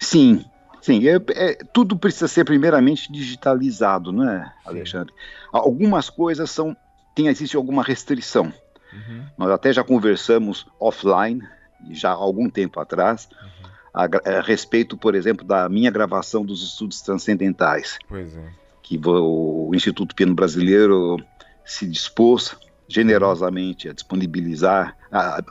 Sim, 0.00 0.42
sim. 0.80 1.06
É, 1.06 1.16
é, 1.34 1.54
tudo 1.74 1.98
precisa 1.98 2.28
ser 2.28 2.44
primeiramente 2.44 3.12
digitalizado, 3.12 4.10
não 4.10 4.30
é, 4.30 4.50
Alexandre? 4.64 5.12
Sim. 5.12 5.48
Algumas 5.52 6.08
coisas 6.08 6.50
são 6.50 6.74
tem 7.14 7.26
existe 7.28 7.56
alguma 7.56 7.82
restrição. 7.82 8.52
Uhum. 8.92 9.26
Nós 9.36 9.50
até 9.50 9.72
já 9.72 9.82
conversamos 9.82 10.66
offline, 10.78 11.42
já 11.90 12.10
há 12.10 12.14
algum 12.14 12.48
tempo 12.48 12.80
atrás, 12.80 13.28
uhum. 13.32 13.70
a, 13.94 14.04
a, 14.38 14.40
respeito, 14.40 14.96
por 14.96 15.14
exemplo, 15.14 15.44
da 15.44 15.68
minha 15.68 15.90
gravação 15.90 16.44
dos 16.44 16.62
estudos 16.62 17.00
transcendentais. 17.00 17.98
Pois 18.08 18.36
é. 18.36 18.50
Que 18.82 19.00
o, 19.04 19.68
o 19.68 19.74
Instituto 19.74 20.14
Piano 20.14 20.34
Brasileiro 20.34 21.16
se 21.64 21.86
dispôs 21.86 22.56
generosamente 22.88 23.88
a 23.88 23.92
disponibilizar, 23.92 24.96
a 25.10 25.42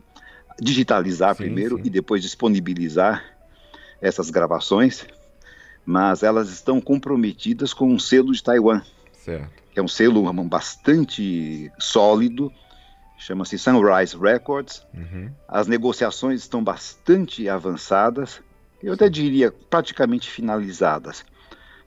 digitalizar 0.60 1.36
sim, 1.36 1.44
primeiro 1.44 1.76
sim. 1.78 1.84
e 1.86 1.90
depois 1.90 2.22
disponibilizar 2.22 3.24
essas 4.02 4.30
gravações, 4.30 5.06
mas 5.86 6.24
elas 6.24 6.50
estão 6.50 6.80
comprometidas 6.80 7.74
com 7.74 7.92
um 7.92 8.00
selo 8.00 8.32
de 8.32 8.42
Taiwan, 8.42 8.82
certo. 9.14 9.50
que 9.72 9.80
é 9.80 9.84
um 9.84 9.88
selo 9.88 10.32
bastante 10.46 11.72
sólido, 11.78 12.52
chama-se 13.18 13.58
Sunrise 13.58 14.18
Records. 14.18 14.86
Uhum. 14.94 15.30
As 15.48 15.68
negociações 15.68 16.42
estão 16.42 16.64
bastante 16.64 17.48
avançadas, 17.50 18.42
eu 18.82 18.94
até 18.94 19.10
diria 19.10 19.52
praticamente 19.52 20.30
finalizadas. 20.30 21.26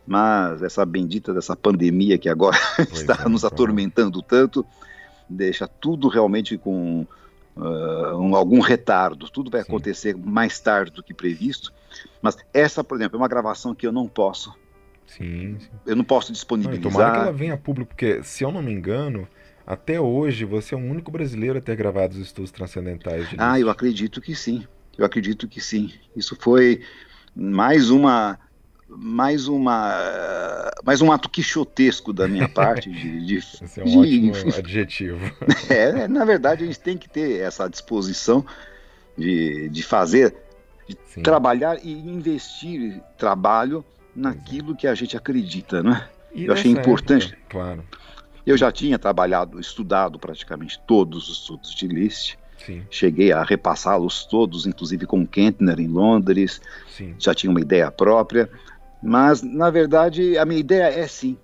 Mas 0.07 0.63
essa 0.63 0.87
bendita 0.87 1.35
dessa 1.35 1.55
pandemia 1.55 2.17
que 2.17 2.29
agora 2.29 2.57
está 2.93 3.25
é, 3.25 3.29
nos 3.29 3.45
atormentando 3.45 4.23
tanto, 4.23 4.65
deixa 5.29 5.69
tudo 5.69 6.09
realmente 6.09 6.57
com 6.57 7.07
uh, 7.57 8.17
um, 8.17 8.35
algum 8.35 8.61
retardo. 8.61 9.29
Tudo 9.29 9.51
vai 9.51 9.63
Sim. 9.63 9.69
acontecer 9.69 10.17
mais 10.17 10.59
tarde 10.59 10.93
do 10.93 11.03
que 11.03 11.13
previsto. 11.13 11.73
Mas 12.23 12.39
essa, 12.55 12.83
por 12.83 12.97
exemplo, 12.97 13.17
é 13.17 13.21
uma 13.21 13.29
gravação 13.29 13.75
que 13.75 13.87
eu 13.87 13.93
não 13.93 14.09
posso. 14.09 14.55
Sim, 15.07 15.59
sim. 15.59 15.69
Eu 15.87 15.95
não 15.95 16.05
posso 16.05 16.33
disponibilizar. 16.33 16.85
Não, 16.85 16.91
tomara 16.91 17.13
que 17.13 17.21
ela 17.21 17.33
venha 17.33 17.55
a 17.55 17.59
público, 17.59 17.91
porque 17.91 18.23
se 18.23 18.45
eu 18.45 18.51
não 18.51 18.63
me 18.63 18.73
engano, 18.73 19.29
até 19.69 20.01
hoje 20.01 20.47
você 20.47 20.75
é 20.75 20.79
o 20.79 20.81
único 20.81 21.11
brasileiro 21.11 21.59
a 21.59 21.61
ter 21.61 21.77
gravado 21.77 22.15
os 22.15 22.23
estudos 22.23 22.51
transcendentais. 22.51 23.29
ah, 23.37 23.61
eu 23.61 23.69
acredito 23.69 24.19
que 24.19 24.35
sim. 24.35 24.65
Eu 24.97 25.05
acredito 25.05 25.47
que 25.47 25.61
sim. 25.61 25.93
Isso 26.17 26.35
foi 26.41 26.81
mais 27.37 27.91
uma 27.91 28.39
mais 28.89 29.47
uma 29.47 30.73
mais 30.83 31.03
um 31.03 31.13
ato 31.13 31.29
quixotesco 31.29 32.15
da 32.15 32.27
minha 32.27 32.49
parte 32.49 32.91
de, 32.91 33.27
de 33.27 33.37
Esse 33.37 33.81
é 33.81 33.85
um 33.85 33.87
de, 33.87 34.31
ótimo 34.31 34.49
adjetivo 34.57 35.31
é, 35.69 36.09
na 36.09 36.25
verdade 36.25 36.65
a 36.65 36.67
gente 36.67 36.81
tem 36.81 36.97
que 36.97 37.07
ter 37.07 37.43
essa 37.43 37.69
disposição 37.69 38.43
de, 39.15 39.69
de 39.69 39.83
fazer 39.83 40.35
de 40.89 40.97
trabalhar 41.23 41.77
e 41.85 41.93
investir 41.93 42.99
trabalho 43.19 43.85
naquilo 44.17 44.75
que 44.75 44.87
a 44.87 44.95
gente 44.95 45.19
acredita 45.19 45.83
né 45.83 46.09
e 46.35 46.47
eu 46.47 46.55
achei 46.55 46.71
importante 46.71 47.27
época, 47.27 47.43
claro 47.51 47.85
eu 48.47 48.57
já 48.57 48.73
tinha 48.73 48.99
trabalhado 48.99 49.61
estudado 49.61 50.19
praticamente 50.19 50.81
todos 50.87 51.29
os 51.29 51.39
estudos 51.39 51.75
de 51.75 51.87
Liszt 51.87 52.37
Sim. 52.65 52.83
Cheguei 52.91 53.33
a 53.33 53.43
repassá-los 53.43 54.25
todos, 54.25 54.67
inclusive 54.67 55.07
com 55.07 55.27
Kentner 55.27 55.79
em 55.81 55.87
Londres. 55.87 56.61
Sim. 56.89 57.15
Já 57.19 57.35
tinha 57.35 57.51
uma 57.51 57.61
ideia 57.61 57.91
própria. 57.91 58.51
Mas, 59.03 59.43
na 59.43 59.71
verdade, 59.71 60.37
a 60.37 60.45
minha 60.45 60.61
ideia 60.61 60.85
é 60.85 61.07
sim 61.07 61.39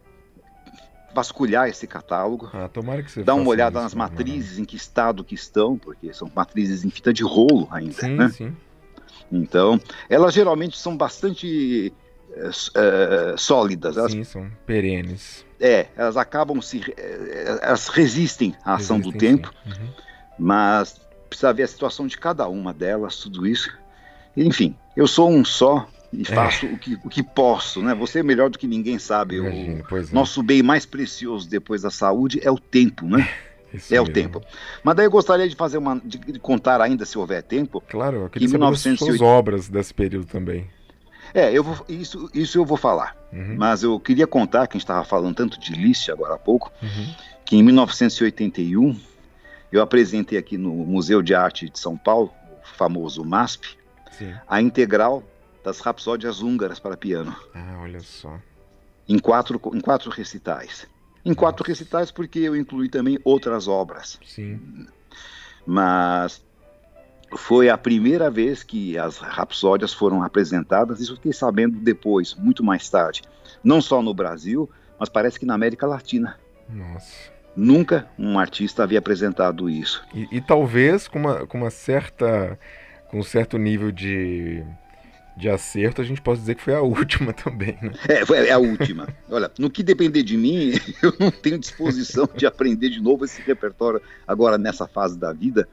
vasculhar 1.15 1.69
esse 1.69 1.87
catálogo, 1.87 2.51
ah, 2.53 2.69
tomara 2.69 3.01
que 3.01 3.09
você 3.09 3.23
dar 3.23 3.37
uma 3.37 3.49
olhada 3.49 3.81
nas 3.81 3.95
matrizes, 3.95 4.59
em 4.59 4.65
que 4.65 4.75
estado 4.75 5.23
que 5.23 5.37
estão, 5.37 5.79
porque 5.79 6.13
são 6.13 6.29
matrizes 6.35 6.85
em 6.85 6.91
fita 6.91 7.13
de 7.13 7.23
rolo 7.23 7.69
ainda, 7.71 7.93
sim, 7.93 8.17
né? 8.17 8.29
Sim. 8.31 8.57
Então, 9.31 9.81
elas 10.11 10.35
geralmente 10.35 10.77
são 10.77 10.97
bastante 10.97 11.93
é, 12.75 13.37
sólidas. 13.37 13.97
Elas, 13.97 14.11
sim, 14.11 14.25
são 14.25 14.51
perenes. 14.67 15.47
É, 15.67 15.87
elas 15.97 16.19
acabam 16.19 16.61
se, 16.61 16.93
é, 16.95 17.59
elas 17.63 17.89
resistem 17.89 18.55
à 18.63 18.75
ação 18.75 18.99
resistem, 18.99 19.13
do 19.13 19.19
tempo, 19.19 19.55
uhum. 19.65 19.89
mas 20.39 21.01
precisa 21.27 21.55
ver 21.55 21.63
a 21.63 21.67
situação 21.67 22.07
de 22.07 22.19
cada 22.19 22.47
uma 22.47 22.75
delas, 22.75 23.17
tudo 23.17 23.47
isso. 23.47 23.71
Enfim, 24.37 24.77
eu 24.95 25.07
sou 25.07 25.31
um 25.31 25.43
só 25.43 25.89
e 26.13 26.21
é. 26.21 26.25
faço 26.27 26.67
é. 26.67 26.69
o, 26.69 26.77
que, 26.77 26.99
o 27.03 27.09
que 27.09 27.23
posso, 27.23 27.81
né? 27.81 27.95
Você 27.95 28.19
é 28.19 28.23
melhor 28.23 28.51
do 28.51 28.59
que 28.59 28.67
ninguém 28.67 28.99
sabe. 28.99 29.37
Imagina, 29.37 29.83
o 29.91 29.97
é. 29.97 30.03
nosso 30.13 30.43
bem 30.43 30.63
mais 30.63 30.85
precioso 30.85 31.49
depois 31.49 31.81
da 31.81 31.91
saúde 31.91 32.41
é 32.43 32.51
o 32.51 32.59
tempo, 32.59 33.07
né? 33.07 33.27
Isso 33.73 33.95
é 33.95 33.99
mesmo. 33.99 34.11
o 34.11 34.13
tempo. 34.13 34.43
Mas 34.85 34.97
daí 34.97 35.07
eu 35.07 35.11
gostaria 35.11 35.49
de 35.49 35.57
fazer 35.57 35.79
uma, 35.79 35.99
de 36.05 36.39
contar 36.41 36.83
ainda, 36.83 37.07
se 37.07 37.17
houver 37.17 37.43
tempo. 37.43 37.83
Claro, 37.89 38.19
eu 38.19 38.29
queria 38.29 38.47
que 38.47 38.53
1908... 38.53 38.99
suas 38.99 39.21
obras 39.27 39.69
desse 39.71 39.95
período 39.95 40.27
também. 40.27 40.69
É, 41.35 41.53
eu 41.53 41.65
vou, 41.65 41.85
isso, 41.89 42.31
isso 42.33 42.59
eu 42.59 42.65
vou 42.65 42.79
falar. 42.79 43.17
Uhum. 43.33 43.57
Mas 43.59 43.83
eu 43.83 43.99
queria 43.99 44.27
contar, 44.27 44.69
que 44.69 44.77
a 44.77 44.79
gente 44.79 44.85
estava 44.85 45.05
falando 45.05 45.35
tanto 45.35 45.59
de 45.59 45.73
Liszt 45.73 46.09
agora 46.09 46.35
há 46.35 46.39
pouco, 46.39 46.73
uhum. 46.81 47.15
que 47.45 47.57
em 47.57 47.63
1981 47.63 48.97
eu 49.73 49.83
apresentei 49.83 50.39
aqui 50.39 50.57
no 50.57 50.73
Museu 50.73 51.21
de 51.21 51.35
Arte 51.35 51.69
de 51.69 51.79
São 51.79 51.97
Paulo, 51.97 52.33
o 52.63 52.77
famoso 52.77 53.25
MASP, 53.25 53.77
Sim. 54.13 54.33
a 54.47 54.63
integral 54.63 55.25
das 55.65 55.81
Rapsódias 55.81 56.41
Húngaras 56.41 56.79
para 56.79 56.97
piano. 56.97 57.35
Ah, 57.53 57.79
olha 57.81 58.01
só. 58.01 58.39
Em 59.09 59.19
quatro, 59.19 59.61
em 59.75 59.81
quatro 59.81 60.11
recitais. 60.11 60.87
Em 61.25 61.31
Nossa. 61.31 61.41
quatro 61.41 61.67
recitais 61.67 62.13
porque 62.13 62.39
eu 62.39 62.55
incluí 62.55 62.89
também 62.89 63.19
outras 63.25 63.67
obras. 63.67 64.21
Sim. 64.25 64.87
Mas 65.67 66.45
foi 67.37 67.69
a 67.69 67.77
primeira 67.77 68.31
vez 68.31 68.63
que 68.63 68.97
as 68.99 69.19
rapsódias 69.19 69.93
foram 69.93 70.23
apresentadas, 70.23 71.01
isso 71.01 71.13
eu 71.13 71.17
fiquei 71.17 71.33
sabendo 71.33 71.79
depois, 71.79 72.35
muito 72.35 72.63
mais 72.63 72.89
tarde. 72.89 73.23
Não 73.63 73.81
só 73.81 74.03
no 74.03 74.15
Brasil, 74.15 74.71
mas 74.99 75.09
parece 75.09 75.39
que 75.39 75.47
na 75.47 75.55
América 75.55 75.87
Latina. 75.87 76.39
Nossa. 76.69 77.33
Nunca 77.57 78.09
um 78.19 78.39
artista 78.39 78.83
havia 78.83 78.99
apresentado 78.99 79.71
isso. 79.71 80.05
E, 80.13 80.29
e 80.33 80.41
talvez 80.41 81.07
com 81.07 81.19
uma, 81.19 81.47
com 81.47 81.59
uma 81.59 81.71
certa. 81.71 82.59
com 83.09 83.21
um 83.21 83.23
certo 83.23 83.57
nível 83.59 83.93
de 83.93 84.65
de 85.37 85.49
acerto, 85.49 86.01
a 86.01 86.05
gente 86.05 86.21
pode 86.21 86.41
dizer 86.41 86.55
que 86.55 86.63
foi 86.63 86.75
a 86.75 86.81
última 86.83 87.33
também, 87.33 87.77
né? 87.83 87.93
É, 88.09 88.25
foi 88.25 88.51
a 88.51 88.59
última. 88.59 89.09
Olha, 89.29 89.51
no 89.59 89.71
que 89.71 89.83
depender 89.83 90.23
de 90.23 90.37
mim, 90.37 90.73
eu 91.03 91.13
não 91.19 91.31
tenho 91.31 91.59
disposição 91.59 92.29
de 92.37 92.47
aprender 92.47 92.89
de 92.89 93.01
novo 93.01 93.25
esse 93.25 93.43
repertório 93.43 94.01
agora 94.27 94.57
nessa 94.57 94.87
fase 94.87 95.19
da 95.19 95.33
vida, 95.33 95.69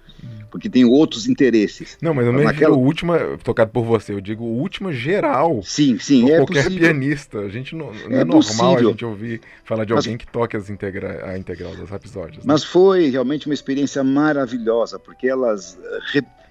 porque 0.49 0.69
tenho 0.69 0.89
outros 0.89 1.27
interesses. 1.27 1.97
Não, 2.01 2.13
mas 2.13 2.25
eu 2.25 2.33
não 2.33 2.43
Naquela... 2.43 2.75
digo 2.75 2.85
última 2.85 3.19
tocado 3.43 3.71
por 3.71 3.83
você, 3.83 4.13
eu 4.13 4.21
digo 4.21 4.43
última 4.43 4.91
geral. 4.91 5.61
Sim, 5.63 5.97
sim, 5.99 6.29
é 6.29 6.37
qualquer 6.37 6.63
possível. 6.63 6.89
pianista. 6.89 7.39
A 7.39 7.49
gente 7.49 7.75
não, 7.75 7.93
não 7.93 8.17
é, 8.17 8.21
é 8.21 8.25
normal 8.25 8.77
a 8.77 8.83
gente 8.83 9.05
ouvir 9.05 9.41
falar 9.63 9.85
de 9.85 9.93
alguém 9.93 10.13
mas... 10.13 10.25
que 10.25 10.31
toque 10.31 10.57
as 10.57 10.69
integra... 10.69 11.29
a 11.29 11.37
integral 11.37 11.75
das 11.75 11.91
episódios. 11.91 12.37
Né? 12.39 12.43
Mas 12.45 12.63
foi 12.63 13.09
realmente 13.09 13.45
uma 13.45 13.53
experiência 13.53 14.03
maravilhosa, 14.03 14.97
porque 14.97 15.27
elas, 15.27 15.77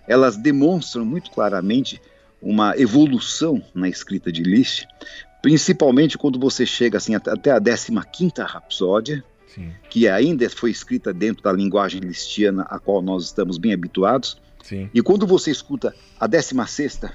elas 0.07 0.37
demonstram 0.37 1.05
muito 1.05 1.31
claramente 1.31 2.01
uma 2.43 2.77
evolução 2.77 3.62
na 3.75 3.89
escrita 3.89 4.33
de 4.33 4.43
Liszt, 4.43 4.87
principalmente 5.43 6.19
quando 6.19 6.39
você 6.39 6.65
chega 6.65 6.99
assim 6.99 7.15
até 7.15 7.51
a 7.51 7.61
15ª 7.61 8.47
Rapsódia, 8.47 9.25
Sim. 9.47 9.73
que 9.89 10.09
ainda 10.09 10.49
foi 10.49 10.71
escrita 10.71 11.12
dentro 11.12 11.43
da 11.43 11.53
linguagem 11.53 12.01
listiana 12.01 12.62
a 12.71 12.79
qual 12.79 13.03
nós 13.03 13.25
estamos 13.25 13.59
bem 13.59 13.73
habituados. 13.73 14.39
Sim. 14.62 14.89
E 14.95 15.03
quando 15.03 15.27
você 15.27 15.51
escuta 15.51 15.95
a 16.19 16.29
16ª, 16.29 17.12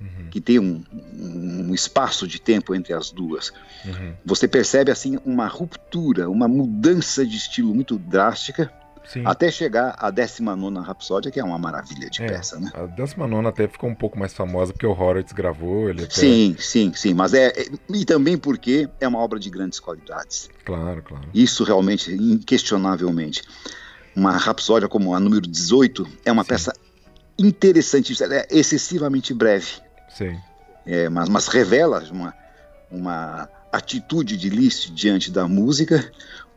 uhum. 0.00 0.26
que 0.30 0.40
tem 0.40 0.58
um, 0.58 0.82
um, 1.14 1.74
espaço 1.74 2.26
de 2.26 2.40
tempo 2.40 2.74
entre 2.74 2.92
as 2.92 3.10
duas, 3.10 3.52
uhum. 3.84 4.14
você 4.24 4.48
percebe 4.48 4.90
assim 4.90 5.18
uma 5.24 5.46
ruptura, 5.46 6.28
uma 6.28 6.48
mudança 6.48 7.24
de 7.24 7.36
estilo 7.36 7.74
muito 7.74 7.98
drástica 7.98 8.72
Sim. 9.04 9.22
Até 9.24 9.50
chegar 9.50 9.96
à 9.98 10.10
19 10.10 10.78
Rapsódia, 10.80 11.30
que 11.30 11.40
é 11.40 11.44
uma 11.44 11.58
maravilha 11.58 12.08
de 12.08 12.22
é, 12.22 12.26
peça, 12.26 12.60
né? 12.60 12.70
A 12.74 12.86
19 12.86 13.46
até 13.46 13.66
ficou 13.66 13.90
um 13.90 13.94
pouco 13.94 14.18
mais 14.18 14.32
famosa 14.32 14.72
porque 14.72 14.86
o 14.86 14.92
Horowitz 14.92 15.32
gravou. 15.32 15.88
Ele 15.88 16.04
até... 16.04 16.14
Sim, 16.14 16.54
sim, 16.58 16.92
sim. 16.94 17.14
Mas 17.14 17.34
é. 17.34 17.52
E 17.92 18.04
também 18.04 18.38
porque 18.38 18.88
é 19.00 19.08
uma 19.08 19.18
obra 19.18 19.38
de 19.38 19.50
grandes 19.50 19.80
qualidades. 19.80 20.48
Claro, 20.64 21.02
claro. 21.02 21.28
Isso 21.34 21.64
realmente, 21.64 22.12
inquestionavelmente. 22.12 23.42
Uma 24.14 24.36
Rapsódia 24.36 24.88
como 24.88 25.14
a 25.14 25.20
número 25.20 25.46
18 25.46 26.06
é 26.24 26.30
uma 26.30 26.42
sim. 26.42 26.48
peça 26.50 26.72
interessante, 27.38 28.12
é 28.22 28.46
excessivamente 28.50 29.32
breve. 29.32 29.72
Sim. 30.08 30.38
É, 30.86 31.08
mas, 31.08 31.28
mas 31.28 31.48
revela 31.48 32.02
uma, 32.10 32.34
uma 32.90 33.48
atitude 33.72 34.36
de 34.36 34.48
Liszt 34.48 34.92
diante 34.92 35.30
da 35.30 35.46
música 35.48 36.10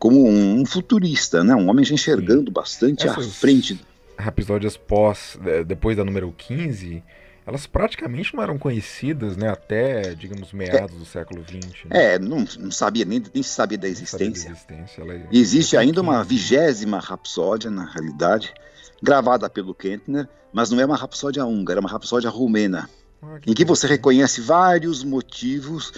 como 0.03 0.27
um 0.27 0.65
futurista, 0.65 1.45
né? 1.45 1.55
Um 1.55 1.69
homem 1.69 1.85
já 1.85 1.95
enxergando 1.95 2.47
Sim. 2.47 2.51
bastante 2.51 3.07
Essas 3.07 3.25
à 3.25 3.29
frente. 3.29 3.79
Episódios 4.19 4.75
pós, 4.75 5.39
depois 5.65 5.95
da 5.95 6.03
número 6.03 6.29
15, 6.37 7.01
elas 7.47 7.65
praticamente 7.65 8.35
não 8.35 8.43
eram 8.43 8.57
conhecidas, 8.57 9.37
né? 9.37 9.47
Até, 9.47 10.13
digamos, 10.13 10.51
meados 10.51 10.97
é, 10.97 10.99
do 10.99 11.05
século 11.05 11.41
XX. 11.47 11.85
Né? 11.85 12.15
É, 12.15 12.19
não, 12.19 12.45
não, 12.59 12.69
sabia 12.69 13.05
nem, 13.05 13.23
nem 13.33 13.41
se 13.41 13.51
sabia 13.51 13.77
da 13.77 13.87
existência. 13.87 14.51
Sabia 14.51 14.77
da 14.77 14.83
existência. 14.83 15.01
Ela, 15.01 15.27
Existe 15.31 15.77
ainda 15.77 16.01
uma 16.01 16.21
vigésima 16.21 16.99
rapsódia, 16.99 17.71
na 17.71 17.85
realidade, 17.85 18.53
gravada 19.01 19.49
pelo 19.49 19.73
Kentner, 19.73 20.27
mas 20.51 20.69
não 20.69 20.81
é 20.81 20.85
uma 20.85 20.97
rapsódia 20.97 21.45
húngara, 21.45 21.79
é 21.79 21.81
uma 21.81 21.89
rapsódia 21.89 22.29
rumena, 22.29 22.89
ah, 23.21 23.39
que 23.39 23.49
em 23.49 23.53
que 23.53 23.63
você 23.63 23.87
reconhece 23.87 24.41
vários 24.41 25.01
motivos 25.01 25.93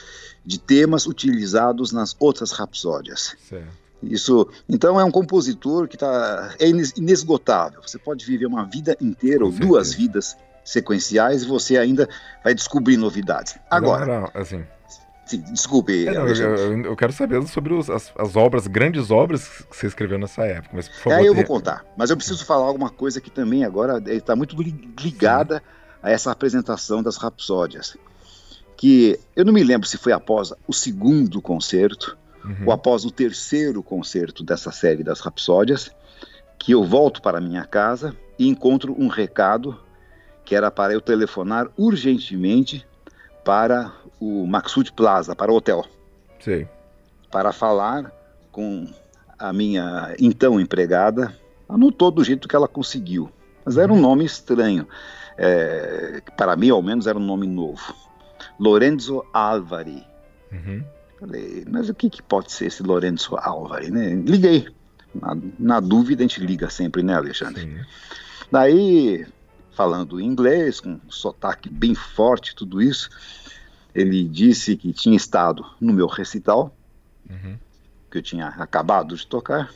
de 0.46 0.60
temas 0.60 1.08
utilizados 1.08 1.92
nas 1.92 2.16
outras 2.20 2.52
rapsódias. 2.52 3.36
Certo. 3.50 3.85
Isso, 4.04 4.48
então 4.70 5.00
é 5.00 5.04
um 5.04 5.12
compositor 5.12 5.88
que 5.88 5.98
tá, 5.98 6.54
é 6.60 6.68
inesgotável. 6.68 7.82
Você 7.82 7.98
pode 7.98 8.26
viver 8.26 8.46
uma 8.46 8.66
vida 8.66 8.96
inteira 9.02 9.44
ou 9.44 9.52
duas 9.52 9.94
vidas 9.94 10.38
sequenciais 10.64 11.44
e 11.44 11.48
você 11.48 11.78
ainda 11.78 12.08
vai 12.44 12.54
descobrir 12.54 12.98
novidades. 12.98 13.56
Agora, 13.70 14.06
não, 14.06 14.22
não, 14.22 14.32
assim, 14.34 14.64
Sim, 15.26 15.40
desculpe. 15.52 16.08
É, 16.08 16.14
não, 16.14 16.28
eu, 16.28 16.86
eu, 16.86 16.96
quero 16.96 17.12
saber 17.12 17.46
sobre 17.48 17.74
os, 17.74 17.90
as, 17.90 18.14
as, 18.16 18.36
obras, 18.36 18.68
grandes 18.68 19.10
obras 19.10 19.48
que 19.70 19.76
você 19.76 19.88
escreveu 19.88 20.20
nessa 20.20 20.44
época. 20.44 20.70
Mas, 20.76 20.88
por 20.88 20.98
favor, 21.00 21.20
é, 21.20 21.28
eu 21.28 21.34
vou 21.34 21.44
contar. 21.44 21.84
Mas 21.98 22.12
eu 22.12 22.18
preciso 22.18 22.46
falar 22.46 22.66
alguma 22.66 22.92
coisa 22.92 23.20
que 23.20 23.32
também 23.32 23.64
agora 23.64 24.02
está 24.14 24.36
muito 24.36 24.56
ligada 24.56 25.58
Sim. 25.58 25.64
a 26.04 26.12
essa 26.12 26.32
apresentação 26.32 27.02
das 27.02 27.18
Rapsódias. 27.18 27.98
Que 28.78 29.20
eu 29.36 29.44
não 29.44 29.52
me 29.52 29.64
lembro 29.64 29.88
se 29.88 29.98
foi 29.98 30.14
após 30.14 30.54
o 30.68 30.74
segundo 30.74 31.42
concerto 31.42 32.16
uhum. 32.46 32.68
ou 32.68 32.72
após 32.72 33.06
o 33.06 33.12
terceiro 33.12 33.82
concerto 33.84 34.44
dessa 34.44 34.72
série 34.72 35.04
das 35.04 35.20
Rapsódias, 35.20 35.92
que 36.58 36.72
eu 36.72 36.84
volto 36.84 37.22
para 37.22 37.42
minha 37.42 37.66
casa 37.66 38.16
e 38.38 38.48
encontro 38.48 38.96
um 38.98 39.08
recado 39.08 39.80
que 40.44 40.56
era 40.56 40.70
para 40.70 40.94
eu 40.94 41.02
telefonar 41.02 41.68
urgentemente 41.76 42.86
para 43.44 43.92
o 44.20 44.46
Maxud 44.46 44.92
Plaza, 44.94 45.36
para 45.36 45.52
o 45.52 45.56
hotel. 45.56 45.84
Sim. 46.40 46.68
Para 47.32 47.52
falar 47.52 48.12
com 48.52 48.88
a 49.38 49.52
minha 49.52 50.16
então 50.20 50.60
empregada, 50.60 51.36
anotou 51.68 52.12
do 52.12 52.24
jeito 52.24 52.48
que 52.48 52.56
ela 52.56 52.68
conseguiu. 52.68 53.30
Mas 53.66 53.78
era 53.78 53.92
um 53.92 53.96
uhum. 53.96 54.02
nome 54.02 54.26
estranho. 54.26 54.88
É, 55.38 56.22
para 56.38 56.56
mim, 56.56 56.70
ao 56.70 56.82
menos, 56.82 57.08
era 57.08 57.18
um 57.18 57.26
nome 57.26 57.48
novo. 57.48 57.94
Lorenzo 58.60 59.26
Alvari. 59.34 60.06
Uhum. 60.52 60.84
Falei, 61.20 61.64
mas 61.70 61.90
o 61.90 61.94
que, 61.94 62.10
que, 62.10 62.22
pode 62.22 62.52
ser 62.52 62.66
esse 62.66 62.84
Lorenzo 62.84 63.36
Alvari? 63.38 63.90
Né? 63.90 64.16
Liguei. 64.16 64.68
Na, 65.14 65.38
na, 65.58 65.80
dúvida, 65.80 66.24
a 66.24 66.28
gente 66.28 66.42
liga 66.42 66.70
sempre, 66.70 67.02
né, 67.02 67.16
Alexandre? 67.16 67.62
Sim. 67.62 67.80
Daí, 68.52 69.26
falando 69.72 70.20
inglês, 70.20 70.82
com 70.82 70.92
um 70.92 71.00
sotaque 71.10 71.70
bem 71.70 71.96
forte, 71.96 72.54
tudo 72.54 72.82
isso, 72.82 73.10
ele 73.94 74.26
disse 74.26 74.76
que 74.76 74.92
tinha 74.92 75.16
estado 75.16 75.66
no 75.80 75.94
meu 75.94 76.08
recital, 76.08 76.76
uhum. 77.30 77.58
que 78.12 78.18
eu 78.18 78.22
tinha 78.22 78.48
acabado 78.48 79.16
de 79.16 79.26
tocar, 79.26 79.72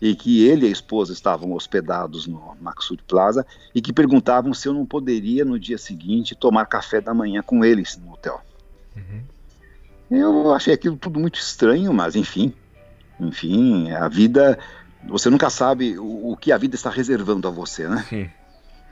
e 0.00 0.14
que 0.14 0.46
ele 0.46 0.66
e 0.66 0.68
a 0.68 0.72
esposa 0.72 1.12
estavam 1.12 1.52
hospedados 1.52 2.26
no 2.26 2.54
Maxud 2.60 3.02
Plaza 3.02 3.44
e 3.74 3.80
que 3.80 3.92
perguntavam 3.92 4.52
se 4.54 4.68
eu 4.68 4.74
não 4.74 4.86
poderia 4.86 5.44
no 5.44 5.58
dia 5.58 5.78
seguinte 5.78 6.34
tomar 6.34 6.66
café 6.66 7.00
da 7.00 7.14
manhã 7.14 7.42
com 7.42 7.64
eles 7.64 7.96
no 7.96 8.12
hotel. 8.12 8.40
Uhum. 8.94 9.22
Eu 10.10 10.52
achei 10.54 10.72
aquilo 10.72 10.96
tudo 10.96 11.18
muito 11.18 11.38
estranho, 11.38 11.92
mas 11.92 12.14
enfim, 12.14 12.52
enfim, 13.20 13.90
a 13.90 14.08
vida, 14.08 14.58
você 15.08 15.28
nunca 15.28 15.50
sabe 15.50 15.98
o, 15.98 16.32
o 16.32 16.36
que 16.36 16.52
a 16.52 16.58
vida 16.58 16.74
está 16.74 16.90
reservando 16.90 17.48
a 17.48 17.50
você, 17.50 17.88
né? 17.88 18.04
Sim. 18.08 18.30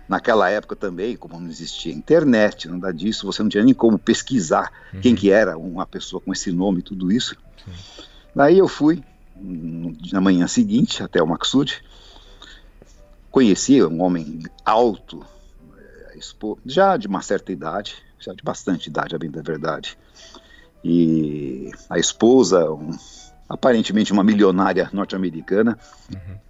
Naquela 0.09 0.51
época 0.51 0.77
também, 0.77 1.17
como 1.17 1.41
não 1.41 1.49
existia 1.49 1.93
internet, 1.93 2.69
nada 2.69 2.93
disso, 2.93 3.27
você 3.27 3.43
não 3.43 3.49
tinha 3.49 3.65
nem 3.65 3.73
como 3.73 3.99
pesquisar 3.99 4.71
uhum. 4.93 5.01
quem 5.01 5.15
que 5.15 5.31
era 5.31 5.57
uma 5.57 5.87
pessoa 5.87 6.21
com 6.21 6.33
esse 6.33 6.53
nome 6.53 6.81
e 6.81 6.83
tudo 6.83 7.11
isso. 7.11 7.37
Sim. 7.65 7.73
Daí 8.35 8.59
eu 8.59 8.69
fui, 8.69 9.03
na 10.13 10.21
manhã 10.21 10.47
seguinte, 10.47 11.03
até 11.03 11.23
o 11.23 11.27
Maxud, 11.27 11.83
conheci 13.31 13.83
um 13.83 14.03
homem 14.03 14.43
alto, 14.65 15.25
eh, 15.79 16.19
já 16.67 16.97
de 16.97 17.07
uma 17.07 17.23
certa 17.23 17.53
idade, 17.53 17.97
já 18.19 18.33
de 18.35 18.43
bastante 18.43 18.89
idade, 18.89 19.15
a 19.15 19.19
bem 19.19 19.31
da 19.31 19.43
verdade. 19.43 19.97
E 20.85 21.71
a 21.89 21.99
esposa, 21.99 22.71
um, 22.71 22.91
aparentemente 23.49 24.13
uma 24.13 24.23
milionária 24.23 24.91
norte-americana, 24.93 25.79
uhum 26.13 26.45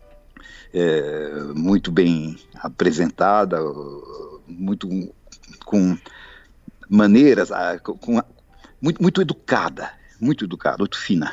é, 0.74 1.30
muito 1.54 1.92
bem 1.92 2.36
apresentada, 2.56 3.58
muito 4.48 4.88
com 5.64 5.96
maneiras, 6.88 7.50
com, 7.82 8.20
muito, 8.82 9.00
muito 9.00 9.22
educada, 9.22 9.92
muito 10.20 10.44
educada, 10.44 10.78
muito 10.78 10.98
fina. 10.98 11.32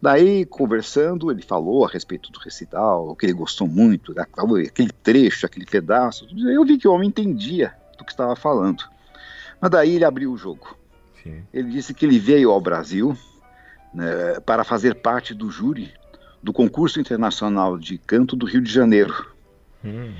Daí, 0.00 0.44
conversando, 0.44 1.30
ele 1.30 1.42
falou 1.42 1.84
a 1.84 1.88
respeito 1.88 2.30
do 2.30 2.38
recital, 2.38 3.16
que 3.16 3.26
ele 3.26 3.32
gostou 3.32 3.66
muito, 3.66 4.14
aquele 4.18 4.92
trecho, 5.02 5.46
aquele 5.46 5.66
pedaço. 5.66 6.28
Eu 6.46 6.64
vi 6.64 6.78
que 6.78 6.86
o 6.86 6.92
homem 6.92 7.08
entendia 7.08 7.74
do 7.98 8.04
que 8.04 8.12
estava 8.12 8.36
falando. 8.36 8.84
Mas 9.60 9.70
daí 9.70 9.96
ele 9.96 10.04
abriu 10.04 10.30
o 10.30 10.36
jogo. 10.36 10.76
Sim. 11.24 11.42
Ele 11.52 11.70
disse 11.70 11.94
que 11.94 12.04
ele 12.04 12.18
veio 12.18 12.50
ao 12.50 12.60
Brasil 12.60 13.16
né, 13.92 14.38
para 14.44 14.62
fazer 14.62 14.94
parte 14.96 15.34
do 15.34 15.50
júri 15.50 15.92
do 16.42 16.52
concurso 16.52 17.00
internacional 17.00 17.78
de 17.78 17.96
canto 17.96 18.36
do 18.36 18.44
Rio 18.44 18.60
de 18.60 18.70
Janeiro. 18.70 19.26
Hum. 19.82 20.12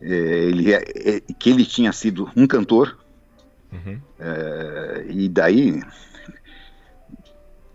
É, 0.00 0.06
ele, 0.06 0.72
é, 0.72 0.84
é, 0.94 1.20
que 1.20 1.50
ele 1.50 1.64
tinha 1.64 1.92
sido 1.92 2.30
um 2.36 2.46
cantor 2.46 2.98
uhum. 3.72 4.00
é, 4.18 5.06
e 5.08 5.28
daí 5.28 5.80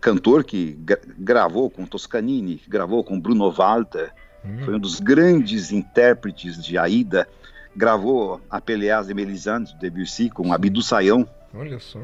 cantor 0.00 0.44
que 0.44 0.72
gra 0.80 1.00
gravou 1.18 1.68
com 1.68 1.84
Toscanini, 1.84 2.62
gravou 2.68 3.04
com 3.04 3.20
Bruno 3.20 3.50
Walter, 3.50 4.12
hum. 4.44 4.64
foi 4.64 4.76
um 4.76 4.78
dos 4.78 5.00
grandes 5.00 5.72
intérpretes 5.72 6.62
de 6.62 6.78
Aida, 6.78 7.28
gravou 7.76 8.40
a 8.48 8.60
Peleas 8.60 9.08
de 9.08 9.14
Melisande, 9.14 9.76
Debussy, 9.78 10.30
com 10.30 10.52
Abdu 10.52 10.82
Sayão. 10.82 11.28
Olha 11.52 11.78
só. 11.78 12.00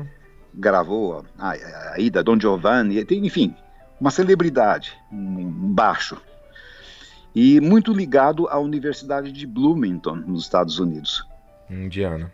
Gravou 0.57 1.25
a, 1.39 1.53
a 1.53 1.93
Aida, 1.95 2.23
Don 2.23 2.41
Giovanni, 2.41 3.05
enfim, 3.11 3.55
uma 4.01 4.11
celebridade, 4.11 4.97
um 5.13 5.73
baixo, 5.73 6.21
e 7.35 7.61
muito 7.61 7.93
ligado 7.93 8.49
à 8.49 8.59
Universidade 8.59 9.31
de 9.31 9.47
Bloomington, 9.47 10.15
nos 10.15 10.45
Estados 10.45 10.79
Unidos. 10.79 11.23
Indiana. 11.69 12.33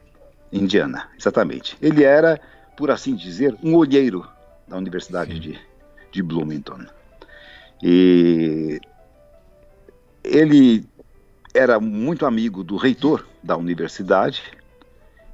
Indiana, 0.52 1.08
exatamente. 1.18 1.76
Ele 1.82 2.04
era, 2.04 2.40
por 2.76 2.90
assim 2.90 3.16
dizer, 3.16 3.56
um 3.62 3.74
olheiro 3.74 4.24
da 4.68 4.76
Universidade 4.76 5.40
de, 5.40 5.58
de 6.12 6.22
Bloomington. 6.22 6.86
E 7.82 8.80
ele 10.22 10.86
era 11.52 11.80
muito 11.80 12.24
amigo 12.24 12.62
do 12.62 12.76
reitor 12.76 13.26
da 13.42 13.56
universidade, 13.56 14.42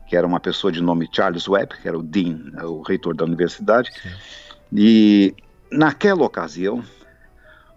que 0.09 0.17
era 0.17 0.27
uma 0.27 0.41
pessoa 0.41 0.73
de 0.73 0.81
nome 0.81 1.09
Charles 1.13 1.47
Webb, 1.47 1.75
que 1.81 1.87
era 1.87 1.99
o 1.99 2.03
dean, 2.03 2.53
o 2.65 2.83
reitor 2.83 3.15
da 3.15 3.25
universidade. 3.25 3.91
Sim. 3.93 4.09
E 4.73 5.35
Naquela 5.71 6.25
ocasião, 6.25 6.83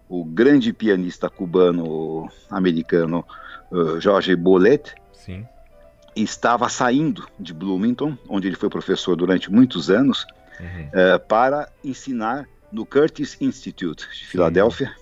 o 0.08 0.24
grande 0.24 0.72
pianista 0.72 1.28
cubano-americano 1.28 3.24
uh, 3.70 4.00
Jorge 4.00 4.34
Bolet 4.34 4.94
Sim. 5.12 5.46
estava 6.16 6.68
saindo 6.68 7.28
de 7.38 7.52
Bloomington, 7.52 8.16
onde 8.28 8.48
ele 8.48 8.56
foi 8.56 8.70
professor 8.70 9.14
durante 9.14 9.52
muitos 9.52 9.90
anos, 9.90 10.26
uhum. 10.58 10.88
uh, 10.88 11.20
para 11.28 11.68
ensinar 11.84 12.48
no 12.70 12.86
Curtis 12.86 13.36
Institute 13.40 14.08
de 14.10 14.26
Filadélfia, 14.26 14.94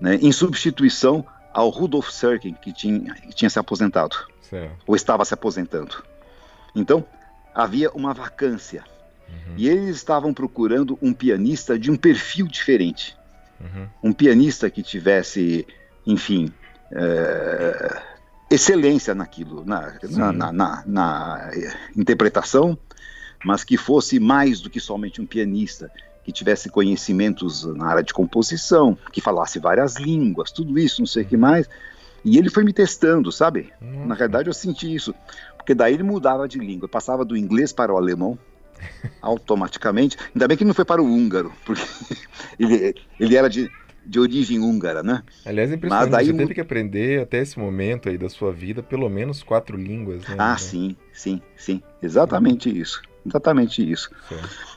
né, 0.00 0.16
em 0.16 0.32
substituição 0.32 1.24
ao 1.52 1.68
Rudolf 1.68 2.10
Serkin, 2.10 2.54
que 2.54 2.72
tinha, 2.72 3.14
que 3.14 3.34
tinha 3.34 3.50
se 3.50 3.58
aposentado, 3.58 4.16
certo. 4.42 4.74
ou 4.84 4.96
estava 4.96 5.24
se 5.24 5.34
aposentando. 5.34 6.02
Então, 6.74 7.04
havia 7.54 7.90
uma 7.90 8.14
vacância 8.14 8.84
Uhum. 9.30 9.54
E 9.56 9.68
eles 9.68 9.96
estavam 9.96 10.32
procurando 10.34 10.98
um 11.00 11.12
pianista 11.12 11.78
de 11.78 11.90
um 11.90 11.96
perfil 11.96 12.46
diferente. 12.46 13.16
Uhum. 13.60 13.88
Um 14.02 14.12
pianista 14.12 14.70
que 14.70 14.82
tivesse, 14.82 15.66
enfim, 16.06 16.52
é, 16.92 18.02
excelência 18.50 19.14
naquilo, 19.14 19.64
na, 19.64 19.92
na, 20.32 20.52
na, 20.52 20.82
na, 20.86 21.50
interpretação, 21.96 22.76
mas 23.44 23.64
que 23.64 23.76
fosse 23.76 24.18
mais 24.18 24.60
do 24.60 24.70
que 24.70 24.80
somente 24.80 25.20
um 25.20 25.26
pianista, 25.26 25.90
que 26.24 26.32
tivesse 26.32 26.68
conhecimentos 26.68 27.64
na 27.64 27.86
área 27.86 28.02
de 28.02 28.12
composição, 28.12 28.96
que 29.12 29.20
falasse 29.20 29.58
várias 29.58 29.96
línguas, 29.96 30.50
tudo 30.50 30.78
isso, 30.78 31.00
não 31.00 31.06
sei 31.06 31.22
o 31.22 31.26
que 31.26 31.36
mais. 31.36 31.68
E 32.22 32.36
ele 32.36 32.50
foi 32.50 32.64
me 32.64 32.72
testando, 32.72 33.32
sabe? 33.32 33.72
Uhum. 33.80 34.06
Na 34.06 34.14
verdade, 34.14 34.48
eu 34.48 34.52
senti 34.52 34.94
isso. 34.94 35.14
Porque 35.60 35.74
daí 35.74 35.94
ele 35.94 36.02
mudava 36.02 36.48
de 36.48 36.58
língua, 36.58 36.88
passava 36.88 37.24
do 37.24 37.36
inglês 37.36 37.72
para 37.72 37.92
o 37.92 37.96
alemão, 37.96 38.38
automaticamente. 39.20 40.16
Ainda 40.34 40.48
bem 40.48 40.56
que 40.56 40.64
não 40.64 40.74
foi 40.74 40.84
para 40.84 41.02
o 41.02 41.06
húngaro, 41.06 41.52
porque 41.64 41.82
ele, 42.58 42.94
ele 43.18 43.36
era 43.36 43.48
de, 43.48 43.70
de 44.04 44.18
origem 44.18 44.58
húngara, 44.58 45.02
né? 45.02 45.22
Aliás, 45.44 45.70
é 45.70 45.74
impressionante, 45.74 46.10
Mas 46.10 46.18
daí, 46.18 46.26
você 46.26 46.38
teve 46.38 46.54
que 46.54 46.60
aprender 46.60 47.22
até 47.22 47.38
esse 47.38 47.58
momento 47.58 48.08
aí 48.08 48.16
da 48.16 48.28
sua 48.28 48.52
vida 48.52 48.82
pelo 48.82 49.08
menos 49.08 49.42
quatro 49.42 49.76
línguas, 49.76 50.26
né? 50.26 50.36
Ah, 50.38 50.56
sim, 50.56 50.96
sim, 51.12 51.42
sim, 51.56 51.82
exatamente 52.02 52.70
uhum. 52.70 52.76
isso, 52.76 53.02
exatamente 53.26 53.90
isso. 53.90 54.10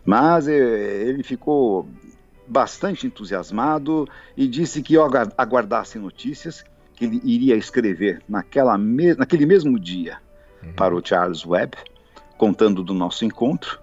Mas 0.06 0.48
é, 0.48 0.54
ele 0.54 1.24
ficou 1.24 1.88
bastante 2.46 3.08
entusiasmado 3.08 4.06
e 4.36 4.48
disse 4.48 4.82
que 4.82 4.96
eu 4.96 5.04
aguardasse 5.38 5.98
notícias, 5.98 6.62
que 6.62 6.74
que 6.94 7.06
ele 7.06 7.22
iria 7.24 7.56
escrever 7.56 8.22
naquela 8.28 8.78
me 8.78 9.14
naquele 9.16 9.46
mesmo 9.46 9.80
dia 9.80 10.18
Uhum. 10.66 10.74
para 10.74 10.96
o 10.96 11.06
Charles 11.06 11.46
Webb, 11.46 11.76
contando 12.38 12.84
do 12.84 12.94
nosso 12.94 13.26
encontro. 13.26 13.80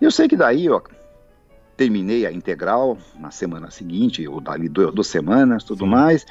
Eu 0.00 0.10
sei 0.10 0.28
que 0.28 0.36
daí 0.36 0.66
eu 0.66 0.82
terminei 1.76 2.26
a 2.26 2.32
integral 2.32 2.98
na 3.18 3.30
semana 3.30 3.70
seguinte, 3.70 4.26
ou 4.28 4.40
dali 4.40 4.68
duas, 4.68 4.92
duas 4.94 5.06
semanas, 5.06 5.64
tudo 5.64 5.84
Sim. 5.84 5.90
mais. 5.90 6.26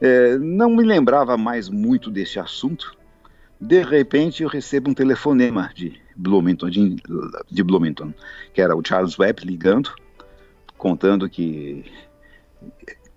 É, 0.00 0.38
não 0.38 0.70
me 0.70 0.82
lembrava 0.82 1.36
mais 1.36 1.68
muito 1.68 2.10
desse 2.10 2.38
assunto. 2.38 2.96
De 3.60 3.82
repente 3.82 4.42
eu 4.42 4.48
recebo 4.48 4.90
um 4.90 4.94
telefonema 4.94 5.70
de 5.74 6.00
Bloomington, 6.14 6.70
de, 6.70 6.96
de 7.50 7.62
Bloomington, 7.62 8.12
que 8.52 8.60
era 8.60 8.76
o 8.76 8.82
Charles 8.82 9.18
Webb 9.18 9.44
ligando, 9.44 9.94
contando 10.76 11.28
que 11.28 11.84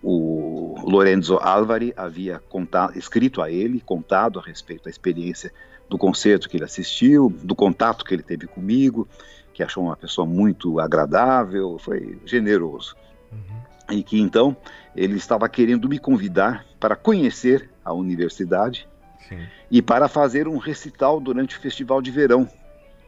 o 0.01 0.75
Lorenzo 0.83 1.37
Álvari 1.37 1.93
havia 1.95 2.39
contado, 2.39 2.97
escrito 2.97 3.41
a 3.41 3.51
ele, 3.51 3.81
contado 3.81 4.39
a 4.39 4.41
respeito 4.41 4.85
da 4.85 4.89
experiência 4.89 5.51
do 5.89 5.97
concerto 5.97 6.47
que 6.47 6.57
ele 6.57 6.63
assistiu, 6.63 7.33
do 7.43 7.55
contato 7.55 8.05
que 8.05 8.13
ele 8.13 8.23
teve 8.23 8.47
comigo, 8.47 9.07
que 9.53 9.63
achou 9.63 9.83
uma 9.83 9.97
pessoa 9.97 10.27
muito 10.27 10.79
agradável, 10.79 11.77
foi 11.79 12.19
generoso. 12.25 12.95
Uhum. 13.31 13.97
E 13.97 14.03
que 14.03 14.19
então 14.19 14.55
ele 14.95 15.17
estava 15.17 15.49
querendo 15.49 15.89
me 15.89 15.97
convidar 15.97 16.63
para 16.79 16.95
conhecer 16.95 17.69
a 17.83 17.91
universidade 17.91 18.87
Sim. 19.27 19.39
e 19.69 19.81
para 19.81 20.07
fazer 20.07 20.47
um 20.47 20.57
recital 20.57 21.19
durante 21.19 21.57
o 21.57 21.59
festival 21.59 22.01
de 22.01 22.11
verão 22.11 22.47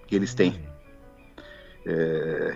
que 0.08 0.16
eles 0.16 0.34
têm. 0.34 0.60
É, 1.86 2.56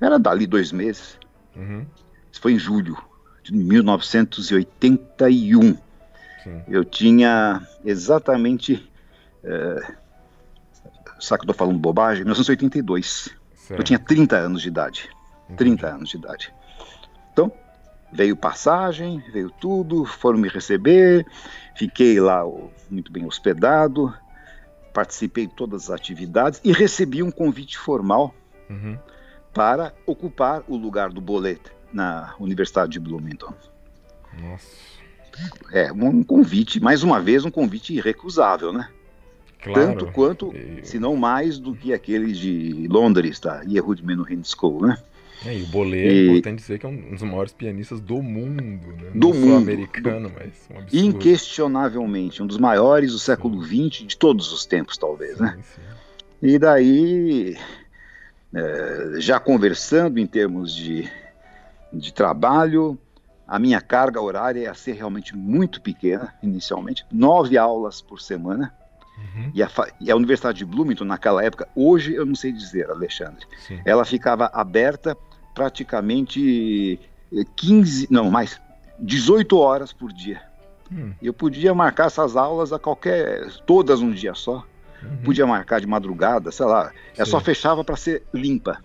era 0.00 0.18
dali 0.18 0.46
dois 0.46 0.72
meses. 0.72 1.18
Uhum. 1.54 1.86
Isso 2.30 2.40
foi 2.40 2.54
em 2.54 2.58
julho 2.58 2.96
de 3.42 3.54
1981. 3.54 5.76
Sim. 6.42 6.62
Eu 6.68 6.84
tinha 6.84 7.66
exatamente. 7.84 8.89
É, 9.44 9.94
será 11.18 11.38
que 11.38 11.42
eu 11.44 11.50
estou 11.50 11.54
falando 11.54 11.78
bobagem? 11.78 12.24
1982. 12.24 13.30
Certo. 13.54 13.80
Eu 13.80 13.84
tinha 13.84 13.98
30 13.98 14.36
anos 14.36 14.62
de 14.62 14.68
idade. 14.68 15.10
Entendi. 15.48 15.76
30 15.76 15.86
anos 15.88 16.08
de 16.10 16.16
idade. 16.16 16.52
Então, 17.32 17.52
veio 18.12 18.36
passagem, 18.36 19.22
veio 19.32 19.50
tudo, 19.50 20.04
foram 20.04 20.38
me 20.38 20.48
receber, 20.48 21.26
fiquei 21.76 22.20
lá 22.20 22.42
muito 22.90 23.10
bem 23.12 23.24
hospedado, 23.24 24.12
participei 24.92 25.46
de 25.46 25.54
todas 25.54 25.84
as 25.84 25.90
atividades 25.90 26.60
e 26.64 26.72
recebi 26.72 27.22
um 27.22 27.30
convite 27.30 27.78
formal 27.78 28.34
Uhum. 28.68 28.96
para 29.52 29.92
ocupar 30.06 30.62
o 30.68 30.76
lugar 30.76 31.10
do 31.10 31.20
Bolet 31.20 31.60
na 31.92 32.34
Universidade 32.38 32.92
de 32.92 33.00
Bloomington. 33.00 33.52
Nossa. 34.40 34.68
É, 35.72 35.92
um 35.92 36.22
convite, 36.22 36.78
mais 36.80 37.02
uma 37.02 37.20
vez, 37.20 37.44
um 37.44 37.50
convite 37.50 37.92
irrecusável, 37.94 38.72
né? 38.72 38.88
Claro. 39.62 39.88
Tanto 39.88 40.06
quanto, 40.12 40.54
E- 40.54 40.80
se 40.86 40.98
não 40.98 41.16
mais, 41.16 41.58
do 41.58 41.74
que 41.74 41.92
aquele 41.92 42.32
de 42.32 42.86
Londres, 42.88 43.38
da 43.38 43.62
Yehud 43.62 44.04
Menuhin 44.04 44.42
School, 44.42 44.86
né? 44.86 44.98
É, 45.44 45.56
e 45.56 45.62
o 45.62 45.66
Bolê 45.66 46.06
é 46.06 46.12
E- 46.12 46.28
importante 46.28 46.58
dizer 46.60 46.78
que 46.78 46.86
é 46.86 46.88
um 46.88 47.10
dos 47.12 47.22
maiores 47.22 47.52
pianistas 47.52 48.00
do 48.00 48.22
mundo, 48.22 48.86
né? 48.88 49.10
Do 49.14 49.28
Não 49.28 49.34
mundo. 49.34 49.56
americano, 49.56 50.30
mas 50.34 50.52
um 50.70 50.78
absurdo. 50.78 51.06
Inquestionavelmente, 51.06 52.42
um 52.42 52.46
dos 52.46 52.58
maiores 52.58 53.12
do 53.12 53.18
século 53.18 53.62
XX, 53.62 54.06
de 54.06 54.16
todos 54.16 54.52
os 54.52 54.64
tempos, 54.66 54.96
talvez, 54.98 55.38
né? 55.38 55.54
Sim, 55.56 55.62
sim. 55.62 55.80
E 56.42 56.58
daí, 56.58 57.56
é, 58.54 59.12
já 59.18 59.38
conversando 59.38 60.18
em 60.18 60.26
termos 60.26 60.74
de, 60.74 61.10
de 61.92 62.12
trabalho, 62.12 62.98
a 63.46 63.58
minha 63.58 63.80
carga 63.80 64.20
horária 64.20 64.60
ia 64.60 64.74
ser 64.74 64.92
realmente 64.92 65.36
muito 65.36 65.80
pequena, 65.80 66.34
inicialmente, 66.42 67.04
nove 67.12 67.56
aulas 67.58 68.00
por 68.00 68.20
semana. 68.20 68.72
Uhum. 69.20 69.50
E 69.54 69.62
a, 69.62 69.70
e 70.00 70.10
a 70.10 70.16
Universidade 70.16 70.58
de 70.58 70.64
Bloomington, 70.64 71.04
naquela 71.04 71.44
época, 71.44 71.68
hoje 71.76 72.14
eu 72.14 72.24
não 72.24 72.34
sei 72.34 72.50
dizer, 72.52 72.90
Alexandre, 72.90 73.44
Sim. 73.66 73.80
ela 73.84 74.04
ficava 74.04 74.50
aberta 74.52 75.16
praticamente 75.54 76.98
eh, 77.32 77.44
15, 77.56 78.08
não, 78.10 78.30
mais, 78.30 78.60
18 78.98 79.56
horas 79.58 79.92
por 79.92 80.12
dia. 80.12 80.40
Hum, 80.92 81.12
Eu 81.22 81.32
podia 81.32 81.72
marcar 81.74 82.06
essas 82.06 82.36
aulas 82.36 82.72
a 82.72 82.78
qualquer, 82.78 83.48
todas 83.66 84.00
um 84.00 84.10
dia 84.10 84.34
só. 84.34 84.64
uhum. 85.02 85.16
Podia 85.24 85.46
marcar 85.46 85.80
de 85.80 85.86
madrugada, 85.86 86.50
sei 86.50 86.66
lá. 86.66 86.90
É 87.16 87.24
só 87.24 87.40
fechava 87.40 87.84
para 87.84 87.96
ser 87.96 88.22
limpa, 88.34 88.78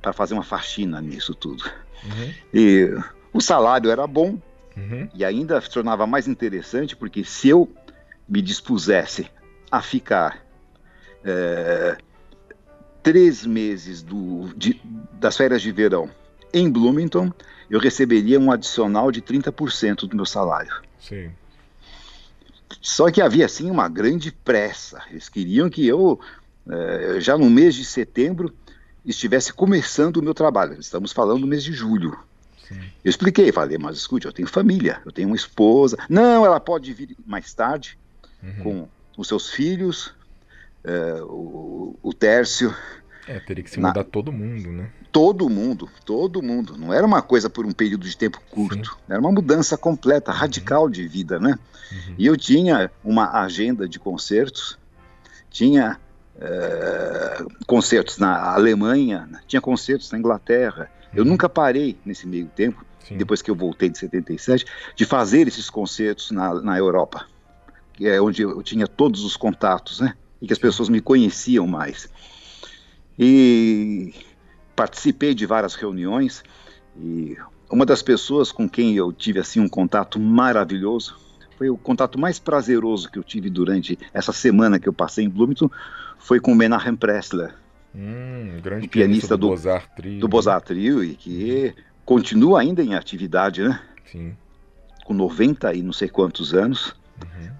para 0.00 0.12
fazer 0.12 0.34
uma 0.34 0.44
faxina 0.44 1.00
nisso 1.00 1.34
tudo. 1.34 1.64
Uhum. 2.04 2.32
E 2.52 2.94
o 3.32 3.40
salário 3.40 3.90
era 3.90 4.06
bom 4.06 4.38
Uhum. 4.76 5.08
e 5.14 5.24
ainda 5.24 5.60
se 5.60 5.70
tornava 5.70 6.04
mais 6.04 6.26
interessante 6.26 6.96
porque 6.96 7.22
se 7.24 7.48
eu 7.48 7.70
me 8.28 8.40
dispusesse 8.42 9.28
a 9.70 9.80
ficar 9.82 10.44
eh, 11.24 11.96
três 13.02 13.44
meses 13.44 14.02
do, 14.02 14.52
de- 14.56 14.80
das 15.12 15.36
férias 15.36 15.62
de 15.62 15.70
verão 15.72 16.10
em 16.52 16.70
Bloomington, 16.70 17.32
eu 17.68 17.78
receberia 17.80 18.38
um 18.38 18.50
adicional 18.52 19.10
de 19.10 19.20
30% 19.20 20.06
do 20.06 20.14
meu 20.16 20.24
salário. 20.26 20.72
Sim. 21.00 21.30
Só 22.80 23.10
que 23.10 23.20
havia 23.20 23.46
assim 23.46 23.70
uma 23.70 23.88
grande 23.88 24.30
pressa. 24.30 25.02
Eles 25.10 25.28
queriam 25.28 25.68
que 25.70 25.86
eu, 25.86 26.20
eh, 26.70 27.16
já 27.20 27.36
no 27.38 27.48
mês 27.50 27.74
de 27.74 27.84
setembro, 27.84 28.54
estivesse 29.04 29.52
começando 29.52 30.18
o 30.18 30.22
meu 30.22 30.34
trabalho. 30.34 30.78
Estamos 30.78 31.12
falando 31.12 31.40
do 31.40 31.46
mês 31.46 31.64
de 31.64 31.72
julho. 31.72 32.18
Sim. 32.68 32.80
Eu 33.04 33.10
expliquei, 33.10 33.50
falei, 33.52 33.76
mas 33.78 33.96
escute, 33.96 34.26
eu 34.26 34.32
tenho 34.32 34.48
família, 34.48 35.00
eu 35.04 35.12
tenho 35.12 35.28
uma 35.28 35.36
esposa. 35.36 35.96
Não, 36.08 36.44
ela 36.46 36.60
pode 36.60 36.92
vir 36.92 37.16
mais 37.26 37.52
tarde 37.52 37.98
Uhum. 38.44 38.62
com 38.62 38.88
os 39.16 39.26
seus 39.28 39.48
filhos, 39.50 40.14
eh, 40.84 41.20
o, 41.22 41.98
o 42.02 42.12
Tércio, 42.12 42.74
É, 43.26 43.40
teria 43.40 43.64
que 43.64 43.70
se 43.70 43.80
Na- 43.80 43.88
mudar 43.88 44.04
todo 44.04 44.30
mundo, 44.30 44.70
né? 44.70 44.90
todo 45.10 45.48
mundo, 45.48 45.88
todo 46.04 46.42
mundo. 46.42 46.76
Não 46.76 46.92
era 46.92 47.06
uma 47.06 47.22
coisa 47.22 47.48
por 47.48 47.64
um 47.64 47.72
período 47.72 48.06
de 48.08 48.16
tempo 48.16 48.38
curto, 48.50 48.98
era 49.08 49.20
uma 49.20 49.30
mudança 49.32 49.78
completa, 49.78 50.30
radical 50.32 50.90
de 50.90 51.06
vida, 51.08 51.38
né? 51.38 51.58
Uhum. 51.92 52.14
E 52.18 52.26
eu 52.26 52.36
tinha 52.36 52.90
uma 53.02 53.40
agenda 53.40 53.88
de 53.88 53.98
concertos, 53.98 54.76
tinha 55.50 55.98
eh, 56.36 57.44
concertos 57.66 58.18
na 58.18 58.52
Alemanha, 58.54 59.28
tinha 59.46 59.60
concertos 59.60 60.10
na 60.10 60.18
Inglaterra. 60.18 60.90
Eu 61.14 61.22
Uhum. 61.22 61.30
nunca 61.30 61.48
parei 61.48 61.96
nesse 62.04 62.26
meio 62.26 62.48
tempo, 62.48 62.84
Sim. 62.98 63.16
depois 63.16 63.40
que 63.40 63.50
eu 63.50 63.54
voltei 63.54 63.88
de 63.88 63.96
77, 63.98 64.64
de 64.96 65.04
fazer 65.06 65.46
esses 65.46 65.70
concertos 65.70 66.30
na, 66.32 66.54
na 66.60 66.76
Europa, 66.76 67.24
é 68.00 68.20
onde 68.20 68.42
eu 68.42 68.62
tinha 68.62 68.86
todos 68.86 69.24
os 69.24 69.36
contatos, 69.36 70.00
né? 70.00 70.14
E 70.40 70.46
que 70.46 70.52
as 70.52 70.58
pessoas 70.58 70.88
me 70.88 71.00
conheciam 71.00 71.66
mais. 71.66 72.08
E 73.18 74.12
participei 74.74 75.34
de 75.34 75.46
várias 75.46 75.74
reuniões 75.74 76.42
e 76.98 77.36
uma 77.70 77.86
das 77.86 78.02
pessoas 78.02 78.50
com 78.50 78.68
quem 78.68 78.94
eu 78.96 79.12
tive 79.12 79.38
assim 79.38 79.60
um 79.60 79.68
contato 79.68 80.18
maravilhoso 80.18 81.16
foi 81.56 81.70
o 81.70 81.76
contato 81.76 82.18
mais 82.18 82.38
prazeroso 82.40 83.08
que 83.10 83.18
eu 83.18 83.22
tive 83.22 83.48
durante 83.48 83.96
essa 84.12 84.32
semana 84.32 84.78
que 84.80 84.88
eu 84.88 84.92
passei 84.92 85.24
em 85.24 85.28
Bloomington 85.30 85.70
foi 86.18 86.40
com 86.40 86.52
o 86.52 86.56
Menachem 86.56 86.96
Pressler, 86.96 87.54
Hum, 87.94 88.58
grande 88.60 88.88
pianista 88.88 89.36
do- 89.36 89.50
Bozar 89.50 89.86
Trio. 89.94 90.18
do 90.20 90.26
Bozart 90.26 90.64
Trio, 90.66 91.04
e 91.04 91.14
que 91.14 91.72
continua 92.04 92.60
ainda 92.60 92.82
em 92.82 92.94
atividade, 92.96 93.62
né? 93.62 93.80
Sim. 94.10 94.36
Com 95.04 95.14
90 95.14 95.72
e 95.72 95.80
não 95.82 95.92
sei 95.92 96.08
quantos 96.08 96.52
anos, 96.54 96.92
Uhum. 97.22 97.50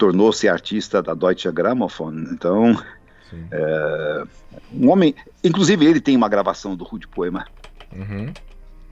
Tornou-se 0.00 0.48
artista 0.48 1.02
da 1.02 1.12
Deutsche 1.12 1.52
Grammophon. 1.52 2.12
Então, 2.32 2.74
Sim. 3.28 3.46
um 4.72 4.88
homem, 4.90 5.14
inclusive 5.44 5.84
ele 5.84 6.00
tem 6.00 6.16
uma 6.16 6.28
gravação 6.28 6.74
do 6.74 6.84
Rude 6.84 7.06
Poema 7.06 7.46
Uhum. 7.92 8.32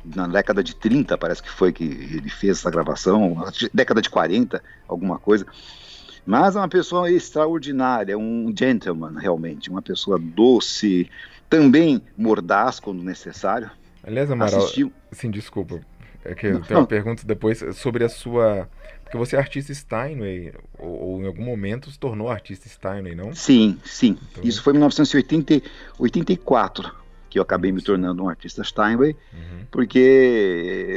na 0.05 0.27
década 0.27 0.63
de 0.63 0.75
30, 0.75 1.17
parece 1.17 1.43
que 1.43 1.49
foi 1.51 1.73
que 1.73 1.85
ele 1.85 2.29
fez 2.29 2.59
essa 2.59 2.71
gravação, 2.71 3.37
década 3.73 4.03
de 4.03 4.11
40, 4.11 4.63
alguma 4.87 5.19
coisa. 5.19 5.47
Mas 6.27 6.57
é 6.57 6.59
uma 6.59 6.69
pessoa 6.69 7.11
extraordinária, 7.11 8.19
um 8.19 8.53
gentleman 8.55 9.15
realmente, 9.19 9.71
uma 9.71 9.81
pessoa 9.81 10.19
doce, 10.19 11.09
também 11.49 12.03
mordaz 12.19 12.81
quando 12.81 13.03
necessário. 13.03 13.71
Aliás, 14.05 14.31
Amaral, 14.31 14.59
Assistiu. 14.59 14.93
sim, 15.13 15.31
desculpa. 15.31 15.81
É 16.25 16.35
que 16.35 16.49
eu 16.49 16.61
tenho 16.61 16.81
uma 16.81 16.87
pergunta 16.87 17.23
depois 17.25 17.65
sobre 17.77 18.05
a 18.05 18.09
sua. 18.09 18.69
Porque 19.09 19.17
você 19.17 19.37
é 19.37 19.39
artista 19.39 19.73
Steinway, 19.73 20.53
ou, 20.79 21.01
ou 21.15 21.23
em 21.23 21.27
algum 21.27 21.43
momento 21.43 21.91
se 21.91 21.99
tornou 21.99 22.29
artista 22.29 22.69
Steinway, 22.69 23.15
não? 23.15 23.35
Sim, 23.35 23.79
sim. 23.83 24.19
Então- 24.33 24.45
Isso 24.45 24.63
foi 24.63 24.75
em 24.75 24.77
1984 24.77 26.93
que 27.31 27.39
eu 27.39 27.43
acabei 27.43 27.71
me 27.73 27.81
tornando 27.83 28.23
um 28.25 28.29
artista 28.29 28.63
Steinway, 28.65 29.15
Uhum. 29.33 29.65
porque 29.71 29.99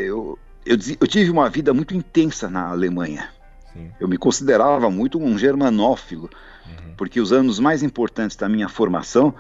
eu, 0.08 0.38
eu, 0.66 0.78
eu 1.00 1.08
tive 1.08 1.30
uma 1.30 1.50
vida 1.50 1.74
muito 1.74 1.94
intensa 1.96 2.50
na 2.50 2.68
Alemanha. 2.70 3.30
Sim. 3.74 3.92
Eu 4.00 4.08
me 4.08 4.18
considerava 4.18 4.90
muito 4.90 5.20
um 5.20 5.38
germanófilo, 5.38 6.30
Uhum. 6.66 6.94
porque 6.96 7.20
os 7.20 7.34
anos 7.34 7.60
mais 7.60 7.84
importantes 7.84 8.38
da 8.38 8.48
minha 8.48 8.70
formação 8.70 9.36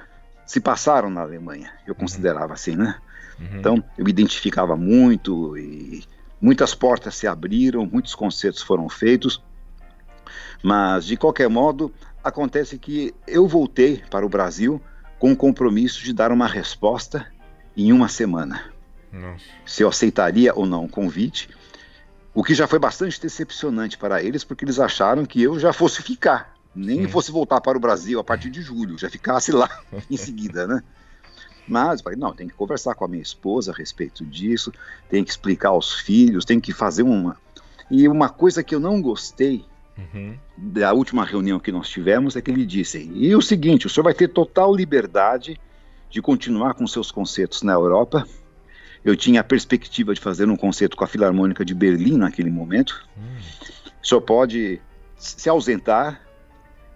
se 0.45 0.59
passaram 0.59 1.09
na 1.09 1.21
Alemanha. 1.21 1.71
Eu 1.87 1.95
considerava 1.95 2.53
assim, 2.53 2.75
né? 2.75 2.95
Uhum. 3.39 3.59
Então, 3.59 3.81
eu 3.97 4.03
me 4.03 4.11
identificava 4.11 4.75
muito 4.75 5.57
e 5.57 6.03
muitas 6.41 6.73
portas 6.73 7.15
se 7.15 7.27
abriram, 7.27 7.85
muitos 7.85 8.15
concertos 8.15 8.61
foram 8.61 8.89
feitos, 8.89 9.41
mas 10.63 11.05
de 11.05 11.15
qualquer 11.15 11.49
modo, 11.49 11.93
acontece 12.23 12.77
que 12.77 13.13
eu 13.27 13.47
voltei 13.47 14.03
para 14.09 14.25
o 14.25 14.29
Brasil 14.29 14.81
com 15.19 15.31
o 15.31 15.35
compromisso 15.35 16.03
de 16.03 16.13
dar 16.13 16.31
uma 16.31 16.47
resposta 16.47 17.27
em 17.77 17.93
uma 17.93 18.07
semana. 18.07 18.63
Nossa. 19.11 19.45
Se 19.65 19.83
eu 19.83 19.89
aceitaria 19.89 20.53
ou 20.55 20.65
não 20.65 20.85
o 20.85 20.89
convite, 20.89 21.49
o 22.33 22.43
que 22.43 22.55
já 22.55 22.65
foi 22.67 22.79
bastante 22.79 23.21
decepcionante 23.21 23.97
para 23.97 24.23
eles, 24.23 24.43
porque 24.43 24.63
eles 24.65 24.79
acharam 24.79 25.25
que 25.25 25.41
eu 25.41 25.59
já 25.59 25.73
fosse 25.73 26.01
ficar, 26.01 26.55
nem 26.73 27.01
Sim. 27.01 27.07
fosse 27.07 27.31
voltar 27.31 27.59
para 27.61 27.77
o 27.77 27.81
Brasil 27.81 28.19
a 28.19 28.23
partir 28.23 28.49
de 28.49 28.61
julho, 28.61 28.97
já 28.97 29.09
ficasse 29.09 29.51
lá 29.51 29.69
em 30.09 30.17
seguida, 30.17 30.65
né? 30.65 30.81
Mas 31.67 32.01
falei, 32.01 32.17
não, 32.17 32.33
tem 32.33 32.47
que 32.47 32.53
conversar 32.53 32.95
com 32.95 33.05
a 33.05 33.07
minha 33.07 33.21
esposa 33.21 33.71
a 33.71 33.75
respeito 33.75 34.25
disso, 34.25 34.71
tem 35.09 35.23
que 35.23 35.31
explicar 35.31 35.69
aos 35.69 35.93
filhos, 35.93 36.45
tem 36.45 36.59
que 36.59 36.73
fazer 36.73 37.03
uma. 37.03 37.37
E 37.89 38.07
uma 38.07 38.29
coisa 38.29 38.63
que 38.63 38.73
eu 38.73 38.79
não 38.79 39.01
gostei 39.01 39.65
uhum. 39.97 40.37
da 40.57 40.93
última 40.93 41.25
reunião 41.25 41.59
que 41.59 41.71
nós 41.71 41.89
tivemos 41.89 42.35
é 42.35 42.41
que 42.41 42.51
ele 42.51 42.65
disse: 42.65 43.09
e 43.13 43.35
o 43.35 43.41
seguinte, 43.41 43.87
o 43.87 43.89
senhor 43.89 44.03
vai 44.03 44.13
ter 44.13 44.29
total 44.29 44.73
liberdade 44.73 45.59
de 46.09 46.21
continuar 46.21 46.73
com 46.73 46.85
seus 46.87 47.11
concertos 47.11 47.61
na 47.61 47.73
Europa. 47.73 48.27
Eu 49.03 49.15
tinha 49.15 49.41
a 49.41 49.43
perspectiva 49.43 50.13
de 50.13 50.21
fazer 50.21 50.47
um 50.47 50.55
concerto 50.55 50.95
com 50.95 51.03
a 51.03 51.07
Filarmônica 51.07 51.65
de 51.65 51.73
Berlim 51.73 52.17
naquele 52.17 52.51
momento. 52.51 53.03
Uhum. 53.17 53.23
O 54.03 54.07
senhor 54.07 54.21
pode 54.21 54.79
se 55.17 55.49
ausentar 55.49 56.21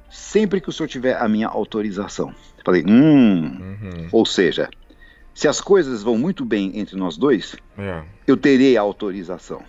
sempre 0.10 0.62
que 0.62 0.70
o 0.70 0.72
senhor 0.72 0.88
tiver 0.88 1.18
a 1.20 1.28
minha 1.28 1.48
autorização. 1.48 2.34
Falei, 2.66 2.84
hum. 2.86 3.44
Uhum. 3.44 4.10
Ou 4.12 4.26
seja, 4.26 4.68
se 5.34 5.48
as 5.48 5.62
coisas 5.62 6.02
vão 6.02 6.18
muito 6.18 6.44
bem 6.44 6.80
entre 6.80 6.98
nós 6.98 7.16
dois, 7.16 7.56
é. 7.78 8.02
eu 8.26 8.36
terei 8.36 8.76
a 8.76 8.82
autorização. 8.82 9.62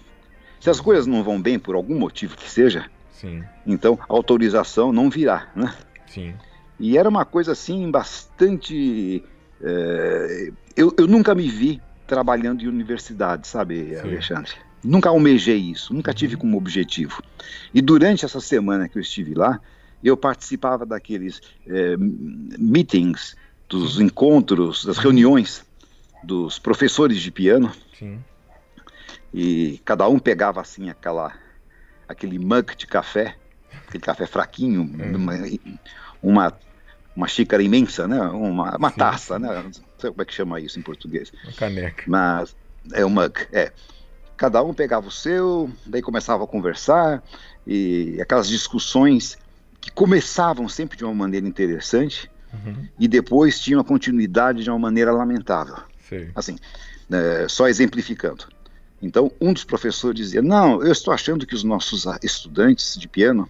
Se 0.59 0.71
as 0.71 0.81
coisas 0.81 1.07
não 1.07 1.23
vão 1.23 1.41
bem 1.41 1.59
por 1.59 1.75
algum 1.75 1.99
motivo 1.99 2.37
que 2.37 2.51
seja, 2.51 2.87
Sim. 3.13 3.45
então 3.67 3.99
a 4.09 4.13
autorização 4.15 4.91
não 4.93 5.11
virá, 5.11 5.49
né? 5.55 5.75
Sim. 6.07 6.35
E 6.81 6.97
era 6.97 7.09
uma 7.09 7.25
coisa 7.25 7.53
assim 7.53 7.91
bastante. 7.91 9.23
É, 9.63 10.51
eu, 10.75 10.95
eu 10.99 11.07
nunca 11.07 11.35
me 11.35 11.49
vi 11.49 11.81
trabalhando 12.07 12.63
em 12.63 12.69
universidade, 12.69 13.47
sabe, 13.47 13.97
Sim. 13.97 14.01
Alexandre? 14.01 14.53
Nunca 14.83 15.11
almejei 15.11 15.59
isso, 15.59 15.93
nunca 15.93 16.15
tive 16.15 16.35
uhum. 16.35 16.41
como 16.41 16.57
objetivo. 16.57 17.23
E 17.75 17.83
durante 17.83 18.25
essa 18.25 18.41
semana 18.41 18.89
que 18.89 18.97
eu 18.97 19.03
estive 19.03 19.35
lá, 19.35 19.61
eu 20.07 20.17
participava 20.17 20.87
daqueles 20.87 21.41
é, 21.67 21.97
meetings, 21.99 23.37
dos 23.69 24.01
encontros, 24.01 24.85
das 24.85 24.99
reuniões 24.99 25.65
dos 26.23 26.59
professores 26.59 27.21
de 27.21 27.31
piano. 27.31 27.73
Sim. 27.99 28.23
E 29.35 29.81
cada 29.85 30.09
um 30.09 30.19
pegava 30.19 30.61
assim 30.61 30.89
aquela 30.89 31.35
aquele 32.09 32.39
mug 32.39 32.77
de 32.77 32.87
café, 32.87 33.37
aquele 33.89 34.03
café 34.03 34.27
fraquinho, 34.27 34.83
hum. 34.83 35.17
uma, 35.17 35.33
uma, 36.23 36.59
uma 37.17 37.29
xícara 37.29 37.63
imensa, 37.63 38.07
né? 38.07 38.21
Uma, 38.21 38.77
uma 38.77 38.91
taça, 38.93 39.39
né? 39.41 39.63
Não 39.63 39.73
sei 39.99 40.11
como 40.11 40.23
é 40.23 40.25
que 40.25 40.33
chama 40.33 40.61
isso 40.61 40.79
em 40.79 40.83
português. 40.83 41.33
Uma 41.43 41.53
caneca. 41.53 42.05
Mas 42.07 42.57
é 42.93 43.05
um 43.05 43.11
mug, 43.11 43.47
é. 43.53 43.73
Cada 44.37 44.63
um 44.63 44.73
pegava 44.73 45.09
o 45.09 45.11
seu, 45.11 45.69
daí 45.85 46.03
começava 46.03 46.45
a 46.45 46.47
conversar 46.47 47.23
e 47.67 48.19
aquelas 48.21 48.47
discussões 48.47 49.37
que 49.87 49.93
começavam 49.93 50.69
sempre 50.69 50.99
de 50.99 51.05
uma 51.05 51.15
maneira 51.15 51.47
interessante 51.47 52.29
uhum. 52.53 52.89
e 52.99 53.07
depois 53.07 53.61
tinham 53.61 53.81
a 53.81 53.85
continuidade 53.85 54.65
de 54.65 54.69
uma 54.69 54.79
maneira 54.79 55.13
lamentável. 55.13 55.77
Sim. 56.09 56.29
Assim, 56.35 56.57
é, 57.09 57.47
só 57.49 57.69
exemplificando. 57.69 58.47
Então, 59.01 59.31
um 59.41 59.53
dos 59.53 59.63
professores 59.63 60.17
dizia: 60.17 60.43
Não, 60.43 60.83
eu 60.83 60.91
estou 60.91 61.15
achando 61.15 61.47
que 61.47 61.55
os 61.55 61.63
nossos 61.63 62.05
estudantes 62.21 62.97
de 62.99 63.07
piano 63.07 63.49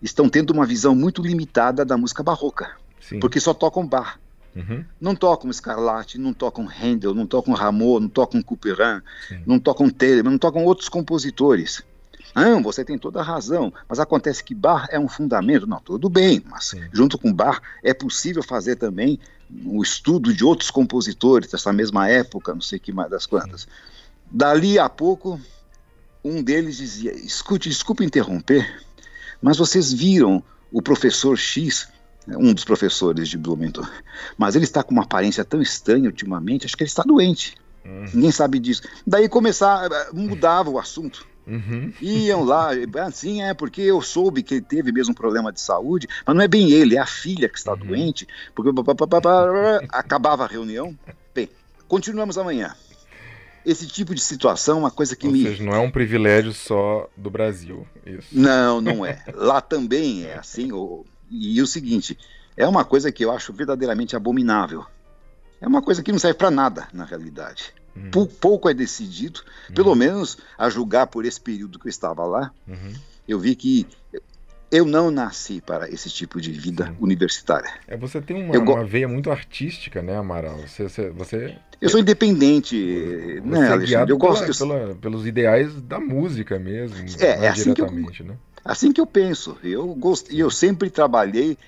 estão 0.00 0.28
tendo 0.28 0.52
uma 0.52 0.64
visão 0.64 0.94
muito 0.94 1.20
limitada 1.20 1.84
da 1.84 1.96
música 1.96 2.22
barroca, 2.22 2.70
Sim. 3.00 3.18
porque 3.18 3.40
só 3.40 3.52
tocam 3.52 3.84
bar. 3.84 4.20
Uhum. 4.54 4.84
Não 5.00 5.16
tocam 5.16 5.52
Scarlatti, 5.52 6.18
não 6.18 6.32
tocam 6.32 6.68
Handel, 6.68 7.12
não 7.12 7.26
tocam 7.26 7.52
Rameau, 7.52 7.98
não 7.98 8.08
tocam 8.08 8.40
Couperin, 8.40 9.02
não 9.44 9.58
tocam 9.58 9.90
Telemann, 9.90 10.30
não 10.30 10.38
tocam 10.38 10.64
outros 10.64 10.88
compositores. 10.88 11.82
Não, 12.34 12.62
você 12.62 12.84
tem 12.84 12.98
toda 12.98 13.20
a 13.20 13.22
razão, 13.22 13.72
mas 13.88 14.00
acontece 14.00 14.42
que 14.42 14.54
bar 14.54 14.88
é 14.90 14.98
um 14.98 15.08
fundamento. 15.08 15.66
Não, 15.66 15.80
tudo 15.80 16.08
bem, 16.08 16.42
mas 16.50 16.70
Sim. 16.70 16.82
junto 16.92 17.16
com 17.16 17.32
bar 17.32 17.62
é 17.82 17.94
possível 17.94 18.42
fazer 18.42 18.76
também 18.76 19.20
o 19.64 19.82
estudo 19.82 20.34
de 20.34 20.44
outros 20.44 20.70
compositores 20.70 21.50
dessa 21.50 21.72
mesma 21.72 22.08
época, 22.08 22.52
não 22.52 22.60
sei 22.60 22.78
que 22.78 22.92
mais 22.92 23.10
das 23.10 23.24
quantas. 23.24 23.62
Sim. 23.62 23.68
Dali 24.30 24.78
a 24.78 24.88
pouco, 24.88 25.40
um 26.24 26.42
deles 26.42 26.76
dizia: 26.76 27.12
Escute, 27.14 27.68
desculpe 27.68 28.04
interromper, 28.04 28.82
mas 29.40 29.56
vocês 29.56 29.92
viram 29.92 30.42
o 30.72 30.82
professor 30.82 31.36
X, 31.36 31.88
um 32.26 32.52
dos 32.52 32.64
professores 32.64 33.28
de 33.28 33.38
Blumenthal, 33.38 33.86
mas 34.36 34.56
ele 34.56 34.64
está 34.64 34.82
com 34.82 34.92
uma 34.92 35.04
aparência 35.04 35.44
tão 35.44 35.62
estranha 35.62 36.06
ultimamente, 36.06 36.66
acho 36.66 36.76
que 36.76 36.82
ele 36.82 36.90
está 36.90 37.04
doente. 37.04 37.54
Uhum. 37.84 38.06
Ninguém 38.14 38.32
sabe 38.32 38.58
disso. 38.58 38.82
Daí 39.06 39.28
começar, 39.28 39.88
mudava 40.12 40.70
o 40.70 40.78
assunto. 40.78 41.26
Uhum. 41.46 41.92
Iam 42.00 42.42
lá, 42.42 42.70
assim, 43.06 43.42
é 43.42 43.52
porque 43.52 43.82
eu 43.82 44.00
soube 44.00 44.42
que 44.42 44.54
ele 44.54 44.62
teve 44.62 44.92
mesmo 44.92 45.12
um 45.12 45.14
problema 45.14 45.52
de 45.52 45.60
saúde, 45.60 46.08
mas 46.26 46.34
não 46.34 46.42
é 46.42 46.48
bem 46.48 46.70
ele, 46.70 46.96
é 46.96 47.00
a 47.00 47.06
filha 47.06 47.48
que 47.48 47.58
está 47.58 47.72
uhum. 47.72 47.78
doente, 47.78 48.26
porque 48.54 48.70
acabava 49.90 50.44
a 50.44 50.48
reunião. 50.48 50.96
Bem, 51.34 51.48
continuamos 51.86 52.38
amanhã. 52.38 52.74
Esse 53.64 53.86
tipo 53.86 54.14
de 54.14 54.20
situação 54.20 54.76
é 54.76 54.80
uma 54.80 54.90
coisa 54.90 55.16
que 55.16 55.26
Ou 55.26 55.32
me. 55.32 55.42
Seja, 55.42 55.64
não 55.64 55.74
é 55.74 55.78
um 55.78 55.90
privilégio 55.90 56.52
só 56.52 57.08
do 57.16 57.30
Brasil. 57.30 57.86
Isso. 58.04 58.28
Não, 58.30 58.80
não 58.80 59.06
é. 59.06 59.24
Lá 59.34 59.60
também 59.60 60.24
é 60.24 60.36
assim. 60.36 60.68
E 61.30 61.62
o 61.62 61.66
seguinte, 61.66 62.18
é 62.56 62.66
uma 62.68 62.84
coisa 62.84 63.10
que 63.10 63.24
eu 63.24 63.32
acho 63.32 63.52
verdadeiramente 63.54 64.14
abominável. 64.14 64.84
É 65.60 65.66
uma 65.66 65.80
coisa 65.80 66.02
que 66.02 66.12
não 66.12 66.18
serve 66.18 66.36
para 66.36 66.50
nada, 66.50 66.88
na 66.92 67.04
realidade. 67.04 67.72
Uhum. 67.96 68.26
Pouco 68.26 68.68
é 68.68 68.74
decidido, 68.74 69.40
uhum. 69.68 69.74
pelo 69.74 69.94
menos 69.94 70.38
a 70.58 70.68
julgar 70.68 71.06
por 71.06 71.24
esse 71.24 71.40
período 71.40 71.78
que 71.78 71.86
eu 71.86 71.90
estava 71.90 72.24
lá, 72.24 72.50
uhum. 72.66 72.92
eu 73.28 73.38
vi 73.38 73.54
que 73.54 73.86
eu 74.70 74.84
não 74.84 75.10
nasci 75.10 75.60
para 75.60 75.88
esse 75.88 76.10
tipo 76.10 76.40
de 76.40 76.50
vida 76.50 76.86
Sim. 76.86 76.96
universitária. 76.98 77.70
É, 77.86 77.96
você 77.96 78.20
tem 78.20 78.42
uma, 78.42 78.58
uma, 78.58 78.84
veia 78.84 79.06
muito 79.06 79.30
artística, 79.30 80.02
né, 80.02 80.16
Amaral? 80.16 80.58
Você, 80.66 80.88
você, 80.88 81.10
você 81.10 81.58
eu 81.80 81.88
sou 81.88 82.00
independente, 82.00 82.76
você 82.76 83.40
né, 83.40 83.68
é 83.68 83.72
Alexandre? 83.72 84.12
Eu 84.12 84.18
gosto 84.18 84.58
pela, 84.58 84.78
pela, 84.80 84.94
pelos 84.96 85.26
ideais 85.26 85.80
da 85.82 86.00
música 86.00 86.58
mesmo, 86.58 86.96
é, 87.20 87.44
é 87.44 87.48
assim 87.48 87.72
diretamente, 87.74 88.16
que 88.16 88.22
eu, 88.22 88.26
né? 88.26 88.36
Assim 88.64 88.92
que 88.92 89.00
eu 89.00 89.06
penso. 89.06 89.58
Eu 89.62 89.94
gosto, 89.94 90.32
e 90.32 90.40
eu 90.40 90.50
sempre 90.50 90.88
trabalhei 90.88 91.58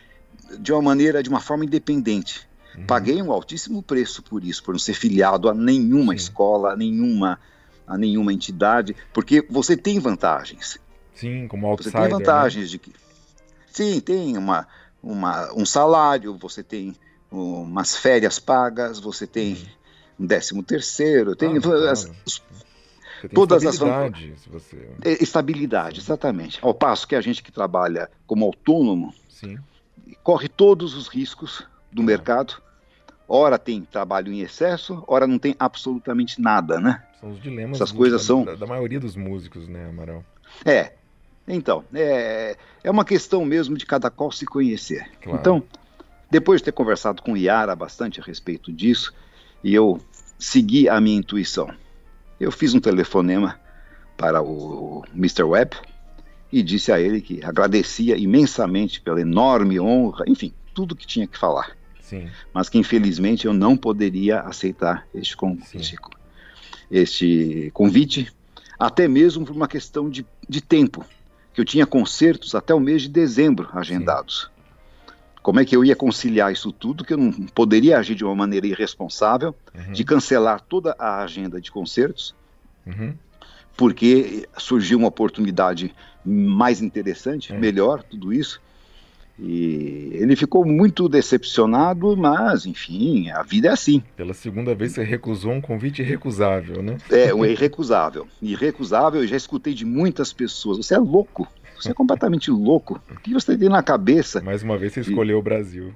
de 0.58 0.72
uma 0.72 0.80
maneira, 0.80 1.22
de 1.22 1.28
uma 1.28 1.40
forma 1.40 1.64
independente. 1.64 2.45
Uhum. 2.76 2.86
Paguei 2.86 3.22
um 3.22 3.32
altíssimo 3.32 3.82
preço 3.82 4.22
por 4.22 4.44
isso, 4.44 4.62
por 4.62 4.72
não 4.72 4.78
ser 4.78 4.94
filiado 4.94 5.48
a 5.48 5.54
nenhuma 5.54 6.12
Sim. 6.12 6.16
escola, 6.16 6.72
a 6.72 6.76
nenhuma, 6.76 7.38
a 7.86 7.96
nenhuma 7.96 8.32
entidade, 8.32 8.94
porque 9.12 9.44
você 9.48 9.76
tem 9.76 9.98
vantagens. 9.98 10.78
Sim, 11.14 11.48
como 11.48 11.66
outsider. 11.66 11.92
Você 11.92 11.98
tem 11.98 12.08
né? 12.08 12.18
vantagens 12.24 12.64
né? 12.64 12.70
de 12.70 12.78
que. 12.78 12.92
Sim, 13.70 14.00
tem 14.00 14.36
uma, 14.36 14.66
uma, 15.02 15.52
um 15.54 15.64
salário, 15.64 16.36
você 16.36 16.62
tem 16.62 16.94
umas 17.30 17.96
férias 17.96 18.38
pagas, 18.38 18.98
você 18.98 19.26
tem 19.26 19.54
uhum. 19.54 19.66
um 20.20 20.26
décimo 20.26 20.62
terceiro, 20.62 21.34
tem, 21.34 21.56
ah, 21.56 21.90
as, 21.90 22.04
tem 22.04 23.30
todas 23.34 23.62
estabilidade, 23.62 24.34
as 24.34 24.46
você... 24.46 24.88
É, 25.04 25.22
estabilidade, 25.22 26.00
exatamente. 26.00 26.58
Ao 26.62 26.74
passo 26.74 27.06
que 27.08 27.14
a 27.14 27.20
gente 27.20 27.42
que 27.42 27.50
trabalha 27.50 28.10
como 28.26 28.44
autônomo 28.44 29.14
Sim. 29.28 29.58
corre 30.22 30.48
todos 30.48 30.94
os 30.94 31.08
riscos 31.08 31.66
do 31.90 32.02
ah. 32.02 32.04
mercado 32.04 32.62
Ora 33.28 33.58
tem 33.58 33.82
trabalho 33.82 34.32
em 34.32 34.40
excesso, 34.40 35.02
ora 35.06 35.26
não 35.26 35.38
tem 35.38 35.56
absolutamente 35.58 36.40
nada, 36.40 36.80
né? 36.80 37.02
São 37.20 37.30
os 37.30 37.42
dilemas 37.42 37.76
Essas 37.76 37.90
coisas 37.90 38.20
da, 38.20 38.26
são... 38.26 38.44
da, 38.44 38.66
maioria 38.66 39.00
dos 39.00 39.16
músicos, 39.16 39.68
né, 39.68 39.88
Amaral? 39.88 40.24
É. 40.64 40.92
Então, 41.48 41.84
é, 41.94 42.56
é 42.82 42.90
uma 42.90 43.04
questão 43.04 43.44
mesmo 43.44 43.76
de 43.76 43.86
cada 43.86 44.10
qual 44.10 44.30
se 44.30 44.46
conhecer. 44.46 45.10
Claro. 45.20 45.38
Então, 45.38 45.62
depois 46.30 46.60
de 46.60 46.66
ter 46.66 46.72
conversado 46.72 47.22
com 47.22 47.32
o 47.32 47.36
Yara 47.36 47.74
bastante 47.74 48.20
a 48.20 48.24
respeito 48.24 48.72
disso, 48.72 49.12
e 49.62 49.74
eu 49.74 50.00
segui 50.38 50.88
a 50.88 51.00
minha 51.00 51.18
intuição. 51.18 51.68
Eu 52.38 52.52
fiz 52.52 52.74
um 52.74 52.80
telefonema 52.80 53.58
para 54.16 54.42
o 54.42 55.04
Mr. 55.14 55.44
Webb 55.44 55.76
e 56.52 56.62
disse 56.62 56.92
a 56.92 57.00
ele 57.00 57.20
que 57.20 57.44
agradecia 57.44 58.16
imensamente 58.16 59.00
pela 59.00 59.20
enorme 59.20 59.80
honra, 59.80 60.24
enfim, 60.26 60.52
tudo 60.74 60.96
que 60.96 61.06
tinha 61.06 61.26
que 61.26 61.38
falar. 61.38 61.75
Sim. 62.06 62.30
mas 62.54 62.68
que 62.68 62.78
infelizmente 62.78 63.46
eu 63.46 63.52
não 63.52 63.76
poderia 63.76 64.40
aceitar 64.40 65.04
este, 65.12 65.36
este, 65.74 65.96
este 66.88 67.70
convite, 67.74 68.32
até 68.78 69.08
mesmo 69.08 69.44
por 69.44 69.56
uma 69.56 69.66
questão 69.66 70.08
de, 70.08 70.24
de 70.48 70.60
tempo, 70.60 71.04
que 71.52 71.60
eu 71.60 71.64
tinha 71.64 71.84
concertos 71.84 72.54
até 72.54 72.72
o 72.72 72.78
mês 72.78 73.02
de 73.02 73.08
dezembro 73.08 73.68
agendados. 73.72 74.48
Sim. 74.54 75.12
Como 75.42 75.58
é 75.58 75.64
que 75.64 75.74
eu 75.74 75.84
ia 75.84 75.96
conciliar 75.96 76.52
isso 76.52 76.70
tudo, 76.70 77.04
que 77.04 77.12
eu 77.12 77.18
não 77.18 77.32
poderia 77.32 77.98
agir 77.98 78.14
de 78.14 78.24
uma 78.24 78.36
maneira 78.36 78.68
irresponsável, 78.68 79.54
uhum. 79.74 79.92
de 79.92 80.04
cancelar 80.04 80.60
toda 80.60 80.94
a 80.98 81.22
agenda 81.22 81.60
de 81.60 81.72
concertos, 81.72 82.36
uhum. 82.86 83.14
porque 83.76 84.48
surgiu 84.56 84.98
uma 84.98 85.08
oportunidade 85.08 85.92
mais 86.24 86.80
interessante, 86.80 87.52
é. 87.52 87.58
melhor, 87.58 88.04
tudo 88.04 88.32
isso. 88.32 88.60
E 89.38 90.10
ele 90.12 90.34
ficou 90.34 90.64
muito 90.64 91.08
decepcionado, 91.08 92.16
mas, 92.16 92.64
enfim, 92.64 93.28
a 93.30 93.42
vida 93.42 93.68
é 93.68 93.70
assim. 93.70 94.02
Pela 94.16 94.32
segunda 94.32 94.74
vez 94.74 94.92
você 94.92 95.04
recusou 95.04 95.52
um 95.52 95.60
convite 95.60 96.00
irrecusável, 96.00 96.82
né? 96.82 96.96
É, 97.10 97.34
um 97.34 97.44
irrecusável. 97.44 98.26
Irrecusável, 98.40 99.22
eu 99.22 99.26
já 99.26 99.36
escutei 99.36 99.74
de 99.74 99.84
muitas 99.84 100.32
pessoas. 100.32 100.78
Você 100.78 100.94
é 100.94 100.98
louco. 100.98 101.46
Você 101.78 101.90
é 101.90 101.94
completamente 101.94 102.50
louco. 102.50 103.00
O 103.10 103.20
que 103.20 103.34
você 103.34 103.56
tem 103.56 103.68
na 103.68 103.82
cabeça? 103.82 104.40
Mais 104.40 104.62
uma 104.62 104.78
vez 104.78 104.94
você 104.94 105.00
escolheu 105.00 105.36
e... 105.36 105.40
o 105.40 105.42
Brasil. 105.42 105.92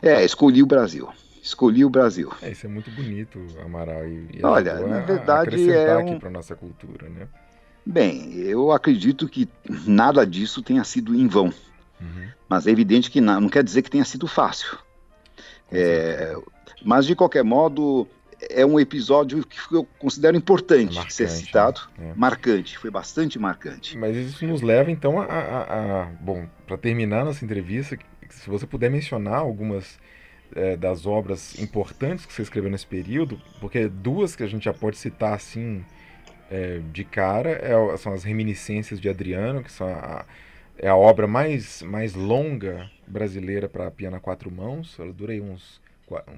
É, 0.00 0.24
escolhi 0.24 0.62
o 0.62 0.66
Brasil. 0.66 1.08
Escolhi 1.42 1.84
o 1.84 1.90
Brasil. 1.90 2.32
É, 2.42 2.50
isso 2.50 2.66
é 2.66 2.68
muito 2.68 2.90
bonito, 2.90 3.40
Amaral. 3.64 4.06
E, 4.06 4.28
e 4.34 4.40
Olha, 4.44 4.74
na 4.80 5.00
verdade 5.00 5.70
é 5.70 5.96
um... 5.96 6.00
aqui 6.00 6.20
para 6.20 6.30
nossa 6.30 6.54
cultura, 6.54 7.08
né? 7.08 7.26
Bem, 7.84 8.34
eu 8.34 8.72
acredito 8.72 9.28
que 9.28 9.48
nada 9.86 10.26
disso 10.26 10.60
tenha 10.60 10.82
sido 10.82 11.14
em 11.14 11.28
vão. 11.28 11.52
Uhum. 12.00 12.28
Mas 12.48 12.66
é 12.66 12.70
evidente 12.70 13.10
que 13.10 13.20
não, 13.20 13.40
não, 13.40 13.48
quer 13.48 13.64
dizer 13.64 13.82
que 13.82 13.90
tenha 13.90 14.04
sido 14.04 14.26
fácil. 14.26 14.78
É, 15.70 16.36
mas, 16.84 17.06
de 17.06 17.16
qualquer 17.16 17.42
modo, 17.42 18.06
é 18.50 18.64
um 18.64 18.78
episódio 18.78 19.44
que 19.44 19.58
eu 19.74 19.84
considero 19.98 20.36
importante 20.36 20.92
é 20.92 20.94
marcante, 20.94 21.14
ser 21.14 21.28
citado. 21.28 21.80
Né? 21.98 22.10
É. 22.10 22.14
Marcante, 22.14 22.78
foi 22.78 22.90
bastante 22.90 23.38
marcante. 23.38 23.96
Mas 23.96 24.16
isso 24.16 24.46
nos 24.46 24.62
leva, 24.62 24.90
então, 24.90 25.20
a. 25.20 25.24
a, 25.24 26.02
a 26.02 26.04
bom, 26.20 26.46
para 26.66 26.76
terminar 26.76 27.24
nossa 27.24 27.44
entrevista, 27.44 27.98
se 28.28 28.48
você 28.48 28.66
puder 28.66 28.90
mencionar 28.90 29.38
algumas 29.38 29.98
é, 30.54 30.76
das 30.76 31.06
obras 31.06 31.58
importantes 31.58 32.26
que 32.26 32.32
você 32.32 32.42
escreveu 32.42 32.70
nesse 32.70 32.86
período, 32.86 33.40
porque 33.60 33.88
duas 33.88 34.36
que 34.36 34.42
a 34.42 34.46
gente 34.46 34.64
já 34.64 34.74
pode 34.74 34.96
citar 34.96 35.34
assim 35.34 35.84
é, 36.50 36.80
de 36.92 37.04
cara 37.04 37.50
é, 37.50 37.96
são 37.96 38.12
as 38.12 38.24
Reminiscências 38.24 39.00
de 39.00 39.08
Adriano, 39.08 39.62
que 39.62 39.72
são 39.72 39.88
a, 39.88 40.24
é 40.78 40.88
a 40.88 40.96
obra 40.96 41.26
mais, 41.26 41.82
mais 41.82 42.14
longa 42.14 42.90
brasileira 43.06 43.68
para 43.68 43.90
piano 43.90 44.16
a 44.16 44.20
quatro 44.20 44.50
mãos. 44.50 44.96
Ela 44.98 45.12
dura 45.12 45.32
aí 45.32 45.40
uns, 45.40 45.80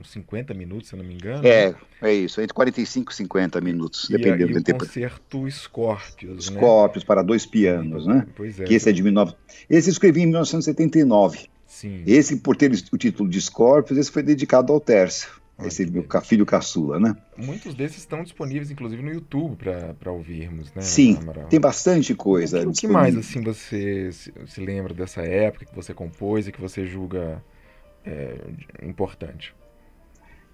uns 0.01 0.11
50 0.11 0.55
minutos, 0.55 0.89
se 0.89 0.97
não 0.97 1.05
me 1.05 1.15
engano. 1.15 1.47
É, 1.47 1.75
é 2.03 2.13
isso, 2.15 2.41
entre 2.41 2.55
45 2.55 3.13
e 3.13 3.15
50 3.15 3.61
minutos, 3.61 4.09
e 4.09 4.13
dependendo 4.13 4.55
do 4.55 4.63
tempo. 4.63 4.85
o 4.85 4.87
concerto 4.87 5.51
Scorpius, 5.51 6.51
né? 6.51 6.57
Scorpius 6.57 7.05
para 7.05 7.23
dois 7.23 7.45
pianos, 7.47 8.07
né? 8.07 8.27
Pois 8.37 8.59
é. 8.61 8.65
Que 8.65 8.75
esse 8.75 8.89
é 8.89 8.93
de 8.93 9.03
19... 9.03 9.35
Esse 9.69 9.89
eu 9.89 9.93
escrevi 9.93 10.23
em 10.23 10.27
1979. 10.27 11.49
Sim. 11.67 12.03
Esse, 12.07 12.37
por 12.37 12.57
ter 12.57 12.73
o 12.93 12.99
título 12.99 13.29
de 13.29 13.41
Scorpius, 13.41 13.99
esse 13.99 14.11
foi 14.11 14.23
dedicado 14.23 14.73
ao 14.73 14.81
Tércio. 14.81 15.38
Esse 15.67 15.85
meu 15.91 16.07
filho 16.23 16.47
caçula, 16.47 17.01
né? 17.01 17.17
Muitos 17.37 17.75
desses 17.75 17.99
estão 17.99 18.23
disponíveis, 18.23 18.71
inclusive, 18.71 19.03
no 19.03 19.11
YouTube 19.11 19.59
para 19.99 20.13
ouvirmos, 20.13 20.73
né? 20.73 20.83
Sim, 20.83 21.19
Amaral? 21.21 21.49
tem 21.49 21.59
bastante 21.59 22.15
coisa. 22.15 22.61
O 22.61 22.63
que, 22.63 22.69
o 22.69 22.73
que 22.73 22.89
mais, 22.89 23.17
assim, 23.17 23.43
você 23.43 24.13
se, 24.13 24.33
se, 24.47 24.61
lembra 24.61 24.95
dessa 24.95 25.23
época 25.23 25.67
que 25.67 25.75
você 25.75 25.93
compôs 25.93 26.47
e 26.47 26.53
que 26.53 26.61
você 26.61 26.87
julga 26.87 27.43
é, 28.05 28.37
importante? 28.85 29.53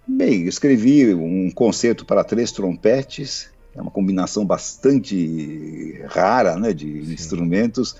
Bem, 0.08 0.42
eu 0.42 0.48
escrevi 0.48 1.14
um 1.14 1.50
concerto 1.50 2.06
para 2.06 2.24
três 2.24 2.50
trompetes, 2.50 3.50
é 3.74 3.82
uma 3.82 3.90
combinação 3.90 4.46
bastante 4.46 6.00
rara, 6.08 6.56
né, 6.56 6.72
de 6.72 7.04
Sim. 7.04 7.12
instrumentos. 7.12 7.96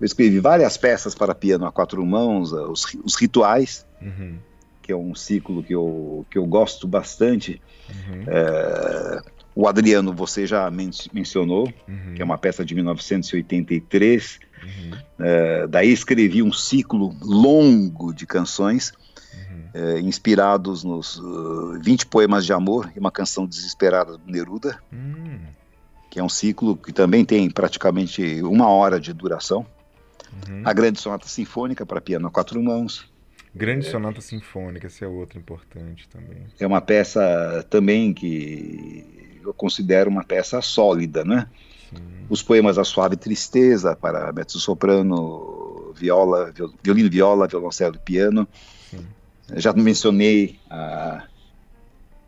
Eu 0.00 0.04
escrevi 0.04 0.40
várias 0.40 0.76
peças 0.76 1.14
para 1.14 1.36
piano 1.36 1.66
a 1.66 1.72
quatro 1.72 2.04
mãos, 2.04 2.52
os, 2.52 2.84
os 3.04 3.14
rituais. 3.14 3.86
Uhum 4.02 4.38
que 4.86 4.92
é 4.92 4.96
um 4.96 5.16
ciclo 5.16 5.64
que 5.64 5.74
eu, 5.74 6.24
que 6.30 6.38
eu 6.38 6.46
gosto 6.46 6.86
bastante. 6.86 7.60
Uhum. 7.90 8.22
É, 8.28 9.20
o 9.52 9.66
Adriano, 9.66 10.12
você 10.12 10.46
já 10.46 10.70
men 10.70 10.90
mencionou, 11.12 11.68
uhum. 11.88 12.14
que 12.14 12.22
é 12.22 12.24
uma 12.24 12.38
peça 12.38 12.64
de 12.64 12.72
1983. 12.72 14.38
Uhum. 14.62 14.98
É, 15.18 15.66
daí 15.66 15.90
escrevi 15.90 16.40
um 16.40 16.52
ciclo 16.52 17.16
longo 17.20 18.14
de 18.14 18.26
canções, 18.26 18.92
uhum. 19.34 19.62
é, 19.74 20.00
inspirados 20.00 20.84
nos 20.84 21.18
uh, 21.18 21.80
20 21.82 22.06
poemas 22.06 22.46
de 22.46 22.52
amor 22.52 22.92
e 22.94 23.00
uma 23.00 23.10
canção 23.10 23.44
desesperada 23.44 24.16
do 24.16 24.30
Neruda, 24.30 24.78
hum. 24.92 25.40
que 26.08 26.20
é 26.20 26.22
um 26.22 26.28
ciclo 26.28 26.76
que 26.76 26.92
também 26.92 27.24
tem 27.24 27.50
praticamente 27.50 28.40
uma 28.42 28.68
hora 28.68 29.00
de 29.00 29.12
duração. 29.12 29.66
Uhum. 30.48 30.62
A 30.64 30.72
Grande 30.72 31.00
Sonata 31.00 31.26
Sinfônica 31.26 31.84
para 31.84 32.00
piano 32.00 32.28
a 32.28 32.30
quatro 32.30 32.62
mãos. 32.62 33.15
Grande 33.56 33.86
Sonata 33.86 34.20
Sinfônica, 34.20 34.86
essa 34.86 35.06
é 35.06 35.08
outra 35.08 35.38
importante 35.38 36.06
também. 36.08 36.44
É 36.60 36.66
uma 36.66 36.82
peça 36.82 37.66
também 37.70 38.12
que 38.12 39.40
eu 39.42 39.54
considero 39.54 40.10
uma 40.10 40.22
peça 40.22 40.60
sólida, 40.60 41.24
né? 41.24 41.48
Sim. 41.88 42.02
Os 42.28 42.42
poemas 42.42 42.76
A 42.76 42.84
Suave 42.84 43.16
Tristeza 43.16 43.96
para 43.96 44.30
mezzo-soprano, 44.30 45.94
viola, 45.96 46.52
violino, 46.82 47.08
viola, 47.08 47.48
violoncelo 47.48 47.96
e 47.96 47.98
piano. 47.98 48.46
Sim. 48.90 49.06
Já 49.54 49.72
mencionei 49.72 50.58
a 50.68 51.26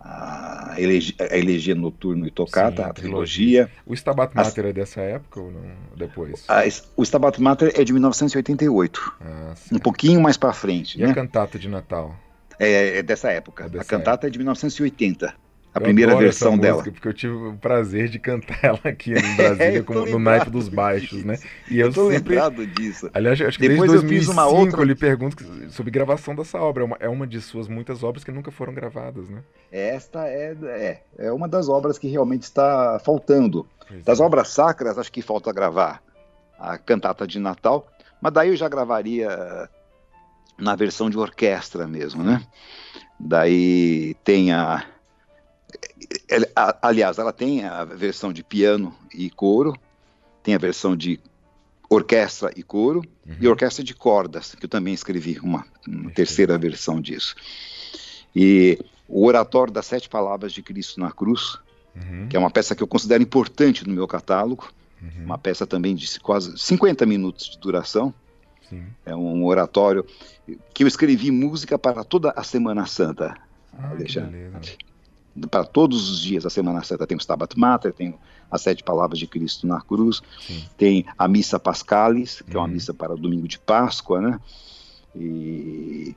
a, 0.09 0.75
elegi 0.79 1.15
a 1.19 1.37
elegia 1.37 1.75
noturno 1.75 2.27
e 2.27 2.31
tocata, 2.31 2.83
Sim, 2.83 2.89
a 2.89 2.93
trilogia. 2.93 3.65
trilogia. 3.67 3.71
O 3.87 3.95
Stabat 3.95 4.35
Mater 4.35 4.67
é 4.67 4.73
dessa 4.73 5.01
época 5.03 5.41
ou 5.41 5.53
não? 5.53 5.61
Depois? 5.95 6.45
A, 6.49 6.63
o 6.97 7.03
Stabat 7.03 7.41
Mater 7.41 7.73
é 7.77 7.85
de 7.85 7.93
1988. 7.93 9.13
Ah, 9.21 9.55
um 9.73 9.79
pouquinho 9.79 10.21
mais 10.21 10.37
para 10.37 10.53
frente. 10.53 10.99
E 10.99 11.03
né? 11.03 11.11
a 11.11 11.15
cantata 11.15 11.59
de 11.59 11.69
Natal? 11.69 12.17
É, 12.59 12.99
é 12.99 13.03
dessa 13.03 13.31
época. 13.31 13.65
É 13.67 13.69
dessa 13.69 13.83
a 13.83 13.87
cantata 13.87 14.27
época. 14.27 14.29
é 14.29 14.31
de 14.31 14.39
1980 14.39 15.48
a 15.79 15.81
eu 15.81 15.85
primeira 15.85 16.17
versão 16.17 16.53
música, 16.53 16.67
dela. 16.67 16.83
Porque 16.83 17.09
eu 17.09 17.15
tive 17.15 17.33
o 17.33 17.55
prazer 17.55 18.09
de 18.09 18.19
cantar 18.19 18.59
ela 18.63 18.81
aqui 18.85 19.15
no 19.15 19.21
Brasília, 19.37 19.83
como, 19.83 20.07
no 20.07 20.19
naipe 20.19 20.51
dos 20.51 20.69
baixos, 20.69 21.25
né? 21.25 21.39
E 21.71 21.79
eu, 21.79 21.87
eu 21.89 21.93
tô 21.93 22.11
sempre... 22.11 22.35
lembrado 22.35 22.67
disso. 22.67 23.11
Aliás, 23.15 23.41
acho 23.41 23.59
que 23.59 23.69
Depois 23.69 23.91
desde 23.91 24.07
2005 24.07 24.15
eu, 24.15 24.21
fiz 24.21 24.29
uma 24.29 24.47
outra... 24.47 24.81
eu 24.81 24.85
lhe 24.85 24.95
pergunto 24.95 25.45
sobre 25.71 25.91
gravação 25.91 26.35
dessa 26.35 26.59
obra. 26.59 26.83
É 26.83 26.87
uma, 26.87 26.97
é 27.01 27.09
uma 27.09 27.27
de 27.27 27.41
suas 27.41 27.69
muitas 27.69 28.03
obras 28.03 28.25
que 28.25 28.31
nunca 28.31 28.51
foram 28.51 28.75
gravadas, 28.75 29.29
né? 29.29 29.43
Esta 29.71 30.27
é, 30.27 30.57
é, 30.65 31.03
é 31.19 31.33
uma 31.33 31.49
das 31.49 31.69
obras 31.69 31.99
que 31.99 32.09
realmente 32.09 32.43
está 32.43 32.99
faltando. 33.05 33.67
Das 34.05 34.21
é. 34.21 34.23
obras 34.23 34.49
sacras, 34.49 34.99
acho 34.99 35.11
que 35.11 35.23
falta 35.23 35.53
gravar 35.53 36.03
a 36.59 36.77
cantata 36.77 37.27
de 37.27 37.39
Natal, 37.39 37.87
mas 38.21 38.33
daí 38.33 38.49
eu 38.49 38.57
já 38.57 38.69
gravaria 38.69 39.69
na 40.59 40.75
versão 40.75 41.09
de 41.09 41.17
orquestra 41.17 41.87
mesmo, 41.87 42.23
né? 42.23 42.43
Daí 43.19 44.15
tem 44.25 44.53
a 44.53 44.85
aliás, 46.83 47.19
ela 47.19 47.33
tem 47.33 47.65
a 47.65 47.85
versão 47.85 48.33
de 48.33 48.43
piano 48.43 48.95
e 49.13 49.31
coro, 49.31 49.75
tem 50.43 50.55
a 50.55 50.59
versão 50.59 50.97
de 50.97 51.21
orquestra 51.89 52.51
e 52.55 52.63
coro, 52.63 53.03
uhum. 53.27 53.37
e 53.41 53.49
orquestra 53.49 53.83
de 53.83 53.95
cordas, 53.95 54.55
que 54.55 54.65
eu 54.65 54.69
também 54.69 54.93
escrevi 54.93 55.39
uma, 55.41 55.65
uma 55.87 56.11
terceira 56.11 56.59
versão 56.59 57.01
disso. 57.01 57.35
E 58.35 58.79
o 59.09 59.25
Oratório 59.25 59.73
das 59.73 59.87
Sete 59.87 60.09
Palavras 60.09 60.53
de 60.53 60.63
Cristo 60.63 61.01
na 61.01 61.11
Cruz, 61.11 61.59
uhum. 61.97 62.29
que 62.29 62.37
é 62.37 62.39
uma 62.39 62.51
peça 62.51 62.75
que 62.75 62.83
eu 62.83 62.87
considero 62.87 63.23
importante 63.23 63.87
no 63.87 63.95
meu 63.95 64.07
catálogo, 64.07 64.71
uhum. 65.01 65.25
uma 65.25 65.39
peça 65.39 65.67
também 65.67 65.95
de 65.95 66.21
quase 66.21 66.57
50 66.59 67.07
minutos 67.07 67.51
de 67.51 67.59
duração. 67.59 68.13
Sim. 68.69 68.85
É 69.07 69.17
um 69.17 69.47
oratório 69.47 70.05
que 70.75 70.85
eu 70.85 70.89
escrevi 70.89 71.31
música 71.31 71.79
para 71.79 72.05
toda 72.05 72.31
a 72.37 72.45
Semana 72.45 72.85
Santa. 72.85 73.35
Ah, 73.73 73.91
Alexandre 73.91 74.51
para 75.47 75.65
todos 75.65 76.11
os 76.11 76.21
dias. 76.21 76.45
A 76.45 76.51
Semana 76.51 76.83
Santa 76.83 77.07
tem 77.07 77.17
o 77.17 77.21
Stabat 77.21 77.59
Mater, 77.59 77.93
tem 77.93 78.15
as 78.51 78.63
Sete 78.63 78.83
Palavras 78.83 79.19
de 79.19 79.27
Cristo 79.27 79.67
na 79.67 79.81
Cruz, 79.81 80.23
Sim. 80.41 80.65
tem 80.77 81.05
a 81.17 81.29
Missa 81.29 81.59
Pascalis, 81.61 82.41
que 82.43 82.53
uhum. 82.53 82.57
é 82.57 82.61
uma 82.61 82.67
uhum. 82.67 82.75
missa 82.75 82.95
para 82.95 83.13
o 83.13 83.19
domingo 83.19 83.47
de 83.47 83.59
Páscoa, 83.59 84.21
né? 84.21 84.41
E, 85.15 86.15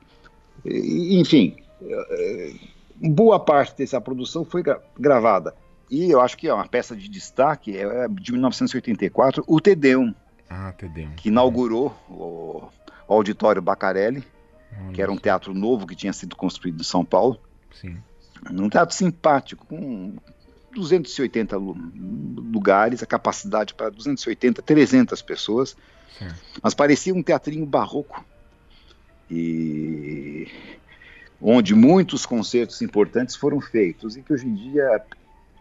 e 0.64 1.20
enfim, 1.20 1.56
é, 1.82 2.54
boa 2.96 3.38
parte 3.38 3.76
dessa 3.76 4.00
produção 4.00 4.44
foi 4.44 4.62
gra 4.62 4.80
gravada. 4.98 5.54
E 5.90 6.10
eu 6.10 6.20
acho 6.22 6.38
que 6.38 6.48
é 6.48 6.54
uma 6.54 6.66
peça 6.66 6.96
de 6.96 7.06
destaque, 7.08 7.76
é 7.76 8.08
de 8.08 8.32
1984, 8.32 9.44
o 9.46 9.60
Tedeum, 9.60 10.14
ah, 10.48 10.72
Tedeum. 10.72 11.10
que 11.16 11.28
inaugurou 11.28 11.94
o, 12.08 12.62
o 13.06 13.14
Auditório 13.14 13.60
Bacarelli, 13.60 14.24
que 14.94 15.02
era 15.02 15.12
um 15.12 15.18
teatro 15.18 15.52
novo 15.52 15.86
que 15.86 15.94
tinha 15.94 16.14
sido 16.14 16.34
construído 16.34 16.80
em 16.80 16.84
São 16.84 17.04
Paulo. 17.04 17.38
Sim 17.78 17.98
um 18.50 18.68
teatro 18.68 18.94
simpático, 18.94 19.66
com 19.66 20.14
280 20.74 21.56
lugares, 21.56 23.02
a 23.02 23.06
capacidade 23.06 23.74
para 23.74 23.90
280, 23.90 24.62
300 24.62 25.22
pessoas, 25.22 25.76
Sim. 26.18 26.28
mas 26.62 26.74
parecia 26.74 27.14
um 27.14 27.22
teatrinho 27.22 27.66
barroco, 27.66 28.24
e 29.30 30.48
onde 31.40 31.74
muitos 31.74 32.26
concertos 32.26 32.82
importantes 32.82 33.36
foram 33.36 33.60
feitos, 33.60 34.16
e 34.16 34.22
que 34.22 34.32
hoje 34.32 34.46
em 34.46 34.54
dia 34.54 35.02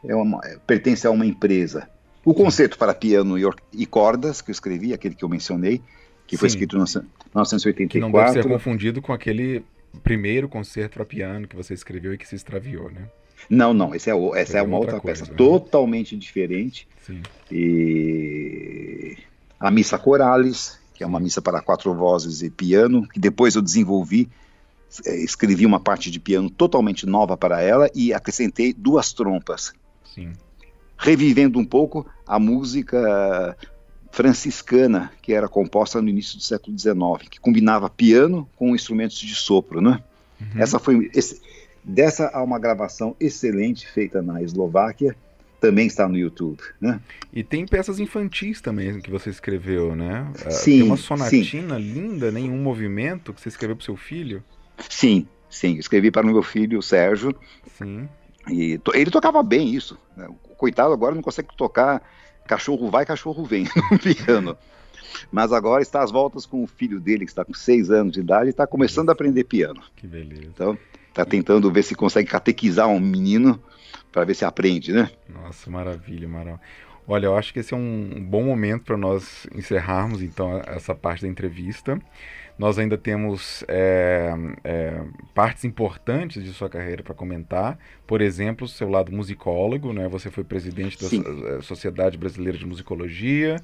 é 0.05 0.15
uma, 0.15 0.39
pertence 0.65 1.05
a 1.05 1.11
uma 1.11 1.25
empresa. 1.25 1.89
O 2.23 2.33
concerto 2.33 2.77
para 2.77 2.93
piano 2.93 3.37
e, 3.37 3.43
e, 3.73 3.85
cordas, 3.85 4.41
que 4.41 4.51
eu 4.51 4.53
escrevi, 4.53 4.93
aquele 4.93 5.15
que 5.15 5.23
eu 5.23 5.29
mencionei, 5.29 5.81
que 6.27 6.35
Sim. 6.35 6.39
foi 6.39 6.47
escrito 6.47 6.75
em 6.75 6.79
1984. 6.79 7.89
Que 7.89 7.99
não 7.99 8.11
deve 8.11 8.31
ser 8.31 8.47
confundido 8.47 9.01
com 9.01 9.11
aquele 9.11 9.63
primeiro 9.99 10.47
concerto 10.47 10.95
para 10.95 11.05
piano 11.05 11.47
que 11.47 11.55
você 11.55 11.73
escreveu 11.73 12.13
e 12.13 12.17
que 12.17 12.27
se 12.27 12.35
extraviou, 12.35 12.89
né? 12.91 13.07
Não, 13.49 13.73
não, 13.73 13.93
esse 13.95 14.09
é, 14.09 14.13
essa 14.35 14.57
é 14.59 14.61
uma 14.61 14.77
outra, 14.77 14.95
outra 14.95 15.01
coisa, 15.01 15.21
peça, 15.21 15.31
né? 15.31 15.37
totalmente 15.37 16.15
diferente. 16.15 16.87
Sim. 17.05 17.21
E 17.51 19.17
a 19.59 19.71
Missa 19.71 19.97
Corales, 19.97 20.79
que 20.93 21.03
é 21.03 21.07
uma 21.07 21.19
missa 21.19 21.41
para 21.41 21.61
quatro 21.61 21.93
vozes 21.93 22.41
e 22.41 22.49
piano, 22.49 23.07
que 23.07 23.19
depois 23.19 23.55
eu 23.55 23.61
desenvolvi, 23.61 24.29
é, 25.05 25.15
escrevi 25.23 25.65
uma 25.65 25.79
parte 25.79 26.11
de 26.11 26.19
piano 26.19 26.49
totalmente 26.49 27.05
nova 27.05 27.35
para 27.35 27.61
ela 27.61 27.89
e 27.95 28.13
acrescentei 28.13 28.73
duas 28.73 29.13
trompas. 29.13 29.73
Sim. 30.13 30.33
Revivendo 30.97 31.57
um 31.57 31.65
pouco 31.65 32.05
a 32.27 32.37
música 32.37 33.57
franciscana, 34.11 35.11
que 35.21 35.33
era 35.33 35.47
composta 35.47 36.01
no 36.01 36.09
início 36.09 36.37
do 36.37 36.43
século 36.43 36.77
XIX, 36.77 37.29
que 37.29 37.39
combinava 37.39 37.89
piano 37.89 38.47
com 38.55 38.75
instrumentos 38.75 39.17
de 39.17 39.33
sopro, 39.33 39.81
né? 39.81 40.03
Uhum. 40.39 40.61
Essa 40.61 40.79
foi 40.79 41.09
esse, 41.15 41.41
dessa 41.83 42.29
há 42.33 42.43
uma 42.43 42.59
gravação 42.59 43.15
excelente 43.19 43.87
feita 43.87 44.21
na 44.21 44.41
Eslováquia, 44.41 45.15
também 45.61 45.85
está 45.85 46.09
no 46.09 46.17
YouTube, 46.17 46.59
né? 46.79 46.99
E 47.31 47.43
tem 47.43 47.65
peças 47.67 47.99
infantis 47.99 48.59
também 48.59 48.99
que 48.99 49.11
você 49.11 49.29
escreveu, 49.29 49.95
né? 49.95 50.27
Ah, 50.45 50.49
sim. 50.49 50.79
Tem 50.79 50.83
uma 50.83 50.97
sonatina 50.97 51.75
sim. 51.75 51.81
linda, 51.81 52.31
né, 52.31 52.39
em 52.39 52.49
um 52.49 52.57
movimento 52.57 53.31
que 53.31 53.39
você 53.39 53.49
escreveu 53.49 53.75
para 53.75 53.83
o 53.83 53.85
seu 53.85 53.95
filho. 53.95 54.43
Sim, 54.89 55.27
sim, 55.49 55.75
escrevi 55.75 56.09
para 56.09 56.25
o 56.25 56.29
meu 56.29 56.41
filho, 56.41 56.79
o 56.79 56.83
Sérgio. 56.83 57.35
Sim. 57.77 58.09
E 58.49 58.79
to, 58.79 58.91
ele 58.95 59.11
tocava 59.11 59.43
bem 59.43 59.73
isso. 59.73 59.97
Né? 60.17 60.27
O 60.27 60.55
coitado 60.55 60.93
agora 60.93 61.13
não 61.13 61.21
consegue 61.21 61.49
tocar 61.55 62.01
cachorro 62.51 62.89
vai, 62.89 63.05
cachorro 63.05 63.45
vem 63.45 63.65
no 63.89 63.97
piano. 63.97 64.57
Mas 65.31 65.53
agora 65.53 65.81
está 65.81 66.03
às 66.03 66.11
voltas 66.11 66.45
com 66.45 66.63
o 66.63 66.67
filho 66.67 66.99
dele, 66.99 67.25
que 67.25 67.31
está 67.31 67.45
com 67.45 67.53
seis 67.53 67.89
anos 67.89 68.13
de 68.13 68.19
idade, 68.19 68.47
e 68.47 68.49
está 68.49 68.67
começando 68.67 69.09
a 69.09 69.13
aprender 69.13 69.45
piano. 69.45 69.81
Que 69.95 70.05
beleza. 70.05 70.47
Então, 70.53 70.77
está 71.07 71.23
tentando 71.23 71.71
ver 71.71 71.83
se 71.83 71.95
consegue 71.95 72.29
catequizar 72.29 72.87
um 72.87 72.99
menino 72.99 73.61
para 74.11 74.25
ver 74.25 74.33
se 74.33 74.43
aprende, 74.43 74.91
né? 74.91 75.09
Nossa, 75.29 75.69
maravilha, 75.69 76.27
Amaral. 76.27 76.59
Olha, 77.11 77.25
eu 77.25 77.35
acho 77.35 77.51
que 77.51 77.59
esse 77.59 77.73
é 77.73 77.77
um 77.77 78.25
bom 78.25 78.41
momento 78.41 78.85
para 78.85 78.95
nós 78.95 79.45
encerrarmos 79.53 80.23
então 80.23 80.61
essa 80.65 80.95
parte 80.95 81.23
da 81.23 81.27
entrevista. 81.27 81.99
Nós 82.57 82.79
ainda 82.79 82.97
temos 82.97 83.65
é, 83.67 84.33
é, 84.63 85.03
partes 85.35 85.65
importantes 85.65 86.41
de 86.41 86.53
sua 86.53 86.69
carreira 86.69 87.03
para 87.03 87.13
comentar. 87.13 87.77
Por 88.07 88.21
exemplo, 88.21 88.65
seu 88.65 88.89
lado 88.89 89.11
musicólogo, 89.11 89.91
né? 89.91 90.07
Você 90.07 90.31
foi 90.31 90.45
presidente 90.45 90.97
da 91.01 91.09
Sim. 91.09 91.21
Sociedade 91.61 92.17
Brasileira 92.17 92.57
de 92.57 92.65
Musicologia. 92.65 93.57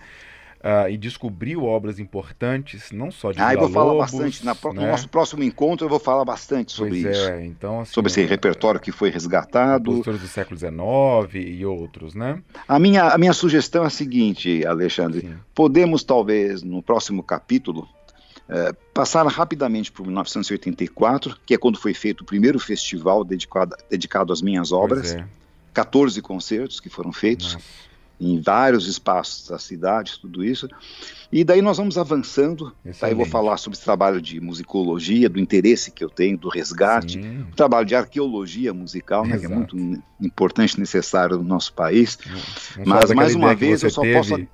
Uh, 0.57 0.89
e 0.89 0.97
descobriu 0.97 1.63
obras 1.63 1.99
importantes, 1.99 2.91
não 2.91 3.11
só 3.11 3.31
de 3.31 3.39
Ah, 3.39 3.53
eu 3.53 3.59
vou 3.59 3.69
falar 3.69 3.93
bastante. 3.93 4.43
Na, 4.43 4.53
né? 4.53 4.59
No 4.73 4.87
nosso 4.87 5.07
próximo 5.07 5.43
encontro 5.43 5.85
eu 5.85 5.89
vou 5.89 5.99
falar 5.99 6.25
bastante 6.25 6.71
sobre 6.71 7.03
pois 7.03 7.15
isso. 7.15 7.29
É, 7.29 7.45
então, 7.45 7.81
assim, 7.81 7.93
sobre 7.93 8.09
esse 8.09 8.25
repertório 8.25 8.79
que 8.79 8.91
foi 8.91 9.11
resgatado. 9.11 9.85
Compositores 9.85 10.21
do 10.21 10.27
século 10.27 10.57
XIX 10.57 11.45
e 11.47 11.63
outros, 11.63 12.15
né? 12.15 12.41
A 12.67 12.79
minha, 12.79 13.03
a 13.03 13.17
minha 13.19 13.33
sugestão 13.33 13.83
é 13.83 13.87
a 13.87 13.91
seguinte, 13.91 14.65
Alexandre. 14.65 15.21
Sim. 15.21 15.35
Podemos, 15.53 16.03
talvez, 16.03 16.63
no 16.63 16.81
próximo 16.81 17.21
capítulo, 17.21 17.87
é, 18.49 18.73
passar 18.95 19.27
rapidamente 19.27 19.91
para 19.91 20.03
1984, 20.05 21.37
que 21.45 21.53
é 21.53 21.57
quando 21.57 21.77
foi 21.77 21.93
feito 21.93 22.21
o 22.21 22.25
primeiro 22.25 22.57
festival 22.57 23.23
dedicado, 23.23 23.75
dedicado 23.91 24.33
às 24.33 24.41
minhas 24.41 24.71
obras. 24.71 25.13
É. 25.13 25.23
14 25.71 26.19
concertos 26.23 26.79
que 26.79 26.89
foram 26.89 27.13
feitos. 27.13 27.53
Nossa 27.53 27.86
em 28.19 28.41
vários 28.41 28.87
espaços 28.87 29.47
da 29.47 29.59
cidade, 29.59 30.19
tudo 30.19 30.43
isso. 30.43 30.67
E 31.31 31.43
daí 31.43 31.61
nós 31.61 31.77
vamos 31.77 31.97
avançando. 31.97 32.73
Excelente. 32.79 33.01
Daí 33.01 33.11
eu 33.11 33.17
vou 33.17 33.25
falar 33.25 33.57
sobre 33.57 33.77
esse 33.77 33.85
trabalho 33.85 34.21
de 34.21 34.39
musicologia, 34.39 35.29
do 35.29 35.39
interesse 35.39 35.91
que 35.91 36.03
eu 36.03 36.09
tenho, 36.09 36.37
do 36.37 36.49
resgate, 36.49 37.19
o 37.19 37.55
trabalho 37.55 37.85
de 37.85 37.95
arqueologia 37.95 38.73
musical, 38.73 39.25
né, 39.25 39.37
que 39.37 39.45
é 39.45 39.49
muito 39.49 39.77
importante 40.19 40.73
e 40.73 40.79
necessário 40.79 41.37
no 41.37 41.43
nosso 41.43 41.73
país. 41.73 42.17
Mas 42.85 43.11
mais 43.11 43.35
uma 43.35 43.53
vez 43.53 43.83
eu 43.83 43.89
só 43.89 44.01
teve... 44.01 44.15
posso 44.15 44.47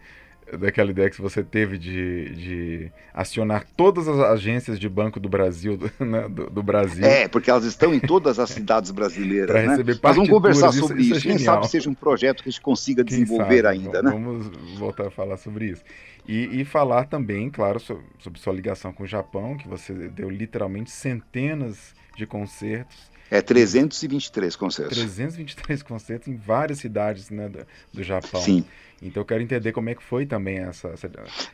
daquela 0.58 0.92
ideia 0.92 1.10
que 1.10 1.22
você 1.22 1.44
teve 1.44 1.78
de, 1.78 2.30
de 2.36 2.92
acionar 3.14 3.66
todas 3.76 4.08
as 4.08 4.20
agências 4.20 4.80
de 4.80 4.88
banco 4.88 5.20
do 5.20 5.30
Brasil, 5.30 5.78
do, 5.78 5.92
né, 6.04 6.28
do, 6.30 6.50
do 6.50 6.64
Brasil. 6.64 7.06
É, 7.06 7.28
porque 7.28 7.50
elas 7.50 7.66
estão 7.66 7.94
em 7.94 8.00
todas 8.00 8.40
as 8.40 8.50
cidades 8.50 8.92
brasileiras. 8.92 9.48
Para 9.48 9.62
né? 9.64 9.70
receber 9.70 10.00
Nós 10.02 10.16
vamos 10.16 10.30
conversar 10.30 10.72
sobre 10.72 11.02
isso. 11.02 11.18
isso. 11.18 11.28
É 11.28 11.32
Quem 11.32 11.40
sabe 11.40 11.68
seja 11.68 11.90
um 11.90 11.94
projeto 11.94 12.44
que 12.44 12.50
a 12.50 12.52
gente 12.52 12.62
consiga 12.62 13.04
desenvolver 13.04 13.64
sabe? 13.64 13.68
ainda, 13.68 14.02
vamos, 14.02 14.48
né? 14.48 14.52
Vamos 14.54 14.80
voltar 14.80 15.08
a 15.08 15.12
falar 15.12 15.38
sobre 15.38 15.66
isso. 15.66 15.84
E, 16.28 16.62
e 16.62 16.66
falar 16.66 17.06
também, 17.06 17.50
claro, 17.50 17.80
sobre, 17.80 18.04
sobre 18.20 18.40
sua 18.40 18.54
ligação 18.54 18.94
com 18.94 19.04
o 19.04 19.08
Japão, 19.08 19.58
que 19.58 19.68
você 19.68 19.94
deu 19.94 20.30
literalmente 20.30 20.90
centenas 20.90 21.94
de 22.16 22.26
concertos. 22.26 23.12
É 23.30 23.42
323 23.42 24.56
concertos. 24.56 24.96
323 24.96 25.82
concertos 25.84 26.28
em 26.28 26.36
várias 26.36 26.80
cidades 26.80 27.30
né, 27.30 27.50
do, 27.50 27.66
do 27.92 28.04
Japão. 28.04 28.42
Sim. 28.42 28.64
Então 29.04 29.22
eu 29.22 29.26
quero 29.26 29.44
entender 29.44 29.72
como 29.72 29.90
é 29.90 29.96
que 29.96 30.04
foi 30.04 30.26
também 30.26 30.60
essa, 30.60 30.90
essa, 30.90 31.12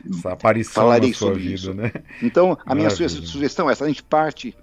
essa 0.08 0.32
aparição 0.32 0.84
Falarei 0.84 1.10
na 1.10 1.16
sua 1.16 1.34
vida, 1.34 1.54
isso. 1.54 1.74
né? 1.74 1.92
Então, 2.22 2.56
a 2.64 2.74
minha 2.74 2.90
sugestão 2.90 3.68
é 3.68 3.72
essa, 3.72 3.84
a 3.84 3.88
gente 3.88 4.02
parte 4.02 4.56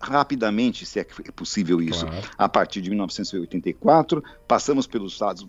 rapidamente, 0.00 0.84
se 0.84 1.00
é, 1.00 1.06
é 1.26 1.32
possível 1.32 1.80
isso, 1.80 2.06
claro. 2.06 2.26
a 2.36 2.48
partir 2.48 2.80
de 2.80 2.90
1984, 2.90 4.22
passamos 4.46 4.86
pelos 4.86 5.12
estados 5.12 5.46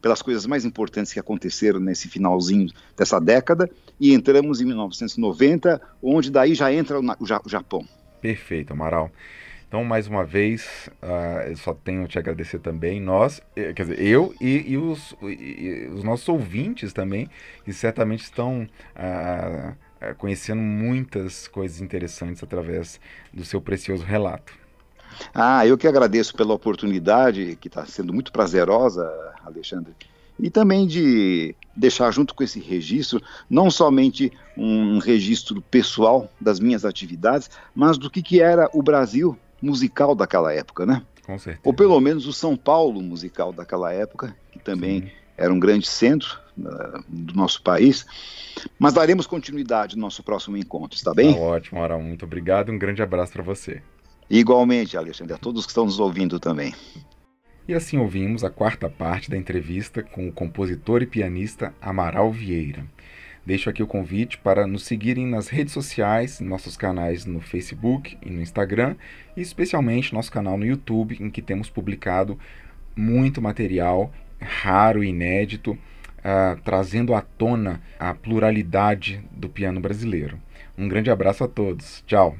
pelas 0.00 0.20
coisas 0.20 0.44
mais 0.46 0.64
importantes 0.64 1.12
que 1.12 1.20
aconteceram 1.20 1.78
nesse 1.78 2.08
finalzinho 2.08 2.68
dessa 2.96 3.20
década 3.20 3.70
e 4.00 4.12
entramos 4.12 4.60
em 4.60 4.64
1990, 4.64 5.80
onde 6.02 6.28
daí 6.28 6.54
já 6.56 6.72
entra 6.72 6.98
o 6.98 7.48
Japão. 7.48 7.86
Perfeito, 8.20 8.72
Amaral. 8.72 9.12
Então, 9.72 9.82
mais 9.84 10.06
uma 10.06 10.22
vez, 10.22 10.90
uh, 11.02 11.48
eu 11.48 11.56
só 11.56 11.72
tenho 11.72 12.06
te 12.06 12.18
agradecer 12.18 12.58
também, 12.58 13.00
nós, 13.00 13.40
eh, 13.56 13.72
quer 13.72 13.84
dizer, 13.84 14.02
eu 14.02 14.34
e, 14.38 14.70
e, 14.72 14.76
os, 14.76 15.14
e, 15.22 15.88
os, 15.90 16.04
nossos 16.04 16.28
ouvintes 16.28 16.92
também, 16.92 17.26
que 17.64 17.72
certamente 17.72 18.22
estão 18.22 18.68
uh, 18.94 20.14
conhecendo 20.18 20.60
muitas 20.60 21.48
coisas 21.48 21.80
interessantes 21.80 22.42
através 22.42 23.00
do 23.32 23.46
seu 23.46 23.62
precioso 23.62 24.04
relato. 24.04 24.52
Ah, 25.34 25.66
eu 25.66 25.78
que 25.78 25.88
agradeço 25.88 26.36
pela 26.36 26.52
oportunidade, 26.52 27.56
que 27.58 27.68
está 27.68 27.86
sendo 27.86 28.12
muito 28.12 28.30
prazerosa, 28.30 29.10
Alexandre, 29.42 29.94
e 30.38 30.50
também 30.50 30.86
de 30.86 31.54
deixar 31.74 32.10
junto 32.10 32.34
com 32.34 32.44
esse 32.44 32.60
registro 32.60 33.22
não 33.48 33.70
somente 33.70 34.30
um 34.54 34.98
registro 34.98 35.62
pessoal 35.62 36.30
das 36.38 36.60
minhas 36.60 36.84
atividades, 36.84 37.48
mas 37.74 37.96
do 37.96 38.10
que, 38.10 38.20
que 38.20 38.38
era 38.38 38.68
o 38.74 38.82
Brasil 38.82 39.34
musical 39.62 40.14
daquela 40.14 40.52
época, 40.52 40.84
né? 40.84 41.02
Com 41.24 41.38
certeza. 41.38 41.62
Ou 41.64 41.72
pelo 41.72 41.98
menos 42.00 42.26
o 42.26 42.32
São 42.32 42.56
Paulo 42.56 43.00
musical 43.00 43.52
daquela 43.52 43.92
época, 43.92 44.36
que 44.50 44.58
também 44.58 45.02
Sim. 45.02 45.10
era 45.36 45.52
um 45.52 45.60
grande 45.60 45.86
centro 45.86 46.38
uh, 46.58 47.02
do 47.08 47.34
nosso 47.34 47.62
país. 47.62 48.04
Mas 48.78 48.92
daremos 48.92 49.26
continuidade 49.26 49.96
no 49.96 50.02
nosso 50.02 50.22
próximo 50.22 50.56
encontro, 50.56 50.96
está 50.96 51.14
bem? 51.14 51.32
Tá 51.32 51.40
ótimo, 51.40 51.82
Aral. 51.82 52.02
Muito 52.02 52.24
obrigado 52.24 52.70
e 52.70 52.74
um 52.74 52.78
grande 52.78 53.02
abraço 53.02 53.32
para 53.32 53.42
você. 53.42 53.80
Igualmente, 54.28 54.96
Alexandre, 54.96 55.34
a 55.34 55.38
todos 55.38 55.64
que 55.64 55.70
estão 55.70 55.84
nos 55.84 56.00
ouvindo 56.00 56.40
também. 56.40 56.74
E 57.68 57.74
assim 57.74 57.96
ouvimos 57.98 58.42
a 58.42 58.50
quarta 58.50 58.88
parte 58.88 59.30
da 59.30 59.36
entrevista 59.36 60.02
com 60.02 60.28
o 60.28 60.32
compositor 60.32 61.00
e 61.02 61.06
pianista 61.06 61.72
Amaral 61.80 62.32
Vieira. 62.32 62.84
Deixo 63.44 63.68
aqui 63.68 63.82
o 63.82 63.86
convite 63.86 64.38
para 64.38 64.66
nos 64.66 64.84
seguirem 64.84 65.26
nas 65.26 65.48
redes 65.48 65.72
sociais, 65.72 66.38
nossos 66.38 66.76
canais 66.76 67.26
no 67.26 67.40
Facebook 67.40 68.16
e 68.22 68.30
no 68.30 68.40
Instagram, 68.40 68.94
e 69.36 69.40
especialmente 69.40 70.14
nosso 70.14 70.30
canal 70.30 70.56
no 70.56 70.64
YouTube, 70.64 71.18
em 71.20 71.28
que 71.28 71.42
temos 71.42 71.68
publicado 71.68 72.38
muito 72.94 73.42
material 73.42 74.12
raro 74.40 75.02
e 75.02 75.08
inédito, 75.08 75.72
uh, 75.72 76.60
trazendo 76.64 77.14
à 77.14 77.20
tona 77.20 77.80
a 77.98 78.14
pluralidade 78.14 79.22
do 79.30 79.48
piano 79.48 79.80
brasileiro. 79.80 80.38
Um 80.76 80.88
grande 80.88 81.10
abraço 81.10 81.44
a 81.44 81.48
todos. 81.48 82.02
Tchau. 82.06 82.36